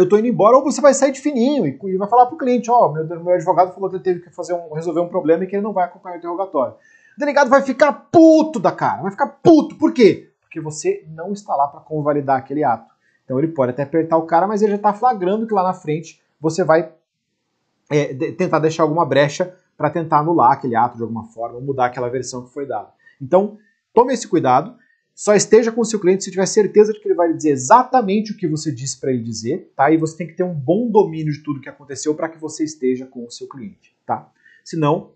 eu 0.03 0.09
tô 0.09 0.18
indo 0.18 0.28
embora. 0.28 0.57
Ou 0.57 0.62
você 0.62 0.80
vai 0.80 0.94
sair 0.94 1.12
de 1.12 1.20
fininho 1.20 1.66
e, 1.66 1.96
vai 1.96 2.09
falar 2.09 2.26
pro 2.26 2.36
cliente, 2.36 2.70
ó, 2.70 2.86
oh, 2.86 2.92
meu, 2.92 3.05
meu 3.05 3.34
advogado 3.34 3.72
falou 3.74 3.88
que 3.90 3.96
ele 3.96 4.03
teve 4.03 4.20
que 4.20 4.30
fazer 4.30 4.55
um, 4.55 4.72
resolver 4.72 5.01
um 5.01 5.09
problema 5.09 5.44
e 5.44 5.46
que 5.46 5.57
ele 5.57 5.62
não 5.62 5.72
vai 5.72 5.84
acompanhar 5.84 6.16
o 6.16 6.18
interrogatório. 6.18 6.74
O 6.74 7.18
delegado 7.18 7.51
vai 7.51 7.62
ficar 7.62 7.92
puto 7.92 8.61
da 8.61 8.70
cara, 8.70 9.03
vai 9.03 9.11
ficar 9.11 9.26
puto. 9.26 9.76
Por 9.76 9.92
quê? 9.92 10.30
Porque 10.40 10.61
você 10.61 11.05
não 11.09 11.32
está 11.32 11.55
lá 11.57 11.66
para 11.68 11.80
convalidar 11.80 12.36
aquele 12.36 12.62
ato. 12.62 12.94
Então 13.24 13.38
ele 13.38 13.49
pode 13.49 13.72
até 13.72 13.82
apertar 13.82 14.16
o 14.16 14.26
cara, 14.26 14.46
mas 14.46 14.62
ele 14.62 14.70
já 14.70 14.76
está 14.76 14.92
flagrando 14.94 15.46
que 15.46 15.53
lá 15.53 15.62
na 15.62 15.74
frente 15.74 16.22
você 16.40 16.64
vai 16.64 16.92
é, 17.90 18.12
de, 18.12 18.32
tentar 18.32 18.59
deixar 18.59 18.84
alguma 18.84 19.05
brecha 19.05 19.55
para 19.76 19.90
tentar 19.90 20.18
anular 20.18 20.53
aquele 20.53 20.74
ato 20.74 20.96
de 20.96 21.03
alguma 21.03 21.24
forma, 21.24 21.61
mudar 21.61 21.86
aquela 21.86 22.09
versão 22.09 22.44
que 22.44 22.53
foi 22.53 22.66
dada. 22.66 22.88
Então, 23.20 23.59
tome 23.92 24.12
esse 24.12 24.26
cuidado. 24.26 24.76
Só 25.19 25.35
esteja 25.35 25.73
com 25.73 25.81
o 25.81 25.85
seu 25.85 25.99
cliente 25.99 26.23
se 26.23 26.31
tiver 26.31 26.47
certeza 26.47 26.93
de 26.93 27.01
que 27.01 27.09
ele 27.09 27.16
vai 27.16 27.35
dizer 27.35 27.51
exatamente 27.51 28.31
o 28.31 28.37
que 28.37 28.47
você 28.47 28.71
disse 28.71 29.01
para 29.01 29.11
ele 29.11 29.21
dizer, 29.21 29.73
tá? 29.75 29.91
E 29.91 29.97
você 29.97 30.16
tem 30.16 30.29
que 30.29 30.35
ter 30.35 30.45
um 30.45 30.55
bom 30.55 30.89
domínio 30.89 31.33
de 31.33 31.43
tudo 31.43 31.61
que 31.61 31.69
aconteceu 31.69 32.14
para 32.14 32.29
que 32.29 32.39
você 32.39 32.62
esteja 32.62 33.05
com 33.05 33.27
o 33.27 33.31
seu 33.33 33.49
cliente, 33.49 33.97
tá? 34.07 34.31
Senão, 34.64 35.11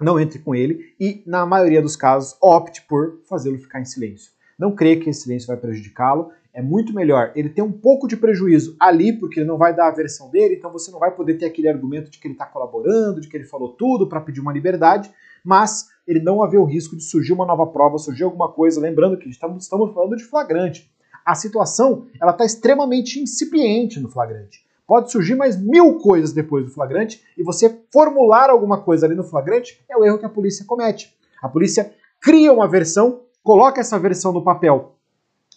não 0.00 0.18
entre 0.18 0.40
com 0.40 0.52
ele 0.52 0.96
e, 0.98 1.22
na 1.24 1.46
maioria 1.46 1.80
dos 1.80 1.94
casos, 1.94 2.36
opte 2.42 2.82
por 2.88 3.20
fazê-lo 3.28 3.56
ficar 3.56 3.80
em 3.80 3.84
silêncio. 3.84 4.32
Não 4.58 4.74
creia 4.74 4.98
que 4.98 5.08
esse 5.08 5.20
silêncio 5.20 5.46
vai 5.46 5.58
prejudicá-lo 5.58 6.32
é 6.52 6.62
muito 6.62 6.92
melhor 6.92 7.32
ele 7.36 7.48
ter 7.48 7.62
um 7.62 7.72
pouco 7.72 8.08
de 8.08 8.16
prejuízo 8.16 8.76
ali, 8.80 9.12
porque 9.12 9.40
ele 9.40 9.46
não 9.48 9.58
vai 9.58 9.74
dar 9.74 9.88
a 9.88 9.94
versão 9.94 10.30
dele, 10.30 10.54
então 10.54 10.72
você 10.72 10.90
não 10.90 11.00
vai 11.00 11.12
poder 11.12 11.34
ter 11.34 11.46
aquele 11.46 11.68
argumento 11.68 12.10
de 12.10 12.18
que 12.18 12.28
ele 12.28 12.34
está 12.34 12.46
colaborando, 12.46 13.20
de 13.20 13.28
que 13.28 13.36
ele 13.36 13.44
falou 13.44 13.70
tudo 13.70 14.08
para 14.08 14.20
pedir 14.20 14.40
uma 14.40 14.52
liberdade, 14.52 15.10
mas 15.44 15.88
ele 16.06 16.20
não 16.20 16.42
haver 16.42 16.58
o 16.58 16.64
risco 16.64 16.96
de 16.96 17.02
surgir 17.02 17.32
uma 17.32 17.46
nova 17.46 17.66
prova, 17.66 17.98
surgir 17.98 18.24
alguma 18.24 18.50
coisa. 18.50 18.80
Lembrando 18.80 19.16
que 19.16 19.28
estamos, 19.28 19.64
estamos 19.64 19.92
falando 19.94 20.16
de 20.16 20.24
flagrante. 20.24 20.90
A 21.24 21.34
situação 21.34 22.06
ela 22.20 22.32
está 22.32 22.44
extremamente 22.44 23.18
incipiente 23.18 23.98
no 23.98 24.10
flagrante. 24.10 24.64
Pode 24.86 25.10
surgir 25.10 25.34
mais 25.34 25.56
mil 25.56 25.98
coisas 25.98 26.32
depois 26.32 26.66
do 26.66 26.70
flagrante 26.70 27.22
e 27.38 27.42
você 27.42 27.80
formular 27.90 28.50
alguma 28.50 28.82
coisa 28.82 29.06
ali 29.06 29.14
no 29.14 29.24
flagrante 29.24 29.82
é 29.88 29.96
o 29.96 30.04
erro 30.04 30.18
que 30.18 30.26
a 30.26 30.30
polícia 30.30 30.64
comete. 30.66 31.16
A 31.42 31.48
polícia 31.48 31.94
cria 32.20 32.52
uma 32.52 32.68
versão, 32.68 33.20
coloca 33.42 33.80
essa 33.80 33.98
versão 33.98 34.32
no 34.32 34.44
papel 34.44 34.94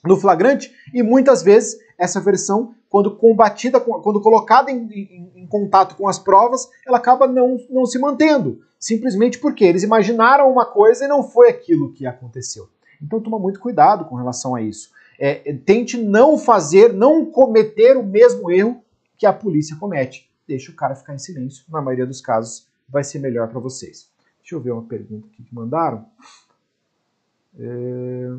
no 0.05 0.15
flagrante 0.15 0.71
e 0.93 1.03
muitas 1.03 1.43
vezes 1.43 1.77
essa 1.97 2.21
versão, 2.21 2.73
quando 2.89 3.15
combatida, 3.15 3.79
quando 3.79 4.21
colocada 4.21 4.71
em, 4.71 4.87
em, 4.91 5.31
em, 5.35 5.47
contato 5.47 5.95
com 5.95 6.07
as 6.07 6.19
provas, 6.19 6.69
ela 6.85 6.97
acaba 6.97 7.27
não, 7.27 7.57
não 7.69 7.85
se 7.85 7.97
mantendo, 7.99 8.61
simplesmente 8.79 9.39
porque 9.39 9.63
eles 9.63 9.83
imaginaram 9.83 10.51
uma 10.51 10.65
coisa 10.65 11.05
e 11.05 11.07
não 11.07 11.23
foi 11.23 11.49
aquilo 11.49 11.93
que 11.93 12.05
aconteceu. 12.05 12.69
Então 13.01 13.21
toma 13.21 13.39
muito 13.39 13.59
cuidado 13.59 14.05
com 14.05 14.15
relação 14.15 14.55
a 14.55 14.61
isso. 14.61 14.91
É, 15.19 15.53
tente 15.53 15.97
não 15.97 16.37
fazer, 16.37 16.93
não 16.93 17.25
cometer 17.25 17.97
o 17.97 18.03
mesmo 18.03 18.51
erro 18.51 18.83
que 19.17 19.25
a 19.25 19.33
polícia 19.33 19.75
comete. 19.75 20.29
Deixe 20.47 20.71
o 20.71 20.75
cara 20.75 20.95
ficar 20.95 21.15
em 21.15 21.19
silêncio. 21.19 21.65
Na 21.69 21.81
maioria 21.81 22.05
dos 22.05 22.21
casos, 22.21 22.67
vai 22.87 23.03
ser 23.03 23.19
melhor 23.19 23.49
para 23.49 23.59
vocês. 23.59 24.09
Deixa 24.39 24.55
eu 24.55 24.61
ver 24.61 24.71
uma 24.71 24.83
pergunta 24.83 25.27
aqui 25.27 25.43
que 25.43 25.53
mandaram. 25.53 26.05
É... 27.59 28.31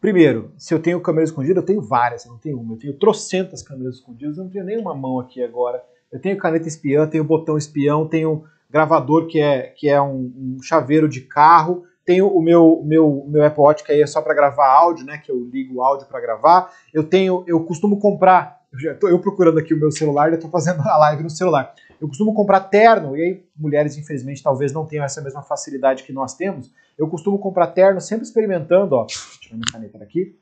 Primeiro, 0.00 0.52
se 0.56 0.72
eu 0.72 0.80
tenho 0.80 1.00
câmera 1.00 1.24
escondida, 1.24 1.60
eu 1.60 1.64
tenho 1.64 1.80
várias, 1.80 2.24
eu 2.24 2.32
não 2.32 2.38
tenho 2.38 2.60
uma. 2.60 2.74
Eu 2.74 2.78
tenho 2.78 2.98
trocentas 2.98 3.62
câmeras 3.62 3.96
escondidas, 3.96 4.36
eu 4.36 4.44
não 4.44 4.50
tenho 4.50 4.64
nenhuma 4.64 4.94
mão 4.94 5.18
aqui 5.18 5.42
agora. 5.42 5.84
Eu 6.14 6.20
tenho 6.20 6.38
caneta 6.38 6.68
espiã, 6.68 7.08
tenho 7.08 7.24
botão 7.24 7.58
espião, 7.58 8.06
tenho 8.06 8.44
gravador 8.70 9.26
que 9.26 9.40
é, 9.40 9.62
que 9.62 9.88
é 9.88 10.00
um, 10.00 10.32
um 10.36 10.62
chaveiro 10.62 11.08
de 11.08 11.22
carro, 11.22 11.82
tenho 12.04 12.28
o 12.28 12.40
meu, 12.40 12.84
meu, 12.84 13.24
meu 13.26 13.44
Apple 13.44 13.60
Watch 13.60 13.82
que 13.82 13.90
aí 13.90 14.00
é 14.00 14.06
só 14.06 14.22
para 14.22 14.32
gravar 14.32 14.68
áudio, 14.68 15.04
né? 15.04 15.18
Que 15.18 15.32
eu 15.32 15.44
ligo 15.44 15.74
o 15.74 15.82
áudio 15.82 16.06
para 16.06 16.20
gravar. 16.20 16.72
Eu 16.92 17.02
tenho, 17.02 17.42
eu 17.48 17.64
costumo 17.64 17.98
comprar. 17.98 18.60
Eu, 18.80 18.96
tô, 18.96 19.08
eu 19.08 19.18
procurando 19.18 19.58
aqui 19.58 19.74
o 19.74 19.76
meu 19.76 19.90
celular, 19.90 20.28
eu 20.28 20.36
estou 20.36 20.48
fazendo 20.48 20.82
a 20.86 20.96
live 20.98 21.24
no 21.24 21.30
celular. 21.30 21.74
Eu 22.00 22.06
costumo 22.06 22.32
comprar 22.32 22.60
terno, 22.60 23.16
e 23.16 23.20
aí 23.20 23.44
mulheres, 23.56 23.98
infelizmente, 23.98 24.40
talvez 24.40 24.72
não 24.72 24.86
tenham 24.86 25.04
essa 25.04 25.20
mesma 25.20 25.42
facilidade 25.42 26.04
que 26.04 26.12
nós 26.12 26.34
temos. 26.36 26.70
Eu 26.96 27.08
costumo 27.08 27.40
comprar 27.40 27.68
terno 27.68 28.00
sempre 28.00 28.24
experimentando, 28.24 28.94
ó. 28.94 29.04
Deixa 29.04 29.50
eu 29.50 29.56
minha 29.56 29.72
caneta 29.72 29.98
daqui. 29.98 30.38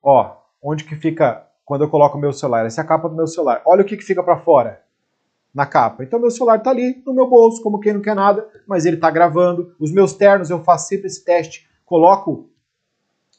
Ó, 0.00 0.36
onde 0.62 0.84
que 0.84 0.94
fica 0.94 1.48
quando 1.64 1.82
eu 1.82 1.88
coloco 1.88 2.18
meu 2.18 2.32
celular? 2.32 2.66
Essa 2.66 2.80
é 2.80 2.84
a 2.84 2.86
capa 2.86 3.08
do 3.08 3.14
meu 3.14 3.26
celular. 3.26 3.62
Olha 3.64 3.82
o 3.82 3.84
que, 3.84 3.96
que 3.96 4.04
fica 4.04 4.22
para 4.22 4.38
fora 4.38 4.82
na 5.54 5.66
capa. 5.66 6.02
Então 6.02 6.18
meu 6.20 6.30
celular 6.30 6.58
tá 6.60 6.70
ali 6.70 7.02
no 7.04 7.14
meu 7.14 7.28
bolso, 7.28 7.62
como 7.62 7.80
quem 7.80 7.92
não 7.92 8.00
quer 8.00 8.14
nada, 8.14 8.48
mas 8.66 8.86
ele 8.86 8.96
tá 8.96 9.10
gravando. 9.10 9.74
Os 9.78 9.92
meus 9.92 10.14
ternos 10.14 10.50
eu 10.50 10.62
faço 10.62 10.88
sempre 10.88 11.06
esse 11.06 11.24
teste, 11.24 11.68
coloco 11.84 12.48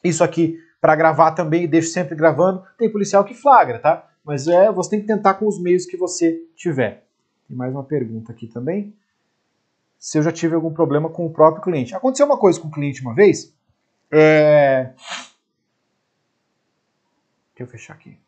isso 0.02 0.22
aqui 0.22 0.58
para 0.80 0.94
gravar 0.94 1.32
também 1.32 1.64
e 1.64 1.66
deixo 1.66 1.90
sempre 1.90 2.14
gravando. 2.14 2.62
Tem 2.78 2.90
policial 2.90 3.24
que 3.24 3.34
flagra, 3.34 3.78
tá? 3.78 4.10
mas 4.24 4.48
é, 4.48 4.72
você 4.72 4.90
tem 4.90 5.00
que 5.00 5.06
tentar 5.06 5.34
com 5.34 5.46
os 5.46 5.60
meios 5.60 5.84
que 5.84 5.96
você 5.96 6.42
tiver. 6.56 7.04
Tem 7.46 7.56
mais 7.56 7.72
uma 7.72 7.84
pergunta 7.84 8.32
aqui 8.32 8.46
também. 8.46 8.96
Se 9.98 10.18
eu 10.18 10.22
já 10.22 10.32
tive 10.32 10.54
algum 10.54 10.72
problema 10.72 11.10
com 11.10 11.26
o 11.26 11.30
próprio 11.30 11.62
cliente. 11.62 11.94
Aconteceu 11.94 12.24
uma 12.24 12.38
coisa 12.38 12.58
com 12.58 12.68
o 12.68 12.70
cliente 12.70 13.02
uma 13.02 13.14
vez. 13.14 13.54
É... 14.10 14.92
Deixa 17.54 17.62
eu 17.62 17.66
fechar 17.66 17.94
aqui. 17.94 18.18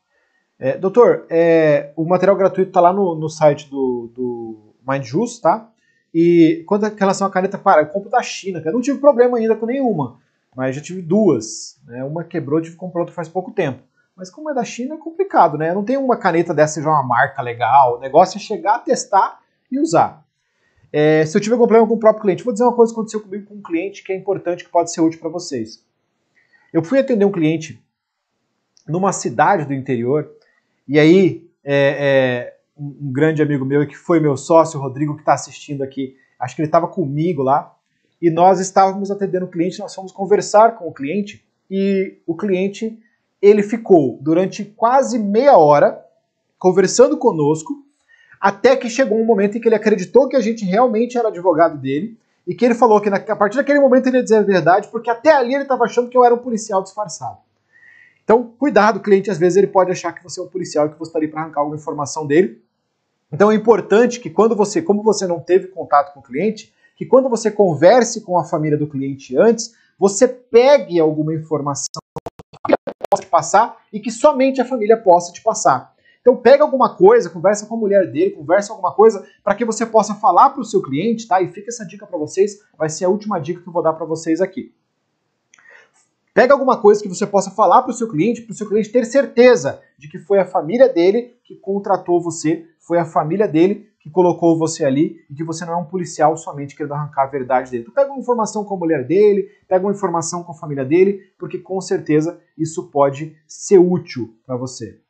É, 0.59 0.79
doutor, 0.79 1.27
é, 1.29 1.93
o 1.97 2.05
material 2.05 2.37
gratuito 2.37 2.71
está 2.71 2.81
lá 2.81 2.93
no, 2.93 3.15
no 3.15 3.29
site 3.29 3.69
do, 3.69 4.11
do 4.15 4.75
MindJust, 4.89 5.43
tá? 5.43 5.69
E 6.15 6.65
quanto 6.67 6.87
a 6.87 6.89
relação 6.89 7.27
à 7.27 7.31
caneta, 7.31 7.59
para, 7.59 7.83
eu 7.83 7.89
compro 7.89 8.09
da 8.09 8.23
China, 8.23 8.63
eu 8.65 8.73
não 8.73 8.81
tive 8.81 8.99
problema 8.99 9.37
ainda 9.37 9.55
com 9.55 9.67
nenhuma, 9.67 10.19
mas 10.55 10.75
já 10.75 10.81
tive 10.81 11.03
duas. 11.03 11.79
Né? 11.87 12.03
Uma 12.05 12.25
quebrou, 12.25 12.61
tive 12.61 12.75
que 12.75 12.81
comprar 12.81 13.01
outra 13.01 13.15
faz 13.15 13.29
pouco 13.29 13.51
tempo. 13.51 13.83
Mas 14.17 14.31
como 14.31 14.49
é 14.49 14.55
da 14.55 14.65
China, 14.65 14.95
é 14.95 14.99
complicado, 14.99 15.59
né? 15.59 15.75
Não 15.75 15.85
tem 15.85 15.99
uma 15.99 16.17
caneta 16.17 16.55
dessa 16.55 16.81
já 16.81 16.89
uma 16.89 17.03
marca 17.03 17.43
legal. 17.43 17.99
O 17.99 18.01
negócio 18.01 18.39
é 18.39 18.41
chegar, 18.41 18.79
testar 18.79 19.41
e 19.71 19.79
usar. 19.79 20.25
É, 20.91 21.27
se 21.27 21.37
eu 21.37 21.41
tiver 21.41 21.57
problema 21.57 21.87
com 21.87 21.95
o 21.95 21.99
próprio 21.99 22.23
cliente, 22.23 22.43
vou 22.43 22.53
dizer 22.55 22.65
uma 22.65 22.73
coisa 22.73 22.95
que 22.95 22.99
aconteceu 22.99 23.21
comigo 23.21 23.45
com 23.45 23.57
um 23.57 23.63
cliente 23.63 24.03
que 24.03 24.11
é 24.11 24.17
importante, 24.17 24.65
que 24.65 24.71
pode 24.71 24.91
ser 24.91 25.03
útil 25.03 25.21
para 25.21 25.29
vocês. 25.29 25.85
Eu 26.73 26.83
fui 26.83 26.99
atender 26.99 27.27
um 27.27 27.33
cliente 27.33 27.85
numa 28.87 29.13
cidade 29.13 29.65
do 29.65 29.75
interior, 29.75 30.31
e 30.87 30.99
aí 30.99 31.49
é, 31.65 31.97
é, 31.99 32.57
um, 32.79 33.13
grande 33.13 33.43
amigo 33.43 33.65
meu, 33.65 33.87
que 33.87 33.97
foi 33.97 34.21
meu 34.21 34.37
sócio, 34.37 34.79
o 34.79 34.83
Rodrigo, 34.83 35.15
que 35.15 35.23
está 35.23 35.35
assistindo 35.35 35.83
aqui, 35.83 36.17
acho 36.39 36.55
que 36.55 36.63
ele 36.63 36.69
estava 36.69 36.87
comigo 36.87 37.43
lá, 37.43 37.75
e 38.21 38.31
nós 38.31 38.61
estávamos 38.61 39.11
atendendo 39.11 39.47
o 39.47 39.51
cliente, 39.51 39.79
nós 39.79 39.95
fomos 39.95 40.13
conversar 40.13 40.77
com 40.77 40.89
o 40.89 40.93
cliente, 40.93 41.45
e 41.71 42.19
o 42.27 42.37
cliente 42.37 42.99
ele 43.43 43.63
ficou 43.63 44.19
durante 44.21 44.65
quase 44.65 45.19
meia 45.19 45.57
hora 45.57 46.03
conversando 46.59 47.19
conosco, 47.19 47.85
até 48.41 48.77
que 48.77 48.89
chegou 48.89 49.19
um 49.19 49.25
momento 49.25 49.57
em 49.57 49.61
que 49.61 49.69
ele 49.69 49.75
acreditou 49.75 50.29
que 50.29 50.37
a 50.37 50.41
gente 50.41 50.65
realmente 50.65 51.19
era 51.19 51.29
advogado 51.29 51.79
dele 51.79 52.19
e 52.47 52.55
que 52.55 52.65
ele 52.65 52.75
falou 52.75 53.01
que 53.01 53.09
a 53.09 53.37
partir 53.37 53.57
daquele 53.57 53.81
momento 53.81 54.07
ele 54.07 54.19
ia 54.19 54.23
dizer 54.23 54.37
a 54.37 54.43
verdade, 54.43 54.89
porque 54.89 55.11
até 55.11 55.33
ali 55.33 55.55
ele 55.55 55.65
estava 55.65 55.85
achando 55.85 56.09
que 56.09 56.17
eu 56.17 56.25
era 56.25 56.35
um 56.35 56.39
policial 56.39 56.83
disfarçado. 56.83 57.39
Então, 58.27 58.43
cuidado, 58.59 58.99
cliente, 58.99 59.31
às 59.31 59.39
vezes 59.39 59.57
ele 59.57 59.69
pode 59.69 59.93
achar 59.93 60.13
que 60.13 60.21
você 60.21 60.41
é 60.41 60.43
um 60.43 60.49
policial 60.49 60.87
e 60.89 60.91
que 60.91 60.99
você 60.99 61.11
está 61.11 61.19
ali 61.21 61.29
para 61.29 61.43
arrancar 61.43 61.61
alguma 61.61 61.77
informação 61.77 62.27
dele. 62.27 62.61
Então 63.31 63.53
é 63.53 63.55
importante 63.55 64.19
que 64.19 64.29
quando 64.29 64.57
você, 64.57 64.83
como 64.83 65.01
você 65.01 65.29
não 65.29 65.39
teve 65.39 65.69
contato 65.69 66.13
com 66.13 66.19
o 66.19 66.23
cliente, 66.25 66.75
que 66.97 67.07
quando 67.07 67.29
você 67.29 67.53
converse 67.53 68.23
com 68.23 68.37
a 68.37 68.43
família 68.43 68.77
do 68.77 68.89
cliente 68.89 69.39
antes, 69.39 69.77
você 69.97 70.27
pegue 70.27 70.99
alguma 70.99 71.33
informação 71.33 71.87
possa 73.09 73.23
te 73.23 73.29
passar 73.29 73.77
e 73.93 74.01
que 74.01 74.11
somente 74.11 74.61
a 74.61 74.65
família 74.65 74.97
possa 74.97 75.33
te 75.33 75.41
passar. 75.41 75.95
Então 76.21 76.37
pega 76.37 76.65
alguma 76.65 76.97
coisa, 76.97 77.31
conversa 77.31 77.67
com 77.67 77.77
a 77.77 77.79
mulher 77.79 78.11
dele, 78.11 78.33
conversa 78.33 78.73
alguma 78.73 78.93
coisa 78.93 79.25
para 79.45 79.55
que 79.55 79.65
você 79.65 79.87
possa 79.87 80.17
falar 80.17 80.51
para 80.51 80.61
o 80.61 80.65
seu 80.65 80.83
cliente, 80.83 81.29
tá? 81.29 81.41
E 81.41 81.47
fica 81.47 81.69
essa 81.69 81.87
dica 81.87 82.05
para 82.05 82.19
vocês, 82.19 82.59
vai 82.77 82.89
ser 82.89 83.05
a 83.05 83.09
última 83.09 83.39
dica 83.39 83.63
que 83.63 83.69
eu 83.69 83.73
vou 83.73 83.83
dar 83.83 83.93
para 83.93 84.05
vocês 84.05 84.41
aqui. 84.41 84.75
Pega 86.37 86.53
alguma 86.53 86.77
coisa 86.77 87.03
que 87.03 87.09
você 87.09 87.27
possa 87.27 87.51
falar 87.51 87.81
para 87.81 87.93
o 87.93 87.95
seu 87.95 88.07
cliente, 88.07 88.43
para 88.43 88.53
o 88.53 88.55
seu 88.55 88.69
cliente 88.69 88.91
ter 88.91 89.07
certeza 89.07 89.81
de 89.97 90.07
que 90.07 90.19
foi 90.19 90.39
a 90.39 90.45
família 90.45 90.87
dele 90.87 91.35
que 91.43 91.55
contratou 91.57 92.21
você, 92.21 92.67
foi 92.79 92.99
a 92.99 93.07
família 93.07 93.49
dele 93.49 93.89
que 93.99 94.11
colocou 94.11 94.59
você 94.59 94.85
ali 94.85 95.25
e 95.31 95.35
que 95.35 95.43
você 95.43 95.65
não 95.65 95.73
é 95.73 95.77
um 95.79 95.87
policial 95.87 96.37
somente 96.37 96.77
querendo 96.77 96.93
arrancar 96.93 97.23
a 97.23 97.31
verdade 97.31 97.71
dele. 97.71 97.85
Então 97.85 97.95
pega 97.95 98.11
uma 98.11 98.21
informação 98.21 98.67
com 98.67 98.75
a 98.75 98.77
mulher 98.77 99.07
dele, 99.07 99.49
pega 99.67 99.87
uma 99.87 99.95
informação 99.95 100.45
com 100.45 100.53
a 100.53 100.55
família 100.55 100.85
dele, 100.85 101.23
porque 101.39 101.57
com 101.57 101.81
certeza 101.81 102.39
isso 102.59 102.91
pode 102.91 103.35
ser 103.49 103.79
útil 103.79 104.37
para 104.45 104.59
você. 104.59 105.01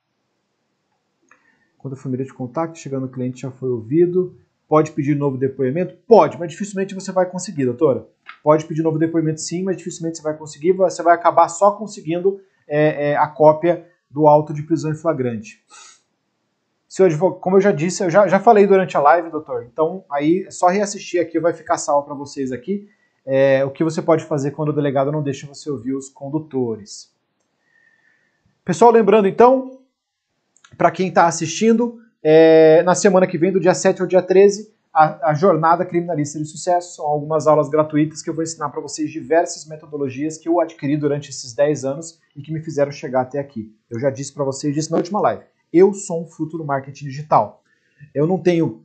Quando 1.77 1.95
a 1.95 1.97
família 1.97 2.25
te 2.25 2.33
contacta, 2.33 2.79
chegando 2.79 3.07
o 3.07 3.11
cliente 3.11 3.41
já 3.41 3.51
foi 3.51 3.69
ouvido, 3.69 4.39
pode 4.69 4.93
pedir 4.93 5.17
novo 5.17 5.37
depoimento? 5.37 5.97
Pode, 6.07 6.39
mas 6.39 6.53
dificilmente 6.53 6.95
você 6.95 7.11
vai 7.11 7.29
conseguir, 7.29 7.65
doutora. 7.65 8.07
Pode 8.47 8.65
pedir 8.65 8.83
novo 8.83 8.97
depoimento 8.97 9.41
sim, 9.41 9.65
mas 9.65 9.77
dificilmente 9.77 10.19
você 10.19 10.23
vai 10.23 10.37
conseguir, 10.37 10.73
você 10.73 11.03
vai 11.03 11.17
acabar 11.17 11.49
só 11.49 11.73
conseguindo 11.73 12.41
é, 12.69 13.11
é, 13.11 13.17
a 13.17 13.27
cópia 13.27 13.85
do 14.09 14.29
auto 14.29 14.55
de 14.55 14.63
prisão 14.63 14.93
em 14.93 14.95
flagrante 14.95 15.65
advogado, 17.05 17.41
como 17.41 17.57
eu 17.57 17.61
já 17.61 17.73
disse, 17.73 18.03
eu 18.03 18.11
já, 18.11 18.27
já 18.27 18.41
falei 18.41 18.67
durante 18.67 18.97
a 18.97 19.01
live, 19.01 19.31
doutor, 19.31 19.65
então 19.71 20.05
aí 20.11 20.45
é 20.47 20.51
só 20.51 20.69
reassistir 20.69 21.21
aqui, 21.21 21.39
vai 21.39 21.53
ficar 21.53 21.77
salvo 21.77 22.07
para 22.07 22.15
vocês 22.15 22.53
aqui, 22.53 22.89
é, 23.27 23.65
o 23.65 23.71
que 23.71 23.85
você 23.85 24.01
pode 24.01 24.25
fazer 24.25 24.53
quando 24.53 24.71
o 24.71 24.73
delegado 24.73 25.13
não 25.13 25.23
deixa 25.23 25.47
você 25.47 25.69
ouvir 25.69 25.95
os 25.95 26.09
condutores. 26.09 27.13
Pessoal, 28.65 28.91
lembrando 28.91 29.29
então, 29.29 29.81
para 30.79 30.91
quem 30.91 31.09
está 31.09 31.27
assistindo, 31.27 31.99
é, 32.23 32.83
na 32.85 32.95
semana 32.95 33.27
que 33.27 33.37
vem, 33.37 33.53
do 33.53 33.61
dia 33.61 33.75
7 33.75 34.01
ao 34.01 34.07
dia 34.07 34.23
13, 34.23 34.75
a, 34.97 35.31
a, 35.31 35.35
Jornada 35.35 35.85
Criminalista 35.85 36.39
de 36.39 36.47
Sucesso. 36.47 36.97
São 36.97 37.05
algumas 37.05 37.47
aulas 37.47 37.69
gratuitas 37.69 38.23
que 38.23 38.31
eu 38.31 38.35
vou 38.35 38.43
ensinar 38.43 38.71
para 38.71 38.81
vocês 38.81 39.11
diversas 39.11 39.67
metodologias 39.67 40.39
que 40.39 40.49
eu 40.49 40.59
adquiri 40.59 40.97
durante 40.97 41.29
esses 41.29 41.53
10 41.53 41.85
anos 41.85 42.19
e 42.35 42.41
que 42.41 42.51
me 42.51 42.63
fizeram 42.63 42.91
chegar 42.91 43.21
até 43.21 43.39
aqui. 43.39 43.71
Eu 43.91 44.01
já 44.01 44.09
disse 44.09 44.33
para 44.33 44.43
vocês, 44.43 44.75
disse 44.75 44.91
na 44.91 44.97
última 44.97 45.21
live. 45.21 45.45
Eu 45.71 45.93
sou 45.93 46.23
um 46.23 46.27
fruto 46.27 46.57
do 46.57 46.65
marketing 46.65 47.05
digital. 47.05 47.63
Eu 48.15 48.27
não 48.27 48.39
tenho 48.39 48.85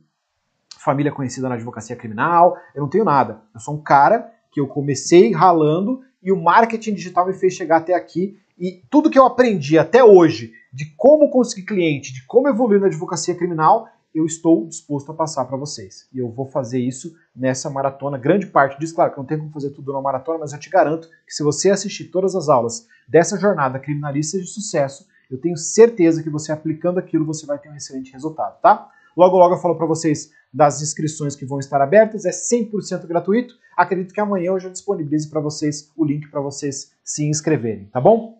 família 0.78 1.10
conhecida 1.10 1.48
na 1.48 1.54
advocacia 1.54 1.96
criminal, 1.96 2.58
eu 2.74 2.82
não 2.82 2.90
tenho 2.90 3.04
nada. 3.04 3.40
Eu 3.54 3.60
sou 3.60 3.74
um 3.74 3.82
cara 3.82 4.30
que 4.50 4.60
eu 4.60 4.66
comecei 4.68 5.32
ralando 5.32 6.02
e 6.22 6.30
o 6.30 6.42
marketing 6.42 6.92
digital 6.92 7.26
me 7.26 7.32
fez 7.32 7.54
chegar 7.54 7.78
até 7.78 7.94
aqui 7.94 8.38
e 8.58 8.82
tudo 8.90 9.08
que 9.08 9.18
eu 9.18 9.24
aprendi 9.24 9.78
até 9.78 10.04
hoje 10.04 10.52
de 10.70 10.92
como 10.94 11.30
conseguir 11.30 11.64
cliente, 11.64 12.12
de 12.12 12.26
como 12.26 12.48
evoluir 12.48 12.80
na 12.80 12.88
advocacia 12.88 13.34
criminal, 13.34 13.88
eu 14.14 14.26
estou 14.26 14.66
disposto 14.66 15.10
a 15.10 15.14
passar 15.14 15.44
para 15.46 15.56
vocês. 15.56 16.06
E 16.12 16.18
eu 16.18 16.30
vou 16.30 16.46
fazer 16.46 16.78
isso 16.78 17.14
nessa 17.34 17.70
maratona. 17.70 18.18
Grande 18.18 18.46
parte 18.46 18.78
disso, 18.78 18.94
claro 18.94 19.12
que 19.12 19.18
não 19.18 19.24
tem 19.24 19.38
como 19.38 19.50
fazer 19.50 19.70
tudo 19.70 19.92
numa 19.92 20.02
maratona, 20.02 20.40
mas 20.40 20.52
eu 20.52 20.58
te 20.58 20.68
garanto 20.68 21.08
que 21.26 21.34
se 21.34 21.42
você 21.42 21.70
assistir 21.70 22.06
todas 22.06 22.34
as 22.34 22.48
aulas 22.48 22.86
dessa 23.08 23.38
jornada 23.38 23.78
criminalista 23.78 24.38
de 24.38 24.46
sucesso, 24.46 25.06
eu 25.30 25.40
tenho 25.40 25.56
certeza 25.56 26.22
que 26.22 26.28
você 26.28 26.52
aplicando 26.52 26.98
aquilo 26.98 27.24
você 27.24 27.46
vai 27.46 27.58
ter 27.58 27.70
um 27.70 27.74
excelente 27.74 28.12
resultado, 28.12 28.60
tá? 28.60 28.90
Logo, 29.16 29.38
logo 29.38 29.54
eu 29.54 29.58
falo 29.58 29.76
para 29.76 29.86
vocês 29.86 30.30
das 30.52 30.82
inscrições 30.82 31.34
que 31.34 31.46
vão 31.46 31.58
estar 31.58 31.80
abertas, 31.80 32.26
é 32.26 32.30
100% 32.30 33.06
gratuito. 33.06 33.54
Acredito 33.74 34.12
que 34.12 34.20
amanhã 34.20 34.48
eu 34.48 34.60
já 34.60 34.68
disponibilize 34.68 35.28
para 35.30 35.40
vocês 35.40 35.90
o 35.96 36.04
link 36.04 36.28
para 36.30 36.40
vocês 36.40 36.92
se 37.02 37.26
inscreverem, 37.26 37.86
tá 37.86 38.00
bom? 38.00 38.38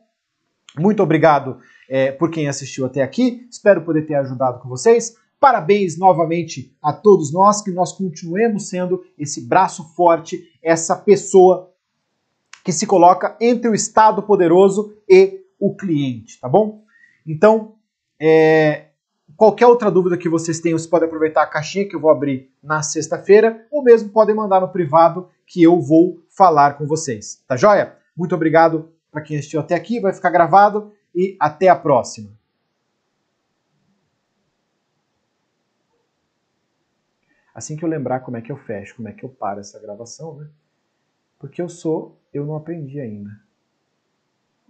Muito 0.78 1.02
obrigado 1.02 1.58
é, 1.88 2.12
por 2.12 2.30
quem 2.30 2.48
assistiu 2.48 2.84
até 2.86 3.02
aqui, 3.02 3.46
espero 3.50 3.82
poder 3.82 4.02
ter 4.02 4.14
ajudado 4.14 4.60
com 4.60 4.68
vocês. 4.68 5.16
Parabéns 5.42 5.98
novamente 5.98 6.72
a 6.80 6.92
todos 6.92 7.32
nós, 7.32 7.60
que 7.60 7.72
nós 7.72 7.90
continuemos 7.90 8.68
sendo 8.68 9.02
esse 9.18 9.40
braço 9.40 9.82
forte, 9.96 10.40
essa 10.62 10.94
pessoa 10.94 11.68
que 12.64 12.70
se 12.70 12.86
coloca 12.86 13.36
entre 13.40 13.68
o 13.68 13.74
Estado 13.74 14.22
poderoso 14.22 14.96
e 15.08 15.40
o 15.58 15.74
cliente, 15.74 16.38
tá 16.40 16.48
bom? 16.48 16.84
Então, 17.26 17.74
é, 18.20 18.90
qualquer 19.36 19.66
outra 19.66 19.90
dúvida 19.90 20.16
que 20.16 20.28
vocês 20.28 20.60
tenham, 20.60 20.78
vocês 20.78 20.88
podem 20.88 21.08
aproveitar 21.08 21.42
a 21.42 21.50
caixinha 21.50 21.88
que 21.88 21.96
eu 21.96 22.00
vou 22.00 22.12
abrir 22.12 22.52
na 22.62 22.80
sexta-feira, 22.80 23.66
ou 23.68 23.82
mesmo 23.82 24.10
podem 24.10 24.36
mandar 24.36 24.60
no 24.60 24.68
privado 24.68 25.28
que 25.44 25.60
eu 25.60 25.80
vou 25.80 26.22
falar 26.28 26.78
com 26.78 26.86
vocês, 26.86 27.42
tá 27.48 27.56
joia? 27.56 27.96
Muito 28.16 28.32
obrigado 28.32 28.92
para 29.10 29.22
quem 29.22 29.36
assistiu 29.38 29.58
até 29.58 29.74
aqui, 29.74 29.98
vai 29.98 30.12
ficar 30.12 30.30
gravado 30.30 30.92
e 31.12 31.36
até 31.40 31.66
a 31.66 31.74
próxima. 31.74 32.30
Assim 37.54 37.76
que 37.76 37.84
eu 37.84 37.88
lembrar 37.88 38.20
como 38.20 38.36
é 38.36 38.40
que 38.40 38.50
eu 38.50 38.56
fecho, 38.56 38.96
como 38.96 39.08
é 39.08 39.12
que 39.12 39.24
eu 39.24 39.28
paro 39.28 39.60
essa 39.60 39.78
gravação, 39.78 40.36
né? 40.36 40.48
Porque 41.38 41.60
eu 41.60 41.68
sou, 41.68 42.16
eu 42.32 42.46
não 42.46 42.56
aprendi 42.56 43.00
ainda. 43.00 43.30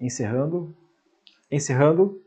Encerrando 0.01 0.75
Encerrando. 1.53 2.19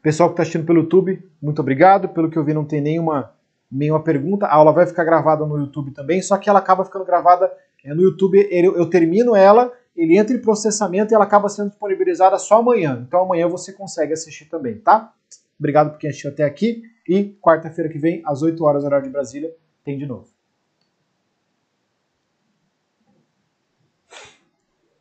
Pessoal 0.00 0.28
que 0.28 0.34
está 0.34 0.42
assistindo 0.42 0.64
pelo 0.64 0.82
YouTube, 0.82 1.28
muito 1.42 1.58
obrigado. 1.58 2.08
Pelo 2.10 2.30
que 2.30 2.38
eu 2.38 2.44
vi, 2.44 2.54
não 2.54 2.64
tem 2.64 2.80
nenhuma, 2.80 3.34
nenhuma 3.68 4.00
pergunta. 4.04 4.46
A 4.46 4.54
aula 4.54 4.72
vai 4.72 4.86
ficar 4.86 5.02
gravada 5.02 5.44
no 5.44 5.58
YouTube 5.58 5.90
também, 5.90 6.22
só 6.22 6.38
que 6.38 6.48
ela 6.48 6.60
acaba 6.60 6.84
ficando 6.84 7.04
gravada 7.04 7.52
é, 7.84 7.92
no 7.92 8.02
YouTube. 8.02 8.38
Eu, 8.52 8.76
eu 8.76 8.88
termino 8.88 9.34
ela, 9.34 9.72
ele 9.96 10.16
entra 10.16 10.34
em 10.34 10.40
processamento 10.40 11.12
e 11.12 11.14
ela 11.16 11.24
acaba 11.24 11.48
sendo 11.48 11.70
disponibilizada 11.70 12.38
só 12.38 12.60
amanhã. 12.60 13.04
Então 13.04 13.22
amanhã 13.22 13.48
você 13.48 13.72
consegue 13.72 14.12
assistir 14.12 14.44
também, 14.44 14.78
tá? 14.78 15.12
Obrigado 15.60 15.90
por 15.90 15.98
quem 15.98 16.08
assistiu 16.08 16.30
até 16.30 16.42
aqui. 16.42 16.82
E 17.06 17.36
quarta-feira 17.40 17.90
que 17.90 17.98
vem, 17.98 18.22
às 18.24 18.42
8 18.42 18.64
horas, 18.64 18.82
horário 18.82 19.06
de 19.06 19.12
Brasília, 19.12 19.54
tem 19.84 19.98
de 19.98 20.06
novo. 20.06 20.39